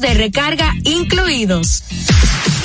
de 0.00 0.14
recarga 0.14 0.72
incluidos. 0.84 1.84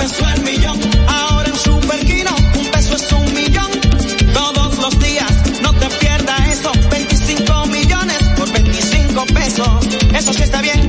peso 0.00 0.26
el 0.34 0.42
millón. 0.42 0.80
Ahora 1.08 1.48
en 1.48 1.56
Superquino, 1.56 2.34
un 2.58 2.66
peso 2.70 2.96
es 2.96 3.12
un 3.12 3.34
millón. 3.34 3.70
Todos 4.32 4.78
los 4.78 4.98
días, 4.98 5.32
no 5.62 5.74
te 5.74 5.86
pierdas 6.00 6.48
eso. 6.48 6.72
25 6.90 7.66
millones 7.66 8.18
por 8.36 8.50
25 8.50 9.26
pesos. 9.26 9.68
Eso 10.14 10.32
sí 10.32 10.42
está 10.42 10.62
bien. 10.62 10.80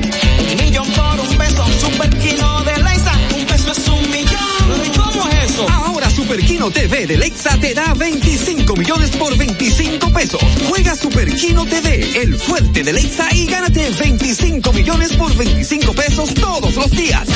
Un 0.50 0.64
millón 0.64 0.88
por 0.92 1.20
un 1.20 1.36
peso. 1.36 1.62
Superquino 1.80 2.62
de 2.62 2.82
Lexa, 2.82 3.12
un 3.36 3.44
peso 3.44 3.72
es 3.72 3.88
un 3.88 4.10
millón. 4.10 4.86
¿Y 4.86 4.96
cómo 4.96 5.28
es 5.28 5.50
eso? 5.50 5.66
Ahora 5.68 6.08
Superquino 6.08 6.70
TV 6.70 7.06
de 7.06 7.16
Lexa 7.18 7.58
te 7.58 7.74
da 7.74 7.92
25 7.92 8.76
millones 8.76 9.10
por 9.10 9.36
25 9.36 10.10
pesos. 10.10 10.40
Juega 10.68 10.96
Superquino 10.96 11.66
TV, 11.66 12.22
el 12.22 12.38
fuerte 12.38 12.82
de 12.82 12.92
Lexa 12.94 13.28
y 13.34 13.46
gánate 13.46 13.90
25 13.90 14.72
millones 14.72 15.12
por 15.16 15.36
25 15.36 15.92
pesos 15.92 16.32
todos 16.34 16.74
los 16.76 16.90
días. 16.92 17.28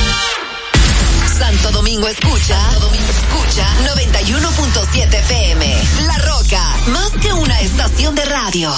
Santo 1.37 1.71
Domingo 1.71 2.07
escucha, 2.07 2.57
Domingo 2.79 3.09
escucha 3.09 3.67
91.7 3.95 5.13
FM. 5.19 5.83
La 6.07 6.17
Roca, 6.17 6.61
más 6.87 7.11
que 7.21 7.31
una 7.31 7.59
estación 7.61 8.15
de 8.15 8.25
radio. 8.25 8.73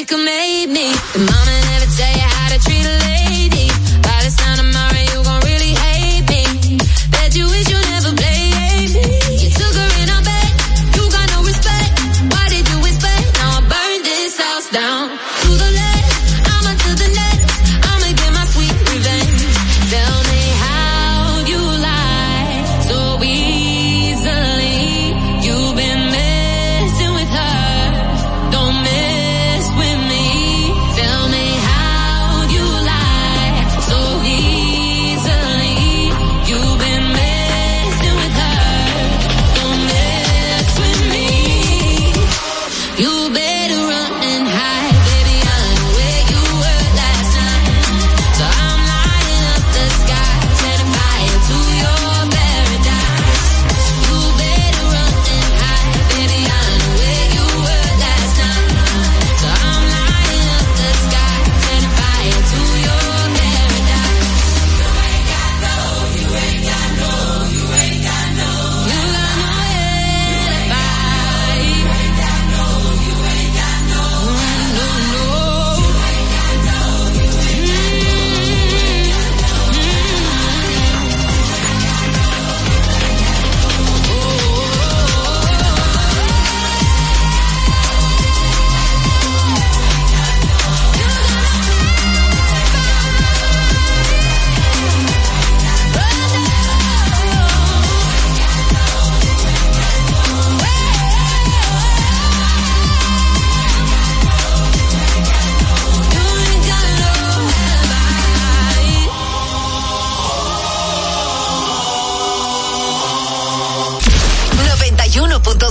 we 0.00 0.06
could 0.06 0.24
make 0.24 0.70
me. 0.70 1.39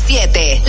7. 0.09 0.68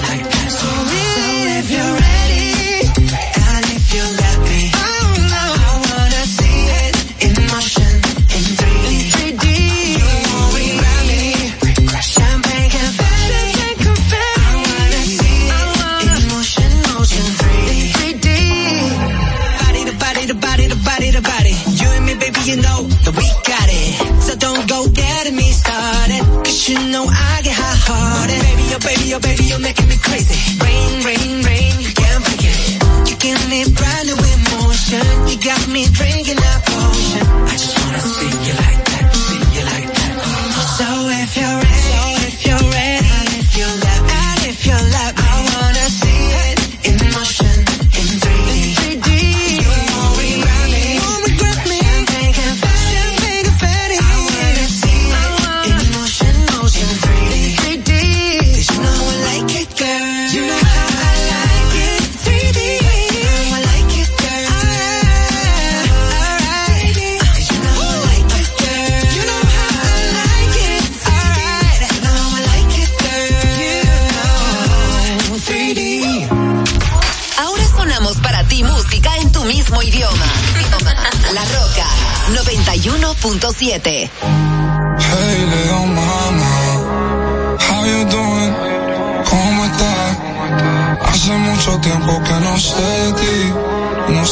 like 0.00 0.37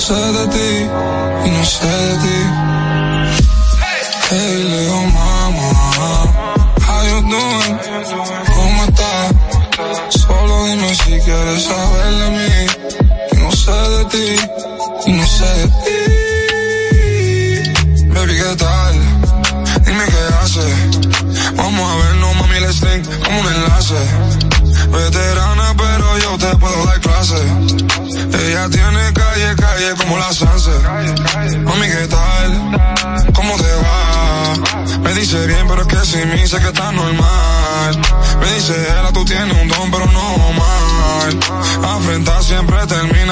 sé 0.06 0.14
de 0.14 0.46
ti 0.46 0.88
y 1.46 1.50
no 1.50 1.64
sé 1.64 1.86
de 1.86 2.14
ti. 2.22 2.35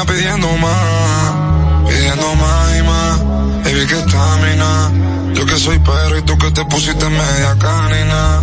pidiendo 0.05 0.49
más, 0.59 1.89
pidiendo 1.89 2.35
más 2.35 2.79
y 2.79 2.83
más. 2.83 3.25
Baby, 3.65 3.87
que 3.87 3.99
estamina. 3.99 4.93
Yo 5.35 5.47
que 5.47 5.59
soy 5.59 5.79
perro 5.79 6.19
y 6.19 6.23
tú 6.23 6.39
que 6.39 6.51
te 6.51 6.65
pusiste 6.67 7.09
media 7.09 7.57
canina. 7.59 8.41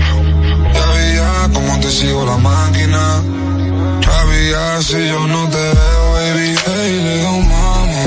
Ya 0.74 0.86
vi 0.94 1.16
ya 1.16 1.54
cómo 1.54 1.80
te 1.80 1.92
sigo 1.92 2.26
la 2.26 2.38
máquina. 2.38 3.22
Ya 4.52 4.82
si 4.82 5.08
yo 5.08 5.28
no 5.28 5.48
te 5.50 5.58
veo, 5.58 6.14
baby. 6.14 6.56
Hey, 6.66 7.00
little 7.06 7.42
mama. 7.44 8.06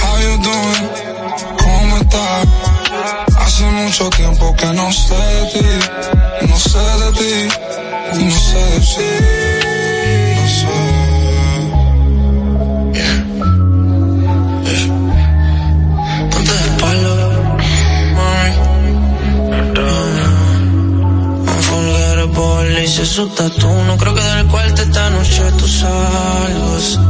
How 0.00 0.18
you 0.24 0.34
doing? 0.42 0.88
¿Cómo 1.58 1.96
estás? 1.98 2.46
Hace 3.38 3.64
mucho 3.64 4.10
tiempo 4.10 4.56
que 4.56 4.66
no 4.72 4.92
sé 4.92 5.14
de 5.14 5.44
ti. 5.52 6.48
No 6.48 6.56
sé 6.58 6.78
de 6.78 7.12
ti. 7.12 7.48
No 8.24 8.36
sé 8.38 8.58
de 8.58 8.80
ti. 8.80 9.29
No 23.20 23.98
creo 23.98 24.14
que 24.14 24.22
del 24.22 24.46
cuarto 24.46 24.80
esta 24.80 25.10
noche 25.10 25.42
tú 25.58 25.68
salgas. 25.68 27.09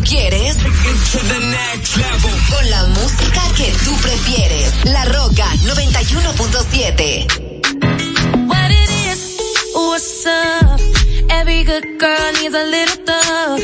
quieres. 0.00 0.56
Con 2.50 2.70
la 2.70 2.86
música 2.88 3.42
que 3.56 3.72
tú 3.84 3.96
prefieres. 4.02 4.72
La 4.84 5.04
Roca 5.06 5.46
91.7. 5.62 7.26
What 8.46 8.70
it 8.70 8.90
is, 9.08 9.36
what's 9.74 10.26
up? 10.26 10.80
Every 11.30 11.64
good 11.64 11.98
girl 11.98 12.32
needs 12.40 12.54
a 12.54 12.64
little 12.64 12.96
thug. 13.04 13.60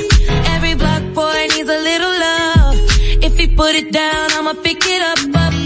Every 0.55 0.75
black 0.75 1.03
boy 1.14 1.49
needs 1.55 1.68
a 1.68 1.79
little 1.79 2.12
love. 2.18 2.77
If 3.23 3.37
he 3.37 3.49
put 3.49 3.75
it 3.75 3.92
down, 3.92 4.33
I'ma 4.33 4.55
pick 4.62 4.85
it 4.87 5.03
up, 5.03 5.18
up. 5.37 5.62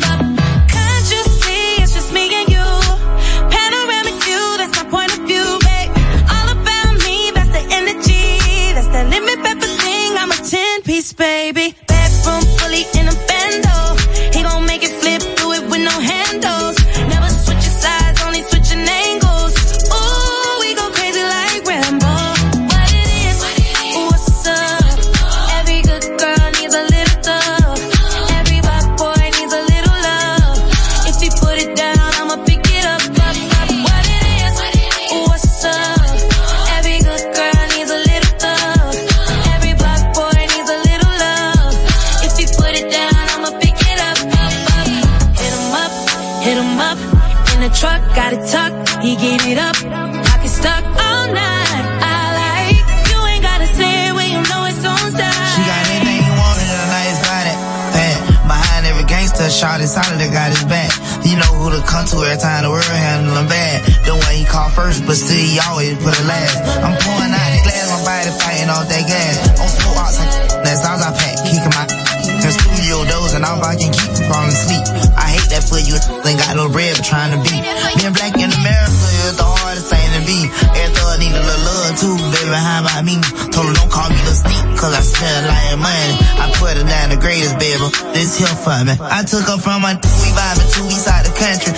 swear 62.16 62.36
time 62.40 62.64
the 62.64 62.70
world 62.72 62.88
handling 62.88 63.48
bad. 63.48 63.84
The 64.08 64.14
way 64.16 64.40
he 64.40 64.44
called 64.48 64.72
first, 64.72 65.04
but 65.04 65.20
still 65.20 65.36
he 65.36 65.60
always 65.60 65.92
put 66.00 66.16
it 66.16 66.24
last. 66.24 66.56
I'm 66.80 66.96
pouring 66.96 67.32
out 67.36 67.50
the 67.52 67.60
glass, 67.60 67.86
my 67.92 68.00
body 68.08 68.32
fighting 68.40 68.70
all 68.72 68.84
that 68.88 69.04
gas. 69.04 69.34
On 69.60 69.68
smoke 69.68 70.00
outs, 70.00 70.16
that 70.64 70.76
sounds 70.80 71.02
I 71.04 71.12
pack, 71.12 71.36
kicking 71.44 71.74
my 71.76 71.84
to 72.26 72.50
studio 72.52 73.04
doors 73.06 73.34
and 73.34 73.44
all 73.44 73.60
I 73.60 73.76
can 73.76 73.92
keep 73.92 74.10
from 74.16 74.26
falling 74.32 74.54
asleep. 74.54 74.84
I 75.14 75.36
hate 75.36 75.48
that 75.52 75.62
for 75.68 75.78
you, 75.78 75.96
ain't 76.24 76.40
got 76.40 76.56
no 76.56 76.72
bread 76.72 76.96
for 76.96 77.04
trying 77.04 77.36
to 77.36 77.38
beat. 77.44 77.62
Being 78.00 78.14
black 78.16 78.34
in 78.34 78.50
America 78.50 79.06
is 79.28 79.36
the 79.36 79.46
hardest 79.46 79.88
thing 79.92 80.08
to 80.16 80.22
be. 80.24 80.48
Every 80.48 80.94
thug 80.96 81.20
need 81.20 81.34
a 81.36 81.42
little 81.42 81.64
love 81.68 81.92
too, 82.00 82.16
baby, 82.32 82.56
how 82.56 82.80
about 82.82 83.02
me? 83.04 83.20
Told 83.52 83.68
her 83.70 83.74
don't 83.76 83.92
call 83.92 84.08
me 84.10 84.20
the 84.24 84.34
sneak, 84.34 84.62
cause 84.80 84.94
I 84.94 85.02
lot 85.46 85.74
of 85.74 85.80
money. 85.80 86.14
I 86.38 86.44
put 86.58 86.76
her 86.76 86.86
down 86.86 87.14
the 87.14 87.18
greatest, 87.20 87.56
baby, 87.58 87.86
this 88.12 88.38
here 88.38 88.56
for 88.58 88.78
me. 88.84 88.94
I 89.00 89.22
took 89.22 89.46
her 89.46 89.58
from 89.58 89.82
my, 89.82 89.94
we 89.94 90.28
vibing 90.34 90.68
two 90.74 90.86
east 90.90 91.06
side 91.06 91.24
the 91.26 91.32
country 91.34 91.72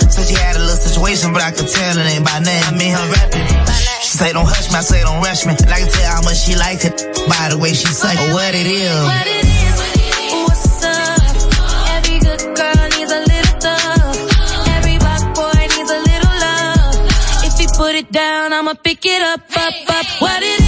situation, 1.09 1.33
but 1.33 1.41
I 1.41 1.51
can 1.51 1.65
tell 1.65 1.97
it 1.97 2.05
ain't 2.13 2.25
by 2.25 2.39
name. 2.39 2.77
Me 2.77 2.89
her 2.89 3.07
rapping. 3.11 3.47
She 4.01 4.17
say 4.17 4.33
don't 4.33 4.45
hush 4.45 4.69
me, 4.69 4.77
I 4.77 4.81
say 4.81 5.01
don't 5.01 5.21
rush 5.21 5.45
me. 5.45 5.53
And 5.57 5.71
I 5.71 5.79
can 5.79 5.89
tell 5.89 6.11
how 6.13 6.21
much 6.21 6.37
she 6.37 6.55
likes 6.55 6.85
it 6.85 6.97
by 7.27 7.49
the 7.49 7.57
way 7.57 7.73
she 7.73 7.87
say 7.87 8.13
oh, 8.17 8.33
what 8.33 8.53
it 8.53 8.67
is. 8.67 9.05
What 9.05 9.27
it 9.27 9.43
is. 9.43 9.49
Put 17.79 17.95
it 17.95 18.11
down, 18.11 18.51
I'ma 18.51 18.73
pick 18.73 19.05
it 19.05 19.21
up, 19.21 19.39
up, 19.55 19.73
up. 19.87 20.05
What 20.19 20.43
is 20.43 20.58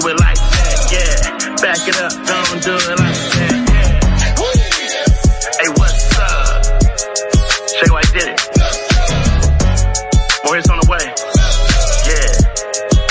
do 0.00 0.08
it 0.08 0.18
like 0.20 0.36
that, 0.36 0.88
yeah. 0.88 1.20
Back 1.60 1.86
it 1.86 2.00
up, 2.00 2.12
don't 2.24 2.62
do 2.64 2.72
it 2.72 2.98
like 2.98 3.12
that, 3.36 3.52
yeah. 3.68 4.00
Hey, 5.60 5.68
what's 5.76 6.16
up? 6.16 6.64
Shay 7.68 7.90
White 7.92 8.12
did 8.16 8.28
it. 8.32 8.40
More 10.44 10.56
hits 10.56 10.70
on 10.70 10.78
the 10.80 10.86
way. 10.88 11.04
Yeah. 12.08 12.32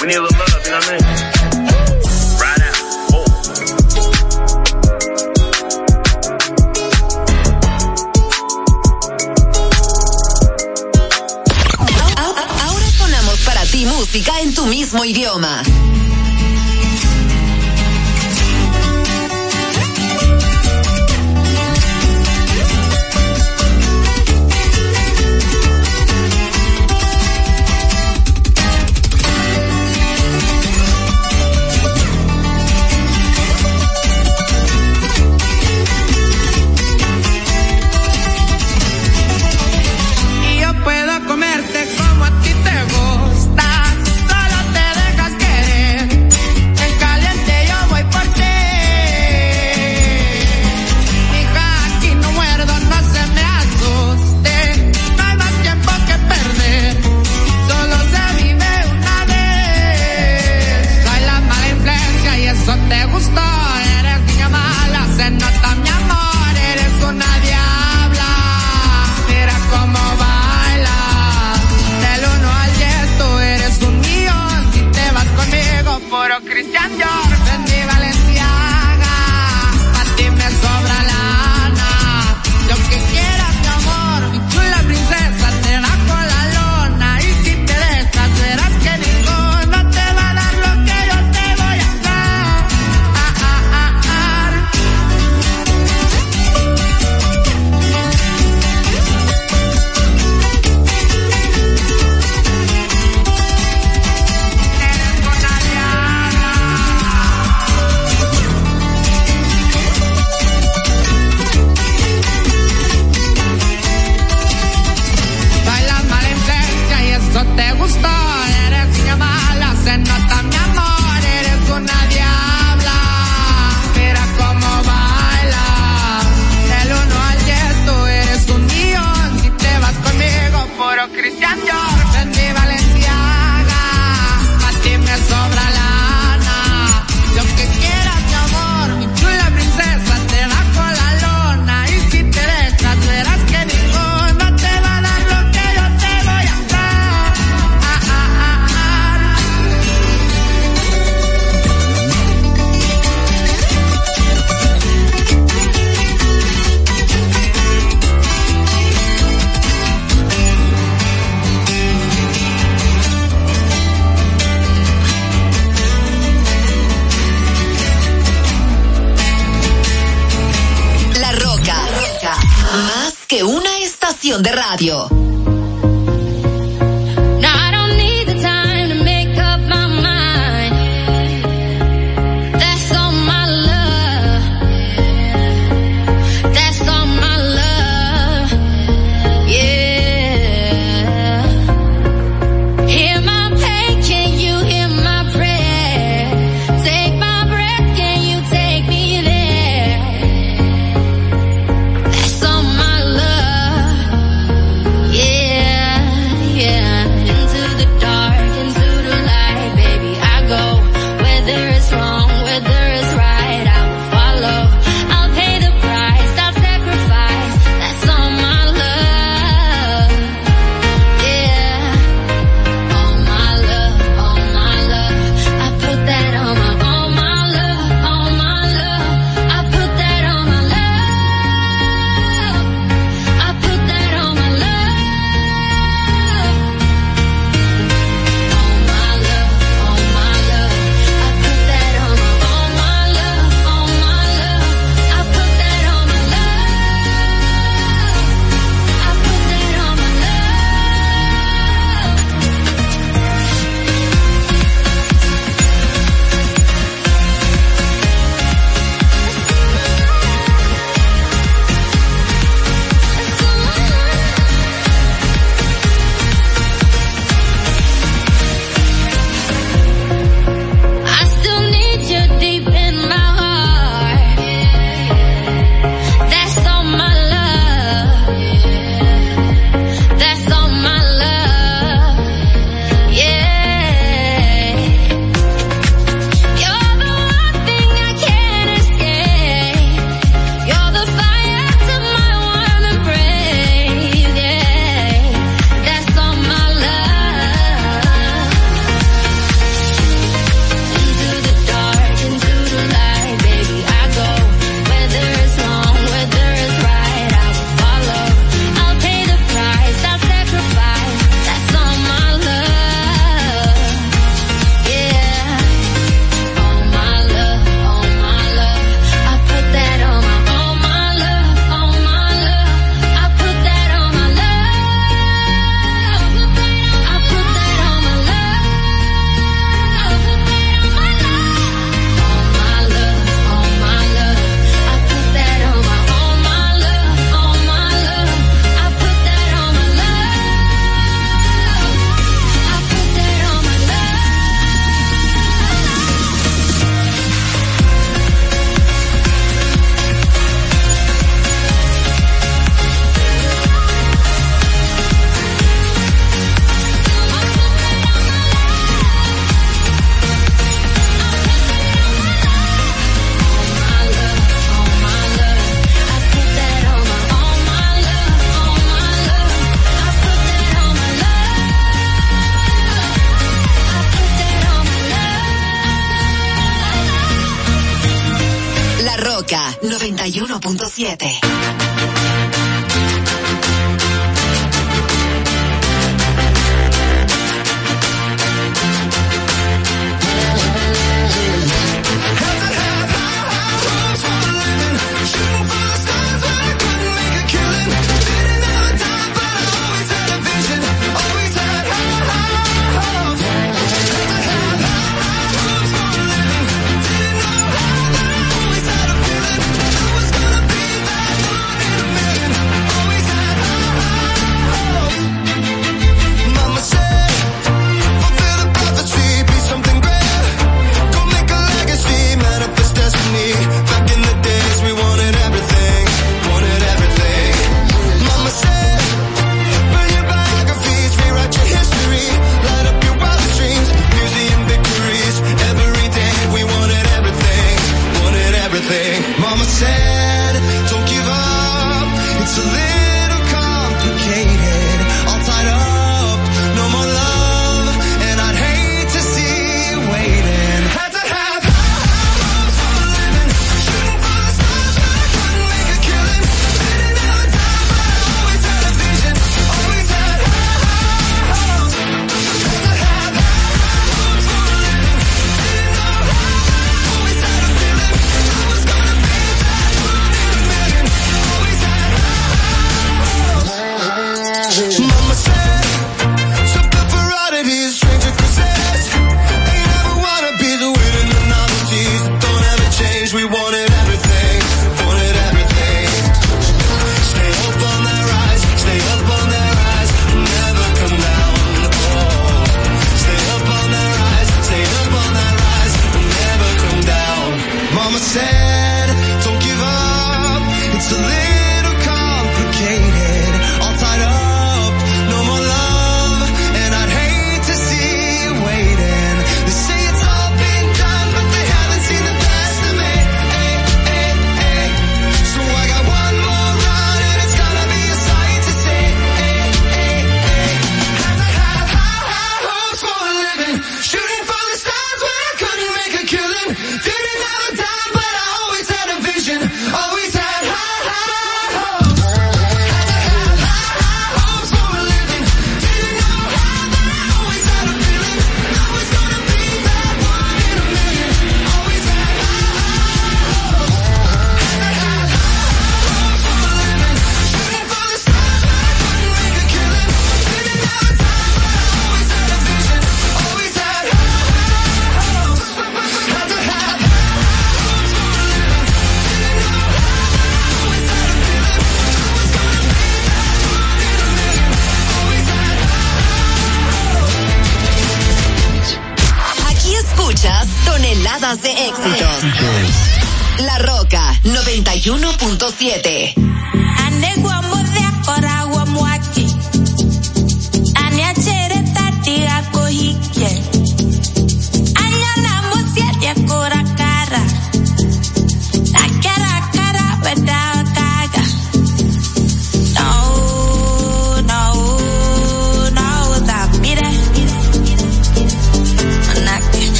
We 0.00 0.06
need 0.06 0.18
a 0.18 0.22
little 0.22 0.38
love, 0.38 0.62
you 0.64 0.70
know 0.70 0.78
what 0.78 0.86
I 0.86 0.94
mean? 0.94 1.02
Ride 2.38 2.62
out. 2.62 2.78
Oh. 3.10 3.26
Sonamos 12.98 13.38
para 13.40 13.62
ti 13.66 13.84
música 13.86 14.40
en 14.40 14.54
tu 14.54 14.66
mismo 14.66 15.04
idioma. 15.04 15.62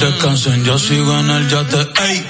Descansen, 0.00 0.64
yo 0.64 0.78
sigo 0.78 1.18
en 1.18 1.30
el 1.30 1.48
yate. 1.48 1.88
Ey. 2.08 2.26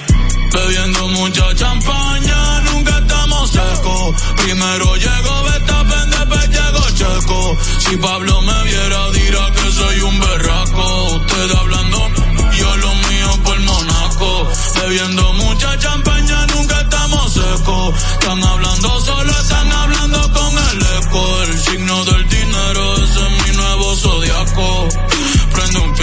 Bebiendo 0.53 1.07
mucha 1.09 1.53
champaña, 1.55 2.61
nunca 2.61 2.97
estamos 2.97 3.51
secos. 3.51 4.15
Primero 4.43 4.95
llegó 4.95 5.43
Betapen, 5.43 6.09
después 6.09 6.49
llegó 6.49 6.89
Checo. 6.95 7.57
Si 7.79 7.97
Pablo 7.97 8.41
me 8.41 8.63
viera, 8.63 9.09
dirá 9.11 9.51
que 9.51 9.71
soy 9.71 9.99
un 10.01 10.19
berraco. 10.19 11.03
Usted 11.15 11.51
hablando, 11.51 12.09
yo 12.57 12.77
lo 12.77 12.95
mío 12.95 13.29
por 13.43 13.59
Monaco. 13.59 14.47
Bebiendo 14.81 15.33
mucha 15.33 15.77
champaña, 15.77 16.45
nunca 16.55 16.81
estamos 16.81 17.33
secos. 17.33 18.03
Están 18.13 18.43
hablando 18.43 19.01
solo, 19.01 19.31
están 19.31 19.71
hablando 19.71 19.96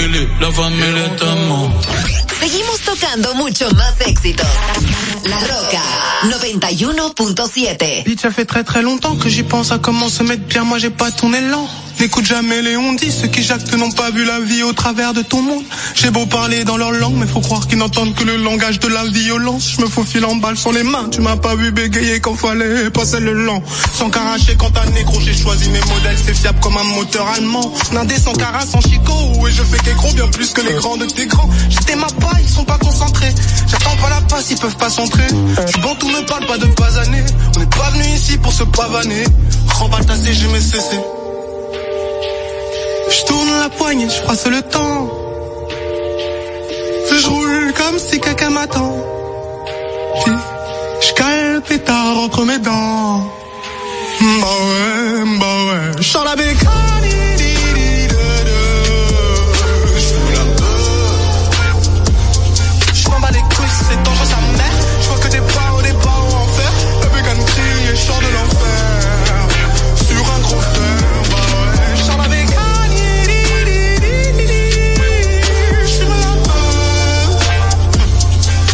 La 0.05 0.53
familia 0.53 1.07
estamos. 1.07 1.87
Seguimos 2.39 2.84
tocando 2.95 3.35
mucho 3.35 3.71
más 3.75 3.95
éxitos. 4.07 4.47
La 5.25 5.39
Roca 5.39 5.83
91.7. 6.25 8.05
Bitch, 8.05 8.21
ça 8.21 8.31
fait 8.31 8.45
très 8.45 8.65
très 8.65 8.83
longtemps 8.83 9.17
que 9.17 9.29
j'y 9.29 9.43
pense 9.43 9.73
à 9.73 9.79
comment 9.79 10.09
se 10.09 10.23
mettre 10.23 10.45
bien, 10.45 10.65
moi 10.65 10.79
j'ai 10.79 10.91
pas 10.91 11.11
ton 11.11 11.33
élan. 11.33 11.69
N'écoute 12.01 12.27
jamais 12.27 12.61
les 12.61 12.77
on 12.77 12.93
dit, 12.93 13.11
ceux 13.11 13.29
qui 13.29 13.43
jactent 13.43 13.73
n'ont 13.75 13.93
pas 13.93 14.11
vu 14.11 14.25
la 14.25 14.41
vie 14.41 14.63
au 14.63 14.73
travers 14.73 15.15
de 15.15 15.23
ton 15.23 15.43
monde. 15.43 15.63
J'ai 15.95 16.11
beau 16.11 16.27
parler 16.27 16.65
dans 16.65 16.77
leur 16.77 16.91
langue, 16.91 17.15
mais 17.17 17.27
faut 17.27 17.41
croire 17.41 17.69
qu'ils 17.69 17.79
n'entendent 17.79 18.15
que 18.15 18.25
le 18.25 18.37
langage 18.37 18.81
de 18.81 18.89
la 18.89 19.05
violence. 19.05 19.71
Je 19.77 19.81
me 19.81 19.87
faufile 19.87 20.25
en 20.25 20.35
balle 20.35 20.57
sans 20.57 20.73
les 20.73 20.83
mains, 20.83 21.09
tu 21.11 21.21
m'as 21.21 21.37
pas 21.37 21.55
vu 21.55 21.71
bégayer 21.71 22.21
quand 22.21 22.35
fallait 22.35 22.91
passer 22.91 23.21
le 23.21 23.33
lent. 23.33 23.63
Sans 23.95 24.11
caracher 24.11 24.57
quand 24.59 24.71
t'as 24.71 24.87
négro, 24.91 25.21
j'ai 25.21 25.35
choisi 25.35 25.69
mes 25.71 25.81
modèles, 25.81 26.19
c'est 26.25 26.35
fiable 26.35 26.59
comme 26.61 26.77
un 26.77 26.85
moteur 26.85 27.29
allemand. 27.29 27.73
Nindé 27.93 28.19
sans 28.19 28.35
cara, 28.35 28.67
sans 28.67 28.81
chicot, 28.81 29.47
et 29.49 29.53
je 29.53 29.63
fais 29.63 29.79
qu'écro 29.79 30.13
bien 30.15 30.27
plus 30.29 30.53
que 30.53 30.63
les 30.63 30.75
grands 30.75 30.97
de 30.97 31.07
tes 31.07 31.27
grands. 31.27 31.49
J'étais 31.71 31.97
ma 31.97 32.09
paille, 32.09 32.43
ils 32.43 32.49
sont 32.49 32.65
pas 32.65 32.79
J'attends 33.67 33.97
pas 33.97 34.11
la 34.11 34.21
passe, 34.23 34.51
ils 34.51 34.59
peuvent 34.59 34.77
pas 34.77 34.91
s'entrer. 34.91 35.27
Du 35.27 35.81
bon 35.81 35.95
tout 35.97 36.09
me 36.09 36.27
parle 36.27 36.47
pas 36.47 36.59
de 36.59 36.67
pas 36.67 36.99
années. 36.99 37.25
On 37.57 37.61
n'est 37.61 37.67
pas 37.67 37.91
venu 37.91 38.05
ici 38.15 38.39
pour 38.39 38.53
se 38.53 38.65
pavaner. 38.65 39.25
Remballe 39.75 40.07
ta 40.07 40.17
CG, 40.17 40.47
mais 40.53 40.61
cessé. 40.61 40.99
Je 43.11 43.25
tourne 43.27 43.51
la 43.61 43.69
poignée, 43.69 44.09
je 44.09 44.27
passe 44.27 44.47
le 44.47 44.63
temps. 44.63 45.11
Je 47.11 47.27
roule 47.29 47.73
comme 47.75 47.99
si 47.99 48.21
quelqu'un 48.21 48.51
m'attend. 48.51 48.97
Je 50.27 51.55
le 51.55 51.61
pétard 51.61 52.17
entre 52.19 52.45
mes 52.45 52.59
dents. 52.59 53.27
Bah 54.21 54.47
ouais, 54.67 55.39
bah 55.39 55.47
ouais. 55.67 56.03
Je 56.03 56.19
la 56.25 56.37
bécane. 56.37 57.24
chant 68.07 68.21
de 68.21 68.31
l'enfer 68.37 69.49
sur 70.07 70.25
un 70.35 70.41
gros 70.41 70.61
fer. 70.61 70.99
Bah 71.31 71.47
ouais, 71.61 71.97
Charles 72.05 72.25
avait 72.27 72.47
gagné. 72.55 73.13
Je 75.83 75.87
suis 75.87 76.07
malade. 76.07 76.45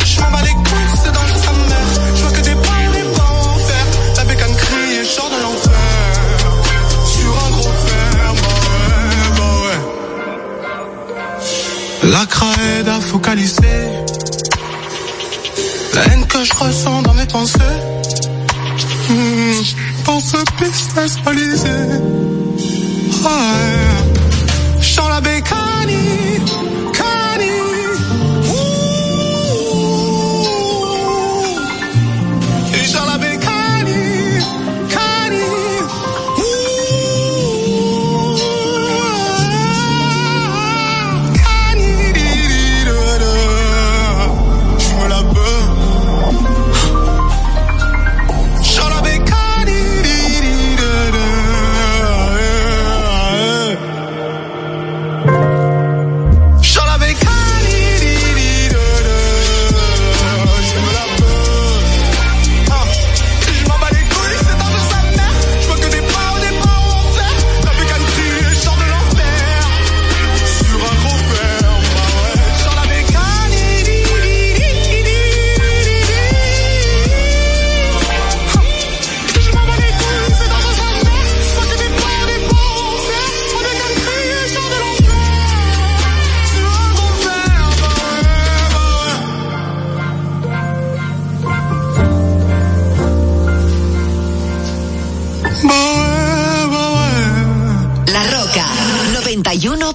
Je 0.05 0.17
m'en 0.21 0.31
bats 0.33 0.43
les 0.43 0.57
couilles, 0.67 0.95
c'est 1.03 1.15
dans 1.19 1.29
sa 1.45 1.53
mère. 1.71 1.91
Je 2.17 2.21
vois 2.23 2.33
que 2.33 2.41
des 2.41 2.55
balles 2.55 2.97
et 3.01 3.07
pas 3.17 3.23
en. 3.23 3.57
La 4.17 4.25
bécane 4.25 4.57
crie 4.57 4.93
et 5.01 5.05
chant 5.05 5.29
de 5.35 5.39
l'enfer 5.45 5.91
sur 7.15 7.33
un 7.47 7.51
gros 7.57 7.75
fer. 7.87 8.23
Bah 8.43 8.57
ouais, 9.07 9.21
bah 9.39 9.53
ouais. 9.65 9.81
La 12.11 12.25
craie 12.27 12.83
a 12.97 13.01
focalisé. 13.01 13.77
La 15.95 16.03
haine 16.07 16.27
que 16.27 16.43
je 16.43 16.55
ressens 16.55 17.03
dans 17.03 17.15
mes 17.15 17.27
pensées 17.27 17.77
pour 20.05 20.21
ce 20.21 20.37
business 20.59 21.17
balisé. 21.25 21.69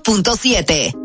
91.7. 0.05 1.04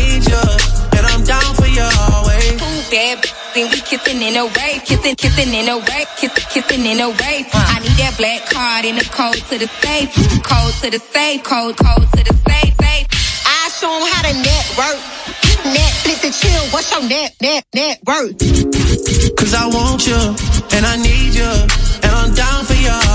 kissing 3.91 4.21
in 4.21 4.37
a 4.37 4.45
wave, 4.45 4.81
kissing, 4.85 5.15
kissing 5.17 5.53
in 5.53 5.67
a 5.67 5.75
wave, 5.75 6.07
kissing, 6.15 6.45
kissing 6.47 6.85
in 6.85 7.01
a 7.01 7.09
wave. 7.09 7.45
I 7.51 7.79
need 7.83 7.97
that 7.99 8.15
black 8.15 8.47
card 8.47 8.85
in 8.85 8.95
the 8.95 9.03
code 9.03 9.35
to 9.51 9.59
the 9.59 9.67
safe, 9.83 10.15
code 10.47 10.73
to 10.79 10.87
the 10.95 10.99
safe, 11.11 11.43
code, 11.43 11.75
code 11.75 12.07
to 12.15 12.23
the 12.23 12.33
safe, 12.47 12.71
safe. 12.79 13.07
I 13.43 13.67
show 13.75 13.91
'em 13.91 14.07
how 14.07 14.21
to 14.23 14.33
network. 14.47 14.99
Netflix 15.75 16.23
and 16.23 16.33
chill. 16.33 16.63
What's 16.71 16.89
your 16.89 17.03
net, 17.03 17.35
net, 17.41 17.65
net 17.73 17.99
worth? 18.07 18.39
Cause 19.35 19.53
I 19.53 19.67
want 19.67 20.07
you, 20.07 20.21
and 20.71 20.85
I 20.85 20.95
need 20.95 21.35
you. 21.35 21.51
And 22.03 22.11
I'm 22.15 22.33
down 22.33 22.63
for 22.63 22.79
you 22.87 23.10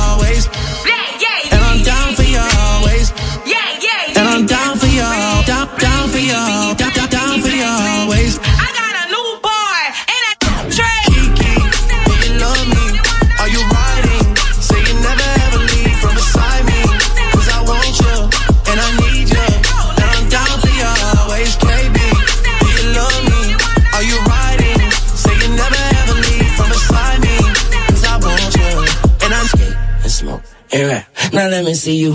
smoke 30.77 30.81
and 30.81 30.91
rap. 30.91 31.33
Now 31.33 31.49
let 31.49 31.65
me 31.65 31.75
see 31.75 31.97
you. 31.97 32.15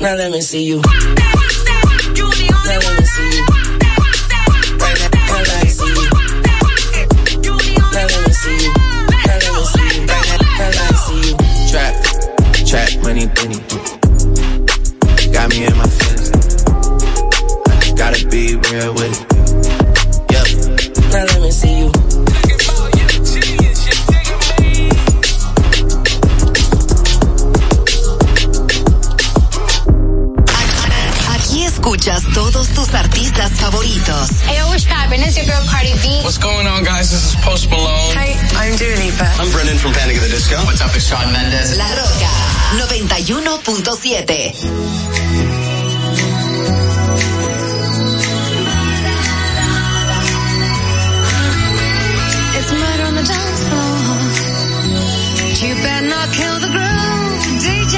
Now 0.00 0.14
let 0.14 0.30
me 0.30 0.40
see 0.40 0.64
you. 0.64 0.80
Now 0.80 2.78
let 2.78 2.96
me 2.96 3.06
see 3.06 3.28
be 18.38 18.54
real 18.70 18.94
with 18.94 19.10
it. 19.10 19.18
Yep. 20.30 20.46
Now 21.10 21.24
let 21.26 21.40
me 21.42 21.50
see 21.50 21.74
you. 21.80 21.90
Aquí 31.34 31.64
escuchas 31.64 32.22
todos 32.34 32.68
tus 32.68 32.92
artistas 32.94 33.50
favoritos. 33.52 34.28
Hey, 34.46 34.62
what's 34.68 34.84
poppin'? 34.84 35.20
It's 35.22 35.36
your 35.36 35.46
girl 35.46 35.64
Cardi 35.66 35.94
B. 36.02 36.20
What's 36.22 36.38
going 36.38 36.66
on, 36.68 36.84
guys? 36.84 37.10
This 37.10 37.34
is 37.34 37.40
Post 37.42 37.68
Malone. 37.70 38.14
Hey, 38.14 38.36
I'm 38.54 38.76
Dua 38.76 38.96
Lipa. 39.02 39.26
I'm 39.40 39.50
Brendan 39.50 39.78
from 39.78 39.92
Panic 39.92 40.16
at 40.16 40.22
the 40.22 40.28
Disco. 40.28 40.56
What's 40.64 40.80
up? 40.80 40.94
It's 40.94 41.06
Sean 41.08 41.32
Mendes. 41.32 41.76
La 41.76 41.88
Roca 41.90 42.30
91.7. 42.86 45.67
Not 56.08 56.32
kill 56.32 56.58
the 56.60 56.68
groove, 56.68 57.42
DJ. 57.60 57.96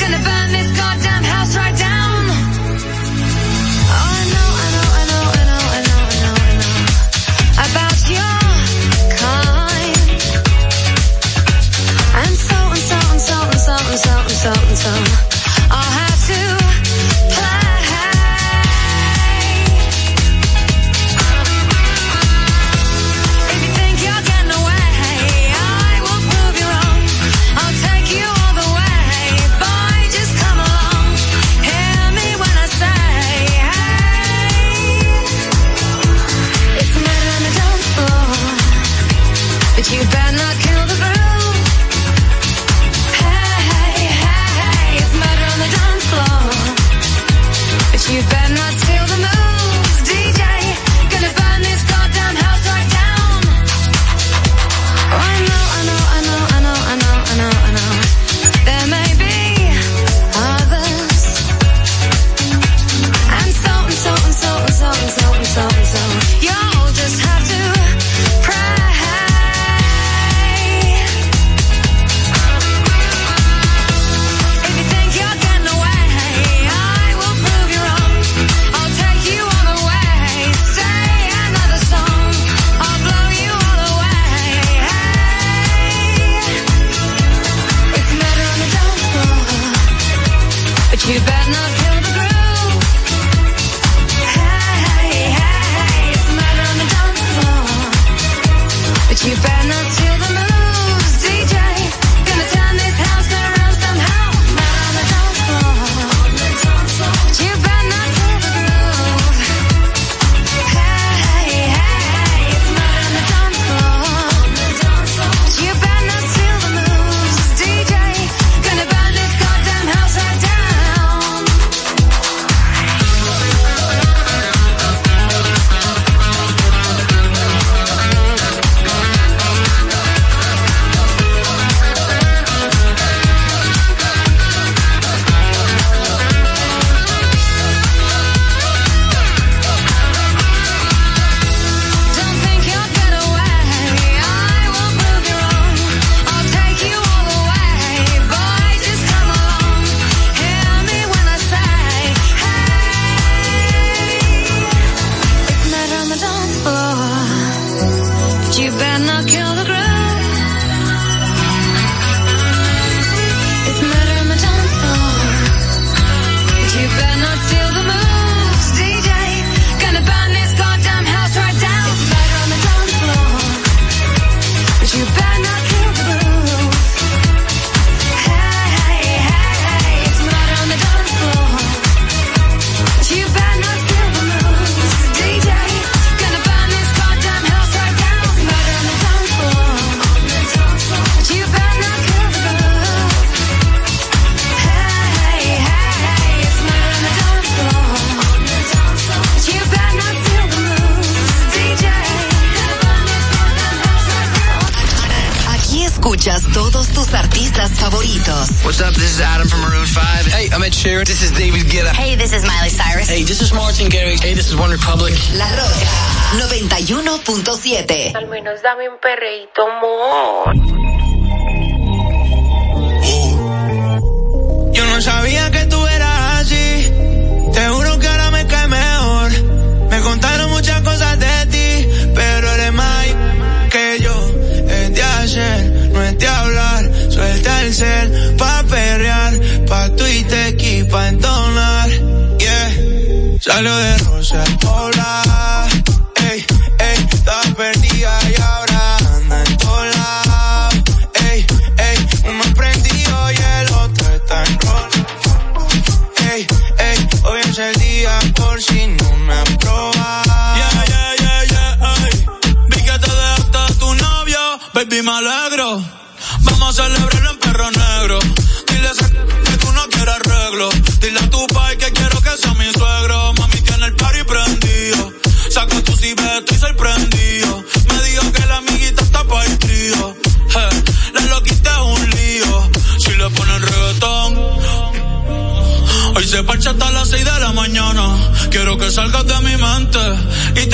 Gonna 0.00 0.18
burn 0.18 0.48
this 0.50 0.70
goddamn 0.76 1.22
house 1.22 1.56
right 1.56 1.76
down. 1.78 2.24
Oh, 3.94 4.10
I 4.18 4.24
know, 4.34 4.48
I 4.64 4.68
know, 4.74 4.88
I 4.98 5.04
know, 5.10 5.22
I 5.22 5.42
know, 5.46 5.62
I 5.76 5.80
know, 5.86 6.02
I 6.02 6.20
know, 6.22 6.34
I 6.48 6.54
know. 6.58 6.76
About 7.66 7.98
your 8.10 8.38
kind. 9.22 9.98
And 12.22 12.34
so 12.48 12.58
and 12.74 12.84
so 12.90 12.98
and 13.12 13.22
so 13.28 13.36
and 13.46 13.60
so 13.60 14.14
and 14.18 14.38
so 14.44 14.52
and 14.68 14.78
so. 14.84 14.92
I'll 15.70 15.92
have 16.00 16.20
to. 16.26 16.57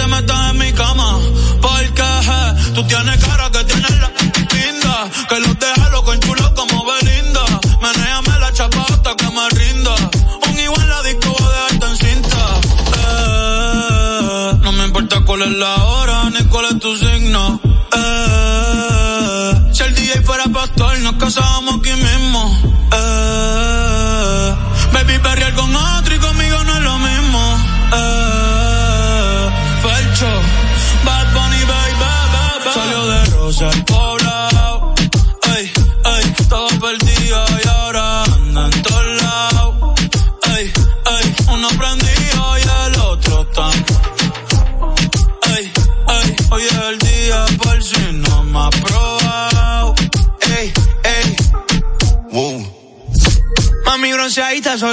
te 0.04 0.10
metas 0.10 0.50
en 0.50 0.58
mi 0.58 0.72
cama, 0.72 1.18
porque 1.60 2.02
je, 2.02 2.72
tú 2.72 2.86
tienes 2.86 3.24
cara 3.24 3.43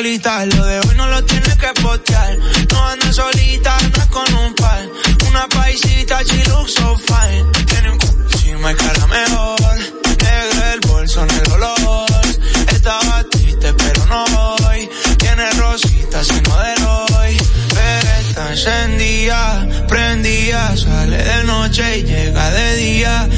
solita. 0.02 0.46
Lo 0.48 0.66
de 0.66 0.80
hoy 0.80 0.96
no 0.96 1.08
lo 1.08 1.24
tienes 1.26 1.56
que 1.58 1.68
postear. 1.80 2.38
No 2.72 2.88
andas 2.88 3.16
solita, 3.16 3.78
andas 3.78 4.08
con 4.08 4.34
un 4.34 4.54
par. 4.56 4.84
Una 5.30 5.48
paisita, 5.48 6.24
she 6.24 6.44
looks 6.50 6.74
fine. 7.06 7.46
Tiene 7.68 7.92
un 7.92 8.00
encima 8.24 8.72
y 8.72 8.76
cara 8.76 9.06
mejor. 9.06 9.60
Negro 10.24 10.66
el 10.74 10.80
bolso, 10.80 11.26
negro 11.28 11.56
el 11.56 11.64
olor. 11.64 12.10
Estaba 12.72 13.24
triste, 13.30 13.74
pero 13.74 14.06
no 14.08 14.26
hoy. 14.66 14.90
Tiene 15.18 15.52
rositas 15.52 16.28
y 16.30 16.42
no 16.42 16.58
de 16.58 16.74
hoy. 16.84 17.38
Pero 17.70 18.10
está 18.22 18.50
encendida, 18.50 19.68
prendida. 19.88 20.78
Sale 20.78 21.18
de 21.24 21.44
noche 21.44 22.00
y 22.00 22.04
llega 22.04 22.50
de 22.50 22.76
día. 22.78 23.30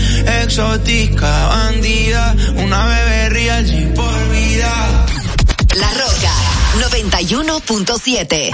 Exótica, 0.44 1.48
bandida. 1.48 2.36
Una 2.56 2.86
bebé 2.86 3.30
real, 3.30 3.66
91.7. 7.34 8.54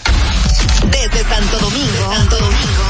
Desde 0.89 1.29
Santo 1.29 1.59
Domingo, 1.59 2.13
Santo 2.13 2.37
Domingo, 2.37 2.83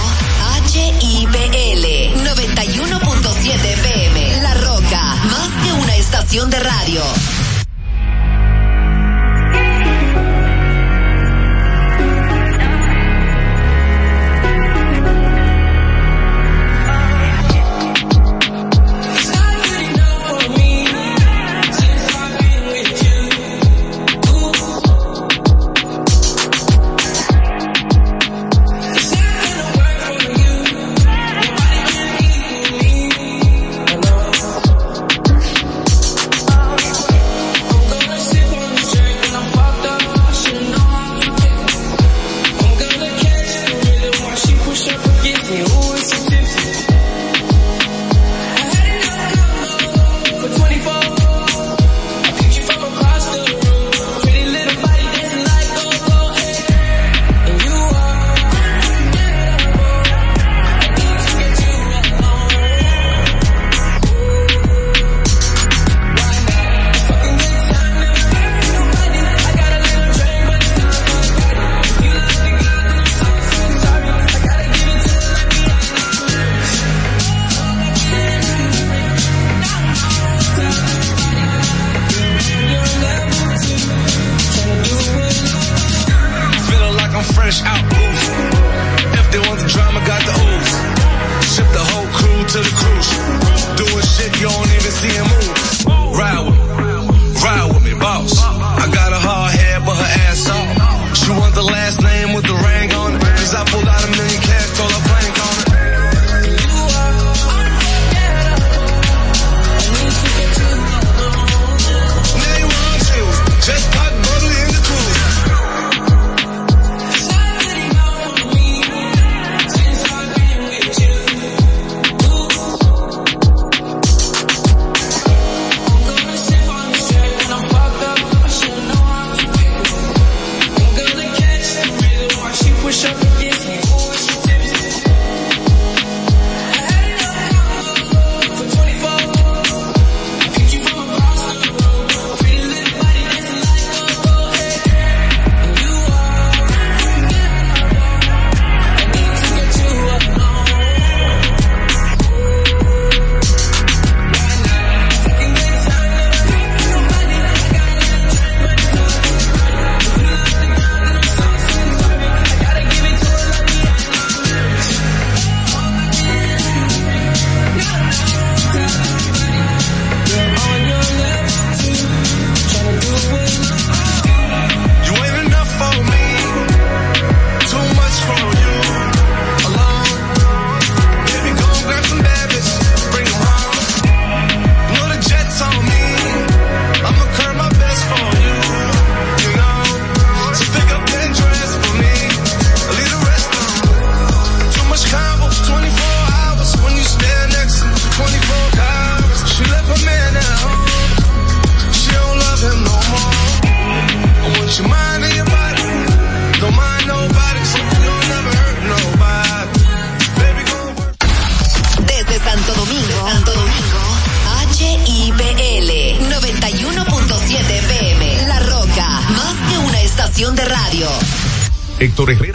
HIPL 0.74 1.86
91.7 2.24 3.66
FM. 3.66 4.42
La 4.42 4.54
Roca, 4.56 5.16
más 5.26 5.50
que 5.64 5.74
una 5.74 5.96
estación 5.96 6.50
de 6.50 6.60
radio. 6.60 7.04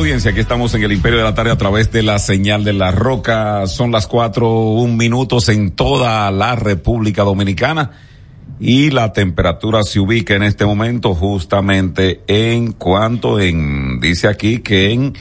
Audiencia, 0.00 0.30
aquí 0.30 0.40
estamos 0.40 0.72
en 0.74 0.82
el 0.82 0.92
Imperio 0.92 1.18
de 1.18 1.24
la 1.24 1.34
Tarde 1.34 1.50
a 1.50 1.58
través 1.58 1.92
de 1.92 2.02
la 2.02 2.18
señal 2.18 2.64
de 2.64 2.72
la 2.72 2.90
roca. 2.90 3.66
Son 3.66 3.92
las 3.92 4.06
cuatro, 4.06 4.50
un 4.50 4.96
minutos 4.96 5.50
en 5.50 5.72
toda 5.72 6.30
la 6.30 6.56
República 6.56 7.22
Dominicana 7.22 7.90
y 8.58 8.90
la 8.90 9.12
temperatura 9.12 9.82
se 9.82 10.00
ubica 10.00 10.34
en 10.34 10.42
este 10.42 10.64
momento 10.64 11.14
justamente 11.14 12.22
en 12.26 12.72
cuanto 12.72 13.38
en, 13.40 14.00
dice 14.00 14.28
aquí 14.28 14.60
que 14.60 14.90
en 14.90 15.12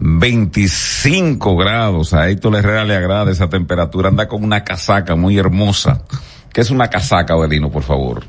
25 0.00 1.56
grados. 1.56 2.12
A 2.12 2.28
Héctor 2.28 2.56
Herrera 2.56 2.84
le 2.84 2.96
agrada 2.96 3.30
esa 3.30 3.48
temperatura. 3.48 4.08
Anda 4.08 4.26
con 4.26 4.42
una 4.42 4.64
casaca 4.64 5.14
muy 5.14 5.38
hermosa. 5.38 6.02
¿Qué 6.52 6.60
es 6.60 6.70
una 6.70 6.90
casaca, 6.90 7.36
Belino, 7.36 7.70
por 7.70 7.84
favor? 7.84 8.24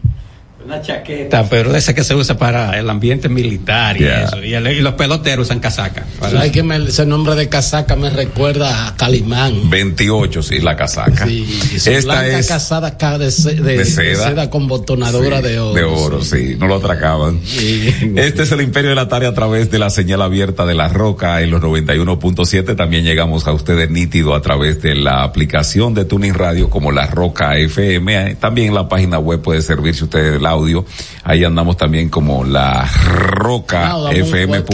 Una 0.70 0.84
chaqueta, 0.84 1.50
pero 1.50 1.76
esa 1.76 1.96
que 1.96 2.04
se 2.04 2.14
usa 2.14 2.38
para 2.38 2.78
el 2.78 2.88
ambiente 2.92 3.28
militar 3.28 4.00
y 4.00 4.04
eso. 4.06 4.44
Y, 4.44 4.54
el- 4.54 4.68
y 4.68 4.82
los 4.82 4.94
peloteros 4.94 5.48
usan 5.48 5.60
casaca. 5.60 6.06
¿Sabes 6.22 6.52
que 6.52 6.62
me- 6.62 6.78
ese 6.88 7.08
nombre 7.08 7.34
de 7.34 7.50
casaca 7.50 7.96
me 7.96 8.12
recuerda 8.12 8.88
a 8.88 8.96
Calimán? 8.96 9.68
28, 9.68 10.44
sí, 10.44 10.60
la 10.60 10.76
casaca. 10.76 11.26
Sí, 11.26 11.80
su 11.80 11.90
Esta 11.90 12.14
blanca 12.22 12.38
es 12.40 12.48
casada 12.48 12.90
acá 12.90 13.18
de, 13.18 13.32
de- 13.32 13.56
de 13.56 13.78
de 13.80 13.86
seda. 13.86 14.28
seda. 14.30 14.50
con 14.52 14.68
botonadora 14.68 15.38
Sí, 15.38 15.44
de 15.48 15.60
oro. 15.60 15.74
De 15.74 15.84
oro, 15.86 16.22
sí, 16.22 16.56
no 16.60 16.68
lo 16.68 16.76
atracaban. 16.76 17.40
Este 17.44 18.44
es 18.44 18.52
el 18.52 18.62
Imperio 18.62 18.92
de 18.92 18.96
la 18.96 19.08
Tarde 19.08 19.26
a 19.26 19.34
través 19.34 19.72
de 19.72 19.80
la 19.80 19.90
señal 19.90 20.22
abierta 20.22 20.68
de 20.68 20.76
la 20.76 20.88
Roca 20.88 21.42
en 21.42 21.50
los 21.50 21.62
91.7. 21.62 22.76
También 22.76 23.04
llegamos 23.04 23.48
a 23.48 23.54
ustedes 23.54 23.90
nítido 23.90 24.36
a 24.36 24.42
través 24.44 24.84
de 24.84 24.94
la 24.94 25.24
aplicación 25.24 25.96
de 25.96 26.06
Tuning 26.06 26.36
Radio 26.36 26.70
como 26.70 26.92
la 26.92 27.08
Roca 27.08 27.58
FM. 27.58 28.36
También 28.36 28.68
en 28.68 28.76
la 28.76 28.88
página 28.88 29.18
web 29.18 29.42
puede 29.42 29.64
servirse 29.64 30.04
usted 30.04 30.36
el 30.36 30.46
audio. 30.60 30.86
Ahí 31.24 31.44
andamos 31.44 31.78
también 31.78 32.10
como 32.10 32.44
la 32.44 32.86
Roca 32.86 34.10
FM.com.de. 34.12 34.70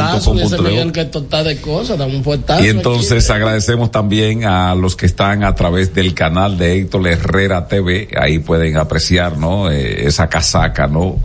Fuetazo 2.23 2.63
Y 2.63 2.67
entonces 2.69 3.29
aquí. 3.29 3.37
agradecemos 3.37 3.91
también 3.91 4.45
a 4.45 4.75
los 4.75 4.95
que 4.95 5.05
están 5.05 5.43
a 5.43 5.53
través 5.55 5.93
del 5.93 6.13
canal 6.13 6.57
de 6.57 6.79
Héctor 6.79 7.07
Herrera 7.07 7.67
TV. 7.67 8.09
Ahí 8.19 8.39
pueden 8.39 8.77
apreciar, 8.77 9.37
¿no? 9.37 9.71
Eh, 9.71 10.07
esa 10.07 10.27
casaca, 10.27 10.87
¿no? 10.87 11.17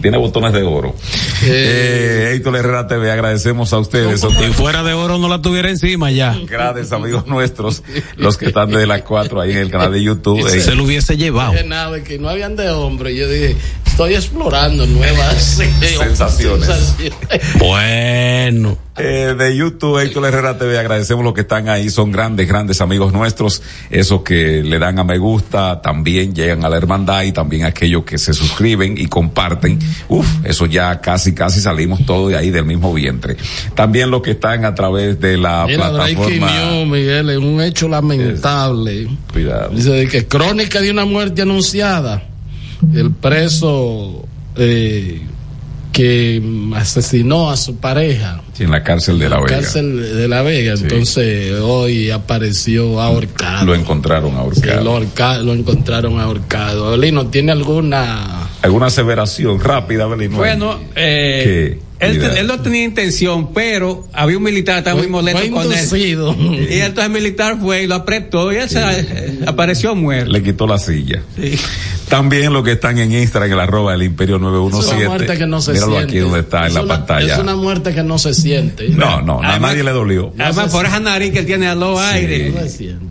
Tiene 0.00 0.16
botones 0.18 0.52
de 0.52 0.62
oro. 0.62 0.94
Eh, 1.44 2.32
Héctor 2.34 2.56
Herrera 2.56 2.86
TV, 2.86 3.10
agradecemos 3.10 3.72
a 3.72 3.78
ustedes. 3.78 4.20
Si 4.20 4.52
fuera 4.52 4.82
de 4.82 4.92
oro 4.92 5.18
no 5.18 5.28
la 5.28 5.40
tuviera 5.42 5.68
encima 5.70 6.10
ya. 6.10 6.36
Grandes 6.46 6.92
amigos 6.92 7.26
nuestros, 7.28 7.82
los 8.16 8.36
que 8.36 8.46
están 8.46 8.70
desde 8.70 8.86
las 8.86 9.02
cuatro 9.02 9.40
ahí 9.40 9.52
en 9.52 9.58
el 9.58 9.70
canal 9.70 9.92
de 9.92 10.02
YouTube. 10.02 10.46
Eh, 10.46 10.60
Se 10.60 10.74
lo 10.74 10.84
hubiese 10.84 11.16
llevado. 11.16 11.52
Dije 11.52 11.64
nada, 11.64 12.02
que 12.02 12.18
no 12.18 12.28
habían 12.28 12.56
de 12.56 12.70
hombre. 12.70 13.14
Yo 13.16 13.28
dije, 13.28 13.56
estoy 13.86 14.14
explorando 14.14 14.86
nuevas 14.86 15.60
Sensaciones. 15.98 16.94
Bueno. 17.58 18.78
Eh, 19.00 19.36
de 19.38 19.56
YouTube, 19.56 20.00
Héctor 20.00 20.26
Herrera 20.26 20.58
TV, 20.58 20.76
agradecemos 20.76 21.22
los 21.24 21.32
que 21.32 21.42
están 21.42 21.68
ahí, 21.68 21.88
son 21.88 22.10
grandes, 22.10 22.48
grandes 22.48 22.80
amigos 22.80 23.12
nuestros, 23.12 23.62
esos 23.90 24.22
que 24.22 24.60
le 24.64 24.80
dan 24.80 24.98
a 24.98 25.04
me 25.04 25.18
gusta, 25.18 25.80
también 25.80 26.34
llegan 26.34 26.64
a 26.64 26.68
la 26.68 26.78
hermandad 26.78 27.22
y 27.22 27.30
también 27.30 27.64
aquellos 27.64 28.02
que 28.02 28.18
se 28.18 28.34
suscriben 28.34 28.98
y 28.98 29.06
comparten. 29.06 29.78
Uf, 30.08 30.26
eso 30.44 30.66
ya 30.66 31.00
casi, 31.00 31.34
casi 31.34 31.60
salimos 31.60 32.04
todos 32.06 32.30
de 32.30 32.36
ahí 32.36 32.50
del 32.50 32.64
mismo 32.64 32.92
vientre. 32.94 33.36
También 33.74 34.10
los 34.10 34.22
que 34.22 34.32
están 34.32 34.64
a 34.64 34.74
través 34.74 35.20
de 35.20 35.36
la 35.36 35.64
Mira, 35.66 35.90
plataforma. 35.90 36.50
News, 36.50 36.88
Miguel, 36.88 37.30
es 37.30 37.38
un 37.38 37.60
hecho 37.60 37.88
lamentable. 37.88 39.08
Cuidado. 39.32 39.70
Dice 39.74 39.90
de 39.90 40.08
que 40.08 40.26
crónica 40.26 40.80
de 40.80 40.90
una 40.90 41.04
muerte 41.04 41.42
anunciada. 41.42 42.22
El 42.94 43.10
preso 43.10 44.24
eh, 44.56 45.20
que 45.92 46.40
asesinó 46.76 47.50
a 47.50 47.56
su 47.56 47.76
pareja. 47.76 48.40
Sí, 48.52 48.64
en 48.64 48.70
la 48.70 48.82
cárcel 48.84 49.18
de 49.18 49.28
La 49.28 49.38
en 49.38 49.44
Vega. 49.44 49.56
cárcel 49.56 50.16
de 50.16 50.28
La 50.28 50.42
Vega. 50.42 50.74
Entonces 50.74 51.54
hoy 51.60 52.10
apareció 52.10 53.00
ahorcado. 53.00 53.66
Lo 53.66 53.74
encontraron 53.74 54.30
Sí, 54.30 54.36
ahorcado. 54.38 54.84
lo, 54.84 54.90
ahorca- 54.96 55.38
lo 55.38 55.54
encontraron 55.54 56.20
ahorcado. 56.20 56.92
Belino, 56.92 57.26
¿tiene 57.26 57.50
alguna 57.52 58.37
¿Alguna 58.62 58.86
aseveración 58.86 59.60
rápida, 59.60 60.06
Belino? 60.06 60.36
Bueno, 60.36 60.78
eh, 60.96 61.78
¿Qué? 62.00 62.06
él, 62.06 62.22
él 62.22 62.46
no 62.46 62.60
tenía 62.60 62.84
intención, 62.84 63.52
pero 63.52 64.08
había 64.12 64.36
un 64.36 64.42
militar 64.42 64.74
que 64.76 64.78
estaba 64.80 64.96
muy 64.98 65.08
molesto 65.08 65.40
fue 65.40 65.50
con 65.50 65.64
inducido. 65.64 66.32
él. 66.32 66.68
Y 66.70 66.80
entonces 66.80 67.04
el 67.06 67.10
militar 67.10 67.56
fue 67.60 67.84
y 67.84 67.86
lo 67.86 67.94
apretó 67.96 68.52
y 68.52 68.56
él 68.56 68.68
se 68.68 68.80
eh, 68.80 69.38
apareció 69.46 69.94
muerto. 69.94 70.30
Le 70.32 70.42
quitó 70.42 70.66
la 70.66 70.78
silla. 70.78 71.22
También 72.08 72.52
los 72.52 72.64
que 72.64 72.72
están 72.72 72.98
en 72.98 73.12
Instagram, 73.12 73.52
el 73.52 73.60
arroba 73.60 73.92
del 73.92 74.02
Imperio 74.02 74.36
Es 74.36 74.42
una 74.42 74.50
917. 74.50 75.08
muerte 75.08 75.38
que 75.38 75.46
no 75.46 75.60
se 75.60 75.72
Míralo 75.72 75.92
siente. 75.92 76.10
aquí 76.12 76.18
donde 76.20 76.40
está 76.40 76.66
en 76.66 76.74
la 76.74 76.82
una- 76.82 76.94
pantalla. 76.96 77.34
Es 77.34 77.38
una 77.40 77.56
muerte 77.56 77.94
que 77.94 78.02
no 78.02 78.18
se 78.18 78.34
siente. 78.34 78.88
No, 78.88 79.20
no, 79.22 79.40
a 79.42 79.58
nadie 79.58 79.82
le 79.84 79.90
dolió. 79.92 80.32
Además, 80.38 80.70
por 80.72 80.86
esa 80.86 81.00
nariz 81.00 81.32
que 81.32 81.42
tiene 81.42 81.68
a 81.68 81.74
los 81.74 81.98
aires. 82.00 82.52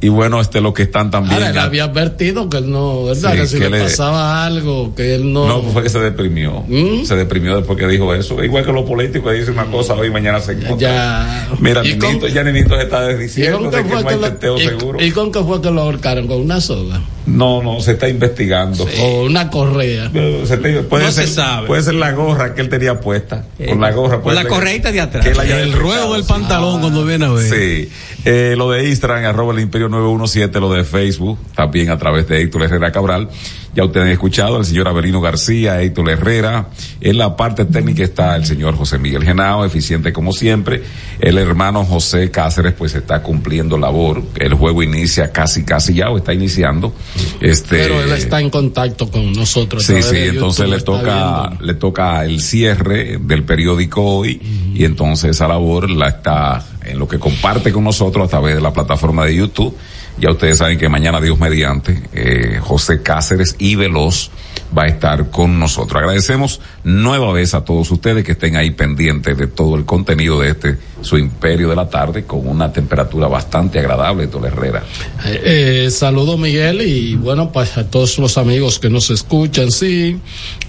Y 0.01 0.09
bueno, 0.09 0.41
este 0.41 0.61
los 0.61 0.73
que 0.73 0.83
están 0.83 1.11
también. 1.11 1.35
Ahora, 1.35 1.49
él 1.49 1.57
había 1.59 1.83
advertido 1.85 2.49
que 2.49 2.57
él 2.57 2.69
no, 2.71 3.05
¿verdad? 3.05 3.31
Sí, 3.33 3.37
que 3.37 3.47
si 3.47 3.59
que 3.59 3.69
le 3.69 3.77
le- 3.79 3.83
pasaba 3.85 4.45
algo, 4.45 4.93
que 4.95 5.15
él 5.15 5.31
no. 5.31 5.47
No, 5.47 5.61
pues 5.61 5.73
fue 5.73 5.83
que 5.83 5.89
se 5.89 5.99
deprimió. 5.99 6.63
¿Mm? 6.67 7.05
Se 7.05 7.15
deprimió 7.15 7.55
después 7.57 7.77
que 7.77 7.87
dijo 7.87 8.13
eso. 8.13 8.43
Igual 8.43 8.65
que 8.65 8.71
los 8.73 8.83
políticos 8.85 9.33
dicen 9.33 9.53
una 9.53 9.65
cosa 9.65 9.93
hoy 9.93 10.07
y 10.07 10.11
mañana 10.11 10.39
se 10.39 10.53
encuentran. 10.53 10.79
Ya. 10.79 11.49
Mira, 11.59 11.85
¿Y 11.85 11.97
con- 11.97 12.09
Ninito, 12.09 12.27
ya 12.27 12.43
Ninito 12.43 12.75
se 12.75 12.83
está 12.83 13.11
¿Y 13.11 13.15
diciendo 13.17 13.69
de 13.69 13.83
que 13.83 13.89
no 13.89 13.97
hay 14.09 14.15
lo- 14.41 14.57
seguro. 14.57 15.01
¿Y 15.03 15.11
con 15.11 15.31
qué 15.31 15.39
fue 15.43 15.61
que 15.61 15.71
lo 15.71 15.81
ahorcaron? 15.81 16.27
¿Con 16.27 16.41
una 16.41 16.61
soga? 16.61 17.01
No, 17.25 17.61
no, 17.61 17.81
se 17.81 17.91
está 17.91 18.07
investigando. 18.07 18.86
¿O 19.01 19.23
una 19.25 19.49
correa? 19.49 20.11
Se 20.45 20.57
te- 20.57 20.81
puede 20.83 21.05
No 21.05 21.11
se 21.11 21.25
ser, 21.25 21.27
sabe. 21.29 21.67
Puede 21.67 21.83
ser 21.83 21.95
la 21.95 22.11
gorra 22.11 22.53
que 22.53 22.61
él 22.61 22.69
tenía 22.69 22.99
puesta. 22.99 23.45
Eh, 23.59 23.69
con 23.69 23.81
la 23.81 23.91
gorra. 23.91 24.15
con 24.15 24.23
puede 24.23 24.35
la 24.35 24.41
ser 24.43 24.49
correíta 24.51 24.91
de 24.91 25.01
atrás. 25.01 25.25
El 25.25 25.73
ruedo 25.73 26.13
del 26.13 26.23
pantalón 26.23 26.79
cuando 26.81 27.05
viene 27.05 27.25
a 27.25 27.29
ver. 27.31 27.43
Sí. 27.49 27.89
Eh, 28.25 28.55
lo 28.57 28.69
de 28.71 28.87
Instagram, 28.89 29.25
arroba 29.25 29.53
el 29.53 29.59
imperio 29.59 29.87
917, 29.89 30.59
lo 30.59 30.71
de 30.73 30.83
Facebook, 30.83 31.39
también 31.55 31.89
a 31.89 31.97
través 31.97 32.27
de 32.27 32.41
Héctor 32.41 32.63
Herrera 32.63 32.91
Cabral. 32.91 33.29
Ya 33.77 33.85
ustedes 33.85 34.07
han 34.07 34.11
escuchado, 34.11 34.57
el 34.57 34.65
señor 34.65 34.87
Abelino 34.87 35.21
García, 35.21 35.79
Héctor 35.83 36.09
Herrera. 36.09 36.69
En 36.99 37.19
la 37.19 37.35
parte 37.35 37.63
técnica 37.63 38.03
está 38.03 38.35
el 38.35 38.43
señor 38.43 38.75
José 38.75 38.97
Miguel 38.97 39.23
Genao, 39.23 39.63
eficiente 39.65 40.11
como 40.11 40.33
siempre. 40.33 40.81
El 41.19 41.37
hermano 41.37 41.85
José 41.85 42.31
Cáceres, 42.31 42.73
pues 42.73 42.95
está 42.95 43.21
cumpliendo 43.21 43.77
labor. 43.77 44.23
El 44.39 44.55
juego 44.55 44.81
inicia 44.81 45.31
casi, 45.31 45.63
casi 45.63 45.93
ya, 45.93 46.09
o 46.09 46.17
está 46.17 46.33
iniciando. 46.33 46.91
Este, 47.39 47.77
Pero 47.77 48.01
él 48.01 48.11
está 48.13 48.41
en 48.41 48.49
contacto 48.49 49.11
con 49.11 49.31
nosotros. 49.33 49.83
Sí, 49.83 50.01
sí, 50.01 50.17
entonces 50.21 50.65
YouTube, 50.65 50.79
le 50.79 50.81
toca, 50.81 51.47
viendo. 51.49 51.65
le 51.65 51.73
toca 51.75 52.25
el 52.25 52.41
cierre 52.41 53.19
del 53.21 53.43
periódico 53.43 54.01
hoy 54.01 54.41
y 54.73 54.85
entonces 54.85 55.29
esa 55.29 55.47
labor 55.47 55.87
la 55.87 56.07
está 56.07 56.65
en 56.83 56.97
lo 56.97 57.07
que 57.07 57.19
comparte 57.19 57.71
con 57.71 57.83
nosotros 57.83 58.25
a 58.25 58.27
través 58.27 58.55
de 58.55 58.61
la 58.61 58.73
plataforma 58.73 59.23
de 59.23 59.35
YouTube. 59.35 59.77
Ya 60.19 60.31
ustedes 60.31 60.57
saben 60.57 60.79
que 60.79 60.89
mañana 60.89 61.21
Dios 61.21 61.39
mediante, 61.39 62.01
eh, 62.11 62.59
José 62.59 63.03
Cáceres 63.03 63.55
y 63.59 63.75
Veloz 63.75 64.31
va 64.75 64.83
a 64.83 64.87
estar 64.87 65.29
con 65.29 65.59
nosotros. 65.59 66.01
Agradecemos 66.01 66.59
nueva 66.83 67.31
vez 67.31 67.53
a 67.53 67.63
todos 67.63 67.91
ustedes 67.91 68.23
que 68.23 68.31
estén 68.31 68.55
ahí 68.55 68.71
pendientes 68.71 69.37
de 69.37 69.47
todo 69.47 69.75
el 69.75 69.85
contenido 69.85 70.39
de 70.39 70.49
este, 70.49 70.77
su 71.01 71.17
imperio 71.17 71.69
de 71.69 71.75
la 71.75 71.87
tarde, 71.89 72.25
con 72.25 72.47
una 72.47 72.71
temperatura 72.73 73.27
bastante 73.27 73.79
agradable, 73.79 74.27
Tole 74.27 74.47
Herrera. 74.47 74.83
Eh, 75.25 75.85
eh, 75.85 75.91
saludo 75.91 76.37
Miguel 76.37 76.81
y 76.81 77.15
bueno, 77.15 77.51
pues 77.51 77.77
a 77.77 77.89
todos 77.89 78.17
los 78.19 78.37
amigos 78.37 78.79
que 78.79 78.89
nos 78.89 79.09
escuchan, 79.09 79.71
sí, 79.71 80.19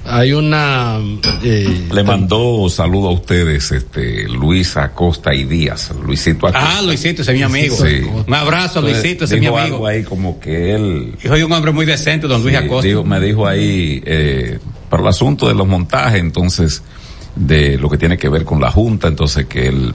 hay 0.05 0.33
una... 0.33 0.99
eh, 1.43 1.89
Le 1.93 2.03
mandó 2.05 2.69
saludo 2.69 3.09
a 3.09 3.13
ustedes, 3.13 3.73
este, 3.73 4.29
Luis 4.29 4.77
Acosta 4.77 5.35
y 5.35 5.45
Díaz, 5.45 5.93
Luisito 6.05 6.47
Acosta. 6.47 6.79
Ah, 6.79 6.83
Luisito, 6.83 7.23
ese 7.23 7.33
es 7.33 7.37
mi 7.37 7.43
amigo. 7.43 7.77
Sí. 7.77 8.03
Un 8.27 8.35
abrazo, 8.35 8.81
Luisito, 8.81 9.25
ese 9.25 9.37
es 9.37 9.41
mi 9.41 9.47
amigo. 9.47 9.59
algo 9.59 9.87
ahí 9.87 10.03
como 10.05 10.39
que 10.39 10.75
él 10.75 11.15
Hijo 11.25 11.35
de 11.35 11.45
un 11.45 11.53
hombre 11.53 11.73
muy 11.73 11.87
decente, 11.87 12.27
don 12.27 12.43
Luis 12.43 12.57
sí, 12.57 12.65
Acosta. 12.65 13.03
me 13.03 13.21
dijo 13.21 13.47
ahí 13.47 14.03
eh, 14.05 14.59
para 14.91 15.03
el 15.03 15.09
asunto 15.09 15.49
de 15.49 15.55
los 15.55 15.67
montajes, 15.67 16.21
entonces 16.21 16.83
de 17.39 17.79
lo 17.79 17.89
que 17.89 17.99
tiene 17.99 18.19
que 18.19 18.29
ver 18.29 18.45
con 18.45 18.61
la 18.61 18.71
junta, 18.71 19.09
entonces 19.09 19.47
que 19.47 19.69
él 19.69 19.95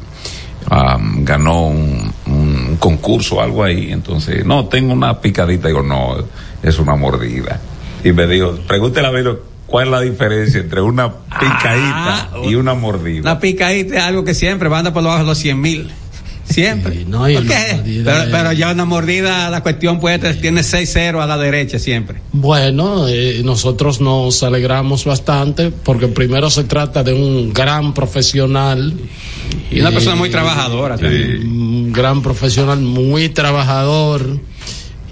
ganó 1.20 1.68
un, 1.68 2.12
un 2.26 2.78
concurso 2.80 3.36
o 3.36 3.42
algo 3.42 3.64
ahí, 3.64 3.92
entonces 3.92 4.46
no 4.46 4.66
tengo 4.68 4.94
una 4.94 5.20
picadita, 5.20 5.68
digo 5.68 5.84
no 5.84 6.16
es 6.64 6.80
una 6.80 6.96
mordida 6.96 7.60
y 8.04 8.12
me 8.14 8.28
dijo 8.28 8.58
pregúntele 8.68 9.08
a 9.08 9.12
ver 9.12 9.40
cuál 9.66 9.86
es 9.86 9.92
la 9.92 10.02
diferencia 10.02 10.60
entre 10.60 10.82
una 10.82 11.12
picadita 11.12 12.30
y 12.48 12.56
una 12.56 12.74
mordida. 12.76 13.22
Una 13.32 13.40
picadita 13.40 13.96
es 13.96 14.04
algo 14.04 14.24
que 14.24 14.34
siempre 14.34 14.70
va 14.70 14.78
a 14.78 14.80
andar 14.80 14.94
por 14.94 15.04
debajo 15.04 15.22
de 15.22 15.26
los 15.26 15.38
100 15.38 15.62
mil. 15.62 15.92
Siempre. 16.44 17.06
no, 17.08 17.30
y 17.30 17.36
Pero, 17.38 18.24
es- 18.24 18.30
pero 18.30 18.52
ya 18.52 18.72
una 18.72 18.86
mordida, 18.86 19.50
la 19.50 19.64
cuestión 19.64 20.00
puede 20.00 20.20
tener- 20.20 20.42
tiene 20.42 20.62
6-0 20.64 21.22
a 21.22 21.26
la 21.26 21.38
derecha 21.38 21.80
siempre. 21.80 22.18
Bueno, 22.32 23.08
eh, 23.08 23.42
nosotros 23.44 24.02
nos 24.02 24.44
alegramos 24.44 25.06
bastante 25.06 25.72
porque 25.72 26.08
primero 26.08 26.50
se 26.50 26.66
trata 26.66 27.04
de 27.04 27.14
un 27.14 27.54
gran 27.54 27.94
profesional. 27.94 28.94
Y 29.72 29.80
una 29.80 29.92
persona 29.92 30.16
muy 30.16 30.30
Eh, 30.30 30.32
trabajadora 30.32 30.98
también. 30.98 31.48
Un 31.48 31.92
gran 31.94 32.22
profesional, 32.22 32.80
muy 32.82 33.30
trabajador. 33.30 34.40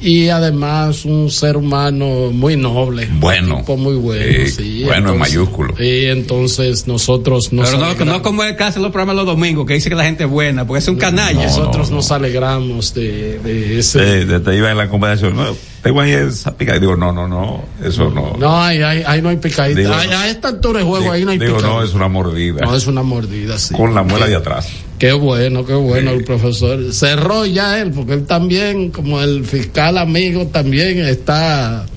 Y 0.01 0.29
además 0.29 1.05
un 1.05 1.29
ser 1.29 1.57
humano 1.57 2.31
muy 2.31 2.57
noble. 2.57 3.07
Bueno. 3.19 3.57
Tipo 3.59 3.77
muy 3.77 3.95
bueno, 3.95 4.23
Eh, 4.25 4.49
sí. 4.49 4.83
bueno, 4.83 5.13
en 5.13 5.19
mayúsculo. 5.19 5.73
Y 5.81 6.05
entonces 6.07 6.87
nosotros 6.87 7.53
nos 7.53 7.67
Pero 7.69 7.79
no, 7.79 7.85
alegramos. 7.85 8.13
no 8.15 8.21
como 8.23 8.43
el 8.43 8.55
caso 8.55 8.79
de 8.79 8.83
los 8.83 8.91
programas 8.91 9.15
los 9.15 9.25
domingos, 9.25 9.65
que 9.65 9.75
dice 9.75 9.89
que 9.89 9.95
la 9.95 10.03
gente 10.05 10.23
es 10.23 10.29
buena, 10.29 10.65
porque 10.65 10.79
es 10.79 10.87
un 10.87 10.95
canalla. 10.97 11.45
Nosotros 11.45 11.91
nos 11.91 12.11
alegramos 12.11 12.93
de, 12.93 13.39
de 13.39 13.79
ese. 13.79 13.99
Te, 13.99 14.25
te- 14.25 14.39
te 14.39 14.57
iba 14.57 14.71
en 14.71 14.77
la 14.77 14.89
conversación, 14.89 15.35
no, 15.35 15.55
tengo 15.83 16.01
ahí 16.01 16.11
esa 16.11 16.55
pica. 16.57 16.75
Y 16.75 16.79
digo, 16.79 16.95
no, 16.95 17.11
no, 17.11 17.27
no, 17.27 17.63
eso 17.83 18.09
no. 18.09 18.35
No, 18.39 18.61
ahí, 18.61 18.81
ahí, 18.81 19.03
ahí 19.05 19.21
no 19.21 19.29
hay 19.29 19.37
picadita. 19.37 19.79
Digo, 19.79 19.93
Ahí- 19.93 20.09
a 20.09 20.29
esta 20.29 20.47
altura 20.49 20.79
de 20.79 20.85
juego 20.85 21.11
ahí 21.11 21.23
no 21.25 21.31
hay 21.31 21.37
digo, 21.37 21.57
picadita. 21.57 21.75
no, 21.79 21.83
es 21.83 21.93
una 21.93 22.07
mordida. 22.07 22.61
No, 22.65 22.75
es 22.75 22.87
una 22.87 23.03
mordida, 23.03 23.57
sí. 23.59 23.73
Con 23.75 23.93
la 23.93 24.03
muela 24.03 24.27
de 24.27 24.35
atrás. 24.35 24.67
Qué 25.01 25.13
bueno, 25.13 25.65
qué 25.65 25.73
bueno 25.73 26.11
el 26.11 26.23
profesor. 26.23 26.93
Cerró 26.93 27.43
ya 27.47 27.81
él, 27.81 27.89
porque 27.89 28.13
él 28.13 28.27
también, 28.27 28.91
como 28.91 29.19
el 29.19 29.43
fiscal 29.45 29.97
amigo, 29.97 30.45
también 30.45 30.99
está. 30.99 31.87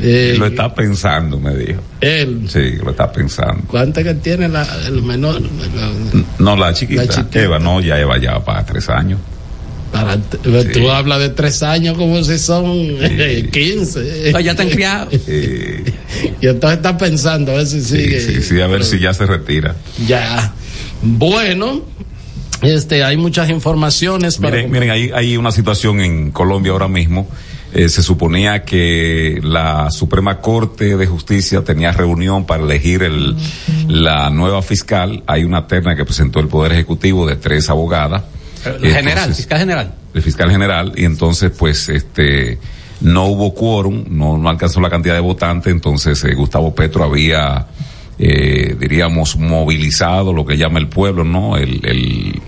eh, 0.00 0.34
lo 0.38 0.46
está 0.46 0.74
pensando, 0.74 1.38
me 1.38 1.54
dijo. 1.54 1.82
Él. 2.00 2.48
Sí, 2.48 2.76
lo 2.82 2.92
está 2.92 3.12
pensando. 3.12 3.64
¿Cuánto 3.66 4.02
que 4.02 4.14
tiene 4.14 4.48
la, 4.48 4.66
el 4.86 5.02
menor? 5.02 5.42
No, 6.38 6.56
la 6.56 6.72
chiquita. 6.72 7.02
La 7.04 7.08
chiquita. 7.08 7.42
Eva, 7.42 7.58
no, 7.58 7.82
ya 7.82 8.00
Eva 8.00 8.16
ya 8.16 8.38
va 8.38 8.44
para 8.46 8.64
tres 8.64 8.88
años. 8.88 9.20
Para, 9.92 10.16
Tú 10.16 10.90
hablas 10.90 11.20
de 11.20 11.28
tres 11.28 11.62
años 11.62 11.98
como 11.98 12.24
si 12.24 12.38
son 12.38 12.64
eh, 12.66 13.46
15. 13.52 14.32
No, 14.32 14.40
ya 14.40 14.52
están 14.52 14.70
criados. 14.70 15.12
y 15.12 16.46
entonces 16.46 16.78
está 16.78 16.96
pensando 16.96 17.52
a 17.52 17.56
ver 17.56 17.66
si 17.66 17.82
sigue. 17.82 18.20
Sí, 18.22 18.40
sí, 18.40 18.58
a 18.62 18.66
ver 18.68 18.86
si 18.86 18.98
ya 19.00 19.12
se 19.12 19.26
retira. 19.26 19.76
Ya. 20.06 20.54
Bueno, 21.02 21.84
este, 22.62 23.04
hay 23.04 23.16
muchas 23.16 23.50
informaciones 23.50 24.38
para. 24.38 24.56
Miren, 24.56 24.70
miren, 24.70 24.90
hay, 24.90 25.10
hay 25.14 25.36
una 25.36 25.52
situación 25.52 26.00
en 26.00 26.30
Colombia 26.30 26.72
ahora 26.72 26.88
mismo. 26.88 27.28
Eh, 27.74 27.90
se 27.90 28.02
suponía 28.02 28.64
que 28.64 29.40
la 29.42 29.90
Suprema 29.90 30.40
Corte 30.40 30.96
de 30.96 31.06
Justicia 31.06 31.62
tenía 31.62 31.92
reunión 31.92 32.46
para 32.46 32.62
elegir 32.62 33.02
el, 33.02 33.36
la 33.88 34.30
nueva 34.30 34.62
fiscal. 34.62 35.22
Hay 35.26 35.44
una 35.44 35.66
terna 35.66 35.94
que 35.94 36.04
presentó 36.04 36.40
el 36.40 36.48
Poder 36.48 36.72
Ejecutivo 36.72 37.26
de 37.26 37.36
tres 37.36 37.68
abogadas. 37.68 38.22
El 38.64 38.80
general, 38.80 39.06
Entonces, 39.06 39.36
fiscal 39.36 39.58
general. 39.58 39.94
el 40.14 40.22
fiscal 40.22 40.50
general 40.50 40.92
y 40.96 41.04
entonces 41.04 41.52
pues 41.56 41.88
este 41.88 42.58
no 43.00 43.26
hubo 43.26 43.54
quórum, 43.54 44.04
no, 44.08 44.36
no 44.36 44.48
alcanzó 44.48 44.80
la 44.80 44.90
cantidad 44.90 45.14
de 45.14 45.20
votantes, 45.20 45.72
entonces 45.72 46.22
eh, 46.24 46.34
Gustavo 46.34 46.74
Petro 46.74 47.04
había 47.04 47.66
eh, 48.18 48.76
diríamos 48.78 49.36
movilizado 49.36 50.32
lo 50.32 50.44
que 50.44 50.56
llama 50.56 50.78
el 50.78 50.88
pueblo, 50.88 51.24
¿no? 51.24 51.56
El, 51.56 51.80
el, 51.84 52.42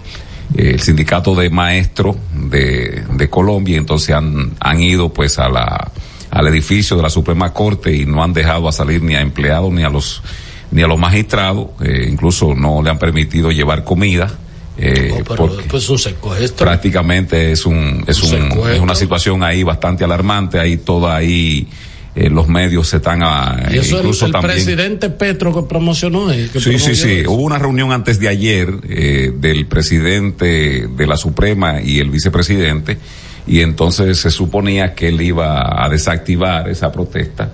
el 0.57 0.81
sindicato 0.81 1.35
de 1.35 1.49
maestros 1.51 2.17
de, 2.35 3.05
de 3.13 3.31
Colombia, 3.31 3.77
entonces 3.77 4.15
han, 4.15 4.53
han 4.61 4.83
ido 4.83 5.13
pues 5.13 5.39
a 5.39 5.49
la 5.49 5.91
al 6.31 6.47
edificio 6.47 6.97
de 6.97 7.03
la 7.03 7.11
Suprema 7.11 7.53
Corte 7.53 7.93
y 7.93 8.07
no 8.07 8.23
han 8.23 8.33
dejado 8.33 8.69
a 8.69 8.73
salir 8.73 9.03
ni 9.03 9.15
a 9.17 9.21
empleados 9.21 9.73
ni 9.73 9.83
a 9.83 9.89
los 9.91 10.23
ni 10.71 10.83
a 10.83 10.87
los 10.87 10.97
magistrados, 10.99 11.67
eh, 11.85 12.07
incluso 12.09 12.55
no 12.55 12.81
le 12.83 12.91
han 12.91 12.99
permitido 13.01 13.51
llevar 13.51 13.83
comida. 13.83 14.31
Eh, 14.79 15.11
Oh, 15.13 15.17
pero 15.25 15.37
porque- 15.49 15.65
pues 15.69 15.89
un 15.91 15.99
secuestro. 15.99 16.65
prácticamente 16.65 17.51
es 17.53 17.67
un 17.67 18.05
es 18.07 18.23
un 18.23 18.29
secuestro. 18.31 18.69
es 18.71 18.81
una 18.81 18.95
situación 18.95 19.43
ahí 19.43 19.63
bastante 19.65 20.05
alarmante 20.05 20.59
ahí 20.61 20.77
todo 20.79 21.11
ahí 21.11 21.67
eh, 22.15 22.29
los 22.29 22.49
medios 22.49 22.89
se 22.89 22.97
están 22.97 23.23
a, 23.23 23.69
Y 23.71 23.79
eso 23.79 23.99
incluso 23.99 24.27
el, 24.27 24.31
el 24.31 24.33
también 24.33 24.55
presidente 24.55 25.11
Petro 25.11 25.55
que 25.55 25.69
promocionó. 25.69 26.33
eh, 26.33 26.49
que 26.53 26.61
Sí, 26.61 26.79
sí, 26.79 26.95
sí. 26.97 27.11
eso. 27.21 27.31
Hubo 27.33 27.43
una 27.43 27.59
reunión 27.59 27.93
antes 27.93 28.19
de 28.19 28.29
ayer 28.29 28.69
eh, 28.89 29.33
del 29.35 29.67
presidente 29.67 30.89
de 30.89 31.07
la 31.07 31.17
Suprema 31.17 31.81
y 31.81 31.99
el 32.01 32.11
vicepresidente 32.11 32.99
y 33.47 33.61
entonces 33.61 34.19
se 34.19 34.31
suponía 34.31 34.95
que 34.95 35.09
él 35.09 35.21
iba 35.21 35.85
a 35.85 35.89
desactivar 35.89 36.69
esa 36.69 36.93
protesta. 36.93 37.51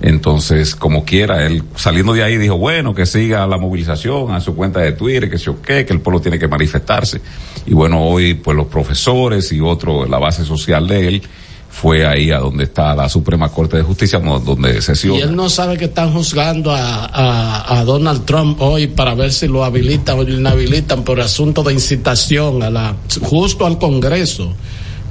Entonces, 0.00 0.76
como 0.76 1.04
quiera, 1.04 1.44
él 1.44 1.64
saliendo 1.74 2.12
de 2.12 2.22
ahí 2.22 2.36
dijo, 2.36 2.56
bueno, 2.56 2.94
que 2.94 3.04
siga 3.04 3.46
la 3.46 3.58
movilización 3.58 4.32
a 4.32 4.40
su 4.40 4.54
cuenta 4.54 4.80
de 4.80 4.92
Twitter, 4.92 5.28
que 5.28 5.38
se 5.38 5.50
o 5.50 5.60
qué, 5.60 5.84
que 5.84 5.92
el 5.92 6.00
pueblo 6.00 6.20
tiene 6.20 6.38
que 6.38 6.46
manifestarse. 6.46 7.20
Y 7.66 7.74
bueno, 7.74 8.02
hoy 8.04 8.34
pues 8.34 8.56
los 8.56 8.66
profesores 8.68 9.50
y 9.52 9.60
otro, 9.60 10.06
la 10.06 10.18
base 10.18 10.44
social 10.44 10.86
de 10.86 11.08
él, 11.08 11.22
fue 11.70 12.06
ahí 12.06 12.30
a 12.30 12.38
donde 12.38 12.64
está 12.64 12.94
la 12.96 13.08
Suprema 13.08 13.48
Corte 13.50 13.76
de 13.76 13.82
Justicia, 13.82 14.18
donde 14.18 14.80
sesiona. 14.82 15.18
Y 15.18 15.22
él 15.22 15.36
no 15.36 15.48
sabe 15.48 15.76
que 15.76 15.84
están 15.84 16.12
juzgando 16.12 16.72
a, 16.72 17.04
a, 17.06 17.78
a 17.80 17.84
Donald 17.84 18.24
Trump 18.24 18.60
hoy 18.60 18.86
para 18.88 19.14
ver 19.14 19.32
si 19.32 19.46
lo 19.46 19.64
habilitan 19.64 20.18
o 20.18 20.22
lo 20.24 20.34
inhabilitan 20.34 21.04
por 21.04 21.20
asunto 21.20 21.62
de 21.62 21.74
incitación 21.74 22.62
a 22.62 22.70
la 22.70 22.96
justo 23.22 23.64
al 23.66 23.78
Congreso 23.78 24.54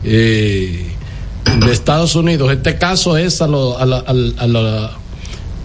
eh, 0.03 0.87
de 1.59 1.71
Estados 1.71 2.15
Unidos. 2.15 2.51
Este 2.51 2.77
caso 2.77 3.17
es 3.17 3.41
a, 3.41 3.47
lo- 3.47 3.77
a, 3.77 3.85
la- 3.85 4.03
al- 4.05 4.35
a 4.37 4.47
la- 4.47 4.91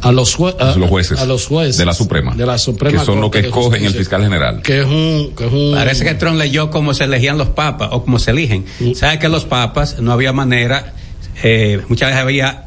a 0.03 0.13
los, 0.13 0.37
jue- 0.37 0.55
a- 0.59 0.77
los 0.77 0.89
jueces. 0.91 1.19
a 1.21 1.25
los 1.27 1.47
jueces 1.47 1.77
de 1.79 1.85
la 1.87 1.95
Suprema. 1.95 2.35
de 2.35 2.45
la 2.45 2.59
Suprema 2.59 2.99
Que 2.99 3.05
son 3.07 3.21
los 3.21 3.31
que 3.31 3.39
escogen 3.41 3.85
el 3.85 3.95
fiscal 3.95 4.23
general. 4.23 4.61
que 4.63 4.81
es 4.81 4.87
un, 4.87 5.33
que 5.37 5.47
es 5.47 5.53
un 5.53 5.75
Parece 5.75 6.05
que 6.05 6.15
Trump 6.15 6.37
leyó 6.39 6.71
cómo 6.71 6.93
se 6.95 7.05
elegían 7.05 7.39
los 7.39 7.49
papas 7.51 7.89
o 7.93 8.05
cómo 8.05 8.19
se 8.19 8.33
eligen. 8.33 8.65
¿Sabe 8.95 9.19
que 9.19 9.29
los 9.29 9.45
papas 9.45 9.99
no 10.01 10.13
había 10.13 10.33
manera? 10.33 10.95
eh, 11.45 11.81
muchas 11.89 12.11
veces 12.11 12.23
había 12.23 12.67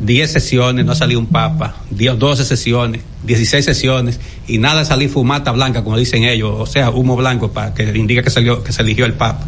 10 0.00 0.30
sesiones, 0.30 0.84
no 0.86 0.94
salía 0.94 1.18
un 1.18 1.26
papa, 1.26 1.74
10, 1.90 2.18
12 2.18 2.44
sesiones, 2.44 3.00
16 3.24 3.64
sesiones 3.64 4.20
y 4.46 4.58
nada 4.58 4.84
salía 4.84 5.08
fumata 5.08 5.50
blanca, 5.52 5.82
como 5.82 5.96
dicen 5.98 6.22
ellos, 6.24 6.52
o 6.56 6.66
sea, 6.66 6.90
humo 6.90 7.16
blanco 7.16 7.50
para 7.50 7.74
que 7.74 7.82
indica 7.96 8.22
que, 8.22 8.30
salió, 8.30 8.62
que 8.62 8.72
se 8.72 8.82
eligió 8.82 9.04
el 9.06 9.14
papa. 9.14 9.44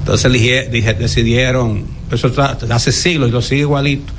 Entonces 0.00 0.26
elige- 0.30 0.68
dije- 0.70 0.94
decidieron, 0.94 1.86
eso 2.10 2.30
hace 2.70 2.92
siglos 2.92 3.28
y 3.28 3.32
lo 3.32 3.40
sigue 3.42 3.62
igualito. 3.62 4.12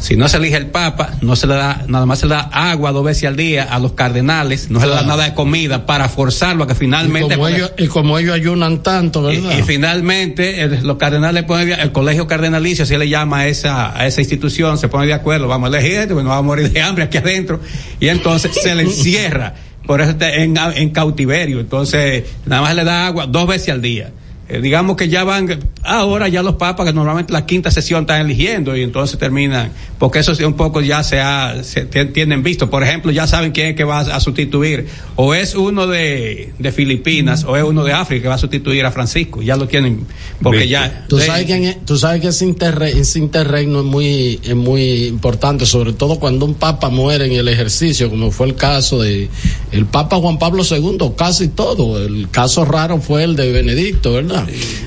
Si 0.00 0.16
no 0.16 0.28
se 0.28 0.38
elige 0.38 0.56
el 0.56 0.66
Papa, 0.66 1.10
no 1.20 1.36
se 1.36 1.46
le 1.46 1.54
da, 1.54 1.84
nada 1.86 2.06
más 2.06 2.20
se 2.20 2.26
le 2.26 2.34
da 2.34 2.40
agua 2.52 2.90
dos 2.92 3.04
veces 3.04 3.24
al 3.24 3.36
día 3.36 3.64
a 3.64 3.78
los 3.78 3.92
cardenales, 3.92 4.70
no 4.70 4.80
se 4.80 4.86
le 4.86 4.92
da 4.94 5.02
nada 5.02 5.24
de 5.24 5.34
comida 5.34 5.84
para 5.86 6.08
forzarlo 6.08 6.64
a 6.64 6.66
que 6.66 6.72
y 6.72 6.76
finalmente. 6.76 7.34
como, 7.34 7.48
ellos, 7.48 7.72
y 7.76 7.86
como 7.86 8.18
ellos 8.18 8.34
ayunan 8.34 8.82
tanto, 8.82 9.30
Y, 9.30 9.36
¿verdad? 9.40 9.58
y 9.58 9.62
finalmente 9.62 10.62
el- 10.62 10.82
los 10.86 10.96
cardenales 10.96 11.44
ponen 11.44 11.78
el 11.78 11.92
colegio 11.92 12.26
cardenalicio, 12.26 12.84
así 12.84 12.96
le 12.96 13.08
llama 13.08 13.40
a 13.40 13.46
esa, 13.48 13.96
a 13.96 14.06
esa 14.06 14.20
institución, 14.22 14.78
se 14.78 14.88
pone 14.88 15.06
de 15.06 15.12
acuerdo, 15.14 15.48
vamos 15.48 15.72
a 15.72 15.78
elegir, 15.78 16.08
pues 16.08 16.24
no 16.24 16.30
vamos 16.30 16.38
a 16.38 16.46
morir 16.46 16.70
de 16.72 16.80
hambre 16.80 17.04
aquí 17.04 17.18
adentro, 17.18 17.60
y 18.00 18.08
entonces 18.08 18.52
se 18.62 18.74
le 18.74 18.82
encierra, 18.84 19.54
por 19.86 20.00
eso 20.00 20.12
está 20.12 20.34
en, 20.34 20.56
en 20.56 20.90
cautiverio, 20.90 21.60
entonces 21.60 22.24
nada 22.46 22.62
más 22.62 22.74
le 22.74 22.84
da 22.84 23.06
agua 23.06 23.26
dos 23.26 23.46
veces 23.46 23.68
al 23.68 23.82
día. 23.82 24.10
Eh, 24.52 24.60
digamos 24.60 24.96
que 24.96 25.08
ya 25.08 25.22
van, 25.22 25.60
ahora 25.84 26.26
ya 26.28 26.42
los 26.42 26.56
papas 26.56 26.84
que 26.86 26.92
normalmente 26.92 27.32
la 27.32 27.46
quinta 27.46 27.70
sesión 27.70 28.00
están 28.02 28.20
eligiendo 28.22 28.76
y 28.76 28.82
entonces 28.82 29.16
terminan, 29.18 29.70
porque 29.98 30.18
eso 30.18 30.34
sí 30.34 30.42
un 30.42 30.54
poco 30.54 30.80
ya 30.80 31.02
se, 31.04 31.20
ha, 31.20 31.62
se 31.62 31.84
tienen 31.86 32.42
visto. 32.42 32.68
Por 32.68 32.82
ejemplo, 32.82 33.12
ya 33.12 33.26
saben 33.28 33.52
quién 33.52 33.68
es 33.68 33.76
que 33.76 33.84
va 33.84 34.00
a, 34.00 34.16
a 34.16 34.20
sustituir. 34.20 34.88
O 35.14 35.34
es 35.34 35.54
uno 35.54 35.86
de, 35.86 36.52
de 36.58 36.72
Filipinas 36.72 37.44
o 37.44 37.56
es 37.56 37.62
uno 37.62 37.84
de 37.84 37.92
África 37.92 38.22
que 38.22 38.28
va 38.28 38.34
a 38.34 38.38
sustituir 38.38 38.84
a 38.84 38.90
Francisco. 38.90 39.40
Ya 39.40 39.56
lo 39.56 39.68
tienen, 39.68 40.04
porque 40.42 40.64
Visto. 40.64 40.80
Tú 41.08 41.16
ya. 41.18 41.20
de- 41.22 41.26
sabes, 41.26 41.46
quién 41.46 41.64
es- 41.64 41.84
tú 41.84 41.96
sabes 41.96 42.20
que 42.20 42.28
ese, 42.28 42.44
interre- 42.46 42.90
ese 42.98 43.18
interregno 43.20 43.80
es 43.80 43.84
muy, 43.86 44.40
es 44.42 44.56
muy 44.56 45.04
importante, 45.04 45.64
sobre 45.64 45.92
todo 45.92 46.18
cuando 46.18 46.44
un 46.44 46.54
papa 46.54 46.88
muere 46.90 47.26
en 47.26 47.32
el 47.32 47.46
ejercicio, 47.48 48.10
como 48.10 48.30
fue 48.32 48.48
el 48.48 48.56
caso 48.56 49.00
de 49.00 49.28
el 49.70 49.86
Papa 49.86 50.16
Juan 50.16 50.38
Pablo 50.38 50.64
II, 50.68 50.98
casi 51.16 51.48
todo. 51.48 52.02
El 52.04 52.28
caso 52.30 52.64
raro 52.64 52.98
fue 53.00 53.22
el 53.22 53.36
de 53.36 53.52
Benedicto, 53.52 54.12
¿verdad? 54.14 54.39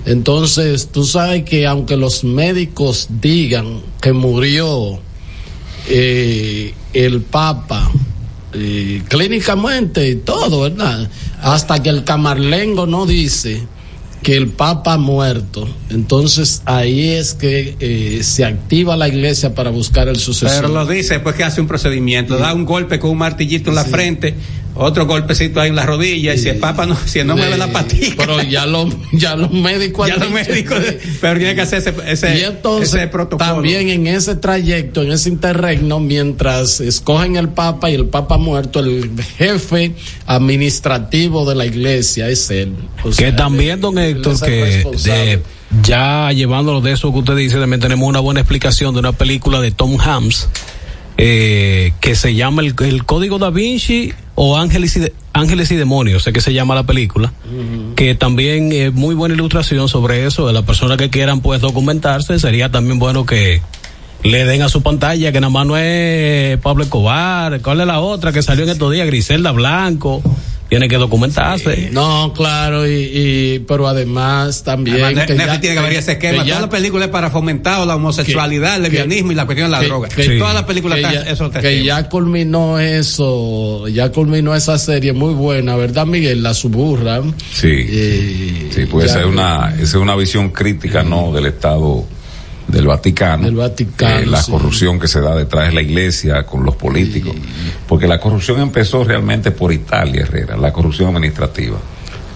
Entonces, 0.06 0.90
tú 0.92 1.04
sabes 1.06 1.44
que 1.44 1.66
aunque 1.68 1.98
los 1.98 2.24
médicos 2.24 3.08
digan 3.22 3.82
que 4.02 4.14
murió 4.14 5.00
eh, 5.88 6.74
el 6.94 7.22
Papa, 7.22 7.92
eh, 8.54 9.02
clínicamente 9.08 10.08
y 10.08 10.16
todo, 10.16 10.62
¿verdad? 10.62 11.10
Hasta 11.42 11.82
que 11.82 11.90
el 11.90 12.04
camarlengo 12.04 12.86
no 12.86 13.06
dice 13.06 13.64
que 14.24 14.38
el 14.38 14.48
Papa 14.48 14.94
ha 14.94 14.98
muerto. 14.98 15.68
Entonces 15.90 16.62
ahí 16.66 17.10
es 17.10 17.34
que 17.34 17.76
eh, 17.80 18.24
se 18.24 18.46
activa 18.46 18.96
la 18.96 19.08
iglesia 19.08 19.54
para 19.54 19.70
buscar 19.70 20.08
el 20.08 20.18
sucesor. 20.18 20.62
Pero 20.62 20.74
lo 20.74 20.86
dice 20.86 21.16
después 21.16 21.36
que 21.36 21.44
hace 21.44 21.62
un 21.62 21.68
procedimiento, 21.68 22.38
da 22.38 22.54
un 22.54 22.66
golpe 22.66 23.00
con 23.00 23.12
un 23.12 23.18
martillito 23.18 23.70
en 23.70 23.76
la 23.76 23.84
frente, 23.84 24.34
otro 24.76 25.06
golpecito 25.06 25.62
ahí 25.62 25.70
en 25.70 25.76
la 25.76 25.86
rodilla, 25.86 26.34
y 26.34 26.38
si 26.38 26.50
el 26.50 26.58
papa 26.58 26.86
no, 26.86 26.98
si 27.06 27.24
no 27.24 27.36
mueve 27.36 27.58
la 27.58 27.72
patita. 27.72 28.16
Pero 28.18 28.42
ya 28.42 28.66
los 28.66 28.94
ya 29.12 29.36
los 29.36 29.52
médicos 29.52 30.08
Ya 30.14 30.18
los 30.18 30.32
médicos, 30.32 30.80
pero 31.22 31.38
tiene 31.38 31.56
que 31.56 31.62
hacer 31.62 31.80
ese, 31.80 31.94
ese, 32.08 32.40
y 32.40 32.44
entonces 32.44 32.94
ese 32.94 33.08
protocolo. 33.08 33.54
también 33.54 33.90
en 33.90 34.08
ese 34.08 34.36
trayecto, 34.36 35.04
en 35.04 35.12
ese 35.12 35.30
interregno, 35.30 36.00
mientras 36.00 36.80
escogen 36.80 37.36
el 37.36 37.50
Papa 37.50 37.90
y 37.90 37.96
el 37.96 38.06
Papa 38.06 38.38
muerto, 38.38 38.80
el 38.80 39.12
jefe 39.38 39.94
administrativo 40.26 41.48
de 41.48 41.56
la 41.56 41.66
iglesia 41.66 42.30
es 42.30 42.50
él. 42.50 42.74
O 43.04 43.10
que 43.10 43.14
sea, 43.14 43.36
también, 43.36 43.80
don 43.80 43.98
Héctor, 43.98 44.40
que 44.40 44.86
de, 45.04 45.42
ya 45.82 46.32
llevándolo 46.32 46.82
de 46.82 46.92
eso 46.92 47.12
que 47.12 47.20
usted 47.20 47.36
dice, 47.36 47.60
también 47.60 47.82
tenemos 47.82 48.08
una 48.08 48.20
buena 48.20 48.42
explicación 48.42 48.94
de 48.94 49.00
una 49.00 49.12
película 49.12 49.60
de 49.60 49.72
Tom 49.72 49.98
Hanks 50.00 50.48
eh, 51.18 51.94
que 52.00 52.16
se 52.16 52.36
llama 52.36 52.62
el, 52.62 52.74
el 52.80 53.06
Código 53.06 53.38
Da 53.40 53.50
Vinci 53.50 54.14
o 54.36 54.58
Ángeles 54.58 54.96
y, 54.98 55.00
de- 55.02 55.14
Ángeles 55.34 55.72
y 55.72 55.76
Demonios, 55.76 56.24
sé 56.24 56.34
que 56.34 56.42
se 56.42 56.54
llama 56.54 56.76
la 56.76 56.84
película, 56.84 57.34
que 57.96 58.16
también 58.16 58.72
es 58.72 58.94
muy 58.94 59.14
buena 59.16 59.36
ilustración 59.36 59.88
sobre 59.90 60.26
eso, 60.26 60.48
de 60.48 60.54
las 60.54 60.64
personas 60.64 60.98
que 60.98 61.10
quieran 61.10 61.42
pues 61.42 61.62
documentarse, 61.62 62.40
sería 62.40 62.70
también 62.72 63.00
bueno 63.00 63.26
que 63.26 63.62
le 64.24 64.46
den 64.46 64.62
a 64.62 64.70
su 64.70 64.82
pantalla 64.82 65.32
que 65.32 65.42
nada 65.42 65.52
más 65.52 65.68
no 65.68 65.76
es 65.78 66.58
Pablo 66.60 66.84
Escobar, 66.84 67.62
¿cuál 67.62 67.82
es 67.82 67.88
la 67.88 68.00
otra 68.00 68.32
que 68.32 68.42
salió 68.42 68.64
en 68.64 68.70
estos 68.72 68.92
días? 68.92 69.06
Griselda 69.06 69.52
Blanco, 69.52 70.22
tiene 70.74 70.88
que 70.88 70.98
documentarse. 70.98 71.90
No, 71.92 72.34
claro, 72.36 72.88
y, 72.88 72.94
y- 73.14 73.60
pero 73.68 73.88
además 73.88 74.64
también 74.64 75.04
Además, 75.04 75.26
que 75.28 75.34
Netflix 75.34 75.54
ya- 75.56 75.62
tiene 75.62 75.76
que 75.76 75.80
haber 75.80 75.94
ese 75.94 76.12
esquema. 76.14 76.44
Todas 76.44 76.62
las 76.62 76.70
películas 76.70 77.06
es 77.08 77.12
para 77.12 77.30
fomentar 77.30 77.86
la 77.86 77.96
homosexualidad, 77.96 78.76
el 78.78 78.84
lesbianismo 78.84 79.32
y 79.32 79.36
la 79.36 79.46
cuestión 79.46 79.68
de 79.70 79.72
la 79.72 79.80
que- 79.82 79.88
droga. 79.88 80.10
que- 80.10 80.38
Todas 80.40 80.54
las 80.54 80.64
películas 80.64 80.98
que 81.00 81.02
están 81.06 81.26
ya, 81.52 81.60
que 81.62 81.70
temas. 81.70 81.86
ya 81.86 82.10
culminó 82.10 82.80
eso, 82.80 83.88
ya 83.88 84.12
culminó 84.12 84.56
esa 84.56 84.78
serie 84.78 85.14
muy 85.14 85.34
buena, 85.34 85.76
¿verdad, 85.76 86.06
Miguel? 86.06 86.42
La 86.44 86.54
suburra. 86.54 87.22
Sí. 87.54 88.70
sí, 88.74 88.86
pues 88.90 89.06
ya- 89.08 89.12
esa 89.12 89.20
es 89.22 89.26
una, 89.28 89.74
esa 89.76 89.84
es 89.84 89.94
una 89.96 90.16
visión 90.16 90.50
crítica, 90.50 91.04
¿no? 91.04 91.32
Del 91.32 91.46
Estado 91.48 92.06
del 92.74 92.88
Vaticano. 92.88 93.46
Del 93.46 93.56
Vaticano, 93.56 94.20
Eh, 94.20 94.26
la 94.26 94.42
sí. 94.42 94.52
corrupción 94.52 95.00
que 95.00 95.08
se 95.08 95.22
da 95.22 95.36
detrás 95.36 95.68
de 95.70 95.74
la 95.74 95.82
iglesia 95.82 96.44
con 96.46 96.64
los 96.66 96.76
políticos. 96.76 97.34
Porque 97.88 98.08
la 98.08 98.20
corrupción 98.20 98.60
empezó 98.62 99.04
realmente 99.04 99.52
por 99.52 99.72
Italia, 99.72 100.22
Herrera, 100.24 100.58
la 100.58 100.74
corrupción 100.74 101.16
administrativa. 101.16 101.78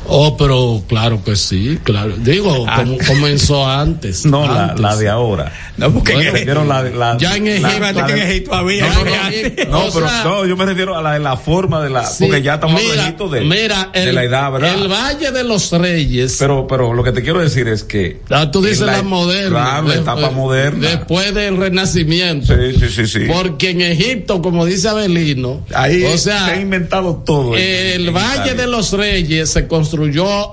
Oh, 0.10 0.38
pero 0.38 0.82
claro 0.88 1.24
que 1.24 1.36
sí, 1.36 1.80
claro. 1.84 2.14
Digo, 2.18 2.66
como 2.76 2.98
comenzó 3.08 3.68
antes. 3.68 4.26
Ah. 4.26 4.30
No, 4.30 4.46
la, 4.48 4.64
antes. 4.66 4.80
la 4.80 4.96
de 4.96 5.10
ahora. 5.10 5.52
No, 5.78 5.92
porque 5.94 6.16
me 6.16 6.28
en- 6.28 6.34
refiero 6.34 6.62
a 6.62 6.66
la, 6.66 7.18
ya 7.18 7.36
en 7.36 7.48
Egipto- 7.48 7.80
la 7.80 8.06
que 8.06 8.14
en 8.14 8.18
de- 8.20 8.30
Egipto 8.32 8.54
había. 8.56 8.88
No, 8.90 9.04
no, 9.06 9.12
Ya 9.12 9.30
en- 9.32 9.70
no, 9.72 9.80
o 9.86 9.94
pero 9.94 10.08
sea- 10.08 10.24
no, 10.24 10.46
yo 10.46 10.56
me 10.58 10.66
refiero 10.66 10.96
a 10.98 11.02
la 11.02 11.14
de 11.14 11.20
la 11.20 11.38
forma 11.38 11.82
de 11.84 11.90
la, 11.90 12.06
Sí, 12.06 12.26
porque 12.26 12.42
ya 12.42 12.56
estamos 12.56 12.82
mira, 12.82 12.92
hablando 12.94 13.30
de, 13.30 13.42
mira, 13.42 13.90
de 13.94 14.04
el- 14.10 14.16
la 14.16 14.24
edad, 14.24 14.52
¿verdad? 14.52 14.74
El 14.76 14.88
Valle 14.88 15.32
de 15.32 15.44
los 15.44 15.72
Reyes. 15.72 16.38
Pero, 16.40 16.66
pero 16.68 16.94
lo 16.94 17.04
que 17.04 17.12
te 17.12 17.22
quiero 17.22 17.40
decir 17.40 17.68
es 17.68 17.84
que. 17.84 18.22
Ah, 18.30 18.50
tú 18.50 18.62
dices 18.62 18.82
la, 18.82 19.04
moderna. 19.04 19.50
Claro, 19.50 19.88
la 19.88 19.96
etapa 19.96 20.22
de- 20.30 20.36
moderna. 20.36 20.88
Después 20.90 21.34
del 21.34 21.58
Renacimiento. 21.58 22.56
Sí, 22.56 22.80
sí, 22.80 22.90
sí, 22.90 23.08
sí. 23.08 23.20
Porque 23.32 23.72
en 23.72 23.82
Egipto, 23.82 24.42
como 24.42 24.66
dice 24.66 24.88
Abelino, 24.90 25.62
Ahí 25.76 26.04
o 26.06 26.18
se 26.18 26.32
ha 26.32 26.60
inventado 26.60 27.22
todo. 27.26 27.56
el 27.56 28.08
en 28.08 28.14
Valle 28.14 28.54
de 28.56 28.68
los 28.68 28.94
Reyes 28.94 29.50
se 29.52 29.68
construyó 29.68 29.97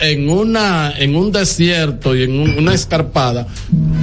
en 0.00 0.28
una 0.28 0.92
en 0.98 1.16
un 1.16 1.30
desierto 1.32 2.14
y 2.16 2.22
en 2.24 2.32
un- 2.40 2.58
una 2.58 2.74
escarpada 2.74 3.46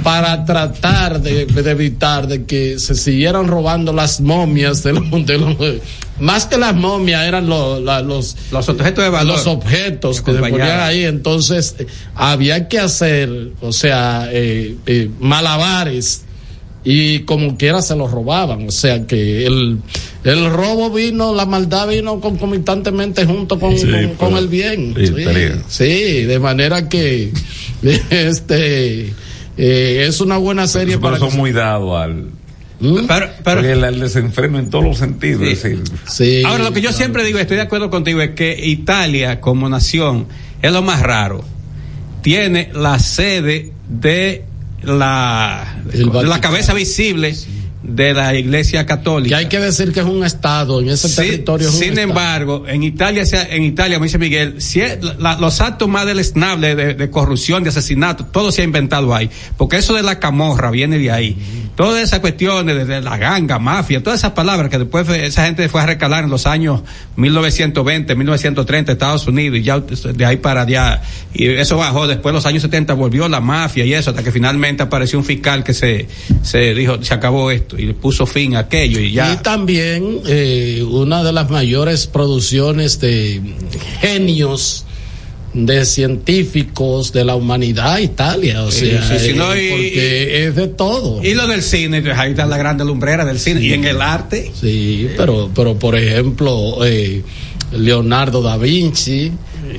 para 0.02 0.44
tratar 0.44 1.20
de, 1.20 1.46
de 1.46 1.70
evitar 1.70 2.26
de 2.26 2.44
que 2.44 2.78
se 2.78 2.94
siguieran 2.94 3.46
robando 3.48 3.92
las 3.92 4.20
momias 4.20 4.82
de 4.82 4.92
los, 4.94 5.26
de 5.26 5.38
los- 5.38 5.56
más 6.20 6.46
que 6.46 6.58
las 6.58 6.74
momias 6.74 7.26
eran 7.26 7.48
los 7.48 7.80
la- 7.82 8.02
los 8.02 8.36
Los 8.50 8.68
objetos 8.68 9.04
de 9.04 9.10
valor. 9.10 9.36
los 9.36 9.46
objetos 9.46 10.20
que 10.22 10.32
se 10.32 10.38
ponían 10.38 10.80
ahí 10.80 11.04
entonces 11.04 11.74
eh, 11.78 11.86
había 12.14 12.68
que 12.68 12.78
hacer 12.78 13.50
o 13.60 13.72
sea 13.72 14.28
eh, 14.32 14.76
eh, 14.86 15.10
malabares 15.20 16.22
y 16.84 17.20
como 17.20 17.56
quiera 17.56 17.80
se 17.82 17.94
los 17.96 18.10
robaban, 18.10 18.66
o 18.68 18.70
sea 18.72 19.06
que 19.06 19.46
el, 19.46 19.78
el 20.24 20.50
robo 20.50 20.90
vino, 20.90 21.32
la 21.34 21.46
maldad 21.46 21.88
vino 21.88 22.20
concomitantemente 22.20 23.24
junto 23.24 23.58
con, 23.60 23.78
Sí, 23.78 23.86
con, 24.18 24.36
el 24.36 24.48
bien. 24.48 24.94
sí, 25.68 26.22
de 26.24 26.38
manera 26.40 26.88
que 26.88 27.30
este 28.10 29.12
eh, 29.56 30.04
es 30.08 30.20
una 30.20 30.36
buena 30.38 30.66
serie 30.66 30.96
Pero 30.96 31.00
para 31.02 31.18
son 31.18 31.30
que- 31.30 31.36
muy 31.36 31.52
dados 31.52 32.00
al. 32.00 32.26
Pero, 32.80 33.06
pero- 33.06 33.30
porque 33.44 33.72
el, 33.72 33.84
el 33.84 34.00
desenfreno 34.00 34.58
en 34.58 34.68
todos 34.68 34.84
los 34.84 34.98
sentidos. 34.98 35.42
Es 35.42 35.62
decir, 35.62 35.82
Sí, 36.08 36.42
Ahora, 36.44 36.64
lo 36.64 36.72
que 36.72 36.80
yo 36.80 36.90
siempre 36.92 37.22
digo, 37.24 37.38
estoy 37.38 37.56
de 37.56 37.62
acuerdo 37.62 37.90
contigo, 37.90 38.20
es 38.20 38.30
que 38.30 38.58
Italia 38.66 39.40
como 39.40 39.68
nación 39.68 40.26
es 40.60 40.72
lo 40.72 40.82
más 40.82 41.00
raro. 41.00 41.44
Tiene 42.22 42.70
la 42.74 42.98
sede 42.98 43.70
de 43.88 44.44
la, 44.82 45.76
la 46.24 46.40
cabeza 46.40 46.74
visible 46.74 47.34
de 47.82 48.14
la 48.14 48.34
Iglesia 48.36 48.86
Católica. 48.86 49.36
que 49.36 49.44
hay 49.44 49.48
que 49.48 49.58
decir 49.58 49.92
que 49.92 50.00
es 50.00 50.06
un 50.06 50.24
estado 50.24 50.80
en 50.80 50.88
ese 50.90 51.08
Sí, 51.08 51.16
territorio. 51.16 51.66
es 51.68 51.74
un 51.74 51.80
sin 51.80 51.88
estado. 51.90 52.08
embargo, 52.10 52.64
en 52.68 52.84
Italia, 52.84 53.24
en 53.50 53.64
Italia, 53.64 53.96
como 53.96 54.04
dice 54.04 54.18
Miguel, 54.18 54.60
si 54.62 54.80
es- 54.80 54.98
la- 55.18 55.36
los 55.38 55.60
actos 55.60 55.88
más 55.88 56.06
deleznables 56.06 56.76
de, 56.76 56.94
de 56.94 57.10
corrupción, 57.10 57.64
de 57.64 57.70
asesinato, 57.70 58.26
todo 58.26 58.52
se 58.52 58.62
ha 58.62 58.64
inventado 58.64 59.12
ahí. 59.14 59.28
Porque 59.56 59.78
eso 59.78 59.94
de 59.94 60.02
la 60.04 60.20
camorra 60.20 60.70
viene 60.70 60.98
de 60.98 61.10
ahí. 61.10 61.36
Todas 61.76 62.02
esas 62.02 62.20
cuestiones 62.20 62.76
de, 62.76 62.84
de 62.84 63.00
la 63.00 63.16
ganga, 63.16 63.58
mafia, 63.58 64.02
todas 64.02 64.20
esas 64.20 64.32
palabras 64.32 64.68
que 64.70 64.78
después 64.78 65.08
esa 65.08 65.46
gente 65.46 65.68
fue 65.68 65.80
a 65.80 65.86
recalar 65.86 66.24
en 66.24 66.30
los 66.30 66.46
años 66.46 66.82
1920, 67.16 68.14
1930 68.14 68.92
Estados 68.92 69.26
Unidos 69.26 69.58
y 69.58 69.62
ya 69.62 69.80
de 69.80 70.26
ahí 70.26 70.36
para 70.36 70.62
allá. 70.62 71.02
Y 71.32 71.48
eso 71.48 71.78
bajó. 71.78 72.06
Después 72.06 72.30
en 72.32 72.36
los 72.36 72.46
años 72.46 72.62
70 72.62 72.92
volvió 72.94 73.28
la 73.28 73.40
mafia 73.40 73.84
y 73.84 73.94
eso, 73.94 74.10
hasta 74.10 74.22
que 74.22 74.32
finalmente 74.32 74.82
apareció 74.82 75.18
un 75.18 75.24
fiscal 75.24 75.64
que 75.64 75.72
se, 75.72 76.08
se 76.42 76.74
dijo, 76.74 77.02
se 77.02 77.14
acabó 77.14 77.50
esto 77.50 77.78
y 77.78 77.86
le 77.86 77.94
puso 77.94 78.26
fin 78.26 78.54
a 78.56 78.60
aquello 78.60 79.00
y 79.00 79.12
ya. 79.12 79.32
Y 79.32 79.36
también 79.38 80.20
eh, 80.26 80.84
una 80.88 81.24
de 81.24 81.32
las 81.32 81.50
mayores 81.50 82.06
producciones 82.06 83.00
de 83.00 83.40
genios 84.00 84.84
de 85.54 85.84
científicos 85.84 87.12
de 87.12 87.24
la 87.24 87.34
humanidad 87.34 87.98
Italia, 87.98 88.62
o 88.62 88.70
Sí, 88.70 88.86
sea, 88.86 89.06
sí, 89.18 89.26
sí, 89.28 89.32
no, 89.34 89.54
y- 89.54 89.68
porque 89.70 90.44
es 90.46 90.54
de 90.56 90.68
todo. 90.68 91.22
Y 91.22 91.34
lo 91.34 91.46
del 91.46 91.62
cine, 91.62 92.02
ahí 92.16 92.30
está 92.30 92.46
la 92.46 92.56
grande 92.56 92.84
lumbrera 92.84 93.24
del 93.24 93.38
cine. 93.38 93.60
Y 93.62 93.72
en 93.72 93.84
el 93.84 94.00
arte. 94.00 94.50
Sí, 94.58 95.08
pero, 95.16 95.50
pero 95.54 95.78
por 95.78 95.96
ejemplo, 95.96 96.84
eh, 96.84 97.22
Leonardo 97.72 98.40
da 98.42 98.56
Vinci, 98.56 99.30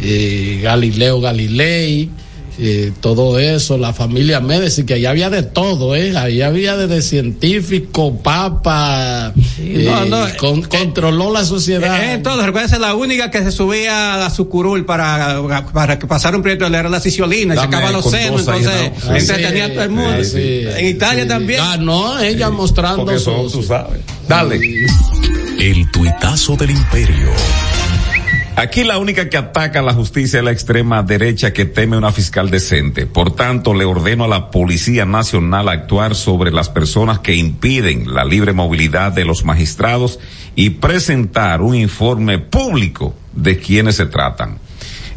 eh, 0.02 0.60
Galileo 0.62 1.20
Galilei, 1.22 2.10
eh, 2.60 2.92
todo 3.02 3.40
eso, 3.40 3.78
la 3.78 3.94
familia 3.94 4.40
Médici, 4.40 4.84
que 4.86 4.94
allá 4.96 5.10
había 5.10 5.30
de 5.30 5.44
todo, 5.44 5.96
¿eh? 5.96 6.16
Ahí 6.18 6.42
había 6.42 6.78
desde 6.78 7.02
científico, 7.02 8.18
papa, 8.22 9.34
eh, 9.60 9.90
no, 9.90 10.06
no, 10.06 10.26
con- 10.38 10.62
controló 10.64 11.32
la 11.32 11.46
sociedad. 11.46 12.04
Eh, 12.04 12.14
entonces, 12.14 12.46
recuerda 12.46 12.78
la 12.80 12.96
única 12.96 13.32
que 13.32 13.44
se 13.44 13.52
subía 13.52 14.26
a 14.26 14.30
su 14.30 14.48
curul 14.50 14.86
para, 14.86 15.42
para 15.74 15.98
que 16.00 16.06
pasara 16.08 16.36
un 16.38 16.44
proyecto 16.44 16.68
era 16.68 16.90
la 16.90 17.00
ciciolina 17.00 17.54
y 17.54 17.58
Dame 17.58 17.72
sacaba 17.72 17.92
los 17.92 18.10
senos, 18.10 18.46
¿no? 18.46 18.54
entonces 18.56 18.92
Ah, 19.08 19.18
entretenía 19.18 19.66
sí, 19.66 19.72
a 19.72 19.74
todo 19.74 19.84
el 19.84 19.90
mundo. 19.90 20.24
sí, 20.24 20.62
en 20.78 20.86
Italia 20.88 21.24
sí. 21.24 21.30
también. 21.30 21.60
Ganó 21.60 22.20
ella 22.20 22.50
mostrando 22.50 23.06
porque 23.06 23.20
son, 23.20 23.50
su- 23.50 23.60
tú 23.62 23.64
sabes. 23.68 24.00
Dale. 24.28 24.60
El 25.60 25.90
tuitazo 25.92 26.56
del 26.56 26.72
imperio. 26.72 27.30
Aquí 28.56 28.84
la 28.84 29.00
única 29.00 29.30
que 29.30 29.38
ataca 29.38 29.80
a 29.80 29.82
la 29.82 29.94
justicia 29.94 30.38
es 30.40 30.46
la 30.46 30.52
extrema 30.52 31.02
derecha 31.02 31.52
que 31.54 31.66
teme 31.66 31.98
una 31.98 32.12
fiscal 32.12 32.52
decente. 32.52 33.08
Por 33.08 33.36
tanto, 33.36 33.74
le 33.74 33.84
ordeno 33.84 34.26
a 34.26 34.28
la 34.28 34.52
Policía 34.52 35.06
Nacional 35.06 35.70
actuar 35.70 36.14
sobre 36.16 36.52
las 36.52 36.70
personas 36.70 37.20
que 37.20 37.36
impiden 37.36 38.14
la 38.14 38.24
libre 38.24 38.54
movilidad 38.54 39.12
de 39.12 39.26
los 39.26 39.44
magistrados 39.44 40.20
y 40.56 40.70
presentar 40.72 41.62
un 41.62 41.74
informe 41.76 42.38
público 42.38 43.16
de 43.34 43.58
quienes 43.58 43.96
se 43.96 44.06
tratan. 44.06 44.60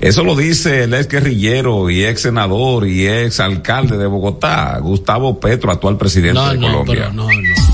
Eso 0.01 0.25
lo 0.25 0.35
dice 0.35 0.85
el 0.85 0.95
ex 0.95 1.09
guerrillero 1.09 1.89
y 1.91 2.05
ex 2.05 2.23
senador 2.23 2.87
y 2.87 3.07
ex 3.07 3.41
alcalde 3.41 3.97
de 3.99 4.07
Bogotá, 4.07 4.79
Gustavo 4.81 5.39
Petro, 5.41 5.71
actual 5.73 5.99
presidente 5.99 6.35
No, 6.41 6.51
de 6.53 6.59
no, 6.59 6.67
Colombia. 6.69 6.95
pero 6.97 7.13
no, 7.13 7.25
no. 7.29 7.66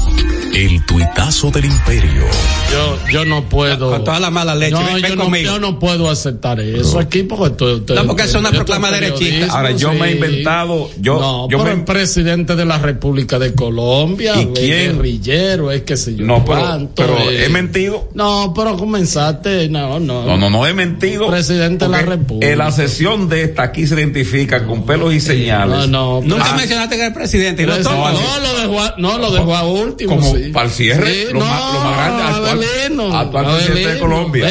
El 0.53 0.85
tuitazo 0.85 1.51
del 1.51 1.65
imperio. 1.65 2.25
Yo, 2.71 2.99
yo 3.11 3.25
no 3.25 3.43
puedo. 3.49 3.91
Con 3.91 4.05
toda 4.05 4.21
la 4.21 4.31
mala 4.31 4.55
leche, 4.55 4.73
No, 4.73 4.85
ven- 4.85 4.95
ven 5.01 5.03
yo, 5.11 5.17
no, 5.17 5.25
conmigo. 5.25 5.45
yo 5.53 5.59
no 5.59 5.79
puedo 5.79 6.11
aceptar 6.11 6.61
eso 6.61 6.99
aquí 6.99 7.23
porque 7.23 7.55
tú, 7.57 7.81
tú- 7.81 7.95
No, 7.95 8.07
porque 8.07 8.25
eso 8.25 8.37
es 8.39 8.41
una 8.45 8.51
proclama 8.51 8.91
derechista. 8.91 9.47
Ahora, 9.57 9.71
yo 9.71 9.95
me 9.95 10.09
he 10.09 10.13
inventado, 10.13 10.91
yo- 11.01 11.19
no, 11.19 11.49
yo 11.49 11.57
pero 11.59 11.71
me- 11.71 11.81
el 11.81 11.85
presidente 11.85 12.55
de 12.55 12.65
la 12.67 12.77
República 12.79 13.39
de 13.39 13.55
Colombia, 13.55 14.35
¿Y 14.41 14.47
quién? 14.49 14.97
guerrillero, 14.99 15.71
es 15.71 15.83
que 15.83 15.97
sé 15.97 16.17
yo. 16.17 16.27
No, 16.27 16.45
pero, 16.45 16.61
cuánto, 16.61 16.95
pero 17.03 17.19
eh. 17.31 17.47
he 17.47 17.49
mentido. 17.49 18.09
No, 18.13 18.53
pero 18.55 18.77
comenzaste, 18.77 19.71
no, 19.71 19.99
no. 20.01 20.25
No, 20.27 20.37
no, 20.37 20.51
no 20.51 20.67
he 20.67 20.75
mentido. 20.75 21.29
Presidente 21.31 21.87
de 21.87 21.91
la 21.91 22.03
República. 22.03 22.53
En 22.53 22.59
la 22.59 22.71
sesión 22.73 23.29
de 23.31 23.45
esta 23.45 23.63
aquí 23.63 23.87
se 23.87 23.95
identifica 23.95 24.67
con 24.67 24.85
pelos 24.85 25.15
y 25.15 25.21
señales. 25.21 25.89
No, 25.89 26.21
no. 26.21 26.27
Nunca 26.27 26.51
Ah, 26.53 26.57
mencionaste 26.57 26.97
que 26.97 27.01
era 27.01 27.09
el 27.09 27.15
presidente 27.15 27.63
y 27.63 27.67
lo 27.67 27.79
toma. 27.81 28.13
no, 28.13 28.39
lo 28.41 28.61
dejó, 28.61 28.81
a- 28.83 28.95
no, 28.99 29.19
lo 29.19 29.31
dejó 29.33 29.57
a 29.57 29.63
último. 29.65 30.17
Como 30.17 30.35
sí. 30.37 30.42
Para 30.51 30.67
el 30.67 30.73
cierre, 30.73 31.13
Sí, 31.15 31.25
lo 31.33 31.41
no, 31.41 31.47
más- 31.47 31.75
lo 31.75 31.81
más 31.81 31.97
grande, 31.97 32.23
actual- 32.23 32.49
Abelino, 32.49 33.17
actual 33.19 33.45
presidente 33.57 33.89
de 33.95 33.99
Colombia. 34.01 34.51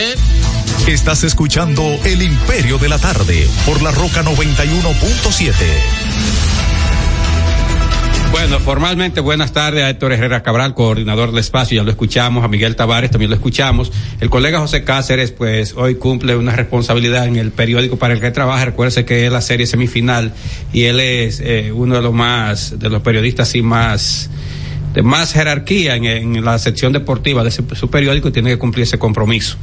Estás 0.87 1.23
escuchando 1.23 1.83
El 2.05 2.21
Imperio 2.23 2.77
de 2.77 2.89
la 2.89 2.97
Tarde 2.97 3.47
por 3.65 3.81
la 3.81 3.91
Roca 3.91 4.23
91.7. 4.23 5.53
Bueno, 8.31 8.59
formalmente 8.59 9.19
buenas 9.19 9.51
tardes 9.51 9.83
a 9.83 9.89
Héctor 9.89 10.13
Herrera 10.13 10.41
Cabral, 10.41 10.73
coordinador 10.73 11.31
del 11.31 11.39
espacio, 11.39 11.75
ya 11.77 11.83
lo 11.83 11.91
escuchamos, 11.91 12.45
a 12.45 12.47
Miguel 12.47 12.77
Tavares 12.77 13.11
también 13.11 13.29
lo 13.29 13.35
escuchamos. 13.35 13.91
El 14.21 14.29
colega 14.29 14.59
José 14.59 14.85
Cáceres, 14.85 15.31
pues 15.31 15.73
hoy 15.75 15.95
cumple 15.95 16.37
una 16.37 16.55
responsabilidad 16.55 17.27
en 17.27 17.35
el 17.35 17.51
periódico 17.51 17.97
para 17.97 18.13
el 18.13 18.21
que 18.21 18.31
trabaja. 18.31 18.63
Recuérdese 18.65 19.03
que 19.03 19.25
es 19.25 19.31
la 19.31 19.41
serie 19.41 19.67
semifinal 19.67 20.31
y 20.71 20.83
él 20.85 21.01
es 21.01 21.41
eh, 21.43 21.71
uno 21.73 21.95
de 21.95 22.01
los 22.01 22.13
más, 22.13 22.79
de 22.79 22.89
los 22.89 23.01
periodistas 23.01 23.53
y 23.55 23.61
más 23.61 24.29
de 24.93 25.01
más 25.03 25.33
jerarquía 25.33 25.95
en, 25.95 26.05
en 26.05 26.43
la 26.45 26.57
sección 26.59 26.91
deportiva 26.93 27.43
de 27.43 27.49
ese- 27.49 27.63
su 27.75 27.89
periódico 27.89 28.27
y 28.29 28.31
tiene 28.31 28.49
que 28.51 28.57
cumplir 28.57 28.83
ese 28.83 28.99
compromiso. 28.99 29.57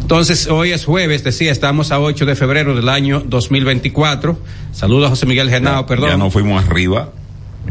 Entonces, 0.00 0.46
hoy 0.48 0.70
es 0.72 0.84
jueves, 0.84 1.24
decía, 1.24 1.50
estamos 1.50 1.90
a 1.90 1.98
8 2.00 2.26
de 2.26 2.36
febrero 2.36 2.74
del 2.76 2.88
año 2.88 3.22
2024. 3.26 4.38
Saludos 4.72 5.06
a 5.06 5.10
José 5.10 5.26
Miguel 5.26 5.50
Genao, 5.50 5.86
perdón. 5.86 6.10
Ya 6.10 6.16
nos 6.16 6.32
fuimos 6.32 6.64
arriba. 6.64 7.10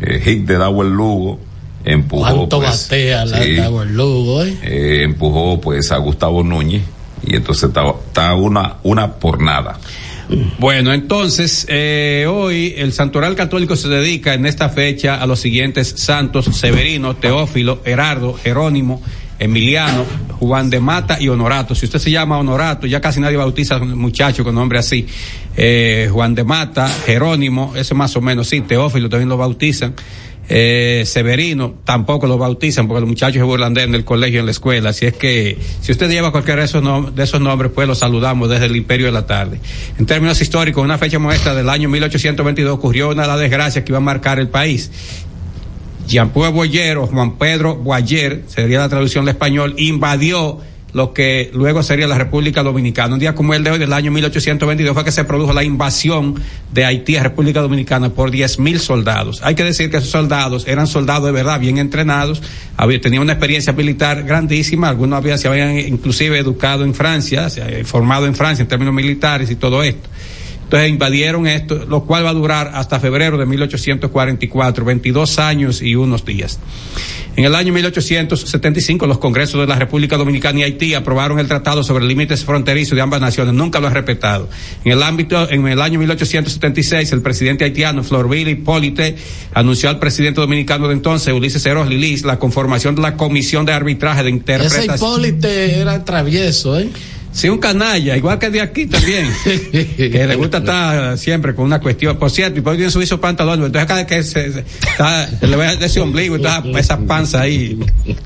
Eh, 0.02 0.22
hit 0.24 0.46
de 0.46 0.58
Dawel 0.58 0.90
Lugo 0.90 1.40
empujó. 1.86 2.22
¿Cuánto 2.24 2.58
pues, 2.60 2.84
batea 2.90 3.26
la 3.26 3.42
sí, 3.42 3.58
Lugo, 3.92 4.44
eh? 4.44 4.58
eh, 4.64 5.02
empujó 5.06 5.62
pues 5.62 5.92
a 5.94 5.98
Gustavo 5.98 6.44
Núñez 6.44 6.82
y 7.26 7.38
entonces 7.38 7.70
está, 7.70 7.84
está 8.08 8.34
una, 8.36 8.76
una 8.84 9.14
por 9.14 9.42
nada. 9.42 9.80
Bueno, 10.58 10.94
entonces, 10.94 11.66
eh, 11.70 12.26
hoy 12.28 12.74
el 12.78 12.94
Santoral 12.94 13.36
Católico 13.36 13.76
se 13.76 13.90
dedica 13.90 14.34
en 14.34 14.46
esta 14.46 14.70
fecha 14.70 15.22
a 15.22 15.28
los 15.28 15.40
siguientes 15.40 15.94
santos, 15.98 16.46
Severino, 16.46 17.16
Teófilo, 17.16 17.82
Herardo, 17.86 18.34
Jerónimo, 18.34 19.02
Emiliano, 19.38 20.06
Juan 20.40 20.70
de 20.70 20.80
Mata 20.80 21.22
y 21.22 21.28
Honorato. 21.28 21.76
Si 21.76 21.86
usted 21.86 22.00
se 22.00 22.12
llama 22.12 22.38
Honorato, 22.38 22.88
ya 22.88 23.02
casi 23.02 23.20
nadie 23.20 23.38
bautiza 23.38 23.76
a 23.76 23.82
un 23.82 23.98
muchacho 23.98 24.44
con 24.44 24.56
nombre 24.56 24.80
así. 24.80 25.06
Eh, 25.56 26.10
Juan 26.12 26.34
de 26.34 26.44
Mata, 26.44 26.88
Jerónimo, 27.06 27.74
ese 27.76 27.94
más 27.94 28.16
o 28.16 28.22
menos, 28.22 28.48
sí, 28.48 28.62
Teófilo 28.62 29.10
también 29.10 29.30
lo 29.30 29.38
bautizan. 29.38 29.94
Eh, 30.48 31.04
Severino 31.06 31.76
tampoco 31.84 32.28
lo 32.28 32.38
bautizan 32.38 32.88
porque 32.88 33.02
los 33.02 33.10
muchachos 33.10 33.38
se 33.38 33.44
burlan 33.44 33.74
de 33.74 33.84
él 33.84 33.90
en 33.90 33.96
el 33.96 34.06
colegio 34.06 34.40
en 34.40 34.46
la 34.46 34.52
escuela. 34.52 34.90
Así 34.90 35.06
es 35.06 35.14
que 35.14 35.58
si 35.82 35.92
usted 35.92 36.10
lleva 36.10 36.32
cualquiera 36.32 36.62
de 36.62 36.66
esos, 36.66 37.16
de 37.16 37.24
esos 37.24 37.42
nombres, 37.42 37.72
pues 37.74 37.88
lo 37.88 37.96
saludamos 37.96 38.50
desde 38.50 38.66
el 38.66 38.76
Imperio 38.76 39.08
de 39.08 39.12
la 39.12 39.26
Tarde. 39.26 39.60
En 39.98 40.06
términos 40.06 40.42
históricos, 40.42 40.84
una 40.84 40.98
fecha 40.98 41.20
muestra 41.20 41.56
del 41.56 41.70
año 41.70 41.90
1822 41.90 42.74
ocurrió 42.74 43.10
una 43.10 43.24
de 43.24 43.28
las 43.28 43.40
desgracias 43.40 43.84
que 43.84 43.92
iba 43.92 43.98
a 43.98 44.02
marcar 44.02 44.40
el 44.40 44.50
país. 44.50 44.92
Jean-Paul 46.08 46.52
Boyer 46.52 46.98
o 46.98 47.08
Juan 47.08 47.38
Pedro 47.38 47.76
Boyer, 47.76 48.44
sería 48.48 48.80
la 48.80 48.90
traducción 48.90 49.24
al 49.24 49.30
español, 49.30 49.74
invadió 49.78 50.60
lo 50.96 51.12
que 51.12 51.52
luego 51.54 51.84
sería 51.84 52.08
la 52.08 52.18
República 52.18 52.64
Dominicana. 52.64 53.16
Un 53.16 53.20
día 53.20 53.36
como 53.36 53.54
el 53.54 53.66
de 53.66 53.72
hoy, 53.72 53.80
del 53.80 53.92
año 53.92 54.12
1822, 54.12 54.94
fue 54.94 55.04
que 55.04 55.12
se 55.12 55.26
produjo 55.26 55.52
la 55.52 55.62
invasión 55.62 56.42
de 56.72 56.86
Haití 56.86 57.18
a 57.18 57.24
República 57.24 57.60
Dominicana 57.60 58.12
por 58.12 58.32
10 58.32 58.60
mil 58.60 58.80
soldados. 58.80 59.42
Hay 59.44 59.56
que 59.56 59.66
decir 59.66 59.92
que 59.92 59.98
esos 59.98 60.10
soldados 60.10 60.66
eran 60.70 60.88
soldados 60.88 61.26
de 61.26 61.34
verdad, 61.34 61.60
bien 61.60 61.80
entrenados, 61.80 62.42
había, 62.78 63.02
tenían 63.02 63.24
una 63.24 63.34
experiencia 63.34 63.74
militar 63.74 64.24
grandísima, 64.24 64.88
algunos 64.88 65.18
habían, 65.18 65.38
se 65.38 65.50
habían 65.50 65.78
inclusive 65.78 66.40
educado 66.40 66.86
en 66.86 66.94
Francia, 66.94 67.50
se 67.50 67.62
habían 67.62 67.84
formado 67.84 68.26
en 68.26 68.34
Francia 68.34 68.64
en 68.64 68.70
términos 68.70 68.94
militares 68.94 69.52
y 69.52 69.58
todo 69.58 69.84
esto. 69.84 70.08
Entonces 70.66 70.90
invadieron 70.90 71.46
esto, 71.46 71.86
lo 71.88 72.06
cual 72.06 72.26
va 72.26 72.32
a 72.32 72.34
durar 72.34 72.72
hasta 72.74 73.00
febrero 73.00 73.38
de 73.38 73.46
1844, 73.46 74.84
22 74.84 75.40
años 75.40 75.82
y 75.82 75.96
unos 75.96 76.26
días. 76.26 76.60
En 77.36 77.46
el 77.46 77.54
año 77.54 77.72
1875, 77.74 79.06
los 79.06 79.20
congresos 79.20 79.60
de 79.62 79.68
la 79.68 79.76
República 79.76 80.18
Dominicana 80.18 80.60
y 80.60 80.64
Haití 80.64 80.94
aprobaron 80.94 81.38
el 81.38 81.48
tratado 81.48 81.84
sobre 81.84 82.06
límites 82.06 82.46
fronterizos 82.46 82.96
de 82.96 83.02
ambas 83.02 83.22
naciones. 83.22 83.54
Nunca 83.54 83.80
lo 83.80 83.88
han 83.88 83.94
respetado. 83.94 84.50
En 84.84 84.94
el 84.94 85.04
ámbito, 85.04 85.50
en 85.52 85.68
el 85.68 85.82
año 85.82 86.00
1876, 86.00 87.12
el 87.12 87.22
presidente 87.22 87.66
haitiano 87.66 88.04
Florville 88.04 88.52
Hipólite 88.52 89.18
anunció 89.54 89.90
al 89.90 90.00
presidente 90.00 90.42
dominicano 90.42 90.88
de 90.88 90.94
entonces, 90.94 91.32
Ulises 91.34 91.64
Eros 91.66 91.90
Lilis, 91.90 92.24
la 92.24 92.40
conformación 92.40 92.96
de 92.96 93.02
la 93.02 93.18
comisión 93.18 93.66
de 93.66 93.74
arbitraje 93.74 94.24
de 94.24 94.30
Ese 94.30 94.38
interpretación. 94.38 94.96
Hipólite 94.96 95.80
era 95.80 96.04
travieso, 96.06 96.80
¿eh? 96.80 96.90
Sí, 97.36 97.50
un 97.50 97.58
canalla, 97.58 98.16
igual 98.16 98.40
que 98.40 98.50
de 98.50 98.62
aquí 98.62 98.86
también. 98.86 99.28
que 99.44 100.26
le 100.26 100.36
gusta 100.36 100.60
estar 100.60 101.18
siempre 101.18 101.54
con 101.54 101.66
una 101.66 101.82
cuestión. 101.82 102.18
Por 102.18 102.32
cierto, 102.32 102.60
Hipólito 102.60 102.78
tiene 102.78 102.92
subido 102.92 103.08
su 103.10 103.20
pantalón, 103.20 103.62
entonces 103.62 103.86
cada 103.86 104.04
vez 104.04 104.08
que 104.08 104.24
se, 104.24 104.54
se- 104.54 104.60
está- 104.90 105.28
se 105.28 105.46
le 105.46 105.58
ve 105.58 105.78
ese 105.82 106.00
ombligo 106.00 106.38
y 106.38 106.42
toda 106.42 106.64
esa 106.80 106.98
panza 107.00 107.42
ahí. 107.42 107.78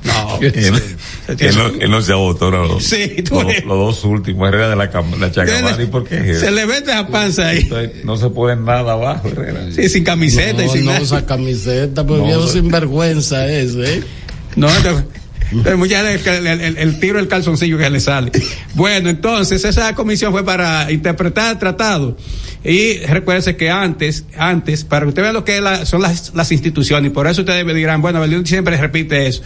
No. 0.04 0.38
Él, 0.40 1.56
no, 1.56 1.66
él 1.80 1.90
no 1.90 2.02
se 2.02 2.12
los, 2.12 2.84
Sí, 2.84 3.22
tú 3.22 3.34
los, 3.42 3.64
los 3.64 3.78
dos 3.78 4.04
últimos, 4.04 4.48
Herrera 4.48 4.68
de 4.70 4.76
la, 4.76 4.90
cam- 4.92 5.16
la 5.18 5.30
Chacabana. 5.30 5.80
¿Y 5.82 5.86
por 5.86 6.04
qué 6.06 6.16
es 6.16 6.24
eso? 6.36 6.40
Se 6.46 6.50
le 6.52 6.66
ve 6.66 6.78
esa 6.78 7.06
panza 7.08 7.48
ahí. 7.48 7.68
No 8.04 8.16
se 8.16 8.30
pone 8.30 8.56
nada 8.56 8.92
abajo, 8.92 9.28
Herrera. 9.28 9.60
Sí, 9.74 9.88
sin 9.88 10.02
camiseta 10.04 10.62
y 10.62 10.66
no, 10.66 10.72
sin 10.72 10.84
no 10.84 10.90
nada. 10.92 11.02
usa 11.02 11.26
camiseta, 11.26 12.04
pero 12.04 12.18
No 12.18 12.24
viejo 12.26 12.40
usa- 12.44 12.52
sinvergüenza 12.52 13.48
ese, 13.48 13.94
¿eh? 13.98 14.02
No, 14.56 14.66
no, 14.82 15.02
veces 15.52 16.26
el, 16.26 16.46
el- 16.46 16.60
el- 16.60 16.76
el 16.78 17.00
tiro 17.00 17.18
del 17.18 17.28
calzoncillo 17.28 17.76
que 17.78 17.90
le 17.90 18.00
sale. 18.00 18.30
Bueno, 18.74 19.08
entonces 19.10 19.64
esa 19.64 19.94
comisión 19.94 20.32
fue 20.32 20.44
para 20.44 20.90
interpretar 20.92 21.52
el 21.52 21.58
tratado. 21.58 22.16
Y 22.64 22.98
recuérdense 23.06 23.56
que 23.56 23.70
antes, 23.70 24.24
antes, 24.36 24.84
para 24.84 25.06
que 25.06 25.08
usted 25.08 25.22
vea 25.22 25.32
lo 25.32 25.44
que 25.44 25.60
son 25.84 26.02
las, 26.02 26.52
instituciones, 26.52 27.10
y 27.10 27.14
por 27.14 27.26
eso 27.26 27.40
ustedes 27.40 27.64
me 27.64 27.74
dirán, 27.74 28.02
bueno, 28.02 28.18
Abelino 28.18 28.44
siempre 28.44 28.76
repite 28.76 29.26
eso. 29.26 29.42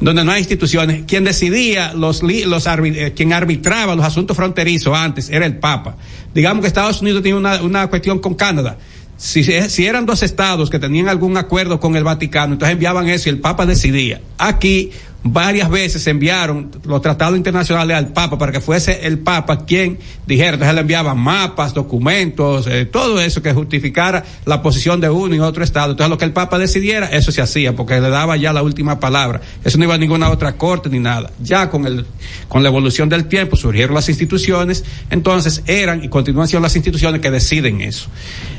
Donde 0.00 0.24
no 0.24 0.32
hay 0.32 0.40
instituciones, 0.40 1.04
quien 1.06 1.24
decidía 1.24 1.94
los, 1.94 2.22
los 2.22 2.66
eh, 2.66 3.12
quien 3.16 3.32
arbitraba 3.32 3.94
los 3.94 4.04
asuntos 4.04 4.36
fronterizos 4.36 4.94
antes 4.96 5.30
era 5.30 5.46
el 5.46 5.56
Papa. 5.58 5.96
Digamos 6.34 6.60
que 6.60 6.66
Estados 6.68 7.00
Unidos 7.00 7.22
tiene 7.22 7.38
una, 7.38 7.62
una 7.62 7.86
cuestión 7.88 8.18
con 8.18 8.34
Canadá. 8.34 8.76
Si, 9.16 9.42
si 9.42 9.86
eran 9.86 10.04
dos 10.04 10.22
estados 10.22 10.68
que 10.68 10.78
tenían 10.78 11.08
algún 11.08 11.38
acuerdo 11.38 11.80
con 11.80 11.96
el 11.96 12.04
Vaticano, 12.04 12.52
entonces 12.52 12.74
enviaban 12.74 13.08
eso 13.08 13.30
y 13.30 13.32
el 13.32 13.38
Papa 13.38 13.64
decidía. 13.64 14.20
Aquí 14.36 14.90
varias 15.32 15.70
veces 15.70 16.06
enviaron 16.06 16.70
los 16.84 17.02
tratados 17.02 17.36
internacionales 17.36 17.96
al 17.96 18.08
Papa 18.08 18.38
para 18.38 18.52
que 18.52 18.60
fuese 18.60 19.06
el 19.06 19.18
Papa 19.18 19.64
quien 19.64 19.98
dijera, 20.26 20.54
entonces 20.54 20.74
le 20.74 20.80
enviaban 20.80 21.18
mapas, 21.18 21.74
documentos, 21.74 22.66
eh, 22.66 22.84
todo 22.84 23.20
eso 23.20 23.42
que 23.42 23.52
justificara 23.52 24.24
la 24.44 24.62
posición 24.62 25.00
de 25.00 25.10
uno 25.10 25.34
y 25.34 25.40
otro 25.40 25.64
estado. 25.64 25.92
Entonces 25.92 26.10
lo 26.10 26.18
que 26.18 26.24
el 26.24 26.32
Papa 26.32 26.58
decidiera, 26.58 27.06
eso 27.06 27.32
se 27.32 27.42
hacía, 27.42 27.74
porque 27.74 28.00
le 28.00 28.10
daba 28.10 28.36
ya 28.36 28.52
la 28.52 28.62
última 28.62 29.00
palabra. 29.00 29.40
Eso 29.64 29.78
no 29.78 29.84
iba 29.84 29.94
a 29.94 29.98
ninguna 29.98 30.30
otra 30.30 30.56
corte 30.56 30.88
ni 30.88 30.98
nada. 30.98 31.30
Ya 31.40 31.70
con 31.70 31.86
el, 31.86 32.06
con 32.48 32.62
la 32.62 32.68
evolución 32.68 33.08
del 33.08 33.26
tiempo 33.26 33.56
surgieron 33.56 33.94
las 33.94 34.08
instituciones, 34.08 34.84
entonces 35.10 35.62
eran 35.66 36.04
y 36.04 36.08
continúan 36.08 36.48
siendo 36.48 36.64
las 36.64 36.76
instituciones 36.76 37.20
que 37.20 37.30
deciden 37.30 37.80
eso. 37.80 38.08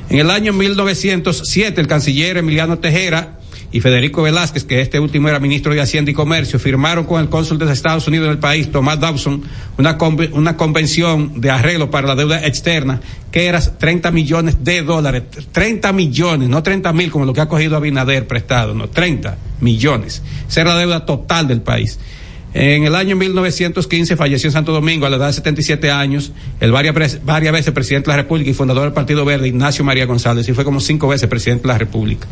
En 0.10 0.20
el 0.20 0.32
año 0.32 0.54
1907, 0.54 1.82
el 1.82 1.88
canciller 1.88 2.38
Emiliano 2.38 2.80
Tejera 2.80 3.37
y 3.72 3.82
Federico 3.82 4.22
Velázquez, 4.22 4.64
que 4.64 4.82
este 4.82 5.00
último 5.00 5.28
era 5.28 5.40
ministro 5.40 5.74
de 5.74 5.82
Hacienda 5.82 6.12
y 6.12 6.14
Comercio, 6.14 6.60
firmaron 6.60 7.06
con 7.06 7.22
el 7.22 7.30
cónsul 7.30 7.58
de 7.58 7.72
Estados 7.72 8.08
Unidos 8.08 8.26
en 8.28 8.32
el 8.32 8.40
país, 8.40 8.72
Tomás 8.72 9.00
Dawson, 9.00 9.44
una, 9.78 9.98
una 10.32 10.58
convención 10.58 11.42
de 11.42 11.52
arreglo 11.52 11.92
para 11.92 12.08
la 12.08 12.16
deuda 12.16 12.46
externa 12.46 13.02
que 13.32 13.46
era 13.46 13.60
30 13.60 14.10
millones 14.12 14.64
de 14.64 14.82
dólares. 14.82 15.24
30 15.52 15.92
millones, 15.94 16.50
no 16.50 16.64
30 16.64 16.94
mil 16.94 17.12
como 17.12 17.26
lo 17.26 17.34
que 17.34 17.42
ha 17.42 17.48
cogido 17.48 17.76
Abinader 17.76 18.26
prestado, 18.26 18.74
no, 18.74 18.90
30 18.90 19.38
millones. 19.60 20.24
Esa 20.48 20.62
era 20.62 20.74
la 20.74 20.80
deuda 20.80 21.06
total 21.06 21.48
del 21.48 21.62
país. 21.62 22.00
En 22.60 22.86
el 22.86 22.96
año 22.96 23.16
1915 23.16 24.16
falleció 24.16 24.48
en 24.48 24.52
Santo 24.52 24.72
Domingo 24.72 25.06
a 25.06 25.12
la 25.12 25.18
edad 25.18 25.28
de 25.28 25.34
77 25.34 25.92
años 25.92 26.32
el 26.60 26.72
varias, 26.72 27.24
varias 27.24 27.54
veces 27.54 27.72
presidente 27.72 28.10
de 28.10 28.18
la 28.18 28.24
República 28.24 28.50
y 28.50 28.54
fundador 28.56 28.86
del 28.86 28.94
Partido 28.94 29.24
Verde, 29.26 29.48
Ignacio 29.48 29.86
María 29.86 30.08
González, 30.08 30.50
y 30.50 30.54
fue 30.54 30.64
como 30.64 30.80
cinco 30.80 31.08
veces 31.08 31.30
presidente 31.30 31.62
de 31.62 31.68
la 31.68 31.78
República. 31.78 32.28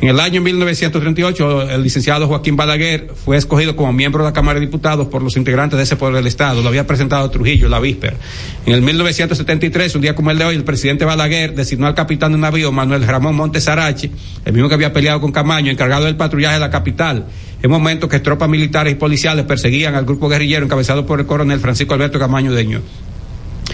En 0.00 0.08
el 0.08 0.20
año 0.20 0.40
1938, 0.40 1.70
el 1.70 1.82
licenciado 1.82 2.26
Joaquín 2.28 2.56
Balaguer 2.56 3.10
fue 3.22 3.36
escogido 3.36 3.76
como 3.76 3.92
miembro 3.92 4.24
de 4.24 4.30
la 4.30 4.32
Cámara 4.32 4.58
de 4.58 4.64
Diputados 4.64 5.08
por 5.08 5.22
los 5.22 5.36
integrantes 5.36 5.76
de 5.76 5.82
ese 5.82 5.96
poder 5.96 6.14
del 6.14 6.26
Estado. 6.28 6.62
Lo 6.62 6.68
había 6.68 6.86
presentado 6.86 7.30
Trujillo 7.30 7.68
la 7.68 7.78
víspera. 7.78 8.16
En 8.64 8.72
el 8.72 8.80
1973, 8.80 9.94
un 9.96 10.00
día 10.00 10.14
como 10.14 10.30
el 10.30 10.38
de 10.38 10.46
hoy, 10.46 10.56
el 10.56 10.64
presidente 10.64 11.04
Balaguer 11.04 11.54
designó 11.54 11.86
al 11.86 11.94
capitán 11.94 12.32
de 12.32 12.38
navío 12.38 12.72
Manuel 12.72 13.06
Ramón 13.06 13.36
Montes 13.36 13.68
Arache, 13.68 14.10
el 14.46 14.52
mismo 14.54 14.70
que 14.70 14.76
había 14.76 14.94
peleado 14.94 15.20
con 15.20 15.30
Camaño, 15.30 15.70
encargado 15.70 16.06
del 16.06 16.16
patrullaje 16.16 16.54
de 16.54 16.60
la 16.60 16.70
capital 16.70 17.26
en 17.62 17.70
momentos 17.70 18.08
que 18.08 18.20
tropas 18.20 18.48
militares 18.48 18.92
y 18.92 18.96
policiales 18.96 19.44
perseguían 19.44 19.94
al 19.94 20.04
grupo 20.04 20.28
guerrillero 20.28 20.64
encabezado 20.64 21.04
por 21.06 21.20
el 21.20 21.26
coronel 21.26 21.60
Francisco 21.60 21.94
Alberto 21.94 22.18
Camaño 22.18 22.52
Deño. 22.52 22.80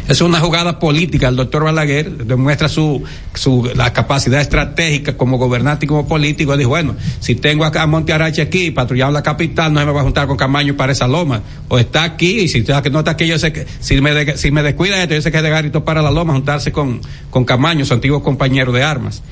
Es 0.08 0.20
una 0.20 0.40
jugada 0.40 0.78
política. 0.80 1.28
El 1.28 1.36
doctor 1.36 1.64
Balaguer 1.64 2.10
demuestra 2.26 2.68
su, 2.68 3.02
su 3.32 3.70
la 3.74 3.92
capacidad 3.92 4.40
estratégica 4.40 5.16
como 5.16 5.38
gobernante 5.38 5.86
y 5.86 5.88
como 5.88 6.06
político. 6.06 6.56
Dijo, 6.56 6.70
bueno, 6.70 6.96
si 7.20 7.36
tengo 7.36 7.64
acá 7.64 7.82
a 7.82 7.86
Monte 7.86 8.12
Arache 8.12 8.42
aquí, 8.42 8.70
patrullando 8.70 9.12
la 9.14 9.22
capital, 9.22 9.72
no 9.72 9.80
se 9.80 9.86
me 9.86 9.92
va 9.92 10.00
a 10.00 10.04
juntar 10.04 10.26
con 10.26 10.36
Camaño 10.36 10.76
para 10.76 10.92
esa 10.92 11.06
loma. 11.06 11.40
O 11.68 11.78
está 11.78 12.02
aquí, 12.02 12.40
y 12.40 12.48
si 12.48 12.60
no 12.90 12.98
está 12.98 13.10
aquí, 13.12 13.26
yo 13.26 13.38
sé 13.38 13.52
que, 13.52 13.66
si 13.80 13.98
me, 14.00 14.12
de- 14.12 14.36
si 14.36 14.50
me 14.50 14.62
descuida 14.62 15.00
esto, 15.00 15.14
yo 15.14 15.22
sé 15.22 15.30
que 15.30 15.38
es 15.38 15.42
de 15.42 15.48
garito 15.50 15.84
para 15.84 16.02
la 16.02 16.10
loma, 16.10 16.32
juntarse 16.34 16.70
con, 16.72 17.00
con 17.30 17.44
Camaño, 17.44 17.84
su 17.86 17.94
antiguo 17.94 18.22
compañero 18.22 18.72
de 18.72 18.82
armas. 18.82 19.22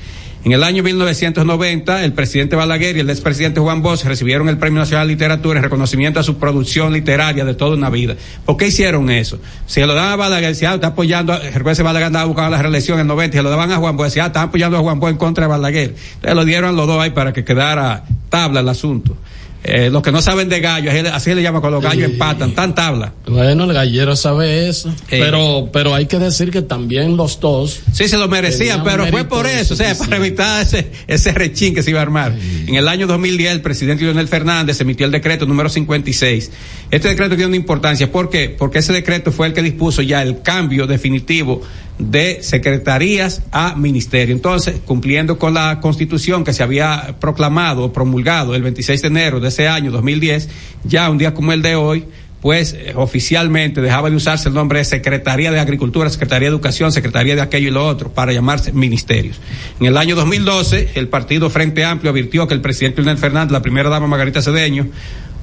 En 0.45 0.51
el 0.51 0.61
año 0.65 0.83
1990, 0.83 2.03
el 2.03 2.11
presidente 2.11 2.57
Balaguer 2.57 2.97
y 2.97 2.99
el 2.99 3.09
expresidente 3.09 3.61
Juan 3.61 3.81
Bosch 3.81 4.03
recibieron 4.03 4.49
el 4.49 4.57
Premio 4.57 4.79
Nacional 4.81 5.07
de 5.07 5.13
Literatura 5.13 5.59
en 5.59 5.63
reconocimiento 5.63 6.19
a 6.19 6.23
su 6.23 6.37
producción 6.37 6.91
literaria 6.91 7.45
de 7.45 7.53
toda 7.53 7.77
una 7.77 7.89
vida. 7.89 8.15
¿Por 8.45 8.57
qué 8.57 8.67
hicieron 8.67 9.09
eso? 9.09 9.39
Se 9.67 9.85
lo 9.85 9.93
daban 9.93 10.11
a 10.11 10.15
Balaguer, 10.17 10.49
decía, 10.49 10.71
ah, 10.71 10.75
está 10.75 10.87
apoyando, 10.87 11.31
a- 11.31 11.39
recuerda 11.39 11.81
Balaguer 11.83 12.07
andaba 12.07 12.25
buscando 12.25 12.51
la 12.57 12.61
reelección 12.61 12.97
en 12.97 13.01
el 13.03 13.07
90, 13.07 13.37
y 13.37 13.39
se 13.39 13.43
lo 13.43 13.49
daban 13.51 13.71
a 13.71 13.77
Juan 13.77 13.95
Bosch, 13.95 14.07
decía, 14.07 14.25
ah, 14.25 14.27
está 14.27 14.41
apoyando 14.41 14.77
a 14.77 14.81
Juan 14.81 14.99
Bosch 14.99 15.11
en 15.11 15.17
contra 15.17 15.45
de 15.45 15.47
Balaguer. 15.49 15.95
Entonces 16.15 16.35
lo 16.35 16.43
dieron 16.43 16.75
los 16.75 16.87
dos 16.87 17.01
ahí 17.01 17.11
para 17.11 17.31
que 17.31 17.45
quedara 17.45 18.03
tabla 18.27 18.59
el 18.59 18.67
asunto. 18.67 19.15
Eh, 19.63 19.89
los 19.89 20.01
que 20.01 20.11
no 20.11 20.21
saben 20.21 20.49
de 20.49 20.59
gallo, 20.59 20.91
así, 20.91 20.99
así 21.07 21.33
le 21.33 21.41
llaman 21.41 21.61
cuando 21.61 21.79
los 21.79 21.89
gallos 21.89 22.11
empatan, 22.11 22.53
tan 22.53 22.75
tabla. 22.75 23.13
Bueno, 23.27 23.63
el 23.63 23.73
gallero 23.73 24.15
sabe 24.15 24.67
eso. 24.67 24.93
Pero, 25.09 25.69
pero 25.71 25.95
hay 25.95 26.05
que 26.05 26.19
decir 26.19 26.51
que 26.51 26.61
también 26.61 27.15
los 27.15 27.39
dos. 27.39 27.79
Sí, 27.93 28.09
se 28.09 28.17
lo 28.17 28.27
merecían, 28.27 28.83
pero 28.83 29.07
fue 29.07 29.23
por 29.23 29.47
eso, 29.47 29.73
o 29.73 29.77
sea, 29.77 29.97
para 29.97 30.17
evitar 30.17 30.61
ese, 30.61 30.91
ese 31.07 31.31
rechín 31.31 31.73
que 31.73 31.81
se 31.81 31.91
iba 31.91 31.99
a 31.99 32.03
armar. 32.03 32.33
En 32.67 32.75
el 32.75 32.87
año 32.89 33.07
2010, 33.07 33.53
el 33.53 33.61
presidente 33.61 34.03
Leonel 34.03 34.27
Fernández 34.27 34.81
emitió 34.81 35.05
el 35.05 35.11
decreto 35.13 35.45
número 35.45 35.69
56. 35.69 36.51
Este 36.91 37.07
decreto 37.07 37.35
tiene 37.35 37.47
una 37.47 37.55
importancia, 37.55 38.11
¿por 38.11 38.29
qué? 38.29 38.49
Porque 38.49 38.79
ese 38.79 38.91
decreto 38.91 39.31
fue 39.31 39.47
el 39.47 39.53
que 39.53 39.61
dispuso 39.61 40.01
ya 40.01 40.21
el 40.21 40.41
cambio 40.41 40.87
definitivo 40.87 41.61
de 41.99 42.41
secretarías 42.41 43.43
a 43.51 43.75
ministerio. 43.75 44.33
Entonces, 44.33 44.75
cumpliendo 44.85 45.37
con 45.37 45.53
la 45.53 45.79
constitución 45.79 46.43
que 46.43 46.53
se 46.53 46.63
había 46.63 47.15
proclamado 47.19 47.93
promulgado 47.93 48.55
el 48.55 48.63
26 48.63 49.01
de 49.01 49.07
enero 49.07 49.39
de 49.39 49.49
ese 49.49 49.67
año 49.67 49.91
2010, 49.91 50.49
ya 50.83 51.09
un 51.09 51.17
día 51.17 51.33
como 51.33 51.53
el 51.53 51.61
de 51.61 51.75
hoy, 51.75 52.05
pues 52.43 52.73
eh, 52.73 52.91
oficialmente 52.97 53.79
dejaba 53.79 54.09
de 54.09 54.17
usarse 54.17 54.49
el 54.49 54.55
nombre 54.55 54.79
de 54.79 54.85
Secretaría 54.85 55.49
de 55.49 55.61
Agricultura, 55.61 56.09
Secretaría 56.09 56.49
de 56.49 56.53
Educación, 56.53 56.91
Secretaría 56.91 57.35
de 57.35 57.41
aquello 57.41 57.69
y 57.69 57.71
lo 57.71 57.87
otro, 57.87 58.11
para 58.11 58.33
llamarse 58.33 58.73
ministerios. 58.73 59.39
En 59.79 59.85
el 59.85 59.95
año 59.95 60.17
2012, 60.17 60.89
el 60.95 61.07
partido 61.07 61.49
Frente 61.49 61.85
Amplio 61.85 62.11
advirtió 62.11 62.45
que 62.45 62.53
el 62.53 62.59
presidente 62.59 63.01
Leonel 63.01 63.17
Fernández, 63.17 63.53
la 63.53 63.61
primera 63.61 63.89
dama 63.89 64.07
Margarita 64.07 64.41
Cedeño, 64.41 64.87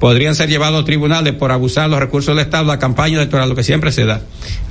podrían 0.01 0.33
ser 0.33 0.49
llevados 0.49 0.81
a 0.81 0.83
tribunales 0.83 1.33
por 1.35 1.51
abusar 1.51 1.87
los 1.87 1.99
recursos 1.99 2.35
del 2.35 2.43
Estado, 2.43 2.65
la 2.65 2.79
campaña 2.79 3.17
electoral, 3.17 3.47
lo 3.47 3.55
que 3.55 3.63
siempre 3.63 3.91
se 3.91 4.03
da. 4.03 4.21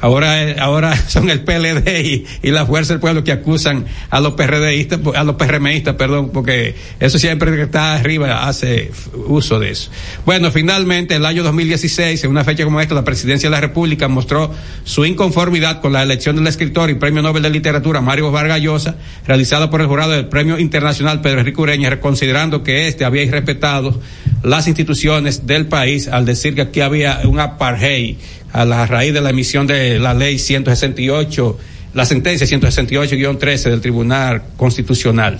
Ahora, 0.00 0.42
eh, 0.42 0.56
ahora 0.58 0.96
son 1.08 1.30
el 1.30 1.42
PLD 1.42 1.88
y, 2.04 2.26
y 2.42 2.50
la 2.50 2.66
Fuerza 2.66 2.94
del 2.94 3.00
Pueblo 3.00 3.22
que 3.22 3.30
acusan 3.30 3.84
a 4.10 4.18
los 4.18 4.32
PRDistas, 4.32 4.98
a 5.14 5.22
los 5.22 5.36
PRMistas, 5.36 5.94
perdón, 5.94 6.30
porque 6.32 6.74
eso 6.98 7.16
siempre 7.20 7.54
que 7.54 7.62
está 7.62 7.94
arriba 7.94 8.48
hace 8.48 8.90
uso 9.28 9.60
de 9.60 9.70
eso. 9.70 9.92
Bueno, 10.26 10.50
finalmente, 10.50 11.14
el 11.14 11.24
año 11.24 11.44
2016, 11.44 12.24
en 12.24 12.30
una 12.30 12.42
fecha 12.42 12.64
como 12.64 12.80
esta, 12.80 12.96
la 12.96 13.04
Presidencia 13.04 13.48
de 13.48 13.54
la 13.54 13.60
República 13.60 14.08
mostró 14.08 14.52
su 14.82 15.04
inconformidad 15.04 15.80
con 15.80 15.92
la 15.92 16.02
elección 16.02 16.34
del 16.34 16.48
escritor 16.48 16.90
y 16.90 16.94
Premio 16.94 17.22
Nobel 17.22 17.44
de 17.44 17.50
Literatura 17.50 18.00
Mario 18.00 18.32
Vargas 18.32 18.60
Llosa, 18.60 18.96
realizada 19.28 19.70
por 19.70 19.80
el 19.80 19.86
jurado 19.86 20.10
del 20.10 20.26
Premio 20.26 20.58
Internacional 20.58 21.20
Pedro 21.20 21.38
Enrique 21.38 21.60
Ureña, 21.60 22.00
considerando 22.00 22.64
que 22.64 22.88
este 22.88 23.04
había 23.04 23.22
irrespetado 23.22 24.00
las 24.42 24.66
instituciones 24.68 25.46
del 25.46 25.66
país 25.66 26.08
al 26.08 26.24
decir 26.24 26.54
que 26.54 26.62
aquí 26.62 26.80
había 26.80 27.20
un 27.24 27.40
apartheid 27.40 28.16
a 28.52 28.64
la 28.64 28.86
raíz 28.86 29.14
de 29.14 29.20
la 29.20 29.30
emisión 29.30 29.66
de 29.66 29.98
la 29.98 30.14
ley 30.14 30.38
168, 30.38 31.58
la 31.94 32.04
sentencia 32.04 32.46
168-13 32.46 33.70
del 33.70 33.80
Tribunal 33.80 34.42
Constitucional. 34.56 35.38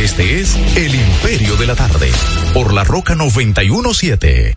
Este 0.00 0.40
es 0.40 0.56
El 0.76 0.94
Imperio 0.94 1.56
de 1.56 1.66
la 1.66 1.74
Tarde, 1.74 2.10
por 2.52 2.74
la 2.74 2.84
Roca 2.84 3.14
917. 3.14 4.56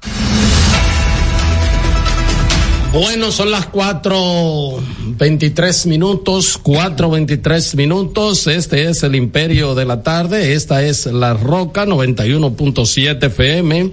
Bueno, 2.92 3.32
son 3.32 3.52
las 3.52 3.68
cuatro 3.68 4.80
veintitrés 5.16 5.86
minutos, 5.86 6.58
cuatro 6.58 7.12
veintitrés 7.12 7.76
minutos. 7.76 8.48
Este 8.48 8.90
es 8.90 9.04
el 9.04 9.14
Imperio 9.14 9.76
de 9.76 9.86
la 9.86 10.02
Tarde. 10.02 10.54
Esta 10.54 10.84
es 10.84 11.06
La 11.06 11.36
Roca 11.36 11.86
91.7 11.86 13.28
FM. 13.28 13.92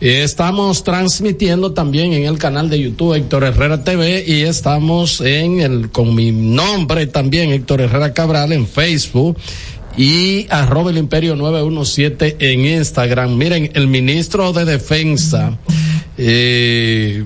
Estamos 0.00 0.84
transmitiendo 0.84 1.72
también 1.72 2.12
en 2.12 2.24
el 2.24 2.36
canal 2.36 2.68
de 2.68 2.80
YouTube 2.80 3.14
Héctor 3.14 3.44
Herrera 3.44 3.82
TV 3.82 4.22
y 4.26 4.42
estamos 4.42 5.22
en 5.22 5.60
el, 5.60 5.90
con 5.90 6.14
mi 6.14 6.30
nombre 6.30 7.06
también 7.06 7.50
Héctor 7.50 7.80
Herrera 7.80 8.12
Cabral 8.12 8.52
en 8.52 8.66
Facebook 8.66 9.38
y 9.96 10.46
arroba 10.50 10.90
el 10.90 10.98
imperio 10.98 11.34
917 11.34 12.36
en 12.40 12.66
Instagram. 12.66 13.36
Miren, 13.36 13.70
el 13.72 13.88
ministro 13.88 14.52
de 14.52 14.66
Defensa, 14.66 15.58
eh, 16.18 17.24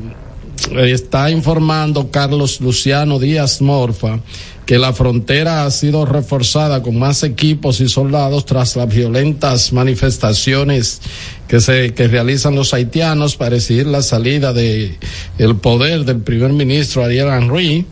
está 0.77 1.31
informando 1.31 2.11
Carlos 2.11 2.61
Luciano 2.61 3.19
Díaz 3.19 3.61
Morfa 3.61 4.21
que 4.69 4.79
la 4.79 4.93
frontera 4.93 5.65
ha 5.65 5.71
sido 5.71 6.05
reforzada 6.05 6.83
con 6.83 6.99
más 6.99 7.23
equipos 7.23 7.81
y 7.81 7.89
soldados 7.89 8.45
tras 8.45 8.77
las 8.77 8.95
violentas 8.95 9.73
manifestaciones 9.73 11.01
que 11.49 11.61
se 11.61 11.95
que 11.95 12.07
realizan 12.07 12.55
los 12.55 12.75
haitianos 12.75 13.37
para 13.37 13.57
exigir 13.57 13.87
la 13.87 14.03
salida 14.03 14.53
de 14.53 14.95
el 15.39 15.57
poder 15.57 16.05
del 16.05 16.21
primer 16.21 16.53
ministro 16.53 17.03
Ariel 17.03 17.29
Henry. 17.29 17.87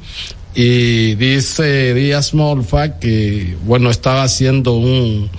Y 0.54 1.14
dice 1.14 1.94
Díaz 1.94 2.34
Morfa 2.34 2.98
que 2.98 3.56
bueno 3.64 3.88
estaba 3.88 4.22
haciendo 4.22 4.74
un 4.74 5.30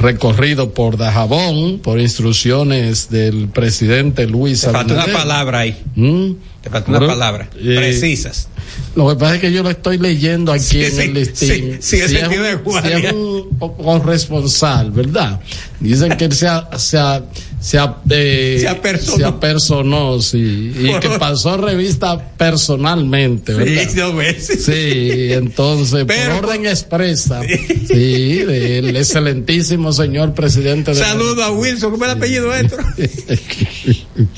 recorrido 0.00 0.72
por 0.72 0.96
Dajabón 0.96 1.78
por 1.80 2.00
instrucciones 2.00 3.10
del 3.10 3.48
presidente 3.48 4.26
Luis 4.26 4.60
Te 4.62 4.70
falta 4.70 4.94
una 4.94 5.06
palabra 5.06 5.58
ahí. 5.60 5.76
¿Mm? 5.94 6.32
Te 6.62 6.70
falta 6.70 6.90
una 6.90 6.98
Bueno, 6.98 7.12
palabra. 7.14 7.50
eh, 7.56 7.74
Precisas. 7.76 8.48
Lo 8.94 9.08
que 9.08 9.16
pasa 9.16 9.34
es 9.36 9.40
que 9.40 9.52
yo 9.52 9.62
lo 9.62 9.70
estoy 9.70 9.98
leyendo 9.98 10.52
aquí 10.52 10.62
Sí, 10.64 10.84
en 10.84 10.92
sí, 10.92 11.00
el 11.02 11.14
listín. 11.14 11.38
sí, 11.80 11.80
Si 11.80 11.96
es 11.96 12.12
un- 12.12 12.82
si 12.82 12.88
es 12.92 13.12
un 13.12 13.48
po- 13.58 13.76
corresponsal, 13.76 14.90
¿verdad? 14.92 15.40
Dicen 15.80 16.16
que 16.16 16.26
él 16.26 16.32
se, 16.32 16.46
ha- 16.48 16.68
se, 16.78 16.98
ha- 16.98 17.22
se, 17.62 17.78
eh, 18.10 18.58
Se 18.60 18.68
apersonó. 18.68 19.16
se 19.16 19.24
apersonó, 19.24 20.20
sí, 20.20 20.72
y 20.76 20.92
que 21.00 21.08
pasó 21.18 21.56
revista 21.56 22.18
personalmente, 22.36 23.54
¿verdad? 23.54 23.88
Sí, 23.88 23.96
dos 23.96 24.16
veces. 24.16 24.64
Sí, 24.64 25.32
entonces, 25.32 26.04
Pero- 26.06 26.36
por 26.40 26.46
orden 26.50 26.66
expresa, 26.66 27.40
sí, 27.88 28.38
del 28.38 28.96
excelentísimo 28.96 29.92
señor 29.92 30.34
presidente 30.34 30.90
de 30.92 30.98
Saludo 30.98 31.44
a 31.44 31.50
Wilson, 31.52 31.92
¿cómo 31.92 32.04
es 32.04 32.10
el 32.10 32.16
apellido 32.18 32.52
esto? 32.52 32.76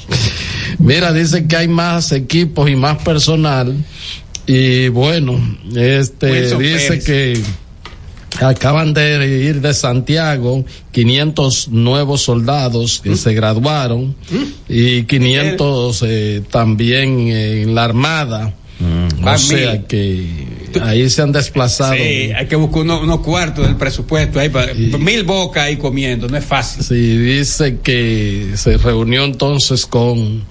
Mira, 0.78 1.12
dice 1.12 1.46
que 1.46 1.56
hay 1.56 1.68
más 1.68 2.12
equipos 2.12 2.68
y 2.68 2.76
más 2.76 3.02
personal. 3.02 3.74
Y 4.46 4.88
bueno, 4.88 5.40
este 5.74 6.30
Wilson 6.30 6.58
dice 6.58 6.88
Pérez. 6.88 7.04
que 7.04 7.40
acaban 8.40 8.94
de 8.94 9.44
ir 9.44 9.60
de 9.60 9.74
Santiago 9.74 10.64
500 10.92 11.68
nuevos 11.68 12.22
soldados 12.22 13.00
que 13.02 13.16
se 13.16 13.34
graduaron 13.34 14.14
y 14.68 15.04
500 15.04 16.04
eh, 16.06 16.42
también 16.50 17.28
en 17.28 17.74
la 17.74 17.84
Armada. 17.84 18.54
O 18.80 19.24
Van 19.24 19.38
sea 19.38 19.82
que 19.86 20.26
ahí 20.82 21.08
se 21.08 21.22
han 21.22 21.32
desplazado. 21.32 21.94
Sí, 21.94 22.32
hay 22.36 22.46
que 22.48 22.56
buscar 22.56 22.82
unos 22.82 23.20
cuartos 23.20 23.66
del 23.66 23.76
presupuesto 23.76 24.40
ahí 24.40 24.48
para 24.48 24.74
mil 24.74 25.22
bocas 25.24 25.64
ahí 25.64 25.76
comiendo, 25.76 26.28
no 26.28 26.36
es 26.36 26.44
fácil. 26.44 26.82
Sí, 26.82 27.16
dice 27.16 27.78
que 27.82 28.52
se 28.56 28.76
reunió 28.76 29.24
entonces 29.24 29.86
con 29.86 30.44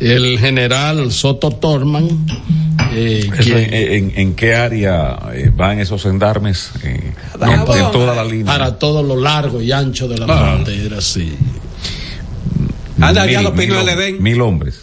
el 0.00 0.38
general 0.38 1.10
Soto 1.10 1.50
Torman. 1.50 2.08
Eh, 2.96 3.30
quien- 3.42 3.58
en, 3.58 3.74
en- 3.74 4.12
en 4.16 4.34
qué 4.34 4.54
área 4.54 5.18
eh, 5.34 5.50
van 5.54 5.78
esos 5.80 6.02
gendarmes? 6.02 6.70
Eh, 6.82 7.12
en, 7.40 7.64
toda 7.92 8.14
la 8.14 8.24
línea. 8.24 8.46
para 8.46 8.78
todo 8.78 9.02
lo 9.02 9.16
largo 9.16 9.60
y 9.60 9.70
ancho 9.72 10.08
de 10.08 10.18
la 10.18 10.26
Ah. 10.28 10.52
frontera, 10.54 11.00
sí. 11.00 11.32
Anda, 13.00 13.24
Mil- 13.24 13.32
ya 13.32 13.42
los 13.42 13.54
mil 13.54 13.70
Edén. 13.72 14.22
Mil 14.22 14.40
hombres. 14.40 14.80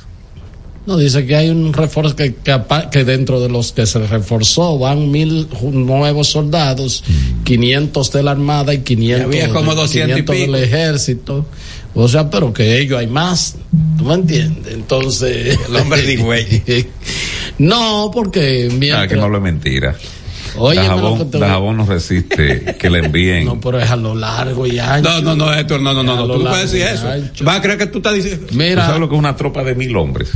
No, 0.85 0.97
dice 0.97 1.25
que 1.25 1.33
hay 1.35 1.49
un 1.49 1.71
refuerzo 1.71 2.13
que, 2.13 2.35
que, 2.35 2.61
que 2.91 3.05
dentro 3.05 3.39
de 3.39 3.47
los 3.47 3.71
que 3.71 3.85
se 3.85 3.99
reforzó 4.05 4.77
van 4.77 5.09
mil 5.11 5.47
nuevos 5.71 6.27
soldados, 6.27 7.05
500 7.45 8.11
de 8.11 8.21
la 8.23 8.31
Armada 8.31 8.73
y 8.73 8.79
500, 8.79 9.33
Y 9.33 9.39
había 9.39 9.53
como 9.53 9.73
200 9.75 10.19
y 10.19 10.23
500 10.25 10.35
del 10.53 10.63
ejército. 10.63 11.45
O 11.95 12.07
sea, 12.09 12.29
pero 12.29 12.51
que 12.51 12.79
ellos 12.81 12.99
hay 12.99 13.07
más. 13.07 13.55
¿Tú 13.97 14.03
me 14.03 14.15
entiendes? 14.15 14.73
Entonces. 14.73 15.57
El 15.69 15.75
hombre 15.77 16.01
de 16.01 16.17
güey. 16.17 16.63
no, 17.59 18.11
porque 18.13 18.67
Ah, 18.71 18.75
mientras. 18.77 19.07
que 19.07 19.15
no 19.15 19.29
lo 19.29 19.37
es 19.37 19.43
mentira. 19.43 19.95
Oye, 20.55 20.81
te- 21.31 21.39
Dajabón 21.39 21.77
no 21.77 21.85
resiste 21.85 22.75
que 22.79 22.89
le 22.89 22.99
envíen. 22.99 23.45
No, 23.45 23.59
pero 23.59 23.79
es 23.79 23.89
a 23.89 23.95
lo 23.95 24.13
largo 24.13 24.67
y 24.67 24.77
ancho. 24.77 25.09
No, 25.09 25.21
no, 25.21 25.35
no, 25.35 25.53
Héctor, 25.53 25.81
no, 25.81 25.93
no, 25.93 26.03
no, 26.03 26.15
no, 26.15 26.27
tú 26.33 26.43
no 26.43 26.49
puedes 26.51 26.71
decir 26.71 26.85
eso. 26.87 27.09
ancho. 27.09 27.43
Va 27.45 27.55
a 27.55 27.61
creer 27.61 27.77
que 27.79 27.87
tú 27.87 27.97
estás 27.99 28.13
diciendo. 28.13 28.45
¿Tú 28.47 28.55
Mira. 28.55 28.85
sabes 28.85 28.99
lo 28.99 29.09
que 29.09 29.15
es 29.15 29.19
una 29.19 29.35
tropa 29.35 29.63
de 29.63 29.73
mil 29.73 29.95
hombres? 29.97 30.31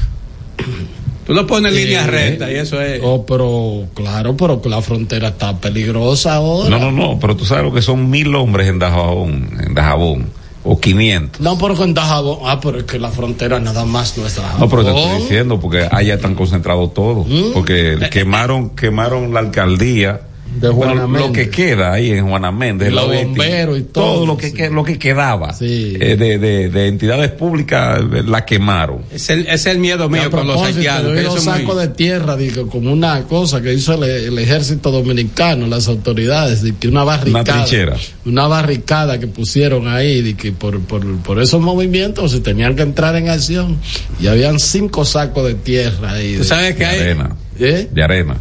Tú 1.26 1.34
lo 1.34 1.46
pones 1.46 1.72
en 1.74 1.78
línea 1.78 2.06
Eh, 2.06 2.08
recta 2.08 2.50
y 2.52 2.56
eso 2.56 2.82
es. 2.82 3.02
Oh, 3.04 3.26
pero 3.26 3.86
claro, 3.94 4.36
pero 4.38 4.62
que 4.62 4.70
la 4.70 4.82
frontera 4.82 5.28
está 5.28 5.60
peligrosa 5.60 6.36
ahora. 6.36 6.70
No, 6.70 6.80
no, 6.80 6.92
no, 6.92 7.20
pero 7.20 7.36
tú 7.36 7.44
sabes 7.46 7.66
lo 7.66 7.74
que 7.74 7.82
son 7.82 8.10
mil 8.10 8.34
hombres 8.34 8.68
en 8.70 8.80
Dajabón, 8.80 9.50
en 9.62 9.74
Dajabón, 9.76 10.30
o 10.70 10.80
500. 10.80 11.40
No, 11.42 11.58
pero 11.58 11.76
Dajabón. 11.94 12.40
Ah, 12.46 12.60
pero 12.62 12.80
es 12.80 12.84
que 12.84 13.00
la 13.00 13.10
frontera 13.10 13.60
nada 13.60 13.86
más 13.86 14.18
no 14.18 14.28
es 14.28 14.36
Dajabón. 14.36 14.60
No, 14.60 14.70
pero 14.70 14.84
te 14.84 14.90
estoy 14.98 15.22
diciendo 15.22 15.60
porque 15.60 15.88
allá 15.90 16.16
están 16.16 16.36
concentrados 16.36 16.94
todos, 16.94 17.26
Mm. 17.28 17.54
porque 17.54 17.98
quemaron, 18.12 18.72
quemaron 18.72 19.34
la 19.34 19.40
alcaldía 19.40 20.22
De 20.56 20.70
Bueno, 20.70 20.94
Juana 20.94 21.02
lo 21.04 21.08
Méndez. 21.08 21.50
que 21.50 21.50
queda 21.56 21.94
ahí 21.94 22.12
en 22.12 22.28
Juana 22.28 22.52
Méndez, 22.52 22.92
la 22.92 23.02
los 23.02 23.12
de 23.12 23.18
Haití, 23.18 23.28
bomberos 23.30 23.78
y 23.78 23.82
todo, 23.84 24.14
todo 24.16 24.26
lo 24.26 24.38
que, 24.38 24.48
sí. 24.50 24.54
que- 24.56 24.70
lo 24.72 24.84
que 24.84 24.98
quedaba 24.98 25.54
eh, 25.62 26.16
de, 26.18 26.38
de, 26.40 26.70
de 26.70 26.88
entidades 26.88 27.30
públicas 27.32 28.00
eh, 28.02 28.24
la 28.26 28.44
quemaron. 28.44 29.02
Es 29.12 29.30
el, 29.30 29.46
es 29.48 29.66
el 29.68 29.78
miedo 29.78 30.10
mío 30.10 30.24
a 30.24 30.30
con 30.32 30.48
los 30.48 30.60
haitianos. 30.62 31.14
que 31.14 31.28
muy- 31.30 31.40
sacos 31.42 31.78
de 31.80 31.88
tierra, 31.90 32.36
digo, 32.36 32.68
como 32.68 32.92
una 32.92 33.22
cosa 33.24 33.62
que 33.62 33.72
hizo 33.74 33.94
el, 33.94 34.04
el 34.10 34.40
ejército 34.40 34.90
dominicano, 34.90 35.68
las 35.68 35.88
autoridades, 35.88 36.64
de 36.64 36.74
que 36.76 36.88
una 36.88 37.04
barricada. 37.04 37.44
trinchera. 37.44 37.96
Una 38.26 38.48
barricada 38.48 39.20
que 39.20 39.28
pusieron 39.28 39.88
ahí, 39.88 40.22
de 40.24 40.34
que 40.36 40.52
por, 40.54 40.80
por, 40.82 41.06
por 41.20 41.40
esos 41.40 41.62
movimientos 41.62 42.32
se 42.32 42.40
tenían 42.40 42.76
que 42.76 42.82
entrar 42.82 43.16
en 43.16 43.30
acción. 43.30 43.78
Y 44.20 44.26
habían 44.28 44.60
cinco 44.60 45.06
sacos 45.06 45.46
de 45.46 45.54
tierra 45.54 46.14
ahí. 46.14 46.34
Tú 46.34 46.40
de- 46.40 46.46
sabes 46.46 46.74
que 46.74 46.80
De 46.80 46.86
hay, 46.86 47.00
arena. 47.00 47.36
¿Eh? 47.60 47.88
De 47.92 48.04
arena. 48.04 48.38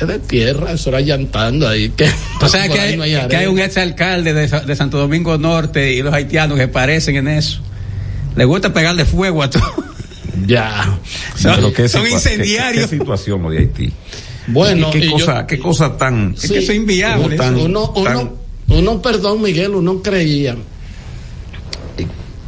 Es 0.00 0.06
de 0.06 0.18
tierra, 0.18 0.72
eso 0.72 0.90
era 0.90 1.00
llantando 1.00 1.68
ahí. 1.68 1.88
Que, 1.90 2.06
sabes 2.48 2.68
por 2.68 2.76
que 2.76 2.82
hay, 2.82 2.96
no 2.96 3.04
que 3.28 3.36
hay 3.36 3.46
un 3.46 3.58
exalcalde 3.58 4.34
de, 4.34 4.46
de 4.48 4.76
Santo 4.76 4.98
Domingo 4.98 5.38
Norte 5.38 5.92
y 5.92 6.02
los 6.02 6.12
haitianos 6.12 6.58
que 6.58 6.68
parecen 6.68 7.16
en 7.16 7.28
eso. 7.28 7.60
Le 8.36 8.44
gusta 8.44 8.72
pegarle 8.72 9.04
fuego 9.04 9.42
a 9.42 9.48
todo. 9.50 9.62
Ya. 10.46 10.98
Son, 11.36 11.72
qué 11.72 11.82
incendiarios. 12.10 12.90
¿Qué, 12.90 12.96
qué 12.96 13.02
situación 13.02 13.42
lo 13.42 13.50
de 13.50 13.58
Haití? 13.58 13.92
Bueno, 14.48 14.88
¿Y 14.90 14.92
qué 14.92 14.98
y 14.98 15.04
yo- 15.06 15.12
cosa, 15.12 15.46
qué 15.46 15.58
cosa 15.58 15.96
tan, 15.96 16.34
Es 16.40 16.48
que 16.50 16.58
eso 16.58 16.70
es 16.72 16.76
inviable. 16.78 17.36
tan- 17.36 17.56
uno, 17.56 17.92
uno, 17.96 18.04
tan- 18.04 18.30
uno, 18.68 19.02
perdón, 19.02 19.42
Miguel, 19.42 19.74
uno 19.74 20.02
creía. 20.02 20.54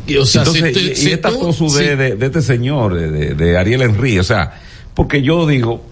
Y, 0.07 0.17
o 0.17 0.25
sea, 0.25 0.43
Entonces, 0.43 0.65
si 0.69 0.73
tú- 0.73 0.79
y, 0.81 0.91
y 0.93 0.97
si 0.97 1.13
esta 1.13 1.31
tú- 1.31 1.53
si- 1.53 1.83
de, 1.85 2.17
de 2.17 2.27
este 2.27 2.41
señor, 2.41 2.95
de, 2.95 3.11
de- 3.11 3.35
de 3.35 3.59
Ariel 3.59 3.83
Henry, 3.83 4.19
o 4.19 4.25
sea, 4.25 4.59
porque 4.95 5.23
yo 5.23 5.47
digo, 5.47 5.85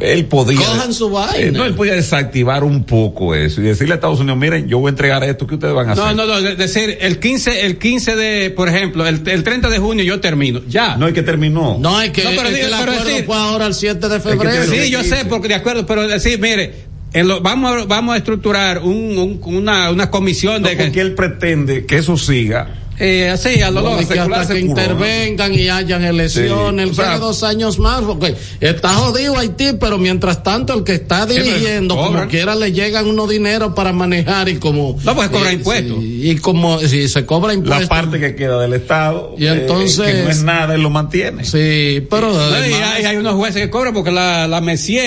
él 0.00 0.26
podía. 0.26 0.58
Cojan 0.58 0.92
su 0.94 1.10
vaina. 1.10 1.36
eh, 1.38 1.50
no, 1.52 1.64
él 1.64 1.74
podía 1.74 1.94
desactivar 1.94 2.64
un 2.64 2.84
poco 2.84 3.34
eso 3.34 3.60
y 3.60 3.64
decirle 3.64 3.94
a 3.94 3.96
Estados 3.96 4.20
Unidos, 4.20 4.38
miren, 4.38 4.68
yo 4.68 4.78
voy 4.78 4.88
a 4.88 4.90
entregar 4.90 5.24
esto 5.24 5.46
que 5.46 5.54
ustedes 5.54 5.74
van 5.74 5.90
a 5.90 5.94
No, 5.94 6.04
hacer. 6.04 6.16
no, 6.16 6.26
no, 6.26 6.38
es 6.38 6.56
decir, 6.58 6.98
el 7.00 7.18
15, 7.18 7.66
el 7.66 7.78
15 7.78 8.16
de, 8.16 8.50
por 8.50 8.68
ejemplo, 8.68 9.06
el, 9.06 9.22
el 9.28 9.42
30 9.42 9.68
de 9.68 9.78
junio 9.78 10.04
yo 10.04 10.20
termino. 10.20 10.60
Ya. 10.68 10.96
No, 10.96 11.06
es 11.08 11.14
que 11.14 11.22
terminó. 11.22 11.76
No, 11.80 12.00
es 12.00 12.10
que, 12.10 12.22
No, 12.24 12.30
pero 12.30 12.48
es 12.48 12.54
digo- 12.54 12.68
que 12.68 12.74
el 12.74 12.78
pero 12.80 12.92
acuerdo 12.92 13.04
decir- 13.10 13.26
fue 13.26 13.36
ahora 13.36 13.66
el 13.66 13.74
7 13.74 14.08
de 14.08 14.20
febrero. 14.20 14.64
Sí, 14.70 14.90
yo 14.90 15.02
sé, 15.04 15.24
porque 15.28 15.48
de 15.48 15.54
acuerdo, 15.54 15.84
pero 15.86 16.06
decir, 16.06 16.38
mire, 16.40 16.74
en 17.12 17.26
lo- 17.26 17.40
vamos, 17.40 17.82
a, 17.82 17.84
vamos 17.86 18.14
a 18.14 18.18
estructurar 18.18 18.78
un, 18.82 19.16
un- 19.18 19.40
una, 19.44 19.90
una 19.90 20.10
comisión 20.10 20.62
No, 20.62 20.68
de 20.68 20.76
que, 20.76 20.84
porque 20.84 21.00
él 21.00 21.14
pretende 21.14 21.86
que 21.86 21.96
eso 21.96 22.16
siga. 22.16 22.68
Eh, 23.00 23.30
así, 23.30 23.60
a 23.62 23.70
lo 23.70 23.82
No, 23.82 24.00
y 24.00 24.06
que 24.06 24.18
hasta 24.18 24.54
que 24.54 24.60
intervengan 24.60 25.54
y 25.54 25.68
hayan 25.68 26.04
elecciones, 26.04 26.86
Sí, 26.86 26.92
o 26.92 26.94
sea- 26.94 27.18
dos 27.18 27.42
años 27.42 27.78
más, 27.78 28.02
porque 28.02 28.34
está 28.60 28.90
jodido 28.94 29.36
Haití, 29.38 29.72
pero 29.78 29.98
mientras 29.98 30.42
tanto 30.42 30.74
el 30.74 30.84
que 30.84 30.94
está 30.94 31.26
dirigiendo, 31.26 31.96
como 31.96 32.26
quiera, 32.28 32.54
le 32.54 32.72
llegan 32.72 33.06
unos 33.06 33.28
dineros 33.28 33.72
para 33.74 33.92
manejar 33.92 34.48
y 34.48 34.56
como... 34.56 34.96
No, 35.04 35.14
porque 35.14 35.30
cobra 35.30 35.50
eh, 35.50 35.54
impuestos. 35.54 35.98
sí, 36.00 36.20
y 36.30 36.36
como, 36.36 36.78
si 36.80 37.08
se 37.08 37.24
cobra 37.26 37.54
impuestos... 37.54 37.82
La 37.82 37.88
parte 37.88 38.18
que 38.20 38.34
queda 38.34 38.60
del 38.60 38.72
Estado, 38.74 39.34
Y 39.38 39.46
eh, 39.46 39.52
entonces- 39.52 40.06
que 40.06 40.22
no 40.24 40.30
es 40.30 40.42
nada, 40.42 40.74
él 40.74 40.82
lo 40.82 40.90
mantiene. 40.90 41.44
Sí, 41.44 42.06
pero... 42.10 42.32
Y 42.32 42.72
hay, 42.72 43.04
hay 43.04 43.16
unos 43.16 43.34
jueces 43.34 43.62
que 43.62 43.70
cobran 43.70 43.94
porque 43.94 44.10
la, 44.10 44.46
la 44.48 44.60
Messier, 44.60 45.04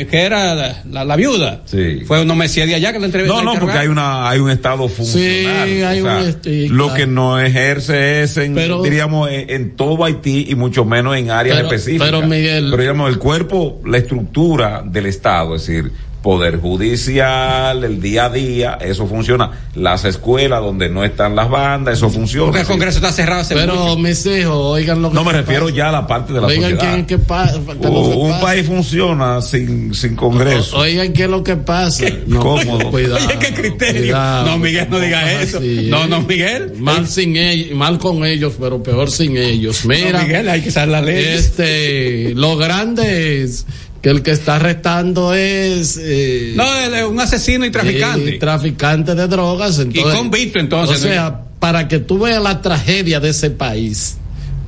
eh, 0.00 0.06
que 0.10 0.20
era 0.22 0.54
la, 0.54 0.82
la- 0.90 1.04
la 1.04 1.16
viuda, 1.16 1.62
Sí. 1.66 2.00
fue 2.06 2.22
unos 2.22 2.36
Messier 2.36 2.66
de 2.68 2.74
allá 2.74 2.92
que 2.92 2.98
la 2.98 3.06
entrevistó. 3.06 3.42
No, 3.42 3.54
no, 3.54 3.60
porque 3.60 3.78
hay 3.78 3.88
una 3.88 4.28
hay 4.28 4.38
un 4.40 4.50
estado 4.50 4.88
funcional. 4.88 5.68
Sí, 5.68 5.82
hay 5.82 6.00
o 6.00 6.04
sea, 6.04 6.16
un 6.18 6.28
este, 6.28 6.68
lo 6.68 6.84
claro. 6.86 6.94
que 6.98 7.06
no 7.06 7.29
ejerce 7.38 8.22
es 8.22 8.36
en, 8.36 8.54
Pero- 8.54 8.82
diríamos, 8.82 9.30
en, 9.30 9.50
en 9.50 9.70
todo 9.76 10.04
Haití 10.04 10.46
y 10.48 10.54
mucho 10.54 10.84
menos 10.84 11.16
en 11.16 11.30
áreas 11.30 11.56
Pero- 11.58 11.68
específicas. 11.68 12.08
pero, 12.10 12.22
Miguel- 12.26 12.70
Pero 12.70 12.82
digamos, 12.82 13.10
el 13.10 13.18
cuerpo, 13.18 13.80
la 13.84 13.98
estructura 13.98 14.82
del 14.84 15.06
Estado, 15.06 15.54
es 15.56 15.66
decir, 15.66 15.92
poder 16.22 16.58
judicial, 16.60 17.82
el 17.82 18.00
día 18.00 18.26
a 18.26 18.30
día, 18.30 18.78
eso 18.80 19.06
funciona. 19.06 19.50
Las 19.74 20.04
escuelas 20.04 20.60
donde 20.60 20.88
no 20.90 21.02
están 21.04 21.34
las 21.34 21.48
bandas, 21.48 21.96
eso 21.98 22.10
funciona. 22.10 22.46
Porque 22.46 22.60
el 22.60 22.66
Congreso 22.66 22.98
está 22.98 23.10
cerrado 23.12 23.40
hace 23.40 23.54
Pero 23.54 23.74
mucho. 23.74 23.98
mis 23.98 24.26
hijos, 24.26 24.54
oigan 24.54 25.00
lo 25.00 25.08
que 25.10 25.14
no 25.14 25.22
me 25.24 25.30
pasa. 25.30 25.40
refiero 25.42 25.68
ya 25.70 25.88
a 25.88 25.92
la 25.92 26.06
parte 26.06 26.32
de 26.32 26.40
la 26.40 26.46
Oigan 26.48 26.62
sociedad. 26.72 26.80
quién 26.88 27.00
es 27.00 27.06
que 27.06 27.18
pasa. 27.18 27.58
O- 27.88 28.26
un 28.26 28.40
país 28.40 28.66
funciona 28.66 29.40
sin, 29.40 29.94
sin 29.94 30.14
Congreso. 30.16 30.76
Oigan 30.78 31.12
qué 31.12 31.24
es 31.24 31.30
lo 31.30 31.42
que 31.42 31.56
pasa. 31.56 32.04
No, 32.26 32.40
Cómodo. 32.40 32.90
Cuidado. 32.90 33.16
Oye, 33.26 33.38
qué 33.38 33.54
criterio. 33.54 34.02
cuidado. 34.02 34.46
no, 34.46 34.58
Miguel, 34.58 34.88
no 34.90 35.00
digas 35.00 35.24
eso. 35.42 35.60
no, 35.62 36.06
no, 36.06 36.20
Miguel. 36.22 36.72
Mal 36.78 37.06
sin 37.08 37.36
ellos, 37.36 37.76
mal 37.76 37.98
con 37.98 38.24
ellos, 38.26 38.54
pero 38.60 38.82
peor 38.82 39.10
sin 39.10 39.36
ellos. 39.36 39.84
Mira, 39.86 40.18
No, 40.20 40.26
Miguel, 40.26 40.48
hay 40.48 40.60
que 40.60 40.68
usar 40.68 40.88
la 40.88 41.00
ley. 41.00 41.24
este, 41.34 42.34
lo 42.34 42.56
grande 42.56 43.42
es 43.42 43.64
que 44.02 44.08
el 44.10 44.22
que 44.22 44.30
está 44.30 44.56
arrestando 44.56 45.34
es 45.34 45.98
eh, 46.02 46.54
No, 46.56 46.64
es 46.64 47.04
un 47.04 47.20
asesino 47.20 47.66
y 47.66 47.70
traficante. 47.70 48.32
traficante 48.38 49.14
de 49.14 49.26
drogas. 49.28 49.78
Entonces, 49.78 50.14
convicto, 50.14 50.58
entonces, 50.58 50.96
O 50.98 51.00
sea, 51.02 51.42
para 51.58 51.86
que 51.88 51.98
tú 51.98 52.18
veas 52.18 52.42
la 52.42 52.62
tragedia 52.62 53.20
de 53.20 53.28
ese 53.30 53.50
país. 53.50 54.16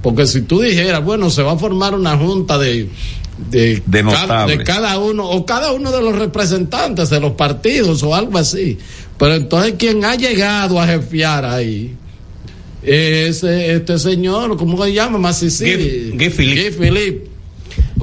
Porque 0.02 0.26
si 0.26 0.42
tú 0.42 0.60
dijeras, 0.60 1.02
bueno, 1.04 1.30
se 1.30 1.42
va 1.42 1.52
a 1.52 1.56
formar 1.58 1.94
una 1.94 2.16
junta 2.18 2.58
de 2.58 2.88
de, 3.50 3.82
De 3.86 4.02
ca- 4.04 4.22
notables. 4.22 4.58
de 4.58 4.64
cada 4.64 4.98
uno 4.98 5.28
o 5.28 5.44
cada 5.46 5.72
uno 5.72 5.90
de 5.90 6.00
los 6.02 6.14
representantes 6.16 7.08
de 7.10 7.18
los 7.18 7.32
partidos 7.32 8.02
o 8.02 8.14
algo 8.14 8.36
así. 8.38 8.78
Pero 9.18 9.34
entonces 9.34 9.74
quien 9.78 10.04
ha 10.04 10.14
llegado 10.14 10.78
a 10.80 10.86
jefiar 10.86 11.44
ahí 11.44 11.94
es 12.82 13.42
eh, 13.42 13.74
este 13.76 13.98
señor, 13.98 14.56
¿cómo 14.56 14.84
se 14.84 14.92
llama? 14.92 15.18
Massisi. 15.18 15.64
Guy- 15.64 16.10
Guy 16.18 16.30
Philippe. 16.30 17.30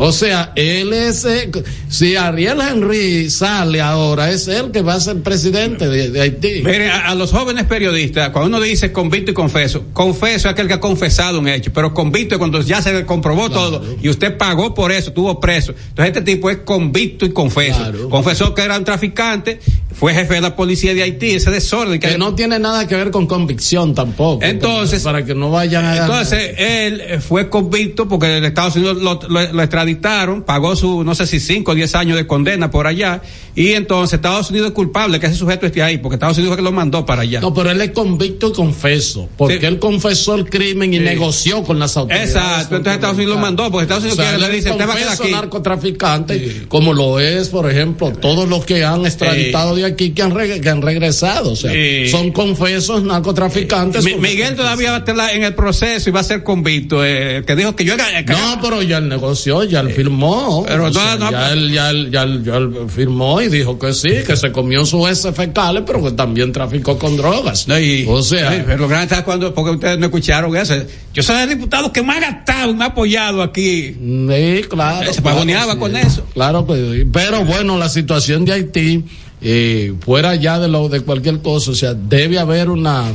O 0.01 0.11
sea, 0.13 0.53
él 0.55 0.93
es, 0.93 1.25
eh, 1.25 1.51
si 1.89 2.15
Ariel 2.15 2.59
Henry 2.61 3.29
sale 3.29 3.81
ahora, 3.81 4.31
es 4.31 4.47
él 4.47 4.71
que 4.71 4.81
va 4.81 4.93
a 4.93 4.99
ser 4.99 5.21
presidente 5.21 5.87
de, 5.89 6.09
de 6.09 6.21
Haití. 6.21 6.61
Miren, 6.63 6.89
a, 6.89 7.09
a 7.09 7.15
los 7.15 7.31
jóvenes 7.31 7.65
periodistas, 7.65 8.29
cuando 8.29 8.57
uno 8.57 8.61
dice 8.65 8.91
convicto 8.93 9.31
y 9.31 9.33
confeso, 9.33 9.83
confeso 9.93 10.47
es 10.47 10.53
aquel 10.53 10.67
que 10.67 10.73
ha 10.75 10.79
confesado 10.79 11.39
un 11.39 11.47
hecho, 11.49 11.71
pero 11.73 11.93
convicto 11.93 12.35
es 12.35 12.39
cuando 12.39 12.61
ya 12.61 12.81
se 12.81 13.05
comprobó 13.05 13.49
todo 13.49 13.83
y 14.01 14.07
usted 14.09 14.37
pagó 14.37 14.73
por 14.73 14.91
eso, 14.93 15.09
estuvo 15.09 15.39
preso. 15.39 15.73
Entonces 15.89 16.15
este 16.17 16.21
tipo 16.21 16.49
es 16.49 16.59
convicto 16.59 17.25
y 17.25 17.31
confeso. 17.31 17.77
Claro. 17.79 18.09
Confesó 18.09 18.53
que 18.55 18.61
era 18.61 18.77
un 18.77 18.85
traficante, 18.85 19.59
fue 19.93 20.13
jefe 20.13 20.35
de 20.35 20.41
la 20.41 20.55
policía 20.55 20.93
de 20.93 21.03
Haití, 21.03 21.31
ese 21.31 21.51
desorden 21.51 21.99
que, 21.99 22.07
que 22.09 22.17
no 22.17 22.35
tiene 22.35 22.57
nada 22.57 22.87
que 22.87 22.95
ver 22.95 23.11
con 23.11 23.27
convicción 23.27 23.93
tampoco. 23.93 24.43
Entonces- 24.43 25.03
para 25.03 25.25
que 25.25 25.35
no 25.35 25.51
vayan 25.51 25.83
a 25.83 25.97
Entonces, 25.97 26.53
él 26.57 27.19
fue 27.21 27.49
convicto 27.49 28.07
porque 28.07 28.37
en 28.37 28.45
Estados 28.45 28.75
Unidos 28.77 28.97
lo, 29.01 29.19
lo- 29.27 29.51
lo 29.53 29.61
extraditaron, 29.91 30.43
pagó 30.43 30.75
su, 30.75 31.03
no 31.03 31.15
sé 31.15 31.25
si 31.27 31.39
5 31.39 31.71
o 31.71 31.75
10 31.75 31.95
años 31.95 32.17
de 32.17 32.25
condena 32.27 32.69
por 32.71 32.87
allá, 32.87 33.21
y 33.55 33.73
entonces 33.73 34.13
Estados 34.15 34.49
Unidos 34.49 34.69
es 34.69 34.73
culpable 34.73 35.19
que 35.19 35.27
ese 35.27 35.35
sujeto 35.35 35.65
esté 35.65 35.81
ahí, 35.83 35.97
porque 35.97 36.15
Estados 36.15 36.37
Unidos 36.37 36.53
es 36.53 36.57
que 36.57 36.63
lo 36.63 36.71
mandó 36.71 37.05
para 37.05 37.23
allá. 37.23 37.39
No, 37.41 37.53
pero 37.53 37.71
él 37.71 37.81
es 37.81 37.91
convicto 37.91 38.49
y 38.49 38.53
confeso, 38.53 39.29
porque 39.37 39.59
Sí. 39.59 39.65
él 39.65 39.79
confesó 39.79 40.35
el 40.35 40.49
crimen 40.49 40.93
y 40.93 40.97
Sí. 40.97 41.03
negoció 41.03 41.63
con 41.63 41.79
las 41.79 41.95
autoridades. 41.97 42.29
Exacto, 42.35 42.75
entonces 42.77 42.95
Estados 42.95 43.17
Unidos 43.17 43.35
lo 43.35 43.41
mandó, 43.41 43.69
porque 43.71 43.83
Estados 43.83 44.03
Unidos 44.03 44.19
O 44.19 44.21
sea, 44.21 44.31
quiere, 44.31 44.45
él 44.45 44.51
le 44.51 44.57
dice, 44.57 44.71
usted 44.71 44.87
va 44.87 44.93
a 44.93 44.97
quedar 44.97 45.13
aquí. 45.13 45.31
narcotraficante, 45.31 46.61
como 46.67 46.93
lo 46.93 47.19
es, 47.19 47.49
por 47.49 47.69
ejemplo, 47.69 48.11
todos 48.11 48.47
los 48.47 48.65
que 48.65 48.83
han 48.85 49.05
extraditado 49.05 49.75
de 49.75 49.85
aquí 49.85 50.11
que 50.11 50.21
han, 50.21 50.31
reg- 50.33 50.61
que 50.61 50.69
han 50.69 50.81
regresado. 50.81 51.51
O 51.51 51.55
sea, 51.55 51.71
son 52.09 52.31
confesos 52.31 53.03
narcotraficantes. 53.03 54.03
Mi- 54.03 54.15
Miguel 54.15 54.55
todavía 54.55 54.91
va 54.91 54.97
a 54.97 54.99
estar 54.99 55.17
en 55.35 55.43
el 55.43 55.55
proceso 55.55 56.09
y 56.09 56.13
va 56.13 56.19
a 56.21 56.23
ser 56.23 56.43
convicto, 56.43 57.03
eh, 57.03 57.37
el 57.37 57.45
que 57.45 57.55
dijo 57.55 57.75
que 57.75 57.83
yo 57.85 57.93
era... 57.93 58.05
que- 58.25 58.31
No, 58.33 58.59
pero 58.61 58.81
ya 58.81 58.97
él 58.97 59.09
negoció, 59.09 59.63
ya 59.69 59.79
él 59.81 59.91
firmó. 59.91 60.63
pero 60.67 60.85
O 60.85 60.87
no, 60.87 60.93
sea, 60.93 61.15
no, 61.17 61.31
ya, 61.31 61.51
él, 61.53 61.71
ya, 61.71 61.89
él, 61.91 62.11
ya, 62.11 62.23
él, 62.23 62.43
ya 62.43 62.55
él 62.57 62.73
firmó 62.89 63.41
y 63.41 63.47
dijo 63.47 63.77
que 63.79 63.93
sí, 63.93 64.09
que 64.25 64.35
se 64.35 64.51
comió 64.51 64.85
sus 64.85 65.09
heces 65.09 65.35
fecales, 65.35 65.83
pero 65.85 66.03
que 66.03 66.11
también 66.11 66.51
traficó 66.51 66.97
con 66.97 67.15
drogas. 67.15 67.67
Y- 67.67 68.05
o 68.07 68.21
sea, 68.21 68.51
Sí, 68.51 68.63
pero 68.65 68.79
lo 68.79 68.87
grande 68.87 69.05
está 69.13 69.23
cuando, 69.23 69.53
porque 69.53 69.71
ustedes 69.71 69.97
no 69.99 70.07
escucharon 70.07 70.55
eso. 70.57 70.75
Yo 71.13 71.23
soy 71.23 71.37
el 71.43 71.49
diputado 71.49 71.91
que 71.93 72.01
más 72.01 72.17
ha 72.17 72.19
gastado 72.31 72.71
y 72.71 72.75
me 72.75 72.83
ha 72.83 72.87
apoyado 72.87 73.41
aquí. 73.41 73.93
Sí, 73.93 74.61
claro. 74.69 75.13
Se 75.13 75.21
claro, 75.21 75.23
pavoneaba 75.23 75.73
sí. 75.73 75.79
con 75.79 75.95
eso. 75.95 76.23
Claro 76.33 76.65
que. 76.67 77.07
Pero 77.11 77.45
bueno, 77.45 77.77
la 77.77 77.89
situación 77.89 78.45
de 78.45 78.53
Haití, 78.53 79.03
eh, 79.41 79.93
fuera 80.01 80.35
ya 80.35 80.59
de 80.59 80.67
lo 80.67 80.89
de 80.89 81.01
cualquier 81.01 81.39
cosa, 81.41 81.71
o 81.71 81.75
sea, 81.75 81.93
debe 81.93 82.39
haber 82.39 82.69
una 82.69 83.05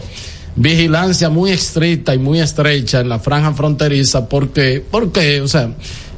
vigilancia 0.56 1.28
muy 1.30 1.50
estricta 1.50 2.14
y 2.14 2.18
muy 2.18 2.40
estrecha 2.40 3.00
en 3.00 3.08
la 3.08 3.18
franja 3.18 3.52
fronteriza, 3.54 4.28
porque, 4.28 4.82
porque, 4.88 5.40
o 5.40 5.48
sea, 5.48 5.70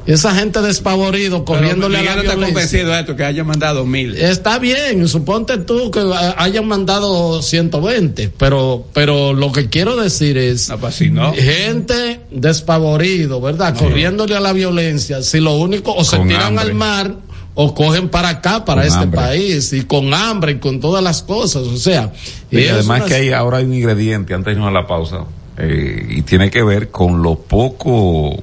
esa 0.07 0.35
gente 0.35 0.63
despavorido 0.63 1.45
corriéndole 1.45 1.99
a 1.99 2.01
no 2.01 2.05
la 2.07 2.11
está 2.13 2.23
violencia. 2.35 2.47
convencido 2.55 2.93
de 2.93 3.01
esto, 3.01 3.17
que 3.17 3.25
haya 3.25 3.45
mandado 3.45 3.85
mil. 3.85 4.17
Está 4.17 4.59
bien, 4.59 5.07
suponte 5.09 5.59
tú 5.59 5.91
que 5.91 6.01
ha- 6.01 6.35
hayan 6.43 6.67
mandado 6.67 7.43
120, 7.43 8.31
pero, 8.39 8.87
pero 8.93 9.33
lo 9.33 9.51
que 9.53 9.69
quiero 9.69 9.97
decir 9.97 10.39
es 10.39 10.69
No, 10.69 10.79
pues 10.79 11.01
no. 11.11 11.33
gente 11.35 12.21
despavorido, 12.31 13.41
¿verdad? 13.41 13.77
Corriéndole 13.77 14.37
a 14.37 14.41
la 14.41 14.53
violencia, 14.53 15.23
si 15.23 15.41
lo 15.41 15.57
único, 15.57 15.95
o 15.95 16.05
se 16.05 16.17
Con 16.19 16.29
tiran 16.29 16.47
hambre. 16.59 16.65
al 16.65 16.75
mar, 16.75 17.15
o 17.59 17.75
cogen 17.75 18.09
para 18.11 18.29
acá, 18.29 18.65
para 18.65 18.83
Con 18.83 18.89
este 18.89 19.03
hambre. 19.05 19.21
país, 19.21 19.73
y 19.73 19.83
con 19.83 20.13
hambre 20.15 20.53
y 20.53 20.59
con 20.59 20.79
todas 20.81 21.03
las 21.03 21.23
cosas, 21.23 21.63
o 21.63 21.77
sea. 21.77 22.13
Y 22.51 22.69
además 22.69 22.99
una- 23.01 23.07
que 23.07 23.15
hay, 23.15 23.31
ahora 23.33 23.59
hay 23.59 23.65
un 23.65 23.75
ingrediente, 23.75 24.35
antes 24.35 24.47
de 24.47 24.53
irnos 24.53 24.69
a 24.69 24.73
la 24.73 24.87
pausa, 24.87 25.25
eh, 25.59 26.07
y 26.11 26.23
tiene 26.23 26.51
que 26.51 26.63
ver 26.63 26.91
con 26.91 27.23
lo 27.23 27.37
poco 27.37 28.43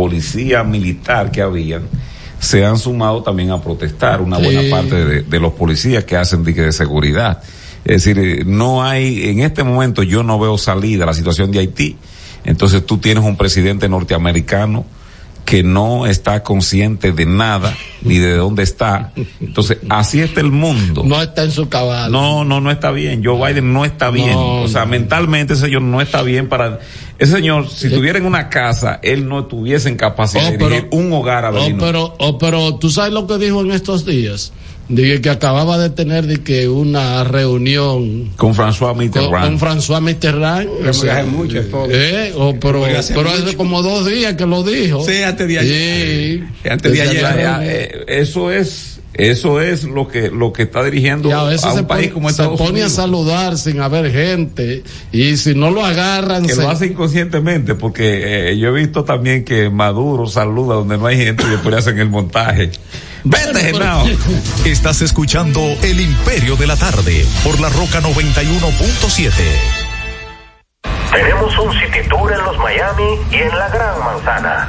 policía 0.00 0.64
militar 0.64 1.30
que 1.30 1.42
habían 1.42 1.82
se 2.38 2.64
han 2.64 2.78
sumado 2.78 3.22
también 3.22 3.50
a 3.50 3.60
protestar, 3.60 4.22
una 4.22 4.38
Sí. 4.38 4.44
buena 4.44 4.62
parte 4.74 5.04
de, 5.04 5.22
de 5.22 5.40
los 5.40 5.52
policías 5.52 6.04
que 6.04 6.16
hacen 6.16 6.42
dique 6.42 6.62
de 6.62 6.72
seguridad. 6.72 7.42
Es 7.84 8.02
decir, 8.04 8.18
eh, 8.18 8.44
no 8.46 8.82
hay, 8.82 9.28
en 9.28 9.40
este 9.40 9.62
momento 9.62 10.02
yo 10.02 10.22
no 10.22 10.38
veo 10.38 10.56
salida 10.56 11.04
a 11.04 11.06
la 11.06 11.12
situación 11.14 11.50
de 11.50 11.58
Haití. 11.58 11.96
Entonces 12.44 12.86
tú 12.86 12.96
tienes 12.96 13.24
un 13.24 13.36
presidente 13.36 13.90
norteamericano 13.90 14.86
que 15.44 15.62
no 15.62 16.06
está 16.06 16.42
consciente 16.42 17.12
de 17.12 17.26
nada 17.26 17.76
ni 18.02 18.18
de 18.18 18.36
dónde 18.36 18.62
está. 18.62 19.12
Entonces, 19.40 19.78
así 19.88 20.20
está 20.20 20.40
el 20.40 20.50
mundo. 20.50 21.02
No 21.04 21.20
está 21.20 21.44
en 21.44 21.50
su 21.50 21.68
cabal. 21.68 22.10
No, 22.12 22.44
no, 22.44 22.60
no 22.60 22.70
está 22.70 22.90
bien. 22.90 23.22
Joe 23.24 23.52
Biden 23.52 23.72
no 23.72 23.84
está 23.84 24.10
bien. 24.10 24.32
No, 24.32 24.62
o 24.62 24.68
sea, 24.68 24.84
no. 24.84 24.92
mentalmente 24.92 25.54
ese 25.54 25.62
señor 25.62 25.82
no 25.82 26.00
está 26.00 26.22
bien 26.22 26.48
para... 26.48 26.80
Ese 27.18 27.32
señor, 27.32 27.68
si 27.68 27.90
tuviera 27.90 28.18
en 28.18 28.24
una 28.24 28.48
casa, 28.48 28.98
él 29.02 29.28
no 29.28 29.44
tuviese 29.44 29.88
en 29.90 29.96
capacidad 29.96 30.48
Oh, 30.48 30.50
de 30.52 30.56
dirigir 30.56 30.88
un 30.92 31.12
hogar 31.12 31.44
a 31.44 31.50
Oh, 31.50 31.68
pero, 31.78 32.14
oh, 32.18 32.38
pero 32.38 32.76
tú 32.76 32.88
sabes 32.88 33.12
lo 33.12 33.26
que 33.26 33.36
dijo 33.36 33.60
en 33.60 33.72
estos 33.72 34.06
días. 34.06 34.52
Dije 34.92 35.20
que 35.20 35.30
acababa 35.30 35.78
de 35.78 35.90
tener 35.90 36.26
de 36.26 36.38
que 36.42 36.68
una 36.68 37.22
reunión 37.22 38.30
con 38.36 38.54
François 38.56 38.96
Mitterrand. 38.96 39.58
con 39.58 39.60
François 39.60 40.00
Mitterrand. 40.00 40.68
Pero 40.80 40.92
murió 40.94 41.12
hace 41.12 41.22
mucho, 41.24 41.58
es 41.60 41.66
poco. 41.66 41.88
Eh, 41.90 42.32
oh, 42.36 42.52
pero 42.60 42.82
pero 42.82 43.20
mucho. 43.30 43.44
hace 43.44 43.56
como 43.56 43.82
dos 43.82 44.04
días 44.06 44.34
que 44.34 44.46
lo 44.46 44.64
dijo. 44.64 45.04
Sí, 45.04 45.22
antes 45.22 45.46
de 45.46 45.58
ayer. 45.60 46.40
Sí. 46.62 46.68
Antes 46.68 46.92
de 46.92 47.02
ayer. 47.02 47.22
la 47.22 47.60
eh, 47.64 48.04
eso 48.08 48.50
es, 48.50 49.00
eso 49.14 49.60
es 49.60 49.84
lo 49.84 50.08
que, 50.08 50.28
lo 50.28 50.52
que 50.52 50.64
está 50.64 50.82
dirigiendo 50.82 51.28
Y 51.28 51.32
a 51.32 51.44
veces 51.44 51.66
a 51.66 51.70
un 51.72 51.76
se, 51.78 51.82
país 51.84 52.06
pone, 52.08 52.12
como 52.14 52.28
se 52.28 52.32
Estados 52.32 52.58
pone 52.58 52.70
Unidos. 52.72 52.92
a 52.92 52.96
saludar 52.96 53.58
sin 53.58 53.80
haber 53.80 54.10
gente. 54.10 54.82
Y 55.12 55.36
si 55.36 55.54
no 55.54 55.70
lo 55.70 55.84
agarran, 55.84 56.44
que 56.46 56.54
se- 56.54 56.62
lo 56.62 56.68
hace 56.68 56.86
inconscientemente, 56.86 57.76
porque 57.76 58.50
eh, 58.50 58.58
yo 58.58 58.68
he 58.68 58.72
visto 58.72 59.04
también 59.04 59.44
que 59.44 59.70
Maduro 59.70 60.26
saluda 60.26 60.74
donde 60.74 60.98
no 60.98 61.06
hay 61.06 61.16
gente 61.16 61.44
y 61.46 61.50
después 61.50 61.72
le 61.72 61.78
hacen 61.78 61.98
el 62.00 62.08
montaje. 62.08 62.70
Vete, 63.24 63.60
Genao. 63.60 64.06
Estás 64.64 65.02
escuchando 65.02 65.60
El 65.82 66.00
Imperio 66.00 66.56
de 66.56 66.66
la 66.66 66.76
Tarde 66.76 67.26
por 67.44 67.60
la 67.60 67.68
Roca 67.68 68.00
91.7. 68.00 69.32
Tenemos 71.12 71.58
un 71.58 71.72
city 71.72 72.08
tour 72.08 72.32
en 72.32 72.44
los 72.44 72.56
Miami 72.58 73.18
y 73.30 73.36
en 73.36 73.58
la 73.58 73.68
Gran 73.68 73.98
Manzana. 74.00 74.68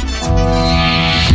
Yeah. 0.21 0.80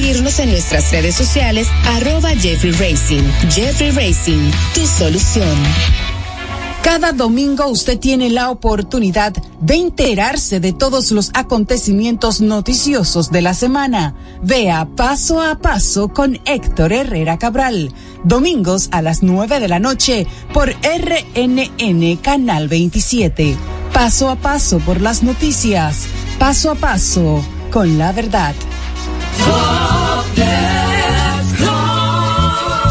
seguirnos 0.00 0.38
en 0.38 0.50
nuestras 0.50 0.90
redes 0.92 1.14
sociales, 1.14 1.68
arroba 1.84 2.30
Jeffrey 2.30 2.72
Racing. 2.72 3.22
Jeffrey 3.50 3.90
Racing, 3.90 4.50
tu 4.74 4.86
solución. 4.86 5.58
Cada 6.82 7.12
domingo 7.12 7.66
usted 7.66 7.98
tiene 7.98 8.30
la 8.30 8.50
oportunidad 8.50 9.34
de 9.60 9.74
enterarse 9.74 10.58
de 10.58 10.72
todos 10.72 11.10
los 11.10 11.30
acontecimientos 11.34 12.40
noticiosos 12.40 13.30
de 13.30 13.42
la 13.42 13.52
semana. 13.52 14.14
Vea 14.42 14.88
paso 14.96 15.42
a 15.42 15.58
paso 15.58 16.08
con 16.08 16.40
Héctor 16.46 16.94
Herrera 16.94 17.38
Cabral. 17.38 17.92
Domingos 18.24 18.88
a 18.92 19.02
las 19.02 19.22
9 19.22 19.60
de 19.60 19.68
la 19.68 19.80
noche 19.80 20.26
por 20.54 20.70
RNN 20.70 22.16
Canal 22.22 22.68
27. 22.68 23.54
Paso 23.92 24.30
a 24.30 24.36
paso 24.36 24.78
por 24.78 25.02
las 25.02 25.22
noticias. 25.22 26.06
Paso 26.38 26.70
a 26.70 26.74
paso 26.74 27.44
con 27.70 27.98
la 27.98 28.12
verdad. 28.12 28.54
Top 29.44 30.36
Dad. 30.36 30.89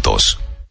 juntos. 0.00 0.38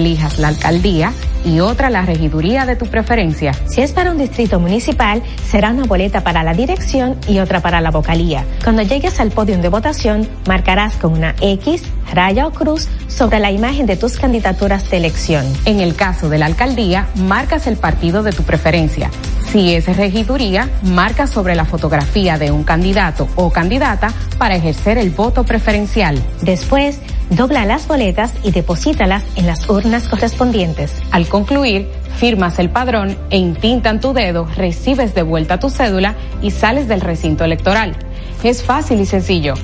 elijas 0.00 0.38
la 0.38 0.48
alcaldía 0.48 1.12
y 1.44 1.60
otra 1.60 1.88
la 1.90 2.02
regiduría 2.02 2.66
de 2.66 2.76
tu 2.76 2.86
preferencia. 2.86 3.52
Si 3.66 3.80
es 3.80 3.92
para 3.92 4.10
un 4.10 4.18
distrito 4.18 4.60
municipal, 4.60 5.22
será 5.48 5.70
una 5.70 5.84
boleta 5.84 6.22
para 6.22 6.42
la 6.42 6.52
dirección 6.52 7.16
y 7.28 7.38
otra 7.38 7.60
para 7.60 7.80
la 7.80 7.90
vocalía. 7.90 8.44
Cuando 8.62 8.82
llegues 8.82 9.20
al 9.20 9.30
podio 9.30 9.58
de 9.58 9.68
votación, 9.68 10.28
marcarás 10.46 10.96
con 10.96 11.12
una 11.12 11.34
X, 11.40 11.84
raya 12.12 12.46
o 12.46 12.52
cruz 12.52 12.88
sobre 13.08 13.38
la 13.38 13.50
imagen 13.50 13.86
de 13.86 13.96
tus 13.96 14.16
candidaturas 14.16 14.90
de 14.90 14.96
elección. 14.96 15.46
En 15.64 15.80
el 15.80 15.94
caso 15.94 16.28
de 16.28 16.38
la 16.38 16.46
alcaldía, 16.46 17.08
marcas 17.16 17.66
el 17.66 17.76
partido 17.76 18.22
de 18.22 18.32
tu 18.32 18.42
preferencia. 18.42 19.10
Si 19.50 19.74
es 19.74 19.96
regiduría, 19.96 20.68
marca 20.82 21.26
sobre 21.26 21.56
la 21.56 21.64
fotografía 21.64 22.38
de 22.38 22.52
un 22.52 22.62
candidato 22.62 23.28
o 23.34 23.50
candidata 23.50 24.12
para 24.38 24.54
ejercer 24.54 24.96
el 24.96 25.10
voto 25.10 25.42
preferencial. 25.42 26.22
Después, 26.40 27.00
dobla 27.30 27.64
las 27.64 27.88
boletas 27.88 28.32
y 28.44 28.52
deposítalas 28.52 29.24
en 29.34 29.46
las 29.46 29.68
urnas 29.68 30.06
correspondientes. 30.06 30.92
Al 31.10 31.26
concluir, 31.26 31.88
firmas 32.16 32.60
el 32.60 32.70
padrón 32.70 33.16
e 33.30 33.38
intintan 33.38 34.00
tu 34.00 34.12
dedo, 34.12 34.46
recibes 34.56 35.14
de 35.14 35.22
vuelta 35.22 35.58
tu 35.58 35.68
cédula 35.68 36.14
y 36.42 36.52
sales 36.52 36.86
del 36.86 37.00
recinto 37.00 37.44
electoral. 37.44 37.96
Es 38.44 38.62
fácil 38.62 39.00
y 39.00 39.06
sencillo. 39.06 39.54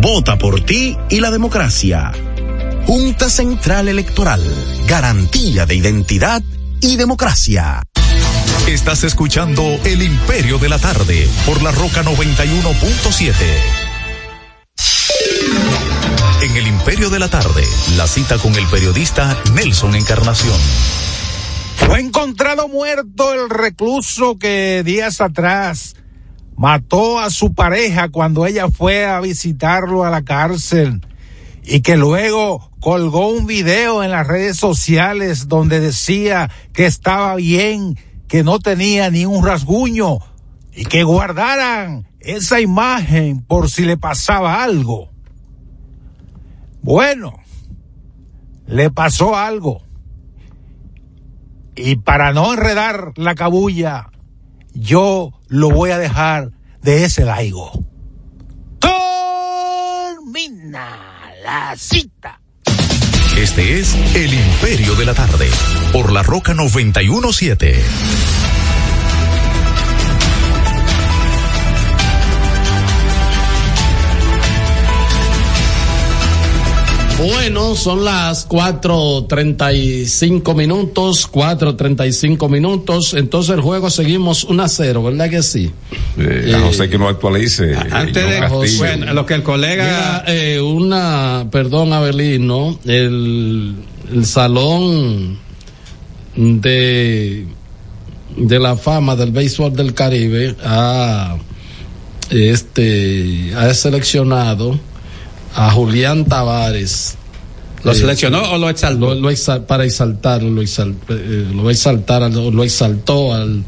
Vota 0.00 0.38
por 0.38 0.64
ti 0.64 0.96
y 1.10 1.20
la 1.20 1.30
democracia. 1.30 2.12
Junta 2.86 3.30
Central 3.30 3.88
Electoral. 3.88 4.42
Garantía 4.86 5.66
de 5.66 5.76
identidad 5.76 6.42
y 6.80 6.96
democracia. 6.96 7.82
Estás 8.66 9.04
escuchando 9.04 9.62
El 9.84 10.02
Imperio 10.02 10.58
de 10.58 10.68
la 10.68 10.78
Tarde 10.78 11.28
por 11.46 11.62
la 11.62 11.72
Roca 11.72 12.02
91.7. 12.02 13.32
En 16.42 16.56
El 16.56 16.66
Imperio 16.66 17.10
de 17.10 17.18
la 17.18 17.28
Tarde, 17.28 17.64
la 17.96 18.06
cita 18.06 18.38
con 18.38 18.54
el 18.56 18.66
periodista 18.66 19.36
Nelson 19.54 19.94
Encarnación. 19.94 20.58
Fue 21.76 22.00
encontrado 22.00 22.68
muerto 22.68 23.32
el 23.32 23.50
recluso 23.50 24.38
que 24.38 24.82
días 24.84 25.20
atrás 25.20 25.94
mató 26.62 27.18
a 27.18 27.28
su 27.30 27.54
pareja 27.54 28.08
cuando 28.10 28.46
ella 28.46 28.70
fue 28.70 29.04
a 29.04 29.18
visitarlo 29.18 30.04
a 30.04 30.10
la 30.10 30.22
cárcel 30.22 31.04
y 31.64 31.80
que 31.80 31.96
luego 31.96 32.70
colgó 32.78 33.30
un 33.30 33.46
video 33.46 34.04
en 34.04 34.12
las 34.12 34.28
redes 34.28 34.58
sociales 34.58 35.48
donde 35.48 35.80
decía 35.80 36.50
que 36.72 36.86
estaba 36.86 37.34
bien, 37.34 37.98
que 38.28 38.44
no 38.44 38.60
tenía 38.60 39.10
ni 39.10 39.26
un 39.26 39.44
rasguño 39.44 40.20
y 40.72 40.84
que 40.84 41.02
guardaran 41.02 42.06
esa 42.20 42.60
imagen 42.60 43.42
por 43.42 43.68
si 43.68 43.82
le 43.84 43.96
pasaba 43.96 44.62
algo. 44.62 45.10
Bueno, 46.80 47.40
le 48.68 48.88
pasó 48.88 49.34
algo. 49.34 49.82
Y 51.74 51.96
para 51.96 52.32
no 52.32 52.52
enredar 52.52 53.14
la 53.16 53.34
cabulla, 53.34 54.12
yo 54.74 55.32
lo 55.48 55.70
voy 55.70 55.90
a 55.90 55.98
dejar 55.98 56.50
de 56.82 57.04
ese 57.04 57.24
laigo. 57.24 57.72
Termina 60.10 60.88
la 61.44 61.74
cita. 61.76 62.40
Este 63.36 63.80
es 63.80 63.94
El 64.14 64.34
Imperio 64.34 64.94
de 64.94 65.06
la 65.06 65.14
Tarde 65.14 65.48
por 65.92 66.12
la 66.12 66.22
Roca 66.22 66.54
91.7. 66.54 68.41
Bueno, 77.22 77.74
son 77.76 78.04
las 78.04 78.48
4.35 78.48 80.56
minutos, 80.56 81.30
4.35 81.30 82.50
minutos, 82.50 83.14
entonces 83.14 83.54
el 83.54 83.60
juego 83.60 83.90
seguimos 83.90 84.42
1 84.42 84.60
a 84.60 84.68
0, 84.68 85.04
¿verdad 85.04 85.30
que 85.30 85.44
sí? 85.44 85.70
Eh, 86.18 86.52
a 86.52 86.58
no 86.58 86.72
ser 86.72 86.90
que 86.90 86.98
no 86.98 87.08
actualice. 87.08 87.76
Antes 87.76 88.28
de 88.28 88.40
bueno, 88.76 89.14
lo 89.14 89.24
que 89.24 89.34
el 89.34 89.44
colega. 89.44 89.84
Mira, 89.84 90.24
eh, 90.26 90.60
una, 90.60 91.46
perdón, 91.52 91.92
Abelino, 91.92 92.80
el, 92.86 93.76
el 94.12 94.26
salón 94.26 95.38
de, 96.34 97.46
de 98.36 98.58
la 98.58 98.76
fama 98.76 99.14
del 99.14 99.30
béisbol 99.30 99.76
del 99.76 99.94
Caribe 99.94 100.56
ha, 100.64 101.36
este, 102.30 103.52
ha 103.56 103.72
seleccionado 103.74 104.76
a 105.54 105.70
Julián 105.70 106.24
Tavares. 106.24 107.16
¿Lo 107.84 107.94
seleccionó 107.94 108.40
o 108.52 108.58
lo 108.58 108.68
exaltó? 108.68 109.14
Lo, 109.14 109.14
lo 109.20 109.30
exal- 109.30 109.64
para 109.66 109.84
exaltar, 109.84 110.42
lo, 110.42 110.62
exal- 110.62 110.94
eh, 111.08 111.46
lo 111.52 111.68
exaltar, 111.68 112.30
lo, 112.30 112.50
lo 112.50 112.62
exaltó 112.62 113.34
al, 113.34 113.64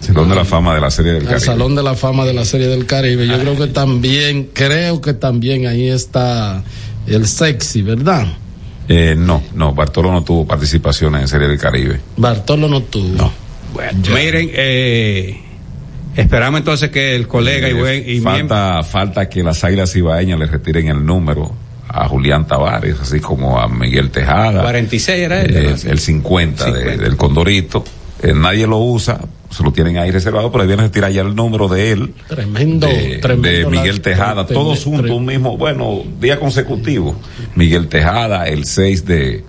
Salón 0.00 0.28
de 0.28 0.34
la 0.34 0.44
fama 0.44 0.74
de 0.74 0.80
la 0.80 0.90
serie 0.90 1.12
del 1.12 1.24
Caribe. 1.24 1.40
Salón 1.40 1.74
de 1.74 1.82
la 1.82 1.94
Fama 1.94 2.24
de 2.24 2.32
la 2.34 2.44
Serie 2.44 2.68
del 2.68 2.86
Caribe. 2.86 3.26
Yo 3.26 3.38
creo 3.40 3.56
que 3.56 3.66
también, 3.68 4.50
creo 4.52 5.00
que 5.00 5.14
también 5.14 5.66
ahí 5.66 5.88
está 5.88 6.62
el 7.06 7.26
sexy, 7.26 7.82
¿verdad? 7.82 8.26
Eh, 8.88 9.14
no, 9.18 9.42
no, 9.54 9.74
Bartolo 9.74 10.12
no 10.12 10.22
tuvo 10.22 10.46
participación 10.46 11.16
en 11.16 11.26
serie 11.26 11.48
del 11.48 11.58
Caribe. 11.58 12.00
Bartolo 12.16 12.68
no 12.68 12.82
tuvo. 12.82 13.32
Bueno, 13.74 13.98
miren, 14.14 14.50
eh, 14.52 15.42
esperamos 16.16 16.58
entonces 16.58 16.90
que 16.90 17.14
el 17.16 17.26
colega 17.28 17.68
y, 17.68 17.72
buen, 17.72 18.02
y 18.02 18.20
miembro- 18.20 18.32
falta, 18.48 18.82
falta 18.82 19.28
que 19.28 19.42
las 19.42 19.62
águilas 19.64 19.94
ibaeñas 19.96 20.38
le 20.38 20.46
retiren 20.46 20.88
el 20.88 21.04
número 21.04 21.52
a 21.88 22.08
Julián 22.08 22.46
Tavares, 22.46 22.96
así 23.00 23.20
como 23.20 23.58
a 23.58 23.68
Miguel 23.68 24.10
Tejada. 24.10 24.62
46 24.62 25.18
era 25.18 25.40
él. 25.42 25.56
Eh, 25.56 25.74
el 25.86 25.98
50, 25.98 26.70
de- 26.72 26.96
del 26.98 27.16
Condorito. 27.16 27.84
Eh, 28.22 28.32
nadie 28.34 28.66
lo 28.66 28.78
usa, 28.78 29.20
se 29.50 29.62
lo 29.62 29.72
tienen 29.72 29.98
ahí 29.98 30.10
reservado, 30.10 30.50
pero 30.50 30.64
debían 30.64 30.80
retirar 30.80 31.12
ya 31.12 31.20
el 31.22 31.34
número 31.36 31.68
de 31.68 31.92
él. 31.92 32.14
Tremendo, 32.28 32.86
de, 32.88 33.18
tremendo 33.18 33.70
de 33.70 33.76
Miguel 33.76 33.96
la- 33.96 34.02
Tejada, 34.02 34.46
todos 34.46 34.82
juntos, 34.84 35.10
un 35.10 35.26
mismo, 35.26 35.56
bueno, 35.56 36.02
día 36.20 36.40
consecutivo. 36.40 37.14
Miguel 37.54 37.88
Tejada, 37.88 38.48
el 38.48 38.64
6 38.64 39.04
de, 39.04 39.44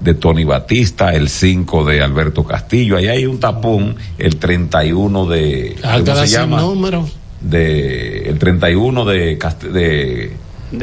de 0.00 0.14
Tony 0.14 0.44
Batista, 0.44 1.14
el 1.14 1.28
5 1.28 1.84
de 1.84 2.00
Alberto 2.02 2.44
Castillo, 2.44 2.96
ahí 2.96 3.08
hay 3.08 3.26
un 3.26 3.38
tapón, 3.38 3.96
el 4.18 4.36
31 4.36 5.26
de, 5.26 5.76
Ah, 5.82 6.00
¿cómo 6.04 6.16
se 6.16 6.26
llama? 6.28 6.60
número. 6.60 7.08
De, 7.40 8.28
el 8.28 8.38
31 8.38 9.04
de, 9.04 9.38
Cast- 9.38 9.60
de, 9.70 10.32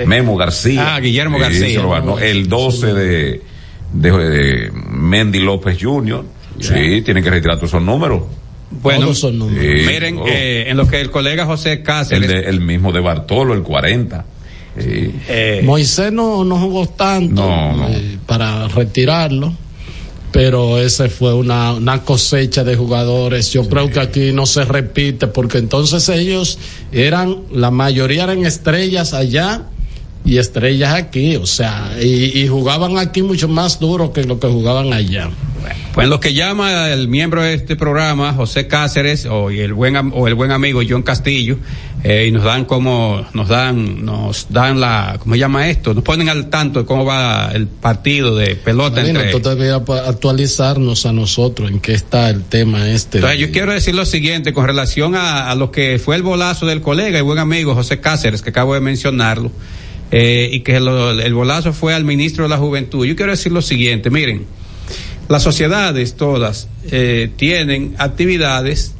Memo 0.06 0.36
García. 0.38 0.96
Ah, 0.96 1.00
Guillermo 1.00 1.38
García. 1.40 1.82
ganó. 1.82 2.20
El 2.20 2.48
12 2.50 2.94
de, 2.94 3.42
de, 3.94 4.12
de 4.12 4.72
Mendy 4.90 5.40
López 5.40 5.78
Jr. 5.82 6.24
Sí, 6.60 7.02
tienen 7.04 7.24
que 7.24 7.30
retirar 7.30 7.58
todos 7.58 7.70
esos 7.70 7.82
números. 7.84 8.24
Bueno, 8.70 9.02
Todos 9.06 9.20
son 9.20 9.38
números. 9.40 9.64
Sí, 9.64 9.86
miren, 9.88 10.16
todo. 10.18 10.26
eh, 10.28 10.70
en 10.70 10.76
lo 10.78 10.88
que 10.88 11.00
el 11.00 11.10
colega 11.10 11.46
José 11.46 11.74
el, 11.74 11.84
Cáceres. 11.84 12.28
de- 12.28 12.50
el 12.50 12.60
mismo 12.60 12.92
de 12.92 13.00
Bartolo, 13.00 13.54
el 13.54 13.62
40. 13.64 14.26
Eh, 14.80 15.62
Moisés 15.64 16.12
no, 16.12 16.44
no 16.44 16.60
jugó 16.60 16.88
tanto 16.88 17.42
No, 17.42 17.74
no. 17.76 17.88
eh, 17.90 18.18
para 18.26 18.68
retirarlo, 18.68 19.54
pero 20.32 20.78
ese 20.78 21.10
fue 21.10 21.34
una, 21.34 21.74
una 21.74 22.04
cosecha 22.04 22.64
de 22.64 22.76
jugadores. 22.76 23.52
Yo 23.54 23.68
creo 23.68 23.90
que 23.90 24.00
aquí 24.00 24.32
no 24.34 24.46
se 24.46 24.66
repite 24.66 25.28
porque 25.28 25.58
entonces 25.58 26.08
ellos 26.10 26.60
eran, 26.92 27.38
la 27.52 27.72
mayoría 27.72 28.24
eran 28.26 28.46
estrellas 28.46 29.14
allá 29.14 29.64
y 30.28 30.38
estrellas 30.38 30.94
aquí, 30.94 31.36
o 31.38 31.46
sea, 31.48 31.94
y, 32.00 32.40
y 32.42 32.48
jugaban 32.48 32.98
aquí 33.00 33.24
mucho 33.24 33.48
más 33.48 33.80
duro 33.80 34.12
que 34.14 34.24
lo 34.26 34.40
que 34.40 34.48
jugaban 34.48 34.94
allá. 34.94 35.30
Pues 35.94 36.08
lo 36.08 36.20
que 36.20 36.34
llama 36.36 36.90
el 36.92 37.08
miembro 37.08 37.42
de 37.42 37.56
este 37.56 37.76
programa, 37.76 38.32
José 38.34 38.68
Cáceres, 38.68 39.26
o 39.26 39.50
el 39.50 39.74
buen 39.74 39.96
o 40.14 40.28
el 40.28 40.36
buen 40.36 40.52
amigo 40.52 40.82
John 40.88 41.02
Castillo, 41.02 41.58
eh, 42.04 42.28
y 42.28 42.32
nos 42.32 42.44
dan 42.44 42.66
como, 42.66 43.26
nos 43.34 43.48
dan, 43.48 44.06
nos 44.06 44.46
dan 44.52 44.80
la, 44.80 45.16
¿cómo 45.20 45.34
se 45.34 45.40
llama 45.40 45.68
esto? 45.68 45.96
Nos 45.96 46.04
ponen 46.04 46.30
al 46.30 46.50
tanto 46.52 46.82
de 46.82 46.86
cómo 46.86 47.04
va 47.04 47.50
el 47.52 47.66
partido 47.66 48.36
de 48.36 48.56
pelota 48.56 49.02
Marino, 49.02 49.22
entre. 49.22 49.80
pa- 49.80 50.08
actualizarnos 50.08 51.08
a 51.08 51.14
nosotros 51.14 51.72
en 51.72 51.80
qué 51.80 51.94
está 51.94 52.30
el 52.30 52.44
tema 52.44 52.88
este. 52.92 53.18
Entonces 53.18 53.40
yo 53.40 53.52
quiero 53.52 53.72
decir 53.74 53.96
lo 53.96 54.06
siguiente 54.06 54.54
con 54.54 54.68
relación 54.68 55.16
a, 55.16 55.50
a 55.50 55.56
lo 55.56 55.72
que 55.72 56.00
fue 56.04 56.16
el 56.16 56.22
bolazo 56.22 56.68
del 56.68 56.82
colega 56.82 57.18
y 57.18 57.22
buen 57.24 57.40
amigo 57.40 57.74
José 57.74 58.00
Cáceres, 58.00 58.44
que 58.44 58.52
acabo 58.52 58.76
de 58.76 58.82
mencionarlo, 58.82 59.52
eh, 60.12 60.50
y 60.52 60.62
que 60.62 60.80
lo- 60.80 61.12
el 61.12 61.34
bolazo 61.34 61.74
fue 61.74 61.94
al 61.94 62.04
ministro 62.04 62.44
de 62.44 62.50
la 62.50 62.58
Juventud. 62.58 63.06
Yo 63.06 63.16
quiero 63.16 63.32
decir 63.32 63.52
lo 63.52 63.62
siguiente, 63.62 64.10
miren, 64.10 64.46
las 65.30 65.44
sociedades 65.44 66.16
todas 66.16 66.68
eh, 66.92 67.30
tienen 67.36 67.96
actividades 67.98 68.94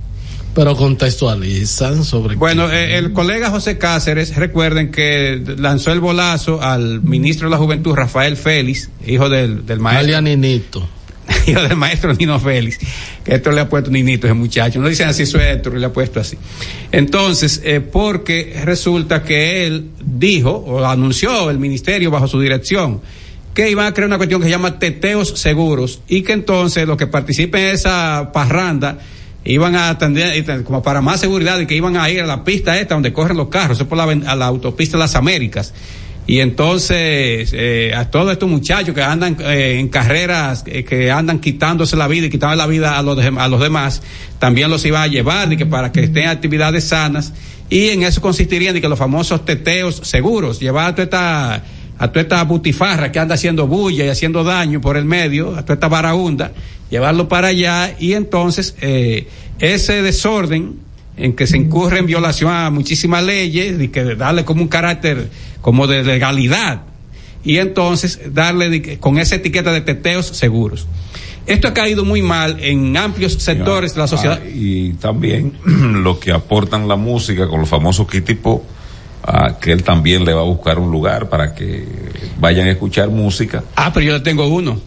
pero 0.54 0.76
contextualizan 0.76 2.04
sobre 2.04 2.36
Bueno, 2.36 2.72
eh, 2.72 2.98
el 2.98 3.14
colega 3.14 3.52
José 3.52 3.78
Cáceres, 3.78 4.36
recuerden 4.36 4.90
que 4.92 5.40
lanzó 5.60 5.92
el 5.92 6.00
bolazo 6.00 6.64
al 6.64 7.04
ministro 7.04 7.48
de 7.48 7.52
la 7.52 7.58
Juventud, 7.58 7.94
Rafael 7.94 8.36
Félix, 8.38 8.90
hijo 9.06 9.30
del, 9.30 9.68
del 9.68 9.80
maestro. 9.80 10.20
Ninito. 10.22 10.90
hijo 11.48 11.62
del 11.62 11.76
maestro 11.76 12.12
Nino 12.16 12.40
Félix, 12.40 12.80
que 13.24 13.36
esto 13.36 13.52
le 13.52 13.62
ha 13.62 13.70
puesto 13.70 13.92
Ninito 13.92 14.26
ese 14.26 14.34
muchacho. 14.34 14.80
No 14.80 14.90
dicen 14.90 15.08
así 15.10 15.28
su 15.28 15.38
Héctor, 15.38 15.78
le 15.78 15.86
ha 15.86 15.94
puesto 15.94 16.20
así. 16.20 16.38
Entonces, 16.92 17.62
eh, 17.64 17.80
porque 17.80 18.60
resulta 18.64 19.24
que 19.24 19.68
él 19.68 19.90
dijo, 20.20 20.52
o 20.52 20.86
anunció 20.86 21.50
el 21.50 21.60
ministerio 21.60 22.12
bajo 22.12 22.28
su 22.28 22.40
dirección, 22.40 23.02
que 23.54 23.72
iban 23.72 23.88
a 23.88 23.94
crear 23.94 24.08
una 24.08 24.18
cuestión 24.18 24.42
que 24.42 24.46
se 24.46 24.52
llama 24.52 24.78
teteos 24.78 25.30
seguros 25.40 26.02
y 26.08 26.22
que 26.22 26.34
entonces 26.34 26.88
los 26.88 26.98
que 26.98 27.08
participen 27.08 27.62
en 27.62 27.76
esa 27.76 28.32
parranda 28.32 29.00
iban 29.46 29.76
a 29.76 29.90
atender 29.90 30.64
como 30.64 30.84
para 30.84 31.02
más 31.02 31.20
seguridad 31.20 31.60
y 31.60 31.66
que 31.66 31.76
iban 31.76 31.98
a 31.98 32.10
ir 32.10 32.22
a 32.22 32.26
la 32.26 32.44
pista 32.44 32.78
esta 32.78 32.94
donde 32.94 33.14
corren 33.14 33.38
los 33.38 33.48
carros, 33.48 33.78
eso 33.78 33.84
es 33.84 33.90
por 33.90 33.98
la, 33.98 34.04
a 34.32 34.36
la 34.36 34.46
autopista 34.46 34.98
de 34.98 35.04
las 35.04 35.16
Américas. 35.16 35.74
Y 36.28 36.42
entonces 36.42 37.52
eh, 37.54 37.94
a 37.96 38.12
todos 38.12 38.34
estos 38.34 38.50
muchachos 38.50 38.94
que 38.94 39.02
andan 39.02 39.38
eh, 39.40 39.80
en 39.80 39.88
carreras, 39.88 40.66
eh, 40.68 40.84
que 40.84 41.10
andan 41.10 41.40
quitándose 41.40 41.96
la 41.96 42.10
vida 42.10 42.28
y 42.28 42.30
quitando 42.30 42.58
la 42.58 42.68
vida 42.68 43.00
a 43.00 43.02
los, 43.02 43.18
a 43.18 43.48
los 43.48 43.62
demás, 43.62 44.02
también 44.38 44.70
los 44.70 44.84
iban 44.84 45.04
a 45.04 45.08
llevar 45.08 45.52
y 45.54 45.56
que 45.56 45.66
para 45.66 45.94
que 45.94 46.04
estén 46.04 46.28
actividades 46.28 46.84
sanas. 46.84 47.34
Y 47.70 47.90
en 47.90 48.04
eso 48.04 48.22
consistirían 48.22 48.74
de 48.74 48.82
que 48.82 48.88
los 48.88 48.98
famosos 48.98 49.44
teteos 49.46 50.02
seguros, 50.04 50.60
llevar 50.60 50.90
a 50.90 50.96
toda 50.96 51.04
esta, 51.04 51.56
a 51.98 52.08
toda 52.08 52.22
esta 52.22 52.44
butifarra 52.44 53.12
que 53.12 53.20
anda 53.20 53.36
haciendo 53.36 53.68
bulla 53.68 54.06
y 54.06 54.10
haciendo 54.10 54.44
daño 54.44 54.80
por 54.80 54.96
el 54.98 55.06
medio, 55.06 55.56
a 55.56 55.64
toda 55.64 55.74
esta 55.74 55.88
varaunda, 55.88 56.54
llevarlo 56.90 57.28
para 57.28 57.50
allá 57.50 57.96
y 58.00 58.14
entonces 58.14 58.76
eh, 58.82 59.28
ese 59.60 60.02
desorden 60.02 60.76
en 61.18 61.34
que 61.34 61.48
se 61.48 61.58
incurre 61.58 62.00
en 62.00 62.06
violación 62.06 62.52
a 62.52 62.70
muchísimas 62.70 63.24
leyes 63.24 63.82
y 63.82 63.88
que 63.90 64.16
darle 64.16 64.46
como 64.46 64.62
un 64.62 64.68
carácter 64.68 65.30
como 65.62 65.88
de 65.88 66.04
legalidad 66.04 66.84
y 67.44 67.58
entonces 67.58 68.20
darle 68.34 69.00
con 69.00 69.18
esa 69.18 69.36
etiqueta 69.36 69.72
de 69.72 69.82
teteos 69.82 70.28
seguros. 70.28 70.88
Esto 71.48 71.70
ha 71.70 71.74
caído 71.74 72.04
muy 72.06 72.22
mal 72.22 72.58
en 72.60 72.96
amplios 72.98 73.34
sectores 73.34 73.94
de 73.96 74.00
la 74.02 74.08
sociedad. 74.08 74.40
Ah, 74.44 74.48
y 74.54 74.94
también 74.94 75.54
lo 75.66 76.20
que 76.20 76.32
aportan 76.32 76.88
la 76.88 76.96
música 76.98 77.48
con 77.48 77.62
los 77.62 77.70
famosos 77.70 78.08
Kitty 78.08 78.36
Pop, 78.36 78.64
ah, 79.24 79.58
que 79.60 79.72
él 79.72 79.84
también 79.84 80.26
le 80.26 80.34
va 80.34 80.42
a 80.42 80.46
buscar 80.46 80.78
un 80.78 80.92
lugar 80.92 81.30
para 81.30 81.56
que 81.56 81.86
vayan 82.40 82.68
a 82.68 82.72
escuchar 82.72 83.10
música. 83.10 83.64
Ah, 83.76 83.92
pero 83.94 84.06
yo 84.06 84.14
le 84.14 84.20
tengo 84.20 84.46
uno. 84.48 84.80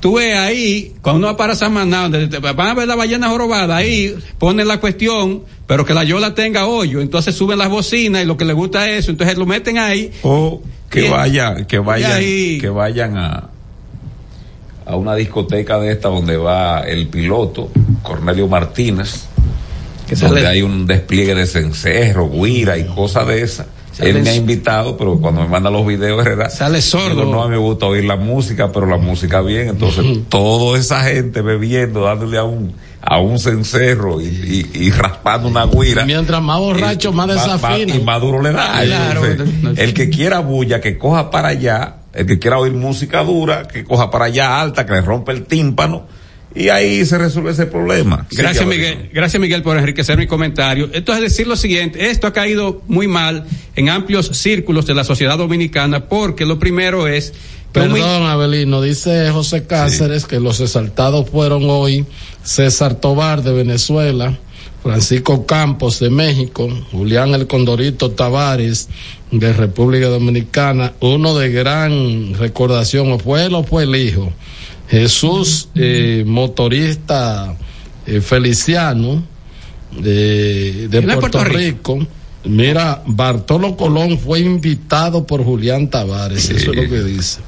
Tú 0.00 0.14
ves 0.16 0.36
ahí, 0.36 0.94
cuando 1.00 1.18
uno 1.20 1.26
va 1.28 1.36
para 1.36 1.54
Samaná, 1.54 2.02
donde 2.08 2.26
te- 2.26 2.38
van 2.40 2.60
a 2.60 2.74
ver 2.74 2.88
la 2.88 2.96
ballena 2.96 3.28
jorobada, 3.28 3.76
ahí 3.76 4.12
ponen 4.36 4.66
la 4.66 4.80
cuestión, 4.80 5.44
pero 5.68 5.84
que 5.86 5.94
la 5.94 6.02
yola 6.02 6.34
tenga 6.34 6.66
hoyo, 6.66 7.00
entonces 7.00 7.36
suben 7.36 7.56
las 7.56 7.68
bocinas 7.70 8.20
y 8.22 8.26
lo 8.26 8.36
que 8.36 8.44
le 8.44 8.52
gusta 8.52 8.88
es 8.90 9.04
eso, 9.04 9.12
entonces 9.12 9.38
lo 9.38 9.46
meten 9.46 9.78
ahí. 9.78 10.10
O 10.24 10.60
que 10.90 11.06
Y- 11.06 11.08
vayan, 11.08 11.64
que 11.66 11.78
vayan, 11.78 12.18
que 12.20 12.68
vayan 12.68 13.16
a 13.16 13.48
a 14.86 14.96
una 14.96 15.14
discoteca 15.14 15.78
de 15.78 15.92
esta 15.92 16.08
donde 16.08 16.36
va 16.36 16.80
el 16.80 17.08
piloto 17.08 17.70
Cornelio 18.02 18.48
Martínez, 18.48 19.24
Que 20.08 20.16
donde 20.16 20.40
sale- 20.42 20.46
hay 20.48 20.62
un 20.62 20.86
despliegue 20.86 21.34
de 21.34 21.46
cencerro, 21.46 22.28
guira 22.30 22.76
y 22.78 22.84
cosas 22.86 23.26
de 23.26 23.42
esas. 23.42 23.66
Él 23.98 24.22
me 24.22 24.30
ha 24.30 24.34
invitado, 24.34 24.96
pero 24.96 25.18
cuando 25.18 25.42
me 25.42 25.48
manda 25.48 25.70
los 25.70 25.86
videos, 25.86 26.24
¿verdad? 26.24 26.50
Sale 26.50 26.80
sordo. 26.80 27.10
Digo, 27.10 27.30
no, 27.30 27.42
a 27.42 27.44
mí 27.46 27.50
me 27.52 27.58
gusta 27.58 27.84
oír 27.86 28.04
la 28.04 28.16
música, 28.16 28.72
pero 28.72 28.86
la 28.86 28.96
música 28.96 29.42
bien. 29.42 29.68
Entonces, 29.68 30.04
toda 30.30 30.78
esa 30.78 31.02
gente 31.02 31.42
bebiendo, 31.42 32.00
dándole 32.00 32.38
a 32.38 32.44
un, 32.44 32.72
a 33.02 33.18
un 33.20 33.38
cencerro 33.38 34.18
y, 34.22 34.24
y- 34.24 34.70
y 34.86 34.90
raspando 34.92 35.46
una 35.48 35.66
guira. 35.66 36.06
Mientras 36.06 36.40
más 36.40 36.58
borracho, 36.58 37.12
más 37.12 37.28
Va- 37.28 37.34
va- 37.34 37.42
desafina. 37.52 37.94
y 37.94 38.00
más 38.02 38.18
duro 38.22 38.40
le 38.40 38.52
da. 38.52 38.80
Claro. 38.82 39.26
Entonces, 39.26 39.78
el 39.78 39.92
que 39.92 40.08
quiera 40.08 40.38
bulla, 40.40 40.80
que 40.80 40.96
coja 40.96 41.30
para 41.30 41.48
allá. 41.48 41.96
El 42.12 42.26
que 42.26 42.38
quiera 42.38 42.58
oír 42.58 42.72
música 42.72 43.22
dura, 43.22 43.66
que 43.66 43.84
coja 43.84 44.10
para 44.10 44.26
allá 44.26 44.60
alta, 44.60 44.84
que 44.84 44.92
le 44.92 45.00
rompe 45.00 45.32
el 45.32 45.44
tímpano. 45.44 46.06
Y 46.54 46.68
ahí 46.68 47.04
se 47.06 47.16
resuelve 47.16 47.52
ese 47.52 47.64
problema. 47.64 48.26
Sí, 48.30 48.36
Gracias 48.36 48.66
Miguel, 48.66 49.08
gracias 49.12 49.40
Miguel 49.40 49.62
por 49.62 49.78
enriquecer 49.78 50.18
mi 50.18 50.26
comentario. 50.26 50.90
Entonces 50.92 51.22
decir 51.22 51.46
lo 51.46 51.56
siguiente, 51.56 52.10
esto 52.10 52.26
ha 52.26 52.32
caído 52.34 52.82
muy 52.88 53.06
mal 53.06 53.46
en 53.74 53.88
amplios 53.88 54.26
círculos 54.36 54.86
de 54.86 54.94
la 54.94 55.04
sociedad 55.04 55.38
dominicana 55.38 56.08
porque 56.08 56.44
lo 56.44 56.58
primero 56.58 57.08
es 57.08 57.32
Perdón, 57.72 58.24
Abelino, 58.24 58.82
dice 58.82 59.30
José 59.30 59.64
Cáceres 59.64 60.26
que 60.26 60.40
los 60.40 60.60
exaltados 60.60 61.30
fueron 61.30 61.64
hoy 61.68 62.04
César 62.44 62.96
Tobar 62.96 63.42
de 63.42 63.52
Venezuela, 63.52 64.38
Francisco 64.82 65.46
Campos 65.46 66.00
de 66.00 66.10
México, 66.10 66.68
Julián 66.90 67.34
El 67.34 67.46
Condorito 67.46 68.10
Tavares 68.10 68.88
de 69.30 69.52
República 69.52 70.08
Dominicana, 70.08 70.92
uno 71.00 71.38
de 71.38 71.50
gran 71.50 72.34
recordación, 72.34 73.12
o 73.12 73.18
fue 73.18 73.44
él 73.46 73.54
o 73.54 73.62
fue 73.64 73.84
el 73.84 73.94
hijo, 73.96 74.32
Jesús, 74.88 75.68
eh, 75.74 76.24
motorista 76.26 77.56
eh, 78.06 78.20
Feliciano 78.20 79.22
de, 79.92 80.02
de 80.02 80.84
¿Es 80.84 80.90
de 80.90 81.00
Puerto, 81.02 81.20
Puerto 81.20 81.44
Rico. 81.44 82.06
Mira, 82.44 83.02
Bartolo 83.06 83.76
Colón 83.76 84.18
fue 84.18 84.40
invitado 84.40 85.24
por 85.24 85.44
Julián 85.44 85.88
Tavares, 85.88 86.50
eso 86.50 86.72
es 86.72 86.76
lo 86.76 86.88
que 86.88 87.02
dice. 87.04 87.38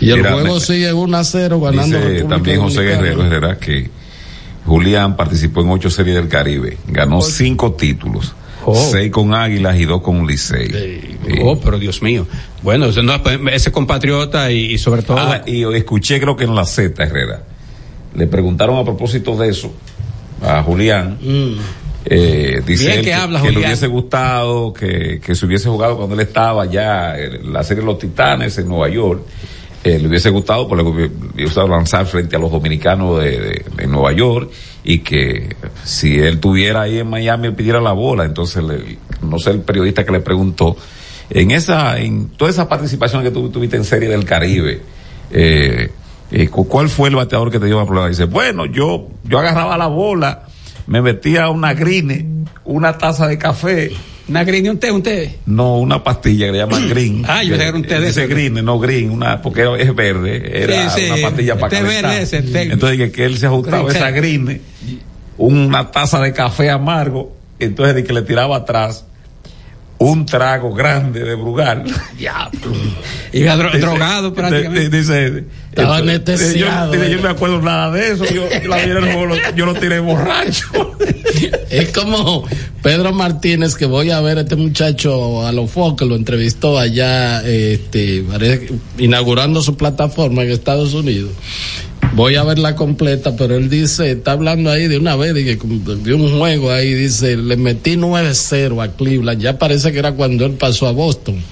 Y 0.00 0.10
el 0.10 0.22
juego 0.24 0.54
me- 0.54 0.60
sigue 0.60 0.92
1 0.92 1.16
a 1.18 1.24
0 1.24 1.60
ganando 1.60 1.96
Dice 1.96 1.98
República 1.98 2.28
también 2.28 2.60
José 2.60 2.76
Dominicana. 2.76 3.02
Guerrero 3.02 3.24
Herrera 3.24 3.58
que 3.58 3.90
Julián 4.66 5.16
participó 5.16 5.60
en 5.62 5.70
ocho 5.70 5.90
series 5.90 6.16
del 6.16 6.28
Caribe, 6.28 6.78
ganó 6.88 7.20
cinco 7.22 7.72
títulos, 7.72 8.34
Oh. 8.68 8.74
seis 8.74 9.12
con 9.12 9.32
Águilas 9.32 9.78
y 9.78 9.84
dos 9.84 10.02
con 10.02 10.26
Licey. 10.26 10.68
Sí. 10.68 11.18
Oh, 11.40 11.56
pero 11.60 11.78
Dios 11.78 12.02
mío. 12.02 12.26
Bueno, 12.62 12.86
ese, 12.86 13.00
no, 13.00 13.22
pues, 13.22 13.38
ese 13.52 13.70
compatriota 13.70 14.50
y, 14.50 14.72
y 14.72 14.78
sobre 14.78 15.02
todo 15.02 15.18
Ah, 15.20 15.42
y 15.46 15.62
escuché 15.74 16.18
creo 16.20 16.36
que 16.36 16.44
en 16.44 16.54
la 16.56 16.64
Z 16.64 17.00
Herrera 17.00 17.44
le 18.16 18.26
preguntaron 18.26 18.76
a 18.76 18.84
propósito 18.84 19.36
de 19.36 19.50
eso 19.50 19.72
a 20.42 20.64
Julián. 20.64 21.16
Eh, 22.08 22.60
dice 22.66 22.84
Bien 22.86 22.98
él 22.98 23.04
que 23.04 23.10
que, 23.10 23.14
habla, 23.14 23.38
que 23.40 23.46
le 23.48 23.54
Julián. 23.54 23.70
hubiese 23.70 23.86
gustado 23.88 24.72
que, 24.72 25.20
que 25.24 25.34
se 25.36 25.46
hubiese 25.46 25.68
jugado 25.68 25.96
cuando 25.96 26.14
él 26.14 26.20
estaba 26.22 26.64
ya 26.66 27.16
en 27.18 27.52
la 27.52 27.62
serie 27.62 27.84
Los 27.84 27.98
Titanes 27.98 28.58
en 28.58 28.68
Nueva 28.68 28.88
York. 28.88 29.22
Eh, 29.86 30.00
le 30.00 30.08
hubiese 30.08 30.30
gustado 30.30 30.66
porque 30.66 30.82
le 30.82 30.90
hubiese 30.90 31.14
gustado 31.44 31.68
lanzar 31.68 32.06
frente 32.06 32.34
a 32.34 32.40
los 32.40 32.50
dominicanos 32.50 33.22
de, 33.22 33.64
Nueva 33.86 34.10
York 34.12 34.50
y 34.82 34.98
que 34.98 35.54
si 35.84 36.18
él 36.18 36.40
tuviera 36.40 36.80
ahí 36.82 36.98
en 36.98 37.08
Miami 37.08 37.52
pidiera 37.52 37.80
la 37.80 37.92
bola. 37.92 38.24
Entonces, 38.24 38.64
le- 38.64 38.98
no 39.22 39.38
sé 39.38 39.50
el 39.50 39.60
periodista 39.60 40.04
que 40.04 40.10
le 40.10 40.18
preguntó 40.18 40.76
en 41.30 41.52
esa, 41.52 42.00
en 42.00 42.30
toda 42.30 42.50
esa 42.50 42.68
participación 42.68 43.22
que 43.22 43.30
tuviste 43.30 43.76
en 43.76 43.84
Serie 43.84 44.08
del 44.08 44.24
Caribe, 44.24 44.82
eh, 45.30 45.92
eh, 46.32 46.48
cu- 46.48 46.66
¿cuál 46.66 46.88
fue 46.88 47.08
el 47.08 47.14
bateador 47.14 47.52
que 47.52 47.60
te 47.60 47.66
dio 47.66 47.78
la 47.78 47.84
problema? 47.86 48.08
Dice, 48.08 48.24
bueno, 48.24 48.66
yo, 48.66 49.06
yo 49.22 49.38
agarraba 49.38 49.78
la 49.78 49.86
bola, 49.86 50.48
me 50.88 51.00
metía 51.00 51.48
una 51.48 51.74
green, 51.74 52.48
una 52.64 52.98
taza 52.98 53.28
de 53.28 53.38
café. 53.38 53.92
Una 54.28 54.42
green, 54.42 54.68
un 54.70 54.78
té, 54.78 54.90
un 54.90 55.02
té. 55.02 55.38
No, 55.46 55.76
una 55.78 56.02
pastilla 56.02 56.46
que 56.46 56.52
le 56.52 56.58
llaman 56.58 56.88
green. 56.88 57.24
Ah, 57.28 57.42
yo 57.44 57.50
pensé 57.50 57.62
que 57.62 57.68
era 57.68 57.76
un 57.76 57.82
té 57.84 58.00
de 58.00 58.06
Dice 58.08 58.20
eso. 58.24 58.28
green, 58.30 58.54
no 58.64 58.78
green, 58.78 59.10
una, 59.10 59.40
porque 59.40 59.66
es 59.78 59.94
verde, 59.94 60.62
era 60.64 60.90
Sí, 60.90 61.00
sí, 61.04 61.10
una 61.12 61.22
pastilla 61.28 61.56
para 61.58 61.70
té 61.70 61.82
verde 61.82 62.22
ese, 62.22 62.42
té. 62.42 62.62
Entonces 62.62 62.98
que, 62.98 63.12
que 63.12 63.24
él 63.24 63.38
se 63.38 63.46
ajustaba 63.46 63.84
Green 63.84 63.96
esa 63.96 64.10
green, 64.10 64.60
una 65.38 65.90
taza 65.90 66.20
de 66.20 66.32
café 66.32 66.70
amargo, 66.70 67.36
entonces 67.60 67.94
de 67.94 68.04
que 68.04 68.12
le 68.12 68.22
tiraba 68.22 68.56
atrás 68.56 69.04
un 69.98 70.26
trago 70.26 70.74
grande 70.74 71.20
de 71.24 71.34
Brugal. 71.36 71.84
Iba 73.32 73.56
dro- 73.56 73.66
Dice- 73.72 73.78
drogado 73.78 74.34
prácticamente. 74.34 74.88
di- 74.90 74.98
Dice, 74.98 75.44
Estaba 75.70 75.98
anestesiado, 75.98 76.94
Yo, 76.94 77.04
yo 77.04 77.16
no 77.16 77.22
me 77.22 77.28
acuerdo 77.28 77.60
nada 77.62 77.90
de 77.92 78.12
eso. 78.12 78.24
Yo, 78.26 78.46
yo 78.62 78.68
la 78.68 78.76
vi 78.78 78.90
en 78.90 78.96
el 78.96 79.04
juego, 79.04 79.26
lo- 79.26 79.50
yo 79.54 79.66
lo 79.66 79.74
tiré 79.74 80.00
borracho. 80.00 80.66
Es 81.70 81.90
como 81.90 82.44
Pedro 82.86 83.12
Martínez 83.12 83.74
que 83.74 83.84
voy 83.84 84.10
a 84.10 84.20
ver 84.20 84.38
a 84.38 84.42
este 84.42 84.54
muchacho 84.54 85.44
a 85.44 85.50
lo 85.50 85.66
que 85.96 86.04
lo 86.04 86.14
entrevistó 86.14 86.78
allá, 86.78 87.42
este, 87.44 88.24
inaugurando 88.96 89.60
su 89.60 89.76
plataforma 89.76 90.44
en 90.44 90.52
Estados 90.52 90.94
Unidos. 90.94 91.32
Voy 92.14 92.36
a 92.36 92.44
verla 92.44 92.76
completa, 92.76 93.34
pero 93.34 93.56
él 93.56 93.68
dice, 93.68 94.12
está 94.12 94.30
hablando 94.30 94.70
ahí 94.70 94.86
de 94.86 94.98
una 94.98 95.16
vez, 95.16 95.34
de, 95.34 95.56
de 95.56 96.14
un 96.14 96.38
juego 96.38 96.70
ahí, 96.70 96.94
dice, 96.94 97.36
le 97.36 97.56
metí 97.56 97.96
9-0 97.96 98.80
a 98.80 98.92
Cleveland, 98.92 99.42
ya 99.42 99.58
parece 99.58 99.90
que 99.90 99.98
era 99.98 100.12
cuando 100.12 100.46
él 100.46 100.52
pasó 100.52 100.86
a 100.86 100.92
Boston. 100.92 101.42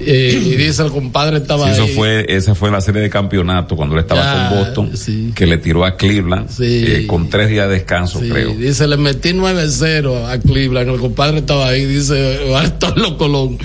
Eh, 0.00 0.32
y 0.44 0.56
dice, 0.56 0.82
el 0.82 0.90
compadre 0.90 1.36
estaba 1.38 1.66
Sí, 1.66 1.72
eso 1.72 1.82
ahí. 1.84 1.94
fue, 1.94 2.26
esa 2.28 2.54
fue 2.54 2.70
la 2.70 2.80
serie 2.80 3.02
de 3.02 3.10
campeonato 3.10 3.76
cuando 3.76 3.94
él 3.96 4.00
estaba 4.00 4.22
Ya, 4.22 4.48
con 4.48 4.58
Boston, 4.58 5.32
que 5.34 5.46
le 5.46 5.58
tiró 5.58 5.84
a 5.84 5.96
Cleveland 5.96 6.48
eh, 6.60 7.04
con 7.06 7.28
tres 7.28 7.48
días 7.50 7.68
de 7.68 7.74
descanso, 7.74 8.20
creo. 8.20 8.54
dice, 8.54 8.86
le 8.86 8.96
metí 8.96 9.30
9-0 9.30 10.26
a 10.30 10.38
Cleveland. 10.38 10.90
El 10.90 11.00
compadre 11.00 11.38
estaba 11.38 11.68
ahí, 11.68 11.84
dice 11.84 12.38
Bartolo 12.50 13.16
Colón. 13.18 13.58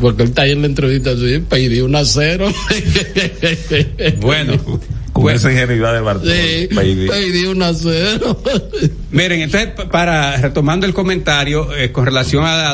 Porque 0.00 0.22
él 0.22 0.28
está 0.30 0.42
ahí 0.42 0.52
en 0.52 0.60
la 0.62 0.66
entrevista, 0.68 1.14
sí, 1.16 1.42
pedí 1.48 1.80
1 1.80 1.98
a 1.98 2.04
0. 5.14 5.20
Bueno. 5.20 5.38
Con 5.38 5.50
esa 5.50 5.52
ingenuidad 5.52 5.92
de 5.92 6.00
Bartolo. 6.00 6.32
Sí, 6.32 6.68
baby. 6.74 7.06
pedí 7.08 7.44
1 7.46 7.64
a 7.64 7.74
0. 7.74 8.42
Miren, 9.10 9.42
entonces, 9.42 9.70
pa- 9.76 9.88
para 9.88 10.36
retomando 10.38 10.86
el 10.86 10.94
comentario 10.94 11.74
eh, 11.76 11.92
con 11.92 12.04
relación 12.06 12.44
a 12.44 12.70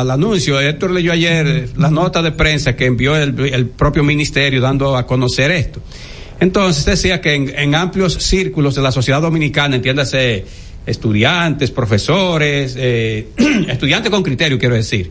al 0.00 0.10
anuncio, 0.10 0.60
Héctor 0.60 0.92
leyó 0.92 1.12
ayer 1.12 1.46
eh, 1.46 1.68
la 1.76 1.90
nota 1.90 2.22
de 2.22 2.30
prensa 2.32 2.76
que 2.76 2.86
envió 2.86 3.16
el, 3.16 3.38
el 3.52 3.66
propio 3.66 4.04
ministerio 4.04 4.60
dando 4.60 4.96
a 4.96 5.06
conocer 5.06 5.50
esto. 5.50 5.80
Entonces 6.38 6.84
decía 6.86 7.20
que 7.20 7.34
en, 7.34 7.52
en 7.54 7.74
amplios 7.74 8.14
círculos 8.14 8.74
de 8.76 8.82
la 8.82 8.92
sociedad 8.92 9.20
dominicana, 9.20 9.76
entiéndase 9.76 10.44
estudiantes, 10.86 11.70
profesores, 11.70 12.74
eh, 12.78 13.28
estudiantes 13.68 14.10
con 14.10 14.22
criterio, 14.22 14.58
quiero 14.58 14.74
decir, 14.76 15.10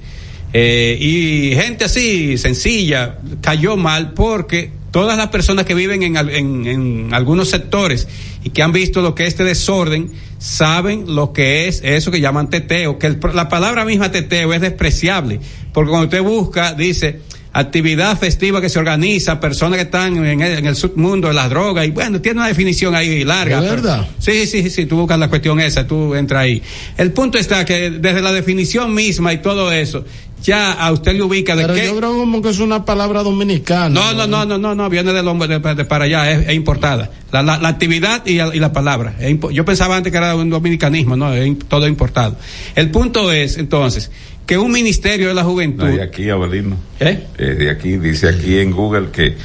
eh, 0.53 0.97
y 0.99 1.53
gente 1.55 1.85
así, 1.85 2.37
sencilla, 2.39 3.19
cayó 3.41 3.77
mal 3.77 4.13
porque 4.13 4.71
todas 4.91 5.17
las 5.17 5.27
personas 5.27 5.65
que 5.65 5.73
viven 5.75 6.03
en, 6.03 6.17
en- 6.17 6.65
en 6.67 7.13
algunos 7.13 7.49
sectores 7.49 8.07
y 8.43 8.49
que 8.49 8.61
han 8.63 8.71
visto 8.71 9.01
lo 9.01 9.15
que 9.15 9.23
es 9.23 9.29
este 9.29 9.43
desorden, 9.43 10.11
saben 10.39 11.15
lo 11.15 11.33
que 11.33 11.67
es 11.67 11.81
eso 11.83 12.11
que 12.11 12.21
llaman 12.21 12.49
teteo, 12.49 12.97
que 12.97 13.07
el- 13.07 13.19
la 13.33 13.49
palabra 13.49 13.85
misma 13.85 14.11
teteo 14.11 14.53
es 14.53 14.61
despreciable, 14.61 15.39
porque 15.73 15.89
cuando 15.89 16.05
usted 16.05 16.21
busca, 16.23 16.73
dice, 16.73 17.21
actividad 17.51 18.17
festiva 18.17 18.61
que 18.61 18.69
se 18.69 18.77
organiza, 18.79 19.39
personas 19.39 19.77
que 19.77 19.83
están 19.85 20.15
en 20.23 20.41
el, 20.41 20.57
en 20.59 20.65
el 20.67 20.75
submundo 20.75 21.27
de 21.29 21.33
las 21.33 21.49
drogas, 21.49 21.85
y 21.87 21.91
bueno, 21.91 22.21
tiene 22.21 22.39
una 22.39 22.47
definición 22.47 22.93
ahí 22.95 23.23
larga. 23.23 23.59
¿De 23.59 23.67
pero- 23.69 23.81
verdad? 23.81 24.07
Sí, 24.19 24.45
sí, 24.45 24.61
sí, 24.63 24.69
sí, 24.69 24.85
tú 24.85 24.97
buscas 24.97 25.17
la 25.19 25.29
cuestión 25.29 25.59
esa, 25.59 25.85
tú 25.87 26.13
entras 26.15 26.43
ahí. 26.43 26.61
El 26.97 27.11
punto 27.11 27.37
está 27.39 27.65
que 27.65 27.89
desde 27.89 28.21
la 28.21 28.31
definición 28.31 28.93
misma 28.93 29.33
y 29.33 29.39
todo 29.39 29.71
eso, 29.71 30.05
ya 30.43 30.71
a 30.73 30.91
usted 30.91 31.13
le 31.13 31.23
ubica 31.23 31.55
de 31.55 31.63
Pero 31.63 31.73
qué... 31.75 31.85
yo 31.85 31.97
creo 31.97 32.17
como 32.17 32.41
que 32.41 32.49
es 32.49 32.59
una 32.59 32.85
palabra 32.85 33.23
dominicana. 33.23 33.89
No, 33.89 34.13
no, 34.13 34.27
no, 34.27 34.45
no, 34.45 34.57
no, 34.57 34.75
no, 34.75 34.89
viene 34.89 35.11
del 35.13 35.27
hombre 35.27 35.47
de, 35.47 35.59
de 35.75 35.85
para 35.85 36.05
allá, 36.05 36.31
es, 36.31 36.47
es 36.47 36.53
importada. 36.55 37.09
La, 37.31 37.41
la, 37.43 37.57
la 37.57 37.67
actividad 37.69 38.25
y, 38.25 38.35
la- 38.35 38.55
y 38.55 38.59
la 38.59 38.71
palabra. 38.73 39.15
Yo 39.51 39.65
pensaba 39.65 39.95
antes 39.97 40.11
que 40.11 40.17
era 40.17 40.35
un 40.35 40.49
dominicanismo, 40.49 41.15
no, 41.15 41.33
es 41.33 41.57
todo 41.67 41.87
importado. 41.87 42.35
El 42.75 42.89
punto 42.91 43.31
es, 43.31 43.57
entonces, 43.57 44.11
que 44.45 44.57
un 44.57 44.71
ministerio 44.71 45.27
de 45.27 45.33
la 45.33 45.43
juventud. 45.43 45.85
No, 45.85 45.91
de 45.95 46.01
aquí, 46.01 46.29
Abelino. 46.29 46.77
¿Eh? 46.99 47.23
Eh, 47.37 47.43
de 47.43 47.69
aquí, 47.69 47.97
dice 47.97 48.29
aquí 48.29 48.57
en 48.57 48.71
Google 48.71 49.09
que 49.11 49.35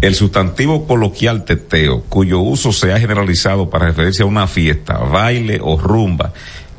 el 0.00 0.14
sustantivo 0.14 0.86
coloquial 0.86 1.44
teteo, 1.44 2.02
cuyo 2.08 2.40
uso 2.40 2.72
se 2.72 2.92
ha 2.92 2.98
generalizado 2.98 3.68
para 3.70 3.86
referirse 3.86 4.22
a 4.22 4.26
una 4.26 4.46
fiesta, 4.46 4.98
baile 4.98 5.58
o 5.62 5.78
rumba 5.78 6.32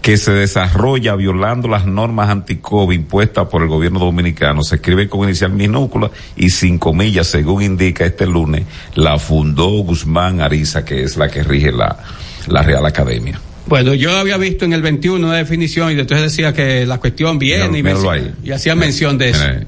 que 0.06 0.18
se 0.18 0.32
desarrolla 0.34 1.16
violando 1.16 1.68
las 1.68 1.88
normas 1.88 2.30
anti-COVID 2.30 2.96
impuestas 2.96 3.48
por 3.48 3.64
el 3.64 3.68
gobierno 3.70 3.98
dominicano, 3.98 4.62
se 4.62 4.76
escribe 4.76 5.10
con 5.10 5.24
inicial 5.24 5.52
minúscula 5.52 6.12
y 6.36 6.52
sin 6.52 6.78
comillas, 6.78 7.26
según 7.26 7.64
indica 7.64 8.06
este 8.06 8.28
lunes, 8.28 8.66
la 8.94 9.18
fundó 9.18 9.68
Guzmán 9.82 10.42
Ariza, 10.42 10.86
que 10.86 11.02
es 11.02 11.18
la 11.18 11.28
que 11.28 11.42
rige 11.42 11.72
la, 11.72 11.98
la 12.46 12.62
Real 12.62 12.86
Academia. 12.86 13.42
Bueno, 13.66 13.96
yo 13.96 14.16
había 14.16 14.38
visto 14.38 14.64
en 14.64 14.74
el 14.74 14.84
21 14.84 15.26
una 15.26 15.38
definición 15.38 15.90
y 15.92 16.00
entonces 16.00 16.30
decía 16.30 16.54
que 16.54 16.86
la 16.86 17.00
cuestión 17.00 17.40
viene 17.40 17.80
y, 17.80 17.82
Míralo 17.82 18.02
mencio- 18.02 18.12
ahí. 18.12 18.32
y 18.44 18.52
hacía 18.52 18.76
mención 18.76 19.18
de 19.18 19.30
eso. 19.32 19.44
Eh, 19.44 19.66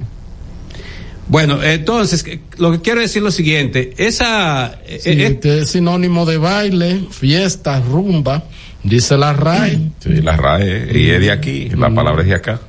Bueno, 1.29 1.63
entonces, 1.63 2.23
lo 2.59 2.71
que 2.73 2.81
quiero 2.81 3.01
decir 3.01 3.17
es 3.21 3.23
lo 3.23 3.31
siguiente, 3.31 3.95
esa... 3.97 4.79
eh, 4.85 4.99
Sí, 5.01 5.09
eh, 5.09 5.25
este 5.25 5.61
es 5.61 5.69
sinónimo 5.71 6.27
de 6.27 6.37
baile, 6.37 7.01
fiesta, 7.09 7.79
rumba, 7.81 8.43
dice 8.87 9.17
la 9.17 9.33
RAE. 9.33 9.91
Sí, 9.99 10.21
la 10.21 10.37
RAE, 10.37 10.89
y 10.97 11.09
es 11.09 11.19
de 11.19 11.31
aquí, 11.31 11.69
la 11.69 11.89
palabra 11.89 12.21
es 12.21 12.29
de 12.29 12.35
acá. 12.35 12.59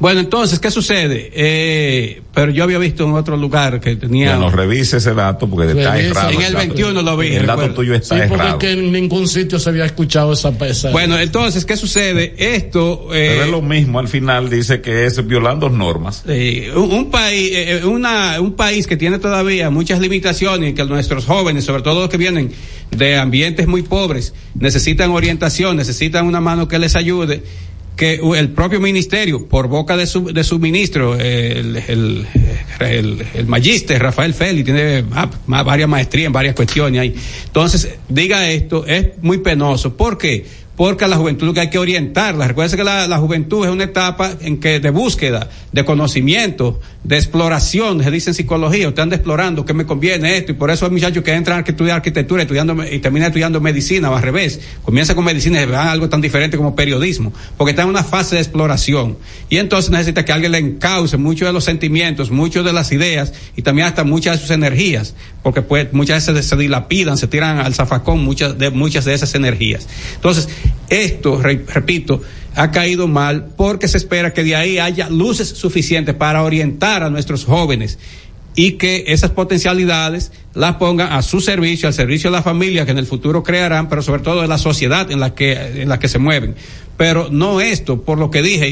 Bueno, 0.00 0.20
entonces, 0.20 0.60
¿qué 0.60 0.70
sucede? 0.70 1.30
Eh, 1.34 2.22
pero 2.32 2.52
yo 2.52 2.62
había 2.62 2.78
visto 2.78 3.04
en 3.04 3.14
otro 3.14 3.36
lugar 3.36 3.80
que 3.80 3.96
tenía... 3.96 4.34
Que 4.34 4.38
nos 4.38 4.52
revise 4.52 4.98
ese 4.98 5.12
dato 5.12 5.48
porque 5.50 5.72
está 5.72 5.92
Revise. 5.92 6.10
errado. 6.10 6.30
En 6.30 6.40
el 6.42 6.52
dato. 6.52 6.66
21 6.68 7.02
lo 7.02 7.16
vi, 7.16 7.26
El 7.34 7.46
dato 7.46 7.74
tuyo 7.74 7.94
está 7.94 8.16
Sí, 8.16 8.22
porque 8.28 8.48
es 8.48 8.54
que 8.54 8.70
en 8.72 8.92
ningún 8.92 9.26
sitio 9.26 9.58
se 9.58 9.70
había 9.70 9.84
escuchado 9.86 10.32
esa 10.34 10.50
esa- 10.66 10.90
Bueno, 10.92 11.18
entonces, 11.18 11.64
¿qué 11.64 11.76
sucede? 11.76 12.32
Esto... 12.38 13.08
eh, 13.12 13.30
Pero 13.32 13.44
es 13.46 13.50
lo 13.50 13.60
mismo, 13.62 13.98
al 13.98 14.06
final 14.06 14.48
dice 14.48 14.80
que 14.80 15.04
es 15.06 15.26
violando 15.26 15.68
normas. 15.68 16.22
Eh, 16.28 16.70
un, 16.76 16.92
un 16.92 17.10
país, 17.10 17.50
eh, 17.52 17.80
una, 17.84 18.40
un 18.40 18.52
país 18.52 18.86
que 18.86 18.96
tiene 18.96 19.18
todavía 19.18 19.68
muchas 19.70 19.98
limitaciones 19.98 20.70
y 20.70 20.74
que 20.74 20.84
nuestros 20.84 21.24
jóvenes, 21.24 21.64
sobre 21.64 21.82
todo 21.82 22.02
los 22.02 22.08
que 22.08 22.18
vienen 22.18 22.52
de 22.92 23.16
ambientes 23.18 23.66
muy 23.66 23.82
pobres, 23.82 24.32
necesitan 24.54 25.10
orientación, 25.10 25.76
necesitan 25.76 26.24
una 26.26 26.40
mano 26.40 26.68
que 26.68 26.78
les 26.78 26.94
ayude, 26.94 27.42
que 27.98 28.20
el 28.36 28.50
propio 28.50 28.78
ministerio, 28.80 29.48
por 29.48 29.66
boca 29.66 29.96
de 29.96 30.06
su, 30.06 30.32
de 30.32 30.44
su 30.44 30.60
ministro, 30.60 31.16
el, 31.16 31.76
el, 31.88 32.26
el, 32.78 33.26
el 33.34 33.46
magíster 33.48 34.00
Rafael 34.00 34.32
Félix, 34.34 34.66
tiene 34.66 35.04
ah, 35.12 35.28
varias 35.46 35.88
maestrías 35.88 36.28
en 36.28 36.32
varias 36.32 36.54
cuestiones 36.54 37.00
ahí. 37.00 37.14
Entonces, 37.46 37.88
diga 38.08 38.48
esto, 38.48 38.86
es 38.86 39.20
muy 39.20 39.38
penoso. 39.38 39.96
¿Por 39.96 40.16
qué? 40.16 40.46
Porque 40.78 41.04
a 41.04 41.08
la 41.08 41.16
juventud 41.16 41.52
que 41.52 41.60
hay 41.60 41.70
que 41.70 41.78
orientarla. 41.78 42.46
Recuerden 42.46 42.78
que 42.78 42.84
la, 42.84 43.08
la 43.08 43.18
juventud 43.18 43.66
es 43.66 43.70
una 43.72 43.84
etapa 43.84 44.30
en 44.40 44.58
que 44.60 44.78
de 44.78 44.90
búsqueda, 44.90 45.50
de 45.72 45.84
conocimiento, 45.84 46.80
de 47.04 47.16
exploración, 47.16 48.02
se 48.02 48.10
dice 48.10 48.30
en 48.30 48.34
psicología, 48.34 48.92
anda 48.96 49.16
explorando 49.16 49.64
qué 49.64 49.72
me 49.72 49.86
conviene 49.86 50.36
esto, 50.36 50.52
y 50.52 50.54
por 50.54 50.70
eso 50.70 50.84
hay 50.84 50.90
muchachos 50.90 51.24
que 51.24 51.32
entran 51.32 51.58
a 51.58 51.68
estudiar 51.68 51.96
arquitectura 51.96 52.42
estudiando, 52.42 52.76
y 52.84 52.98
terminan 52.98 53.28
estudiando 53.28 53.60
medicina, 53.60 54.10
o 54.10 54.16
al 54.16 54.22
revés. 54.22 54.60
Comienza 54.82 55.14
con 55.14 55.24
medicina 55.24 55.60
y 55.60 55.66
ve 55.66 55.76
algo 55.76 56.08
tan 56.08 56.20
diferente 56.20 56.56
como 56.56 56.76
periodismo, 56.76 57.32
porque 57.56 57.70
está 57.70 57.82
en 57.82 57.88
una 57.88 58.04
fase 58.04 58.36
de 58.36 58.42
exploración. 58.42 59.16
Y 59.48 59.56
entonces 59.56 59.90
necesita 59.90 60.24
que 60.24 60.32
alguien 60.32 60.52
le 60.52 60.58
encauce 60.58 61.16
muchos 61.16 61.48
de 61.48 61.52
los 61.52 61.64
sentimientos, 61.64 62.30
muchas 62.30 62.64
de 62.64 62.72
las 62.72 62.92
ideas, 62.92 63.32
y 63.56 63.62
también 63.62 63.88
hasta 63.88 64.04
muchas 64.04 64.36
de 64.36 64.42
sus 64.42 64.50
energías, 64.50 65.14
porque 65.42 65.62
pues 65.62 65.92
muchas 65.92 66.26
veces 66.26 66.46
se 66.46 66.56
dilapidan, 66.56 67.16
se 67.16 67.26
tiran 67.26 67.58
al 67.58 67.74
zafacón 67.74 68.22
muchas 68.22 68.58
de, 68.58 68.70
muchas 68.70 69.04
de 69.06 69.14
esas 69.14 69.34
energías. 69.34 69.86
Entonces, 70.16 70.48
esto, 70.88 71.40
re- 71.40 71.64
repito, 71.72 72.22
ha 72.54 72.70
caído 72.70 73.06
mal 73.08 73.48
porque 73.56 73.88
se 73.88 73.98
espera 73.98 74.32
que 74.32 74.42
de 74.44 74.56
ahí 74.56 74.78
haya 74.78 75.08
luces 75.08 75.48
suficientes 75.48 76.14
para 76.14 76.42
orientar 76.42 77.02
a 77.02 77.10
nuestros 77.10 77.44
jóvenes 77.44 77.98
y 78.56 78.72
que 78.72 79.04
esas 79.08 79.30
potencialidades 79.30 80.32
las 80.54 80.76
pongan 80.76 81.12
a 81.12 81.22
su 81.22 81.40
servicio, 81.40 81.86
al 81.86 81.94
servicio 81.94 82.30
de 82.30 82.36
la 82.36 82.42
familia 82.42 82.84
que 82.84 82.90
en 82.90 82.98
el 82.98 83.06
futuro 83.06 83.44
crearán, 83.44 83.88
pero 83.88 84.02
sobre 84.02 84.22
todo 84.22 84.42
de 84.42 84.48
la 84.48 84.58
sociedad 84.58 85.10
en 85.12 85.20
la 85.20 85.34
que, 85.34 85.52
en 85.82 85.88
la 85.88 86.00
que 86.00 86.08
se 86.08 86.18
mueven. 86.18 86.56
Pero 86.96 87.28
no 87.30 87.60
esto, 87.60 88.02
por 88.02 88.18
lo 88.18 88.32
que 88.32 88.42
dije, 88.42 88.66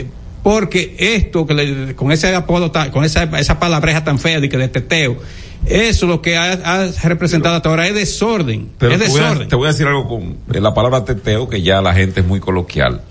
eh, 0.00 0.06
porque 0.42 0.94
esto, 0.98 1.46
que 1.46 1.94
con 1.96 2.12
ese 2.12 2.34
apodo, 2.34 2.70
con 2.92 3.04
esa, 3.04 3.22
esa 3.38 3.58
palabreja 3.58 4.04
tan 4.04 4.18
fea 4.18 4.40
de 4.40 4.50
que 4.50 4.58
de 4.58 4.68
teteo, 4.68 5.16
eso 5.66 6.06
lo 6.06 6.22
que 6.22 6.36
ha, 6.36 6.52
ha 6.52 6.86
representado 7.04 7.56
hasta 7.56 7.68
ahora 7.68 7.86
es 7.86 7.94
desorden. 7.94 8.70
Pero 8.78 8.94
es 8.94 9.00
te 9.00 9.08
voy, 9.08 9.20
a, 9.20 9.22
desorden. 9.24 9.48
te 9.48 9.56
voy 9.56 9.66
a 9.66 9.72
decir 9.72 9.86
algo 9.86 10.08
con 10.08 10.36
eh, 10.52 10.60
la 10.60 10.74
palabra 10.74 11.04
teteo, 11.04 11.48
que 11.48 11.62
ya 11.62 11.80
la 11.80 11.94
gente 11.94 12.20
es 12.20 12.26
muy 12.26 12.40
coloquial. 12.40 13.02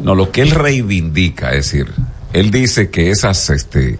No, 0.00 0.14
lo 0.14 0.30
que 0.30 0.42
él 0.42 0.50
reivindica, 0.50 1.50
es 1.50 1.70
decir, 1.70 1.92
él 2.32 2.50
dice 2.50 2.90
que 2.90 3.10
esas, 3.10 3.50
este, 3.50 3.98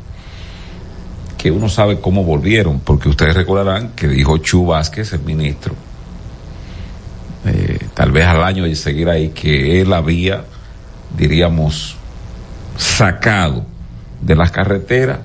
que 1.39 1.51
uno 1.51 1.69
sabe 1.69 2.01
cómo 2.01 2.25
volvieron, 2.25 2.81
porque 2.81 3.09
ustedes 3.09 3.35
recordarán 3.35 3.91
que 3.91 4.09
dijo 4.09 4.39
Chu 4.39 4.67
Vázquez, 4.67 5.13
el 5.13 5.21
ministro, 5.21 5.75
eh, 7.45 7.89
tal 7.95 8.13
vez 8.13 8.27
al 8.27 8.43
año 8.43 8.65
de 8.65 8.75
seguir 8.75 9.09
ahí, 9.09 9.31
que 9.31 9.81
él 9.81 9.93
había, 9.93 10.45
diríamos, 11.17 11.97
sacado 12.77 13.67
de 14.21 14.37
las 14.37 14.51
carreteras 14.51 15.19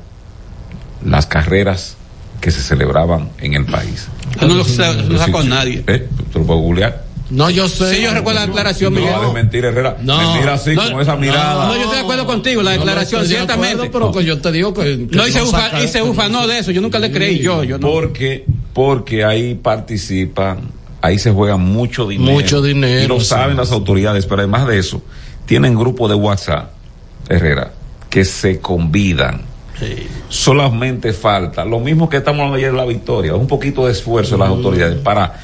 las 1.04 1.26
carreras 1.26 1.97
que 2.42 2.52
se 2.52 2.62
celebraban 2.62 3.30
en 3.40 3.54
el 3.56 3.66
país. 3.66 4.08
No 4.42 4.48
lo, 4.54 4.64
sa- 4.66 4.94
lo 4.94 5.18
sacó 5.18 5.44
nadie. 5.44 5.84
¿Eh? 5.88 6.08
¿Tú 6.32 6.40
lo 6.40 6.46
puedes 6.46 6.62
googlear? 6.62 7.08
No, 7.30 7.50
yo 7.50 7.68
sé. 7.68 7.94
Sí, 7.96 8.02
yo 8.04 8.14
recuerdo 8.14 8.40
la 8.40 8.46
declaración, 8.48 8.94
Miguel. 8.94 9.12
No, 9.12 9.28
de 9.28 9.34
mentira, 9.34 9.68
Herrera. 9.68 9.98
No. 10.02 10.18
mentira 10.34 10.54
así, 10.54 10.74
No, 10.76 10.90
con 10.92 11.02
esa 11.02 11.16
mirada. 11.18 11.68
No, 11.68 11.74
yo 11.76 11.82
estoy 11.82 11.98
de 11.98 12.04
acuerdo 12.04 12.26
contigo, 12.26 12.62
la 12.64 12.72
No, 12.72 12.76
no 12.78 12.86
declaración, 12.86 13.22
estoy 13.22 13.34
de 13.34 13.36
ciertamente. 13.46 13.86
acuerdo, 13.88 14.12
pero 14.12 14.12
que 14.22 14.26
yo 14.26 14.40
te 14.40 14.52
digo 14.52 14.74
que. 14.74 15.08
que 15.10 15.16
no, 15.18 15.28
y 15.28 15.32
se, 15.32 15.40
no 15.40 15.46
ufa, 15.50 15.84
y 15.84 15.88
se 15.90 16.02
ufanó 16.02 16.48
de 16.48 16.60
eso, 16.60 16.72
yo 16.72 16.80
nunca 16.80 17.00
le 17.00 17.12
creí, 17.12 17.40
yo, 17.40 17.64
yo 17.66 17.78
no. 17.80 17.88
Porque, 17.88 18.46
porque 18.74 19.26
ahí 19.26 19.56
participan, 19.56 20.70
ahí 21.02 21.20
se 21.20 21.32
juega 21.32 21.58
mucho 21.58 22.08
dinero. 22.08 22.32
Mucho 22.32 22.62
dinero, 22.62 23.04
Y 23.04 23.08
lo 23.08 23.20
sí. 23.20 23.26
saben 23.26 23.58
las 23.58 23.72
autoridades, 23.74 24.26
pero 24.26 24.42
además 24.44 24.66
de 24.68 24.78
eso, 24.80 25.02
tienen 25.46 25.76
grupos 25.76 26.10
de 26.10 26.16
WhatsApp, 26.16 26.72
Herrera, 27.28 27.74
que 28.10 28.24
se 28.24 28.60
convidan. 28.62 29.42
Solamente 30.30 31.14
falta, 31.14 31.64
lo 31.64 31.80
mismo 31.80 32.10
que 32.10 32.18
estamos 32.18 32.40
hablando 32.40 32.58
ayer 32.58 32.72
de 32.72 32.78
la 32.78 32.86
victoria, 32.86 33.36
un 33.36 33.48
poquito 33.48 33.86
de 33.86 33.92
esfuerzo 33.92 34.32
de 34.36 34.40
las 34.40 34.50
autoridades 34.50 34.98
para, 35.00 35.40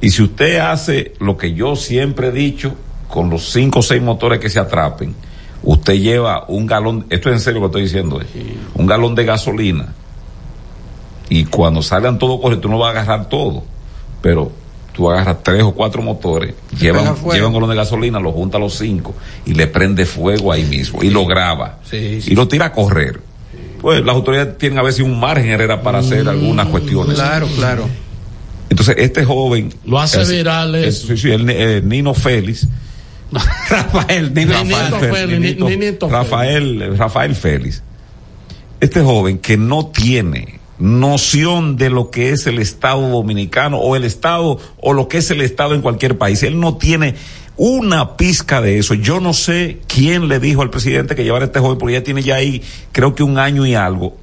y 0.00 0.10
si 0.10 0.22
usted 0.22 0.58
hace 0.58 1.14
lo 1.18 1.36
que 1.36 1.54
yo 1.54 1.76
siempre 1.76 2.28
he 2.28 2.32
dicho, 2.32 2.74
con 3.08 3.28
los 3.30 3.50
cinco 3.50 3.80
o 3.80 3.82
seis 3.82 4.00
motores 4.02 4.38
que 4.38 4.48
se 4.48 4.60
atrapen, 4.60 5.14
usted 5.62 5.94
lleva 5.94 6.44
un 6.48 6.66
galón, 6.66 7.06
esto 7.10 7.28
es 7.28 7.36
en 7.36 7.40
serio 7.40 7.60
lo 7.60 7.66
que 7.66 7.78
estoy 7.78 7.82
diciendo, 7.82 8.20
eh, 8.20 8.56
un 8.74 8.86
galón 8.86 9.14
de 9.14 9.24
gasolina, 9.24 9.94
y 11.28 11.44
cuando 11.44 11.82
salgan 11.82 12.18
todos 12.18 12.40
corriendo, 12.40 12.62
tú 12.62 12.68
no 12.68 12.78
vas 12.78 12.88
a 12.88 13.00
agarrar 13.00 13.28
todo, 13.28 13.62
pero 14.20 14.52
tú 14.92 15.10
agarras 15.10 15.42
tres 15.42 15.62
o 15.62 15.72
cuatro 15.72 16.02
motores, 16.02 16.54
llevan, 16.78 17.14
llevan 17.32 17.46
un 17.48 17.54
galón 17.54 17.70
de 17.70 17.76
gasolina, 17.76 18.20
lo 18.20 18.32
junta 18.32 18.58
a 18.58 18.60
los 18.60 18.74
cinco 18.74 19.14
y 19.46 19.54
le 19.54 19.66
prende 19.66 20.06
fuego 20.06 20.52
ahí 20.52 20.64
mismo 20.64 21.02
y 21.02 21.10
lo 21.10 21.24
graba 21.26 21.78
Sí, 21.88 22.20
sí. 22.20 22.32
y 22.32 22.34
lo 22.34 22.46
tira 22.48 22.66
a 22.66 22.72
correr. 22.72 23.29
Pues 23.80 24.04
las 24.04 24.14
autoridades 24.14 24.58
tienen 24.58 24.78
a 24.78 24.82
veces 24.82 25.00
un 25.00 25.18
margen 25.18 25.50
Herrera 25.50 25.82
para 25.82 25.98
hacer 25.98 26.28
algunas 26.28 26.66
cuestiones. 26.68 27.14
Claro, 27.14 27.46
claro. 27.56 27.88
Entonces, 28.68 28.94
este 28.98 29.24
joven. 29.24 29.72
Lo 29.84 29.98
hace 29.98 30.20
es- 30.22 30.28
viral 30.30 30.74
es- 30.74 30.96
eso. 30.96 31.06
sí, 31.08 31.16
sí, 31.16 31.30
el, 31.30 31.48
eh, 31.48 31.80
Nino 31.84 32.14
Félix. 32.14 32.68
Rafael. 33.70 34.32
Ninito 34.34 34.52
Rafael, 34.58 34.94
Félix, 35.12 35.40
Ninito- 35.40 35.68
Ninito 35.68 36.08
Félix. 36.08 36.12
Rafael, 36.12 36.96
Rafael 36.98 37.34
Félix. 37.34 37.82
Este 38.80 39.00
joven 39.02 39.38
que 39.38 39.56
no 39.56 39.86
tiene 39.86 40.58
noción 40.78 41.76
de 41.76 41.90
lo 41.90 42.10
que 42.10 42.30
es 42.30 42.46
el 42.46 42.58
Estado 42.58 43.08
dominicano 43.10 43.78
o 43.78 43.96
el 43.96 44.04
Estado 44.04 44.58
o 44.80 44.92
lo 44.94 45.08
que 45.08 45.18
es 45.18 45.30
el 45.30 45.42
Estado 45.42 45.74
en 45.74 45.82
cualquier 45.82 46.16
país. 46.16 46.42
Él 46.42 46.58
no 46.58 46.76
tiene 46.76 47.14
una 47.62 48.16
pizca 48.16 48.62
de 48.62 48.78
eso. 48.78 48.94
Yo 48.94 49.20
no 49.20 49.34
sé 49.34 49.80
quién 49.86 50.28
le 50.28 50.40
dijo 50.40 50.62
al 50.62 50.70
presidente 50.70 51.14
que 51.14 51.24
llevara 51.24 51.44
a 51.44 51.48
este 51.48 51.60
joven, 51.60 51.76
porque 51.76 51.92
ya 51.92 52.02
tiene 52.02 52.22
ya 52.22 52.36
ahí 52.36 52.62
creo 52.90 53.14
que 53.14 53.22
un 53.22 53.38
año 53.38 53.66
y 53.66 53.74
algo. 53.74 54.16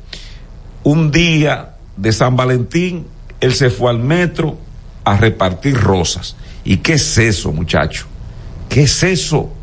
Un 0.81 1.11
día 1.11 1.76
de 1.97 2.11
San 2.14 2.35
Valentín, 2.35 3.05
él 3.39 3.53
se 3.53 3.69
fue 3.69 3.91
al 3.91 3.99
metro 3.99 4.57
a 5.03 5.18
repartir 5.18 5.77
rosas. 5.77 6.35
¿Y 6.65 6.77
qué 6.77 6.93
es 6.93 7.15
eso, 7.19 7.51
muchacho? 7.51 8.07
¿Qué 8.69 8.81
es 8.81 9.03
eso? 9.03 9.53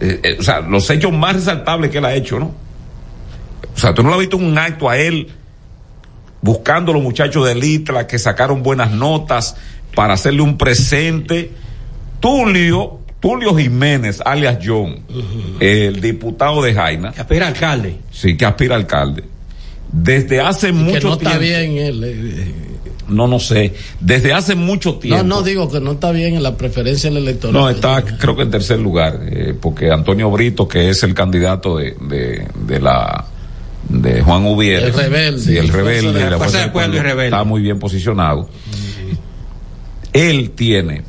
Eh, 0.00 0.20
eh, 0.22 0.36
o 0.38 0.42
sea, 0.44 0.60
los 0.60 0.88
hechos 0.88 1.12
más 1.12 1.34
resaltables 1.34 1.90
que 1.90 1.98
él 1.98 2.04
ha 2.04 2.14
hecho, 2.14 2.38
¿no? 2.38 2.54
O 3.74 3.78
sea, 3.78 3.92
tú 3.92 4.04
no 4.04 4.10
lo 4.10 4.14
has 4.14 4.20
visto 4.20 4.36
un 4.36 4.56
acto 4.56 4.88
a 4.88 4.96
él 4.96 5.32
buscando 6.42 6.92
a 6.92 6.94
los 6.94 7.02
muchachos 7.02 7.44
de 7.44 7.56
Litra 7.56 8.06
que 8.06 8.20
sacaron 8.20 8.62
buenas 8.62 8.92
notas 8.92 9.56
para 9.96 10.14
hacerle 10.14 10.42
un 10.42 10.56
presente. 10.56 11.63
Tulio, 12.24 13.00
Tulio 13.20 13.54
Jiménez, 13.54 14.22
alias 14.24 14.58
John, 14.64 15.00
el 15.60 16.00
diputado 16.00 16.62
de 16.62 16.72
Jaina. 16.74 17.12
Que 17.12 17.20
aspira 17.20 17.46
alcalde. 17.48 17.96
Sí, 18.10 18.34
que 18.36 18.46
aspira 18.46 18.76
alcalde. 18.76 19.24
Desde 19.92 20.40
hace 20.40 20.72
mucho 20.72 20.92
que 21.00 21.04
no 21.04 21.18
tiempo. 21.18 21.28
está 21.28 21.38
bien 21.38 21.76
él. 21.78 22.02
eh, 22.04 22.54
No, 23.08 23.26
no 23.28 23.38
sé. 23.38 23.74
Desde 24.00 24.32
hace 24.32 24.54
mucho 24.54 24.94
tiempo. 24.94 25.22
No, 25.22 25.36
no 25.36 25.42
digo 25.42 25.70
que 25.70 25.80
no 25.80 25.92
está 25.92 26.10
bien 26.12 26.34
en 26.34 26.42
la 26.42 26.56
preferencia 26.56 27.10
del 27.10 27.22
electoral. 27.22 27.52
No, 27.52 27.68
está 27.68 28.02
creo 28.02 28.34
que 28.34 28.42
en 28.42 28.50
tercer 28.50 28.78
lugar, 28.80 29.20
eh, 29.26 29.54
porque 29.60 29.90
Antonio 29.92 30.30
Brito, 30.30 30.66
que 30.66 30.88
es 30.88 31.02
el 31.02 31.12
candidato 31.14 31.76
de, 31.76 31.94
de, 32.08 32.48
de 32.66 32.80
la 32.80 33.26
de 33.88 34.22
Juan 34.22 34.46
Ubiere, 34.46 34.86
El 34.86 34.94
rebelde. 34.94 35.40
sí, 35.40 35.56
el 35.58 35.68
rebelde, 35.68 36.30
la 36.30 36.38
Fuerza 36.38 36.38
Fuerza 36.38 36.72
Pueblo 36.72 36.94
y 36.94 36.96
Pueblo, 36.96 37.02
Rebelde. 37.10 37.24
está 37.26 37.44
muy 37.44 37.60
bien 37.60 37.78
posicionado. 37.78 38.48
Él 40.12 40.50
tiene. 40.52 41.02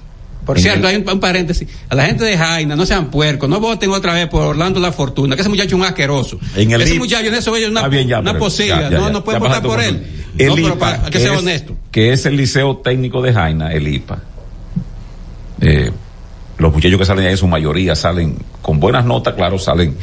Por 0.46 0.60
cierto, 0.60 0.88
hay 0.88 0.98
un, 0.98 1.10
un 1.10 1.20
paréntesis. 1.20 1.68
A 1.90 1.96
la 1.96 2.06
gente 2.06 2.24
de 2.24 2.38
Jaina, 2.38 2.76
no 2.76 2.86
sean 2.86 3.10
puercos, 3.10 3.50
no 3.50 3.60
voten 3.60 3.90
otra 3.92 4.14
vez 4.14 4.28
por 4.28 4.44
Orlando 4.44 4.80
La 4.80 4.92
Fortuna, 4.92 5.36
que 5.36 5.42
ese 5.42 5.50
muchacho 5.50 5.70
es 5.70 5.74
un 5.74 5.84
asqueroso. 5.84 6.40
En 6.56 6.72
el 6.72 6.82
ese 6.82 6.94
muchacho 6.96 7.28
en 7.28 7.34
eso 7.34 7.56
es 7.56 7.68
una, 7.68 7.88
bien, 7.88 8.08
ya, 8.08 8.20
una 8.20 8.38
posilla. 8.38 8.82
ya, 8.82 8.90
ya, 8.92 8.98
no, 9.00 9.10
no 9.10 9.24
pueden 9.24 9.42
votar 9.42 9.62
por 9.64 9.82
él. 9.82 10.06
El 10.38 10.48
no, 10.50 10.56
pero 10.56 10.68
IPA, 10.68 10.80
para, 10.80 11.10
que 11.10 11.18
es- 11.24 11.30
honesto. 11.30 11.76
Que 11.92 12.12
es 12.14 12.26
el 12.26 12.36
Liceo 12.38 12.78
Técnico 12.78 13.22
de 13.22 13.34
Jaina, 13.34 13.72
el 13.74 13.88
IPA. 13.88 14.20
Eh, 15.62 15.92
los 16.58 16.74
muchachos 16.74 16.98
que 17.00 17.06
salen 17.06 17.26
ahí, 17.28 17.38
su 17.38 17.48
mayoría 17.48 17.96
salen 17.96 18.38
con 18.62 18.80
buenas 18.80 19.06
notas, 19.06 19.34
claro, 19.34 19.60
salen. 19.60 19.96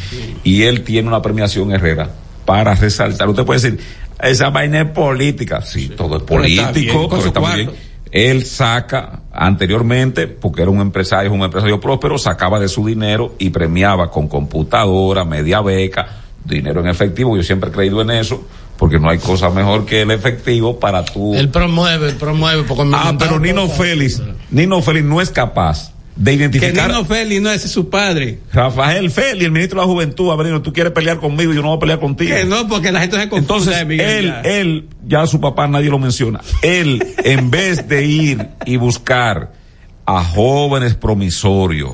Y 0.45 0.63
él 0.63 0.83
tiene 0.85 1.09
una 1.09 1.23
premiación 1.23 1.73
Herrera 1.73 2.11
para 2.45 2.75
resaltar. 2.75 3.29
Usted 3.29 3.45
puede 3.45 3.61
decir, 3.61 3.81
esa 4.21 4.51
vaina 4.51 4.83
es 4.83 4.89
política. 4.91 5.63
Sí, 5.63 5.89
todo 5.97 6.17
es 6.19 6.23
Pero 6.25 6.45
está 6.45 6.69
político, 6.73 6.99
bien, 6.99 7.09
con 7.09 7.19
pero 7.19 7.23
su 7.23 7.29
está 7.29 7.55
bien. 7.55 7.71
Él 8.11 8.45
saca 8.45 9.21
anteriormente, 9.33 10.27
porque 10.27 10.63
era 10.63 10.71
un 10.71 10.81
empresario, 10.81 11.31
es 11.31 11.37
un 11.37 11.43
empresario 11.43 11.81
próspero, 11.81 12.19
sacaba 12.19 12.61
de 12.61 12.69
su 12.69 12.87
dinero 12.87 13.35
y 13.39 13.51
premiaba 13.51 14.11
con 14.11 14.29
computadora, 14.29 15.25
media 15.25 15.61
beca, 15.61 16.07
dinero 16.45 16.81
en 16.81 16.89
efectivo. 16.89 17.37
Yo 17.37 17.43
siempre 17.43 17.71
he 17.71 17.73
creído 17.73 18.03
en 18.03 18.11
eso, 18.11 18.47
porque 18.77 18.99
no 18.99 19.09
hay 19.09 19.19
cosa 19.19 19.51
mejor 19.51 19.87
que 19.87 20.03
el 20.03 20.11
efectivo 20.11 20.79
para 20.79 21.05
tú. 21.05 21.35
Él 21.35 21.49
promueve, 21.49 22.09
él 22.11 22.17
promueve. 22.17 22.65
Porque 22.65 22.85
me 22.85 22.97
Ah, 22.97 23.15
pero 23.19 23.39
Nino. 23.39 23.69
Félix, 23.69 24.23
Nino 24.51 24.83
Félix 24.83 25.07
no 25.07 25.21
es 25.21 25.31
capaz 25.31 25.92
de 26.17 26.31
Que 26.31 26.37
identificar. 26.37 26.89
Nino 26.89 27.05
Félix 27.05 27.41
no 27.41 27.51
es 27.51 27.63
su 27.63 27.89
padre. 27.89 28.39
Rafael 28.53 29.11
Félix, 29.11 29.45
el 29.45 29.53
ministro 29.53 29.81
de 29.81 29.87
la 29.87 29.93
Juventud, 29.93 30.37
venido, 30.37 30.61
tú 30.63 30.73
quieres 30.73 30.93
pelear 30.93 31.19
conmigo 31.19 31.53
y 31.53 31.57
yo 31.57 31.63
no 31.63 31.69
voy 31.69 31.77
a 31.77 31.81
pelear 31.81 32.01
contigo. 32.01 32.35
Que 32.35 32.45
no, 32.45 32.69
porque 32.69 32.93
la 32.93 33.01
gente 33.01 33.17
se 33.19 33.29
confunde. 33.29 33.55
Entonces, 33.55 33.87
Miguel, 33.87 34.09
él, 34.09 34.27
ya. 34.27 34.41
él, 34.43 34.89
ya 35.07 35.27
su 35.27 35.41
papá 35.41 35.67
nadie 35.69 35.91
lo 35.91 35.99
menciona. 35.99 36.41
Él, 36.63 37.03
en 37.25 37.51
vez 37.51 37.89
de 37.89 38.05
ir 38.05 38.49
y 38.67 38.77
buscar 38.77 39.53
a 40.05 40.25
jóvenes 40.25 40.95
promisorios, 40.95 41.93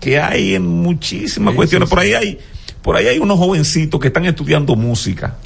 que 0.00 0.18
hay 0.18 0.54
en 0.54 0.66
muchísimas 0.66 1.54
cuestiones, 1.54 1.88
por 1.88 1.98
ahí 1.98 2.14
hay, 2.14 2.38
por 2.82 2.96
ahí 2.96 3.06
hay 3.06 3.18
unos 3.18 3.38
jovencitos 3.38 4.00
que 4.00 4.08
están 4.08 4.24
estudiando 4.24 4.74
música, 4.74 5.36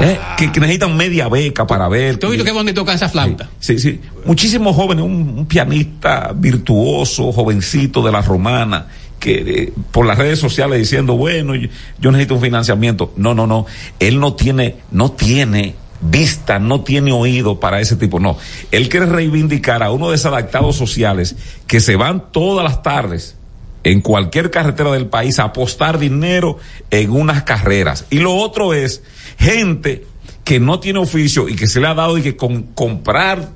¿eh? 0.00 0.18
que, 0.36 0.52
que 0.52 0.60
necesitan 0.60 0.96
media 0.96 1.28
beca 1.28 1.66
para 1.66 1.88
ver. 1.88 2.18
¿Tú 2.18 2.26
has 2.26 2.32
visto 2.32 2.44
qué 2.44 2.52
bonito 2.52 2.80
toca 2.80 2.94
esa 2.94 3.08
flauta? 3.08 3.48
Sí, 3.58 3.78
sí. 3.78 4.00
Muchísimos 4.24 4.74
jóvenes, 4.74 5.04
un, 5.04 5.38
un 5.38 5.46
pianista 5.46 6.32
virtuoso, 6.34 7.32
jovencito 7.32 8.02
de 8.02 8.12
la 8.12 8.22
romana, 8.22 8.86
que 9.18 9.34
eh, 9.34 9.72
por 9.90 10.06
las 10.06 10.18
redes 10.18 10.38
sociales 10.38 10.78
diciendo, 10.78 11.16
bueno, 11.16 11.54
yo, 11.54 11.68
yo 12.00 12.10
necesito 12.10 12.34
un 12.34 12.40
financiamiento. 12.40 13.12
No, 13.16 13.34
no, 13.34 13.46
no. 13.46 13.66
Él 13.98 14.20
no 14.20 14.34
tiene, 14.34 14.76
no 14.90 15.12
tiene 15.12 15.74
vista, 16.00 16.58
no 16.58 16.82
tiene 16.82 17.12
oído 17.12 17.60
para 17.60 17.80
ese 17.80 17.96
tipo. 17.96 18.20
No. 18.20 18.36
Él 18.70 18.88
quiere 18.88 19.06
reivindicar 19.06 19.82
a 19.82 19.90
uno 19.90 20.10
de 20.10 20.16
esos 20.16 20.26
adaptados 20.26 20.76
sociales 20.76 21.36
que 21.66 21.80
se 21.80 21.96
van 21.96 22.32
todas 22.32 22.64
las 22.64 22.82
tardes 22.82 23.36
en 23.84 24.00
cualquier 24.00 24.50
carretera 24.50 24.90
del 24.92 25.06
país 25.06 25.38
apostar 25.38 25.98
dinero 25.98 26.58
en 26.90 27.10
unas 27.10 27.44
carreras. 27.44 28.06
Y 28.10 28.18
lo 28.18 28.34
otro 28.34 28.74
es 28.74 29.02
gente 29.38 30.06
que 30.42 30.58
no 30.58 30.80
tiene 30.80 30.98
oficio 30.98 31.48
y 31.48 31.54
que 31.54 31.66
se 31.66 31.80
le 31.80 31.86
ha 31.86 31.94
dado 31.94 32.18
y 32.18 32.22
que 32.22 32.36
con 32.36 32.62
comprar 32.62 33.50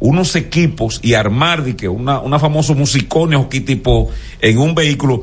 unos 0.00 0.34
equipos 0.34 0.98
y 1.02 1.14
armar 1.14 1.62
de 1.62 1.76
que 1.76 1.88
una, 1.88 2.20
una 2.20 2.38
famoso 2.38 2.74
musicones 2.74 3.38
o 3.38 3.48
qué 3.48 3.60
tipo 3.60 4.10
en 4.40 4.58
un 4.58 4.74
vehículo. 4.74 5.22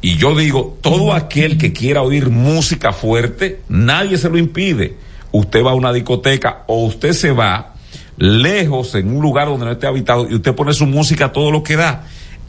Y 0.00 0.16
yo 0.16 0.34
digo, 0.34 0.78
todo 0.80 1.12
aquel 1.12 1.58
que 1.58 1.72
quiera 1.72 2.02
oír 2.02 2.30
música 2.30 2.92
fuerte, 2.92 3.60
nadie 3.68 4.16
se 4.16 4.28
lo 4.28 4.38
impide. 4.38 4.96
Usted 5.32 5.64
va 5.64 5.72
a 5.72 5.74
una 5.74 5.92
discoteca 5.92 6.64
o 6.66 6.84
usted 6.84 7.12
se 7.12 7.32
va 7.32 7.74
lejos 8.16 8.94
en 8.94 9.14
un 9.14 9.22
lugar 9.22 9.48
donde 9.48 9.66
no 9.66 9.72
esté 9.72 9.86
habitado 9.86 10.28
y 10.28 10.34
usted 10.34 10.54
pone 10.54 10.72
su 10.72 10.86
música 10.86 11.32
todo 11.32 11.50
lo 11.50 11.62
que 11.62 11.76
da. 11.76 12.04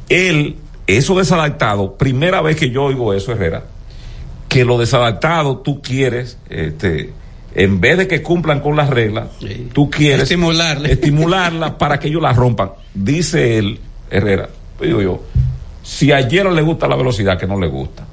Él, 0.10 0.58
eso 0.88 1.16
desadaptado, 1.18 1.96
primera 1.96 2.42
vez 2.42 2.56
que 2.58 2.70
yo 2.70 2.84
oigo 2.86 3.14
eso, 3.14 3.32
Herrera, 3.32 3.64
que 4.50 4.66
lo 4.66 4.78
desadaptado 4.78 5.58
tú 5.60 5.82
quieres, 5.82 6.38
este, 6.50 7.12
en 7.56 7.80
vez 7.82 7.98
de 7.98 8.08
que 8.08 8.22
cumplan 8.22 8.60
con 8.60 8.76
las 8.76 8.90
reglas, 8.90 9.30
tú 9.74 9.90
quieres 9.90 10.24
Estimularle. 10.24 10.92
estimularla 10.92 11.78
para 11.78 12.00
que 12.00 12.08
ellos 12.10 12.22
la 12.22 12.34
rompan. 12.34 12.72
Dice 12.94 13.58
él, 13.58 13.80
Herrera, 14.12 14.50
digo 14.82 15.02
yo, 15.02 15.24
si 15.82 16.12
a 16.12 16.22
Yero 16.28 16.52
le 16.52 16.62
gusta 16.62 16.88
la 16.88 16.96
velocidad, 16.96 17.38
que 17.38 17.48
no 17.48 17.60
le 17.60 17.68
gusta, 17.68 18.06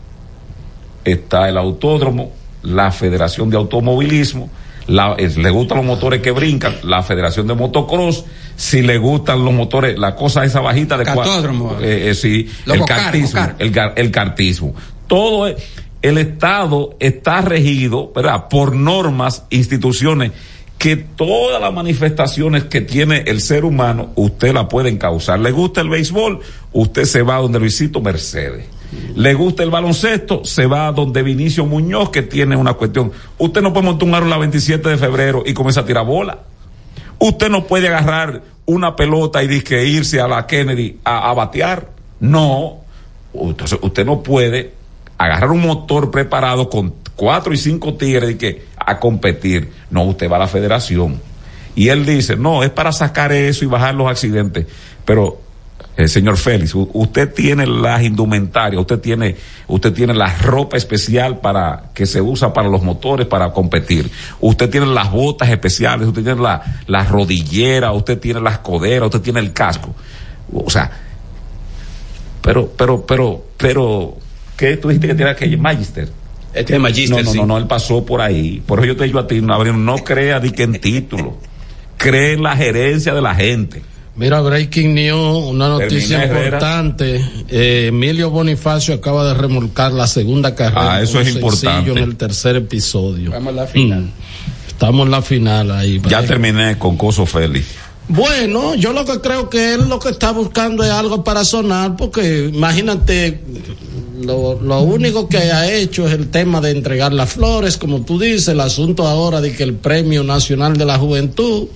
está 1.05 1.49
el 1.49 1.57
autódromo, 1.59 2.33
la 2.63 2.91
Federación 2.93 3.51
de 3.51 3.57
Automovilismo, 3.57 4.51
la- 4.87 5.15
le 5.17 5.51
gustan 5.51 5.79
los 5.79 5.87
motores 5.87 6.21
que 6.21 6.31
brincan, 6.31 6.75
la 6.85 7.03
Federación 7.03 7.47
de 7.47 7.55
Motocross, 7.55 8.25
si 8.61 8.83
le 8.83 8.99
gustan 8.99 9.43
los 9.43 9.55
motores, 9.55 9.99
la 9.99 10.15
cosa 10.15 10.45
esa 10.45 10.61
bajita 10.61 10.99
de 10.99 11.05
Cartódromo. 11.05 11.79
eh, 11.81 12.11
eh, 12.11 12.15
sí, 12.15 12.47
el 12.67 12.85
cartismo, 12.85 13.41
el, 13.97 14.11
cartismo. 14.11 14.75
Todo 15.07 15.47
es- 15.47 15.57
el 16.03 16.19
Estado 16.19 16.95
está 17.01 17.41
regido, 17.41 18.13
¿verdad? 18.15 18.49
Por 18.51 18.77
normas, 18.77 19.45
instituciones 19.49 20.33
que 20.77 20.97
todas 20.97 21.59
las 21.59 21.73
manifestaciones 21.73 22.65
que 22.65 22.83
tiene 22.83 23.25
el 23.27 23.41
ser 23.41 23.65
humano, 23.65 24.13
usted 24.15 24.53
la 24.53 24.69
puede 24.69 24.97
causar. 24.99 25.41
Le 25.41 25.53
gusta 25.53 25.81
el 25.81 25.89
béisbol, 25.89 26.41
usted 26.73 27.05
se 27.05 27.23
va 27.23 27.37
donde 27.37 27.61
Luisito 27.61 28.03
Mercedes. 28.03 28.67
Le 29.17 29.33
gusta 29.33 29.63
el 29.63 29.71
baloncesto, 29.71 30.45
se 30.45 30.67
va 30.67 30.93
donde 30.93 31.23
Vinicio 31.23 31.65
Muñoz, 31.65 32.11
que 32.11 32.21
tiene 32.21 32.57
una 32.57 32.75
cuestión. 32.75 33.11
Usted 33.39 33.63
no 33.63 33.73
puede 33.73 33.87
montar 33.87 34.07
un 34.07 34.15
árbol 34.15 34.29
la 34.31 34.37
27 34.39 34.87
de 34.91 34.99
febrero 34.99 35.45
y 35.47 35.55
comenzar 35.55 35.85
a 35.85 35.87
tirar 35.87 36.05
bola. 36.05 36.41
Usted 37.21 37.51
no 37.51 37.67
puede 37.67 37.89
agarrar 37.89 38.43
una 38.65 38.97
pelota 38.97 39.43
y 39.43 39.47
disque 39.47 39.85
irse 39.85 40.21
a 40.21 40.27
la 40.27 40.47
Kennedy 40.47 40.99
a, 41.05 41.33
batear. 41.35 41.89
No. 42.19 42.79
Entonces, 43.35 43.79
usted 43.83 44.07
no 44.07 44.23
puede 44.23 44.73
agarrar 45.19 45.51
un 45.51 45.61
motor 45.61 46.11
preparado 46.11 46.71
con 46.71 46.95
cuatro 47.15 47.53
y 47.53 47.59
cinco 47.59 47.95
tigres 47.95 48.31
y 48.31 48.35
que 48.37 48.65
a 48.77 48.99
competir. 48.99 49.71
No, 49.91 50.05
usted 50.05 50.31
va 50.31 50.37
a 50.37 50.41
la 50.41 50.49
federación. 50.49 51.21
Y 51.75 51.89
él 51.89 52.07
dice, 52.07 52.37
no, 52.37 52.63
es 52.63 52.71
para 52.71 52.91
sacar 52.91 53.33
eso 53.33 53.65
y 53.65 53.69
bajar 53.69 53.95
los 53.95 54.09
accidentes. 54.09 54.67
Pero, 55.05 55.41
eh, 56.01 56.09
señor 56.09 56.39
Félix, 56.39 56.73
usted 56.75 57.35
tiene 57.35 57.67
las 57.67 58.03
indumentarias, 58.03 58.81
usted 58.81 59.01
tiene, 59.01 59.37
usted 59.67 59.93
tiene 59.93 60.15
la 60.15 60.35
ropa 60.39 60.77
especial 60.77 61.41
para, 61.41 61.91
que 61.93 62.07
se 62.07 62.23
usa 62.23 62.53
para 62.53 62.69
los 62.69 62.83
motores 62.83 63.27
para 63.27 63.53
competir. 63.53 64.11
Usted 64.41 64.71
tiene 64.71 64.87
las 64.87 65.11
botas 65.11 65.51
especiales, 65.51 66.09
usted 66.09 66.23
tiene 66.23 66.41
la, 66.41 66.63
la 66.87 67.05
rodillera, 67.05 67.93
usted 67.93 68.19
tiene 68.19 68.41
las 68.41 68.61
coderas, 68.61 69.07
usted 69.07 69.21
tiene 69.21 69.41
el 69.41 69.53
casco. 69.53 69.95
O 70.53 70.71
sea, 70.71 70.91
pero, 72.41 72.73
pero, 72.77 73.05
pero, 73.05 73.45
pero, 73.57 74.17
¿qué 74.57 74.79
tú 74.79 74.89
dijiste 74.89 75.09
que 75.09 75.15
tiene 75.15 75.33
aquel 75.33 75.59
Magister? 75.59 76.09
Este 76.55 76.75
es 76.75 76.81
Magister, 76.81 77.25
No, 77.25 77.35
no, 77.35 77.41
no, 77.41 77.47
no, 77.47 77.59
él 77.59 77.67
pasó 77.67 78.07
por 78.07 78.23
ahí. 78.23 78.63
Por 78.67 78.79
eso 78.79 78.87
yo 78.87 78.97
te 78.97 79.05
digo 79.05 79.19
a 79.19 79.27
ti, 79.27 79.41
no, 79.41 79.63
no 79.65 79.99
crea 79.99 80.41
di 80.41 80.51
que 80.51 80.63
en 80.63 80.81
título. 80.81 81.39
Cree 81.97 82.33
en 82.33 82.43
la 82.43 82.57
gerencia 82.57 83.13
de 83.13 83.21
la 83.21 83.35
gente. 83.35 83.83
Mira, 84.17 84.41
Breaking 84.41 84.95
News, 84.95 85.45
una 85.47 85.69
noticia 85.69 86.21
Termina, 86.21 86.45
importante. 86.45 87.25
Eh, 87.49 87.87
Emilio 87.89 88.31
Bonifacio 88.31 88.95
acaba 88.95 89.25
de 89.27 89.35
remolcar 89.35 89.93
la 89.93 90.07
segunda 90.07 90.55
carrera. 90.55 90.95
Ah, 90.95 91.03
eso 91.03 91.21
es 91.21 91.35
importante. 91.35 91.91
en 91.93 91.99
el 91.99 92.17
tercer 92.17 92.57
episodio. 92.57 93.31
Vamos 93.31 93.53
a 93.53 93.57
la 93.57 93.67
final. 93.67 94.03
Mm. 94.03 94.11
Estamos 94.69 95.07
en 95.07 95.11
la 95.11 95.23
final 95.23 95.71
ahí. 95.71 96.01
Ya 96.09 96.25
terminé 96.25 96.79
con 96.79 96.97
Coso 96.97 97.25
Félix. 97.25 97.67
Bueno, 98.09 98.75
yo 98.75 98.93
lo 98.93 99.05
que 99.05 99.21
creo 99.21 99.49
que 99.49 99.75
él 99.75 99.89
lo 99.89 100.01
que 100.01 100.09
está 100.09 100.33
buscando 100.33 100.83
es 100.83 100.91
algo 100.91 101.23
para 101.23 101.45
sonar, 101.45 101.97
porque 101.97 102.51
imagínate, 102.53 103.41
lo, 104.21 104.61
lo 104.61 104.81
único 104.81 105.29
que 105.29 105.39
ha 105.39 105.71
hecho 105.73 106.09
es 106.09 106.15
el 106.15 106.29
tema 106.29 106.61
de 106.61 106.73
entregar 106.73 107.13
las 107.13 107.33
flores, 107.33 107.77
como 107.77 108.01
tú 108.01 108.19
dices, 108.19 108.49
el 108.49 108.61
asunto 108.61 109.07
ahora 109.07 109.41
de 109.41 109.53
que 109.53 109.63
el 109.63 109.75
Premio 109.75 110.25
Nacional 110.25 110.77
de 110.77 110.87
la 110.87 110.99
Juventud, 110.99 111.69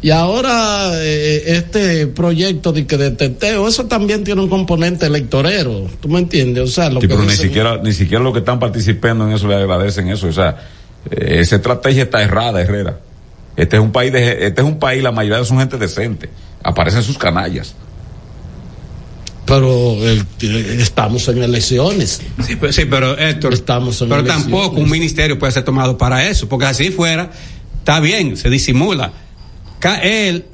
y 0.00 0.10
ahora 0.10 0.90
eh, 0.94 1.42
este 1.46 2.06
proyecto 2.08 2.72
de 2.72 2.86
que 2.86 2.96
de 2.96 3.10
teteo, 3.12 3.68
eso 3.68 3.84
también 3.86 4.24
tiene 4.24 4.40
un 4.40 4.48
componente 4.48 5.06
electorero, 5.06 5.88
¿tú 6.00 6.08
me 6.08 6.18
entiendes? 6.18 6.64
O 6.64 6.72
sea, 6.72 6.90
lo 6.90 7.00
Sí, 7.00 7.06
que 7.06 7.14
pero 7.14 7.22
ni 7.26 7.32
dicen- 7.32 7.46
siquiera, 7.46 7.78
ni 7.82 7.92
siquiera 7.92 8.22
los 8.22 8.32
que 8.32 8.40
están 8.40 8.58
participando 8.58 9.26
en 9.28 9.34
eso 9.34 9.46
le 9.48 9.54
agradecen 9.56 10.08
eso. 10.08 10.26
O 10.28 10.32
sea, 10.32 10.56
Eh, 11.10 11.40
esa 11.40 11.56
estrategia 11.56 12.04
está 12.04 12.22
errada, 12.22 12.60
Herrera. 12.62 13.00
Este 13.56 13.74
es 13.76 13.82
un 13.82 13.90
país 13.90 14.12
de, 14.12 14.46
este 14.46 14.60
es 14.60 14.66
un 14.66 14.78
país, 14.78 15.02
la 15.02 15.10
mayoría 15.10 15.44
son 15.44 15.58
gente 15.58 15.76
decente. 15.76 16.28
Aparecen 16.62 17.02
sus 17.02 17.18
canallas. 17.18 17.74
Pero 19.44 19.96
eh, 19.98 20.22
estamos 20.78 21.26
en 21.28 21.42
elecciones. 21.42 22.20
Sí, 22.46 22.54
pero, 22.56 22.72
sí, 22.72 22.84
pero 22.84 23.18
Héctor, 23.18 23.52
estamos 23.54 24.00
en 24.00 24.08
pero 24.08 24.20
elecciones. 24.20 24.44
tampoco 24.48 24.80
un 24.80 24.88
ministerio 24.88 25.38
puede 25.38 25.52
ser 25.52 25.64
tomado 25.64 25.98
para 25.98 26.28
eso, 26.28 26.48
porque 26.48 26.66
así 26.66 26.90
fuera, 26.90 27.30
está 27.78 27.98
bien, 27.98 28.36
se 28.36 28.48
disimula. 28.48 29.12
Él, 30.02 30.44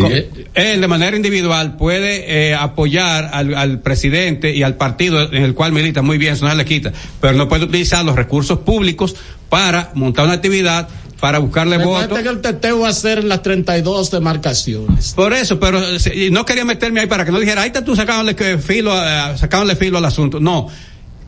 co- 0.00 0.08
él 0.54 0.80
de 0.80 0.88
manera 0.88 1.16
individual 1.16 1.76
puede 1.76 2.50
eh, 2.50 2.54
apoyar 2.54 3.30
al, 3.32 3.54
al 3.54 3.80
presidente 3.80 4.54
y 4.54 4.62
al 4.62 4.76
partido 4.76 5.22
en 5.32 5.42
el 5.42 5.54
cual 5.54 5.72
milita 5.72 6.00
muy 6.02 6.16
bien, 6.18 6.34
eso 6.34 6.44
no 6.44 6.50
se 6.50 6.56
le 6.56 6.64
quita, 6.64 6.92
pero 7.20 7.34
no 7.36 7.48
puede 7.48 7.64
utilizar 7.64 8.04
los 8.04 8.16
recursos 8.16 8.60
públicos 8.60 9.14
para 9.48 9.90
montar 9.94 10.24
una 10.24 10.34
actividad, 10.34 10.88
para 11.20 11.38
buscarle 11.38 11.76
votos. 11.84 12.18
Que 12.22 12.28
el 12.28 12.40
teteo 12.40 12.80
va 12.80 12.88
a 12.88 12.92
ser 12.94 13.24
las 13.24 13.42
32 13.42 14.10
demarcaciones. 14.10 15.12
Por 15.14 15.32
eso, 15.32 15.58
pero 15.60 15.80
eh, 15.82 16.28
no 16.30 16.44
quería 16.44 16.64
meterme 16.64 17.00
ahí 17.00 17.06
para 17.06 17.24
que 17.24 17.32
no 17.32 17.38
dijera, 17.40 17.62
ahí 17.62 17.68
está 17.68 17.84
tú 17.84 17.94
sacándole 17.94 18.34
filo, 18.58 18.92
sacándole 19.36 19.76
filo 19.76 19.98
al 19.98 20.04
asunto. 20.06 20.40
No. 20.40 20.68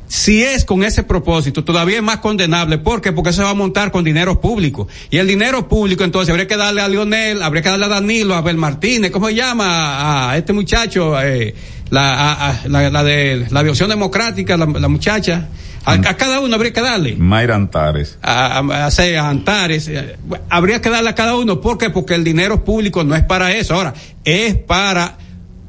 Si 0.09 0.43
es 0.43 0.65
con 0.65 0.85
ese 0.85 1.03
propósito, 1.03 1.65
todavía 1.65 1.97
es 1.97 2.03
más 2.03 2.19
condenable. 2.19 2.78
¿Por 2.78 3.01
qué? 3.01 3.12
Porque 3.12 3.33
se 3.33 3.43
va 3.43 3.51
a 3.51 3.55
montar 3.55 3.91
con 3.91 4.05
dinero 4.05 4.41
público. 4.41 4.87
Y 5.11 5.19
el 5.19 5.27
dinero 5.27 5.69
público, 5.69 6.05
entonces, 6.05 6.31
habría 6.31 6.47
que 6.47 6.57
darle 6.57 6.81
a 6.81 6.89
Lionel, 6.89 7.43
habría 7.43 7.62
que 7.62 7.69
darle 7.70 7.87
a 7.87 7.89
Danilo, 7.89 8.35
a 8.35 8.39
Abel 8.39 8.57
Martínez, 8.57 9.11
¿cómo 9.11 9.27
se 9.28 9.35
llama? 9.35 10.31
A 10.31 10.37
este 10.37 10.53
muchacho, 10.53 11.20
eh, 11.20 11.55
la, 11.91 12.15
a- 12.15 12.51
a- 12.51 12.69
la, 12.69 12.89
la 12.91 13.03
de 13.05 13.47
la 13.51 13.61
Opción 13.62 13.91
Democrática, 13.91 14.57
la, 14.57 14.66
la 14.66 14.89
muchacha. 14.89 15.49
A, 15.85 15.93
a 15.93 16.16
cada 16.16 16.41
uno 16.41 16.53
habría 16.57 16.73
que 16.73 16.81
darle 16.81 17.15
Mayra 17.16 17.55
Antares. 17.55 18.19
a, 18.20 18.59
a, 18.59 18.87
a 18.89 19.28
Antares, 19.28 19.87
eh, 19.87 20.16
habría 20.51 20.81
que 20.81 20.91
darle 20.91 21.11
a 21.11 21.15
cada 21.15 21.37
uno. 21.37 21.61
¿Por 21.61 21.78
qué? 21.78 21.91
Porque 21.91 22.15
el 22.15 22.24
dinero 22.24 22.65
público 22.65 23.05
no 23.05 23.15
es 23.15 23.23
para 23.23 23.53
eso. 23.53 23.74
Ahora, 23.74 23.95
es 24.24 24.57
para 24.57 25.16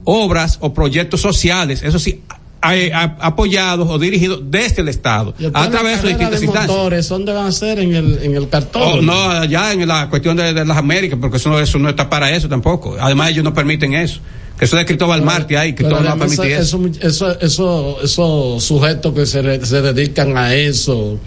obras 0.06 0.58
o 0.62 0.74
proyectos 0.74 1.22
sociales, 1.22 1.84
eso 1.84 2.00
sí, 2.00 2.22
apoyados 2.62 3.88
o 3.90 4.00
dirigidos 4.00 4.42
desde 4.46 4.82
el 4.82 4.90
Estado, 4.90 5.34
a 5.54 5.70
través 5.70 6.02
de 6.02 6.10
distintas 6.10 6.42
instancias. 6.42 6.76
motores, 6.76 7.10
¿dónde 7.10 7.34
van 7.34 7.48
a 7.48 7.52
ser? 7.52 7.80
En 7.80 7.94
el, 7.94 8.20
en 8.24 8.36
el 8.36 8.50
cartón. 8.50 8.82
Oh, 8.84 9.02
no, 9.02 9.30
allá 9.30 9.74
en 9.74 9.88
la 9.88 10.10
cuestión 10.10 10.36
de, 10.36 10.54
de 10.54 10.66
las 10.66 10.78
Américas, 10.78 11.18
porque 11.22 11.38
eso 11.38 11.50
no, 11.50 11.60
eso 11.60 11.80
no 11.80 11.90
está 11.90 12.10
para 12.10 12.32
eso 12.32 12.50
tampoco. 12.50 12.98
Además, 13.00 13.30
ellos 13.30 13.44
no 13.44 13.54
permiten 13.54 13.94
eso. 13.94 14.20
Que 14.58 14.66
eso 14.66 14.76
de 14.76 14.86
Cristóbal 14.86 15.22
Marte 15.22 15.56
ahí, 15.56 15.74
Cristóbal 15.74 16.04
no 16.04 16.10
va 16.10 16.14
a 16.14 16.16
además 16.16 16.36
permitir 16.36 16.58
eso. 16.58 16.82
eso, 17.00 17.30
eso, 17.30 17.40
eso, 17.40 18.02
esos 18.02 18.64
sujetos 18.64 19.14
que 19.14 19.28
se, 19.28 19.66
se 19.66 19.82
dedican 19.82 20.36
a 20.36 20.56
eso 20.56 21.20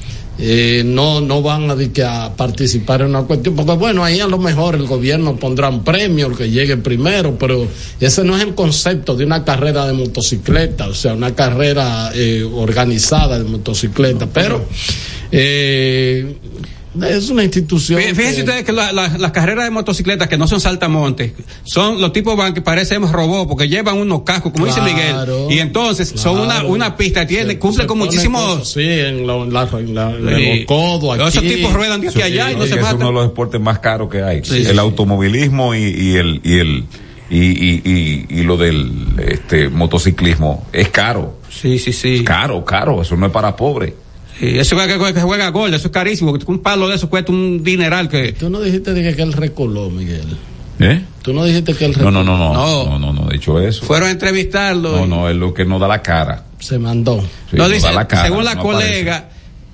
eh, 0.42 0.82
no, 0.86 1.20
no 1.20 1.42
van 1.42 1.70
a, 1.70 1.76
di 1.76 1.88
que 1.88 2.02
a 2.02 2.34
participar 2.34 3.02
en 3.02 3.08
una 3.08 3.22
cuestión, 3.22 3.54
porque 3.54 3.72
bueno, 3.72 4.02
ahí 4.02 4.20
a 4.20 4.26
lo 4.26 4.38
mejor 4.38 4.74
el 4.74 4.86
gobierno 4.86 5.36
pondrá 5.36 5.68
un 5.68 5.84
premio, 5.84 6.28
el 6.28 6.36
que 6.36 6.50
llegue 6.50 6.78
primero, 6.78 7.36
pero 7.38 7.68
ese 8.00 8.24
no 8.24 8.36
es 8.36 8.42
el 8.42 8.54
concepto 8.54 9.14
de 9.14 9.24
una 9.24 9.44
carrera 9.44 9.86
de 9.86 9.92
motocicleta, 9.92 10.88
o 10.88 10.94
sea, 10.94 11.12
una 11.12 11.34
carrera 11.34 12.10
eh, 12.14 12.42
organizada 12.42 13.38
de 13.38 13.44
motocicleta, 13.44 14.26
pero 14.32 14.64
eh, 15.30 16.36
es 17.08 17.30
una 17.30 17.44
institución. 17.44 18.00
Fí- 18.00 18.14
Fíjense 18.14 18.34
que- 18.36 18.40
ustedes 18.42 18.64
que 18.64 18.72
la- 18.72 18.92
la- 18.92 19.16
las 19.16 19.30
carreras 19.32 19.64
de 19.64 19.70
motocicletas 19.70 20.26
que 20.28 20.36
no 20.36 20.48
son 20.48 20.60
saltamontes, 20.60 21.32
son 21.62 22.00
los 22.00 22.12
tipos 22.12 22.36
van 22.36 22.52
que 22.54 22.62
parecen 22.62 23.02
robots 23.10 23.46
porque 23.48 23.68
llevan 23.68 23.96
unos 23.98 24.22
cascos, 24.22 24.52
como 24.52 24.66
dice 24.66 24.80
Miguel, 24.80 25.14
y 25.50 25.58
entonces 25.60 26.12
son 26.16 26.38
una, 26.40 26.64
una 26.64 26.96
pista, 26.96 27.26
tiene, 27.26 27.58
cumple 27.58 27.84
se 27.84 27.86
con 27.86 27.98
muchísimos... 27.98 28.42
cosas, 28.44 28.68
Sí, 28.72 28.82
en, 28.82 29.26
lo- 29.26 29.44
en 29.44 29.52
la- 29.52 29.68
en 29.72 29.94
la- 29.94 30.10
en 30.10 30.36
Sí. 30.36 30.56
los 30.58 30.66
codos. 30.66 31.14
Aquí. 31.20 31.28
Esos 31.28 31.42
tipos 31.44 31.72
ruedan 31.72 32.00
de 32.00 32.08
aquí 32.08 32.22
a 32.22 32.24
allá 32.24 32.52
y 32.52 32.56
no 32.56 32.62
se 32.64 32.70
es 32.70 32.72
uno 32.76 32.82
matan. 32.82 32.98
de 33.06 33.12
los 33.12 33.22
deportes 33.24 33.60
más 33.60 33.78
caros 33.78 34.10
que 34.10 34.22
hay. 34.22 34.44
Sí, 34.44 34.56
el 34.56 34.66
sí. 34.72 34.78
automovilismo 34.78 35.74
y, 35.74 35.84
y 35.84 36.16
el 36.16 36.40
y 36.42 36.58
el 36.58 36.84
y, 37.30 37.38
y, 37.38 37.82
y, 37.84 38.26
y 38.40 38.42
lo 38.42 38.56
del 38.56 38.90
este 39.28 39.68
motociclismo 39.68 40.66
es 40.72 40.88
caro. 40.88 41.38
Sí, 41.48 41.78
sí, 41.78 41.92
sí. 41.92 42.24
Caro, 42.24 42.64
caro. 42.64 43.02
Eso 43.02 43.16
no 43.16 43.26
es 43.26 43.32
para 43.32 43.54
pobres. 43.54 43.92
Eso 44.40 44.76
que, 44.76 44.86
que- 44.86 45.14
que 45.14 45.20
juega 45.20 45.48
gol, 45.50 45.72
eso 45.74 45.88
es 45.88 45.92
carísimo, 45.92 46.30
porque 46.30 46.50
un 46.50 46.60
palo 46.60 46.88
de 46.88 46.96
eso 46.96 47.08
cuesta 47.10 47.30
un 47.32 47.62
dineral 47.62 48.08
que... 48.08 48.32
Tú 48.32 48.48
no 48.50 48.60
dijiste 48.60 48.92
de 48.94 49.14
que, 49.14 49.22
él 49.22 49.32
recoló, 49.32 49.90
Miguel. 49.90 50.24
¿Eh? 50.78 51.02
Tú 51.22 51.34
no 51.34 51.44
dijiste 51.44 51.74
que 51.74 51.84
él 51.86 51.94
No, 52.00 52.10
no, 52.10 52.24
no, 52.24 52.38
no. 52.38 52.54
No. 52.54 52.84
No, 52.86 52.98
no, 52.98 53.12
no. 53.12 53.28
De 53.28 53.36
hecho 53.36 53.60
eso. 53.60 53.84
Fueron 53.84 54.08
a 54.08 54.12
entrevistarlo. 54.12 54.92
No, 54.96 55.04
y- 55.04 55.08
no, 55.08 55.28
es 55.28 55.36
lo 55.36 55.52
que 55.52 55.64
no 55.66 55.78
da 55.78 55.86
la 55.88 56.00
cara. 56.02 56.44
se 56.58 56.78
mandó. 56.78 57.20
Sí, 57.50 57.56
no 57.56 57.64
no 57.64 57.68
dice, 57.70 57.86
da 57.86 57.92
la 57.92 58.08
cara, 58.08 58.24
según 58.28 58.44
la 58.44 58.54
no 58.54 58.62
colega, 58.62 59.29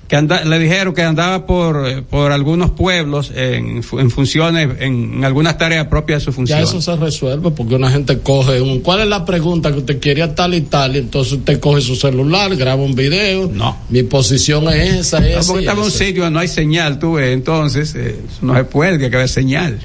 que 0.07 0.15
anda, 0.15 0.43
le 0.45 0.57
dijeron 0.57 0.93
que 0.93 1.01
andaba 1.03 1.45
por, 1.45 1.85
eh, 1.87 2.01
por 2.01 2.31
algunos 2.31 2.71
pueblos 2.71 3.31
en, 3.35 3.81
en 3.91 4.09
funciones, 4.11 4.69
en, 4.79 5.15
en 5.15 5.25
algunas 5.25 5.57
tareas 5.57 5.87
propias 5.87 6.21
de 6.21 6.25
su 6.25 6.31
función. 6.33 6.59
Ya 6.59 6.63
eso 6.63 6.81
se 6.81 6.95
resuelve 6.95 7.51
porque 7.51 7.75
una 7.75 7.91
gente 7.91 8.19
coge 8.19 8.61
un. 8.61 8.79
¿Cuál 8.79 9.01
es 9.01 9.07
la 9.07 9.25
pregunta 9.25 9.71
que 9.71 9.79
usted 9.79 9.99
quería 9.99 10.33
tal 10.33 10.53
y 10.53 10.61
tal? 10.61 10.95
Y 10.95 10.99
entonces 10.99 11.33
usted 11.33 11.59
coge 11.59 11.81
su 11.81 11.95
celular, 11.95 12.55
graba 12.55 12.81
un 12.81 12.95
video. 12.95 13.49
No. 13.53 13.77
Mi 13.89 14.03
posición 14.03 14.67
es 14.69 14.93
esa, 14.95 15.19
No, 15.19 15.25
esa. 15.27 15.47
porque 15.47 15.59
estaba 15.65 15.79
en 15.79 15.85
un 15.85 15.91
sitio 15.91 16.29
no 16.29 16.39
hay 16.39 16.47
señal, 16.47 16.99
tú 16.99 17.13
ves, 17.13 17.33
entonces 17.33 17.93
eh, 17.95 18.19
no 18.41 18.55
se 18.55 18.63
puede, 18.63 18.97
que 18.97 19.13
haber 19.15 19.27
señal. 19.29 19.77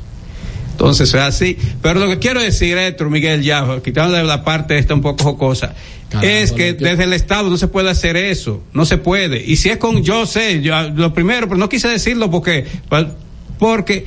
Entonces 0.70 1.09
es 1.11 1.15
así. 1.20 1.57
Pero 1.82 2.01
lo 2.01 2.09
que 2.09 2.19
quiero 2.19 2.40
decir, 2.40 2.77
Héctor, 2.78 3.11
Miguel, 3.11 3.43
ya, 3.43 3.66
quitando 3.85 4.16
de 4.16 4.24
la 4.24 4.43
parte 4.43 4.78
esta 4.78 4.94
un 4.94 5.03
poco 5.03 5.23
jocosa, 5.24 5.74
Caramba, 6.13 6.31
es 6.31 6.53
que 6.53 6.75
desde 6.75 7.05
el 7.05 7.13
Estado 7.15 7.49
no 7.49 7.57
se 7.57 7.69
puede 7.69 7.91
hacer 7.91 8.17
eso, 8.17 8.63
no 8.75 8.85
se 8.85 8.99
puede. 8.99 9.43
Y 9.45 9.57
si 9.57 9.71
es 9.71 9.79
con, 9.79 10.03
yo 10.03 10.27
sé, 10.27 10.61
yo, 10.61 10.75
lo 10.91 11.15
primero, 11.15 11.49
pero 11.49 11.59
no 11.59 11.69
quise 11.69 11.89
decirlo 11.89 12.31
porque, 12.31 12.67
porque 13.59 14.05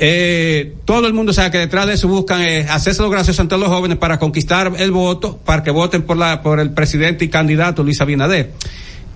eh, 0.00 0.74
todo 0.84 1.06
el 1.06 1.12
mundo 1.12 1.32
sabe 1.32 1.50
que 1.50 1.58
detrás 1.58 1.86
de 1.86 1.94
eso 1.94 2.08
buscan 2.08 2.42
eh, 2.42 2.66
hacerse 2.68 3.02
lo 3.02 3.10
gracioso 3.10 3.42
ante 3.42 3.56
los 3.56 3.68
jóvenes 3.68 3.98
para 3.98 4.18
conquistar 4.18 4.72
el 4.78 4.90
voto, 4.90 5.38
para 5.44 5.62
que 5.62 5.70
voten 5.70 6.02
por 6.02 6.16
la 6.16 6.42
por 6.42 6.60
el 6.60 6.70
presidente 6.70 7.24
y 7.24 7.28
candidato 7.28 7.82
Luis 7.82 8.00
Abinader. 8.00 8.52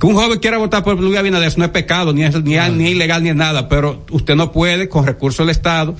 Que 0.00 0.06
un 0.06 0.14
joven 0.14 0.40
quiera 0.40 0.58
votar 0.58 0.82
por 0.82 0.98
Luis 0.98 1.16
Abinader 1.16 1.48
eso 1.48 1.58
no 1.58 1.64
es 1.64 1.70
pecado, 1.70 2.12
ni 2.12 2.24
es, 2.24 2.34
ni, 2.42 2.56
ni 2.56 2.90
ilegal, 2.90 3.22
ni 3.22 3.28
es 3.28 3.36
nada, 3.36 3.68
pero 3.68 4.04
usted 4.10 4.34
no 4.34 4.50
puede, 4.50 4.88
con 4.88 5.06
recursos 5.06 5.46
del 5.46 5.50
Estado, 5.50 5.96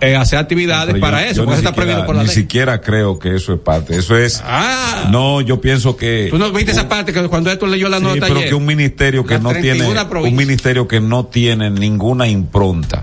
eh, 0.00 0.14
hacer 0.16 0.38
actividades 0.38 0.94
para 1.00 1.22
yo- 1.22 1.26
eso, 1.26 1.34
yo 1.36 1.44
porque 1.44 1.56
ni 1.56 1.60
eso 1.60 1.68
está 1.68 1.70
siquiera- 1.70 1.74
prohibido 1.74 2.06
por 2.06 2.14
la 2.16 2.22
Ni 2.22 2.28
ley. 2.28 2.34
siquiera 2.36 2.80
creo 2.80 3.18
que 3.18 3.34
eso 3.34 3.52
es 3.54 3.60
parte. 3.60 3.96
Eso 3.96 4.16
es. 4.16 4.42
Ah. 4.44 5.08
No, 5.10 5.40
yo 5.40 5.60
pienso 5.60 5.96
que. 5.96 6.28
Tú 6.30 6.38
no 6.38 6.50
viste 6.52 6.72
esa 6.72 6.88
parte 6.88 7.12
que 7.12 7.22
cuando 7.28 7.50
esto 7.50 7.66
leyó 7.66 7.88
la 7.88 7.98
Sí, 7.98 8.04
nota 8.04 8.20
pero 8.26 8.36
ayer? 8.36 8.48
que 8.50 8.54
un 8.54 8.64
ministerio 8.66 9.24
que 9.26 9.38
no 9.38 9.50
tiene 9.50 9.78
31 9.78 10.08
provincias. 10.08 10.32
un 10.32 10.36
ministerio 10.46 10.86
que 10.88 11.00
no 11.00 11.26
tiene 11.26 11.70
ninguna 11.70 12.28
impronta. 12.28 13.02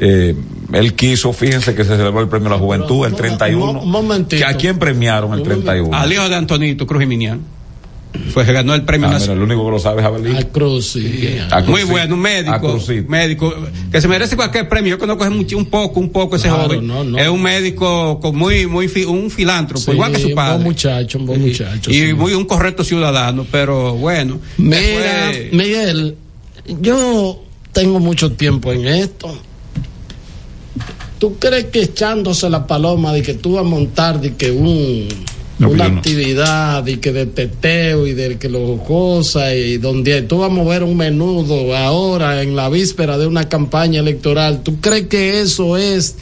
Eh, 0.00 0.34
él 0.72 0.94
quiso, 0.94 1.32
fíjense 1.32 1.74
que 1.74 1.84
se 1.84 1.96
celebró 1.96 2.20
el 2.20 2.28
premio 2.28 2.48
a 2.48 2.52
la 2.52 2.58
juventud 2.58 3.06
el 3.06 3.14
31. 3.14 3.80
un 3.80 3.90
momentito. 3.90 4.44
¿Que 4.44 4.44
¿A 4.44 4.56
quién 4.56 4.76
premiaron 4.78 5.32
el 5.34 5.42
31? 5.44 5.96
Al 5.96 6.12
hijo 6.12 6.28
de 6.28 6.34
Antonito 6.34 6.84
Cruz 6.86 7.02
y 7.04 7.06
Minian. 7.06 7.40
Fue 8.32 8.44
que 8.44 8.52
ganó 8.52 8.74
el 8.74 8.82
premio 8.82 9.06
Ah, 9.06 9.10
mira, 9.10 9.18
nacional. 9.18 9.38
el 9.38 9.44
único 9.44 9.64
que 9.66 9.70
lo 9.72 9.78
sabe 9.78 10.00
es 10.00 10.06
Abelín. 10.06 10.36
A 10.36 10.42
Cruz, 10.44 10.92
sí. 10.92 11.36
A 11.50 11.56
Muy 11.60 11.66
Cruzito. 11.66 11.88
bueno, 11.90 12.14
un 12.14 12.20
A 12.20 12.22
médico, 12.22 12.78
médico, 13.08 13.54
que 13.90 14.00
se 14.00 14.08
merece 14.08 14.36
cualquier 14.36 14.68
premio. 14.68 14.90
Yo 14.90 14.98
conozco 14.98 15.28
mucho, 15.30 15.56
un 15.58 15.66
poco, 15.66 15.98
un 16.00 16.10
poco 16.10 16.36
ese 16.36 16.48
Claro, 16.48 16.64
joven. 16.64 16.86
no, 16.86 17.02
no. 17.04 17.18
Es 17.18 17.28
un 17.28 17.42
médico 17.42 18.20
con 18.20 18.36
muy, 18.36 18.66
muy, 18.66 18.86
fi- 18.88 19.04
un 19.04 19.30
filántropo, 19.30 19.80
Sí, 19.84 19.90
igual 19.92 20.12
que 20.12 20.20
su 20.20 20.28
un 20.28 20.34
padre. 20.34 20.52
buen 20.54 20.64
muchacho, 20.64 21.18
un 21.18 21.26
buen 21.26 21.40
Sí. 21.42 21.48
muchacho. 21.48 21.90
Y 21.90 22.06
sí. 22.06 22.14
muy 22.14 22.34
un 22.34 22.44
correcto 22.44 22.84
ciudadano, 22.84 23.46
pero 23.50 23.94
bueno. 23.94 24.38
Mira, 24.58 24.78
después- 25.28 25.52
Miguel, 25.52 26.16
yo 26.80 27.42
tengo 27.72 27.98
mucho 28.00 28.32
tiempo 28.32 28.72
en 28.72 28.86
esto. 28.86 29.36
¿Tú 31.18 31.36
crees 31.38 31.66
que 31.66 31.82
echándose 31.82 32.48
la 32.50 32.66
paloma 32.66 33.12
de 33.12 33.22
que 33.22 33.34
tú 33.34 33.54
vas 33.54 33.64
a 33.64 33.68
montar 33.68 34.20
de 34.20 34.34
que 34.34 34.50
un 34.50 35.08
No, 35.58 35.68
una 35.68 35.88
no. 35.88 35.98
actividad 35.98 36.84
y 36.86 36.96
que 36.96 37.12
de 37.12 37.26
teteo 37.26 38.06
y 38.06 38.12
de 38.14 38.38
que 38.38 38.48
lo 38.48 38.78
cosas 38.78 39.54
y 39.54 39.78
donde 39.78 40.22
tú 40.22 40.38
vas 40.38 40.50
a 40.50 40.52
mover 40.52 40.82
un 40.82 40.96
menudo 40.96 41.76
ahora 41.76 42.42
en 42.42 42.56
la 42.56 42.68
víspera 42.68 43.18
de 43.18 43.26
una 43.26 43.48
campaña 43.48 44.00
electoral, 44.00 44.62
¿tú 44.62 44.80
crees 44.80 45.06
que 45.06 45.40
eso 45.40 45.76
es 45.76 46.16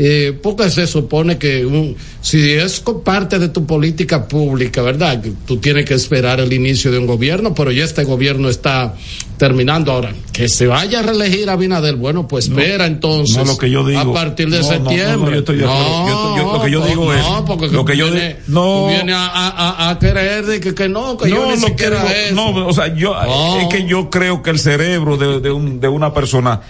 eh, 0.00 0.32
porque 0.40 0.70
se 0.70 0.86
supone 0.86 1.38
que 1.38 1.66
un- 1.66 1.96
si 2.22 2.52
es 2.52 2.80
parte 3.04 3.38
de 3.40 3.48
tu 3.48 3.66
política 3.66 4.28
pública, 4.28 4.80
¿verdad? 4.80 5.20
Tú 5.44 5.56
tienes 5.58 5.84
que 5.86 5.94
esperar 5.94 6.38
el 6.40 6.52
inicio 6.52 6.92
de 6.92 6.98
un 6.98 7.06
gobierno, 7.06 7.52
pero 7.54 7.72
ya 7.72 7.84
este 7.84 8.04
gobierno 8.04 8.48
está 8.48 8.94
terminando 9.38 9.90
ahora. 9.92 10.12
Que 10.32 10.48
se 10.48 10.66
vaya 10.66 11.00
a 11.00 11.02
reelegir 11.02 11.48
a 11.50 11.54
Abinader, 11.54 11.96
bueno, 11.96 12.26
pues 12.28 12.46
espera 12.48 12.86
entonces. 12.86 13.36
no, 13.38 13.44
lo 13.44 13.58
que 13.58 13.70
yo 13.70 13.84
digo- 13.86 14.00
A 14.00 14.12
partir 14.12 14.50
de 14.50 14.60
no, 14.60 14.62
no, 14.64 14.68
no, 14.70 14.78
no, 14.84 14.90
septiembre. 14.90 15.32
yo 15.32 15.38
estoy 15.40 15.56
de 15.58 15.64
acuerdo. 15.64 16.06
Yo- 16.08 16.36
yo- 16.36 16.52
lo 16.52 16.62
que 16.64 16.70
yo 16.70 16.86
digo 16.86 17.12
es- 17.14 17.22
No, 17.22 17.44
porque 17.44 17.68
lo 17.68 17.84
que 17.84 17.92
tú 17.94 17.98
yo 17.98 18.04
vienes- 18.12 18.36
di- 18.46 18.52
no. 18.52 18.60
tú 18.62 18.88
vienes 18.94 19.14
a, 19.16 19.26
a- 19.26 19.90
a- 19.90 19.98
querer 19.98 20.46
de 20.46 20.60
que, 20.60 20.74
que 20.74 20.88
no, 20.88 21.16
que 21.18 21.28
yo 21.30 21.50
ni 21.50 21.56
siquiera 21.56 22.02
digo- 22.04 22.14
eso. 22.14 22.34
no, 22.34 22.66
o 22.68 22.72
sea, 22.72 22.94
yo, 22.94 23.14
No. 23.14 23.60
es 23.60 23.66
que 23.68 23.84
yo 23.86 24.10
creo 24.10 24.42
que 24.42 24.50
el 24.50 24.58
cerebro 24.60 25.16
de, 25.16 25.40
de 25.40 25.50
un- 25.50 25.80
de 25.80 25.88
una 25.88 26.12
persona 26.14 26.60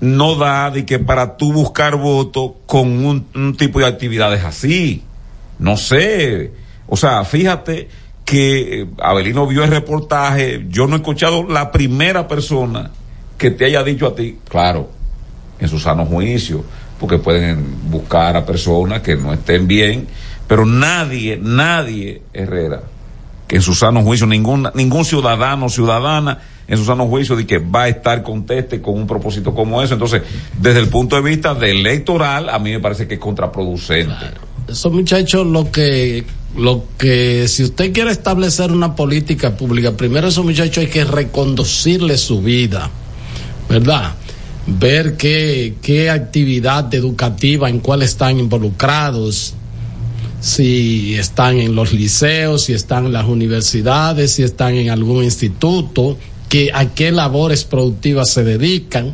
no 0.00 0.36
da 0.36 0.70
de 0.70 0.84
que 0.84 0.98
para 0.98 1.36
tú 1.36 1.52
buscar 1.52 1.96
voto 1.96 2.56
con 2.66 3.04
un, 3.04 3.26
un 3.34 3.56
tipo 3.56 3.78
de 3.78 3.86
actividades 3.86 4.44
así. 4.44 5.02
No 5.58 5.76
sé. 5.76 6.52
O 6.86 6.96
sea, 6.96 7.24
fíjate 7.24 7.88
que 8.24 8.82
eh, 8.82 8.86
Abelino 8.98 9.46
vio 9.46 9.64
el 9.64 9.70
reportaje, 9.70 10.66
yo 10.68 10.86
no 10.86 10.96
he 10.96 10.98
escuchado 10.98 11.44
la 11.44 11.70
primera 11.70 12.28
persona 12.28 12.90
que 13.38 13.50
te 13.50 13.64
haya 13.64 13.82
dicho 13.82 14.06
a 14.06 14.14
ti, 14.14 14.38
claro, 14.48 14.90
en 15.58 15.68
su 15.68 15.78
sano 15.78 16.04
juicio, 16.04 16.64
porque 16.98 17.18
pueden 17.18 17.90
buscar 17.90 18.36
a 18.36 18.44
personas 18.44 19.00
que 19.00 19.16
no 19.16 19.32
estén 19.32 19.66
bien, 19.68 20.08
pero 20.48 20.66
nadie, 20.66 21.38
nadie, 21.40 22.22
Herrera, 22.32 22.82
que 23.46 23.56
en 23.56 23.62
su 23.62 23.74
sano 23.74 24.02
juicio, 24.02 24.26
ningún, 24.26 24.68
ningún 24.74 25.04
ciudadano, 25.04 25.68
ciudadana, 25.68 26.38
en 26.68 26.78
su 26.78 26.84
sano 26.84 27.06
juicio 27.06 27.36
de 27.36 27.46
que 27.46 27.58
va 27.58 27.84
a 27.84 27.88
estar 27.88 28.22
conteste 28.22 28.80
con 28.80 28.94
un 28.94 29.06
propósito 29.06 29.54
como 29.54 29.82
eso. 29.82 29.94
Entonces, 29.94 30.22
desde 30.60 30.80
el 30.80 30.88
punto 30.88 31.16
de 31.16 31.22
vista 31.22 31.54
de 31.54 31.70
electoral, 31.70 32.48
a 32.48 32.58
mí 32.58 32.72
me 32.72 32.80
parece 32.80 33.06
que 33.06 33.14
es 33.14 33.20
contraproducente. 33.20 34.26
Esos 34.68 34.92
muchachos, 34.92 35.46
lo 35.46 35.70
que, 35.70 36.24
lo 36.56 36.84
que, 36.98 37.46
si 37.46 37.62
usted 37.62 37.92
quiere 37.92 38.10
establecer 38.10 38.72
una 38.72 38.96
política 38.96 39.56
pública, 39.56 39.92
primero 39.92 40.26
esos 40.26 40.44
muchachos 40.44 40.78
hay 40.78 40.88
que 40.88 41.04
reconducirle 41.04 42.18
su 42.18 42.42
vida, 42.42 42.90
¿verdad? 43.68 44.14
Ver 44.66 45.16
qué, 45.16 45.74
qué 45.80 46.10
actividad 46.10 46.92
educativa, 46.92 47.70
en 47.70 47.78
cuál 47.78 48.02
están 48.02 48.40
involucrados, 48.40 49.54
si 50.46 51.16
están 51.16 51.58
en 51.58 51.74
los 51.74 51.92
liceos, 51.92 52.62
si 52.66 52.72
están 52.72 53.06
en 53.06 53.12
las 53.12 53.24
universidades, 53.26 54.30
si 54.34 54.44
están 54.44 54.74
en 54.76 54.90
algún 54.90 55.24
instituto, 55.24 56.16
que 56.48 56.70
a 56.72 56.94
qué 56.94 57.10
labores 57.10 57.64
productivas 57.64 58.30
se 58.30 58.44
dedican. 58.44 59.10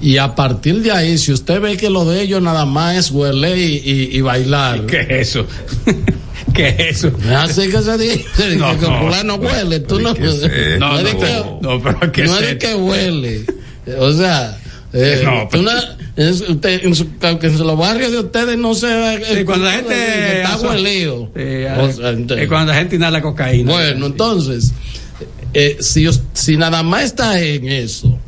Y 0.00 0.16
a 0.16 0.34
partir 0.34 0.80
de 0.82 0.90
ahí, 0.90 1.18
si 1.18 1.32
usted 1.32 1.60
ve 1.60 1.76
que 1.76 1.90
lo 1.90 2.06
de 2.06 2.22
ellos 2.22 2.40
nada 2.40 2.64
más 2.64 2.96
es 2.96 3.10
huele 3.10 3.58
y, 3.58 3.76
y- 3.84 4.16
y 4.16 4.20
bailar. 4.22 4.86
¿Qué 4.86 5.00
es 5.02 5.28
eso? 5.28 5.46
¿Qué 6.54 6.68
es 6.78 6.96
eso? 7.04 7.12
Así 7.36 7.68
que 7.68 7.82
se 7.82 7.98
dice 7.98 8.24
No, 8.56 8.78
que 8.80 8.86
no. 8.88 9.00
fulano 9.00 9.34
huele, 9.34 9.80
tú 9.80 10.00
no, 10.00 10.14
no, 10.14 10.32
No, 10.78 11.02
no, 11.02 11.18
que, 11.20 11.44
no, 11.60 11.82
pero 11.82 12.10
¿qué 12.10 12.24
no 12.24 12.36
es 12.38 12.42
es 12.42 12.46
de 12.46 12.52
esto? 12.52 12.66
que 12.68 12.74
huele. 12.74 13.44
O 13.98 14.12
sea, 14.14 14.58
eh, 14.94 15.20
No, 15.24 15.46
tú 15.52 15.62
su- 16.16 16.52
usted- 16.52 16.84
en 16.84 16.94
su- 16.94 17.08
en 17.22 17.58
los 17.66 17.78
barrios 17.78 18.12
de 18.12 18.18
ustedes 18.20 18.58
no 18.58 18.74
se 18.74 18.86
ve 18.86 19.22
Sí, 19.38 19.44
cuando 19.44 19.64
la 19.66 19.72
gente 19.72 20.36
está 20.42 20.54
hace- 20.54 20.66
huelido. 20.66 21.30
Sí, 21.34 21.42
O 21.42 21.92
sea, 21.92 22.10
entonces- 22.10 22.42
es 22.44 22.48
cuando 22.48 22.72
la 22.72 22.78
gente 22.78 22.96
inhala 22.96 23.22
cocaína. 23.22 23.72
Bueno, 23.72 24.06
entonces, 24.06 24.72
eh, 25.54 25.78
si, 25.80 26.06
si 26.34 26.56
nada 26.56 26.82
más 26.82 27.04
está 27.04 27.40
en 27.40 27.68
eso 27.68 28.18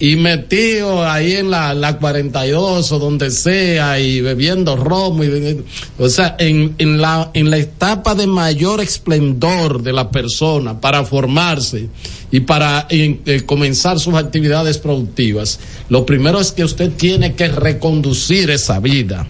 y 0.00 0.14
metido 0.16 1.04
ahí 1.04 1.32
en 1.32 1.50
la, 1.50 1.74
la 1.74 1.98
42 1.98 2.92
o 2.92 2.98
donde 2.98 3.30
sea 3.32 3.98
y 3.98 4.20
bebiendo 4.20 4.76
romo, 4.76 5.24
y, 5.24 5.64
o 5.98 6.08
sea, 6.08 6.36
en, 6.38 6.74
en, 6.78 7.00
la, 7.00 7.30
en 7.34 7.50
la 7.50 7.56
etapa 7.58 8.14
de 8.14 8.26
mayor 8.28 8.80
esplendor 8.80 9.82
de 9.82 9.92
la 9.92 10.10
persona 10.10 10.80
para 10.80 11.04
formarse 11.04 11.88
y 12.30 12.40
para 12.40 12.86
en- 12.90 13.22
eh, 13.26 13.42
comenzar 13.44 13.98
sus 13.98 14.14
actividades 14.14 14.78
productivas, 14.78 15.58
lo 15.88 16.06
primero 16.06 16.40
es 16.40 16.52
que 16.52 16.62
usted 16.64 16.92
tiene 16.92 17.34
que 17.34 17.48
reconducir 17.48 18.50
esa 18.50 18.78
vida. 18.80 19.26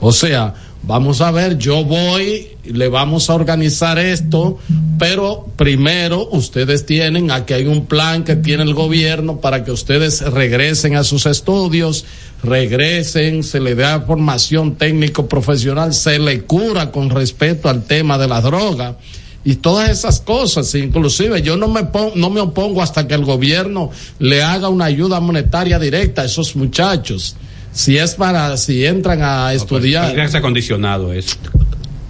O 0.00 0.12
sea, 0.12 0.54
vamos 0.82 1.20
a 1.20 1.30
ver, 1.30 1.58
yo 1.58 1.84
voy, 1.84 2.48
le 2.64 2.88
vamos 2.88 3.30
a 3.30 3.34
organizar 3.34 3.98
esto, 3.98 4.58
pero 4.98 5.46
primero 5.56 6.28
ustedes 6.32 6.86
tienen, 6.86 7.30
aquí 7.30 7.54
hay 7.54 7.66
un 7.66 7.86
plan 7.86 8.24
que 8.24 8.36
tiene 8.36 8.62
el 8.62 8.74
gobierno 8.74 9.40
para 9.40 9.64
que 9.64 9.72
ustedes 9.72 10.20
regresen 10.20 10.96
a 10.96 11.04
sus 11.04 11.26
estudios, 11.26 12.04
regresen, 12.42 13.42
se 13.42 13.60
le 13.60 13.74
da 13.74 14.00
formación 14.00 14.76
técnico 14.76 15.28
profesional, 15.28 15.92
se 15.94 16.18
le 16.18 16.42
cura 16.42 16.90
con 16.90 17.10
respecto 17.10 17.68
al 17.68 17.84
tema 17.84 18.18
de 18.18 18.28
la 18.28 18.40
droga 18.40 18.96
y 19.44 19.56
todas 19.56 19.88
esas 19.90 20.20
cosas, 20.20 20.74
inclusive 20.74 21.40
yo 21.40 21.56
no 21.56 21.68
me 21.68 21.88
no 22.14 22.30
me 22.30 22.40
opongo 22.40 22.82
hasta 22.82 23.08
que 23.08 23.14
el 23.14 23.24
gobierno 23.24 23.90
le 24.18 24.42
haga 24.42 24.68
una 24.68 24.84
ayuda 24.86 25.20
monetaria 25.20 25.78
directa 25.78 26.22
a 26.22 26.24
esos 26.26 26.56
muchachos. 26.56 27.36
Si 27.72 27.96
es 27.96 28.14
para, 28.14 28.56
si 28.56 28.84
entran 28.84 29.22
a 29.22 29.52
estudiar. 29.54 30.10
Ser 30.28 30.36
acondicionado 30.36 31.12
eso. 31.12 31.36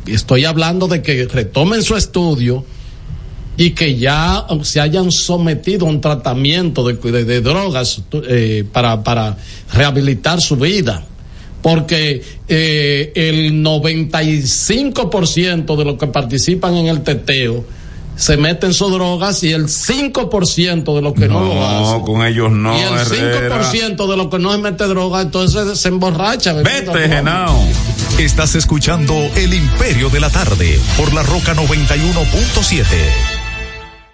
Estoy 0.06 0.44
hablando 0.44 0.88
de 0.88 1.02
que 1.02 1.26
retomen 1.26 1.82
su 1.82 1.96
estudio 1.96 2.64
y 3.56 3.70
que 3.70 3.96
ya 3.98 4.46
se 4.62 4.80
hayan 4.80 5.12
sometido 5.12 5.86
a 5.86 5.90
un 5.90 6.00
tratamiento 6.00 6.86
de, 6.86 6.94
de- 6.94 7.24
de 7.24 7.40
drogas 7.42 8.02
eh, 8.28 8.64
para, 8.72 9.04
para 9.04 9.36
rehabilitar 9.72 10.40
su 10.40 10.56
vida. 10.56 11.04
Porque 11.62 12.22
eh, 12.48 13.12
el 13.14 13.62
95% 13.62 15.76
de 15.76 15.84
los 15.84 15.98
que 15.98 16.06
participan 16.06 16.74
en 16.76 16.86
el 16.86 17.02
teteo 17.02 17.66
se 18.20 18.36
meten 18.36 18.74
sus 18.74 18.92
drogas 18.92 19.42
y 19.44 19.52
el 19.52 19.64
5% 19.64 20.94
de 20.94 21.00
los 21.00 21.14
que 21.14 21.26
no, 21.26 21.40
lo 21.40 21.66
hacen. 21.66 21.98
No, 22.00 22.02
con 22.02 22.26
ellos 22.26 22.52
no, 22.52 22.76
y 22.76 22.82
el 22.82 22.98
Herrera. 22.98 23.62
5% 23.62 24.10
de 24.10 24.16
los 24.16 24.28
que 24.28 24.38
no 24.38 24.52
se 24.52 24.58
mete 24.58 24.84
droga, 24.84 25.22
entonces 25.22 25.80
se 25.80 25.88
emborracha. 25.88 26.52
Vete. 26.52 27.08
Genao. 27.08 27.58
Estás 28.18 28.54
escuchando 28.56 29.14
El 29.36 29.54
Imperio 29.54 30.10
de 30.10 30.20
la 30.20 30.28
Tarde 30.28 30.78
por 30.98 31.14
la 31.14 31.22
Roca 31.22 31.54
91.7. 31.54 33.39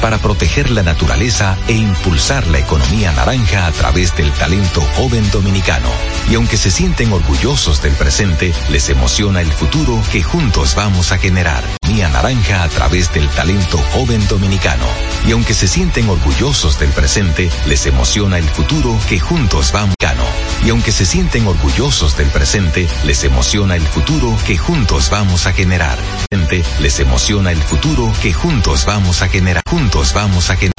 para 0.00 0.18
proteger 0.18 0.70
la 0.70 0.82
naturaleza 0.82 1.58
e 1.66 1.72
impulsar 1.72 2.46
la 2.46 2.58
economía 2.58 3.10
naranja 3.12 3.66
a 3.66 3.72
través 3.72 4.14
del 4.14 4.30
talento 4.32 4.80
joven 4.96 5.28
dominicano. 5.30 5.90
Y 6.30 6.36
aunque 6.36 6.56
se 6.56 6.70
sienten 6.70 7.12
orgullosos 7.12 7.82
del 7.82 7.92
presente, 7.94 8.52
les 8.70 8.88
emociona 8.88 9.40
el 9.40 9.52
futuro 9.52 10.00
que 10.12 10.22
juntos 10.22 10.74
vamos 10.76 11.10
a 11.10 11.18
generar. 11.18 11.64
Mía 11.88 12.08
naranja 12.08 12.62
a 12.62 12.68
través 12.68 13.12
del 13.12 13.28
talento 13.28 13.78
joven 13.92 14.26
dominicano. 14.28 14.86
Y 15.26 15.32
aunque 15.32 15.54
se 15.54 15.66
sienten 15.66 16.08
orgullosos 16.08 16.78
del 16.78 16.90
presente, 16.90 17.50
les 17.66 17.86
emociona 17.86 18.38
el 18.38 18.48
futuro 18.48 18.96
que 19.08 19.18
juntos 19.18 19.72
vamos 19.72 19.96
a 20.00 20.06
y 20.64 20.70
aunque 20.70 20.92
se 20.92 21.06
sienten 21.06 21.46
orgullosos 21.46 22.16
del 22.16 22.28
presente, 22.28 22.88
les 23.04 23.24
emociona 23.24 23.76
el 23.76 23.82
futuro 23.82 24.36
que 24.46 24.56
juntos 24.56 25.10
vamos 25.10 25.46
a 25.46 25.52
generar. 25.52 25.98
Les 26.80 27.00
emociona 27.00 27.52
el 27.52 27.62
futuro 27.62 28.12
que 28.22 28.32
juntos 28.32 28.84
vamos 28.86 29.22
a 29.22 29.28
generar. 29.28 29.55
Juntos 29.64 30.12
vamos 30.12 30.50
a 30.50 30.56
generar. 30.56 30.75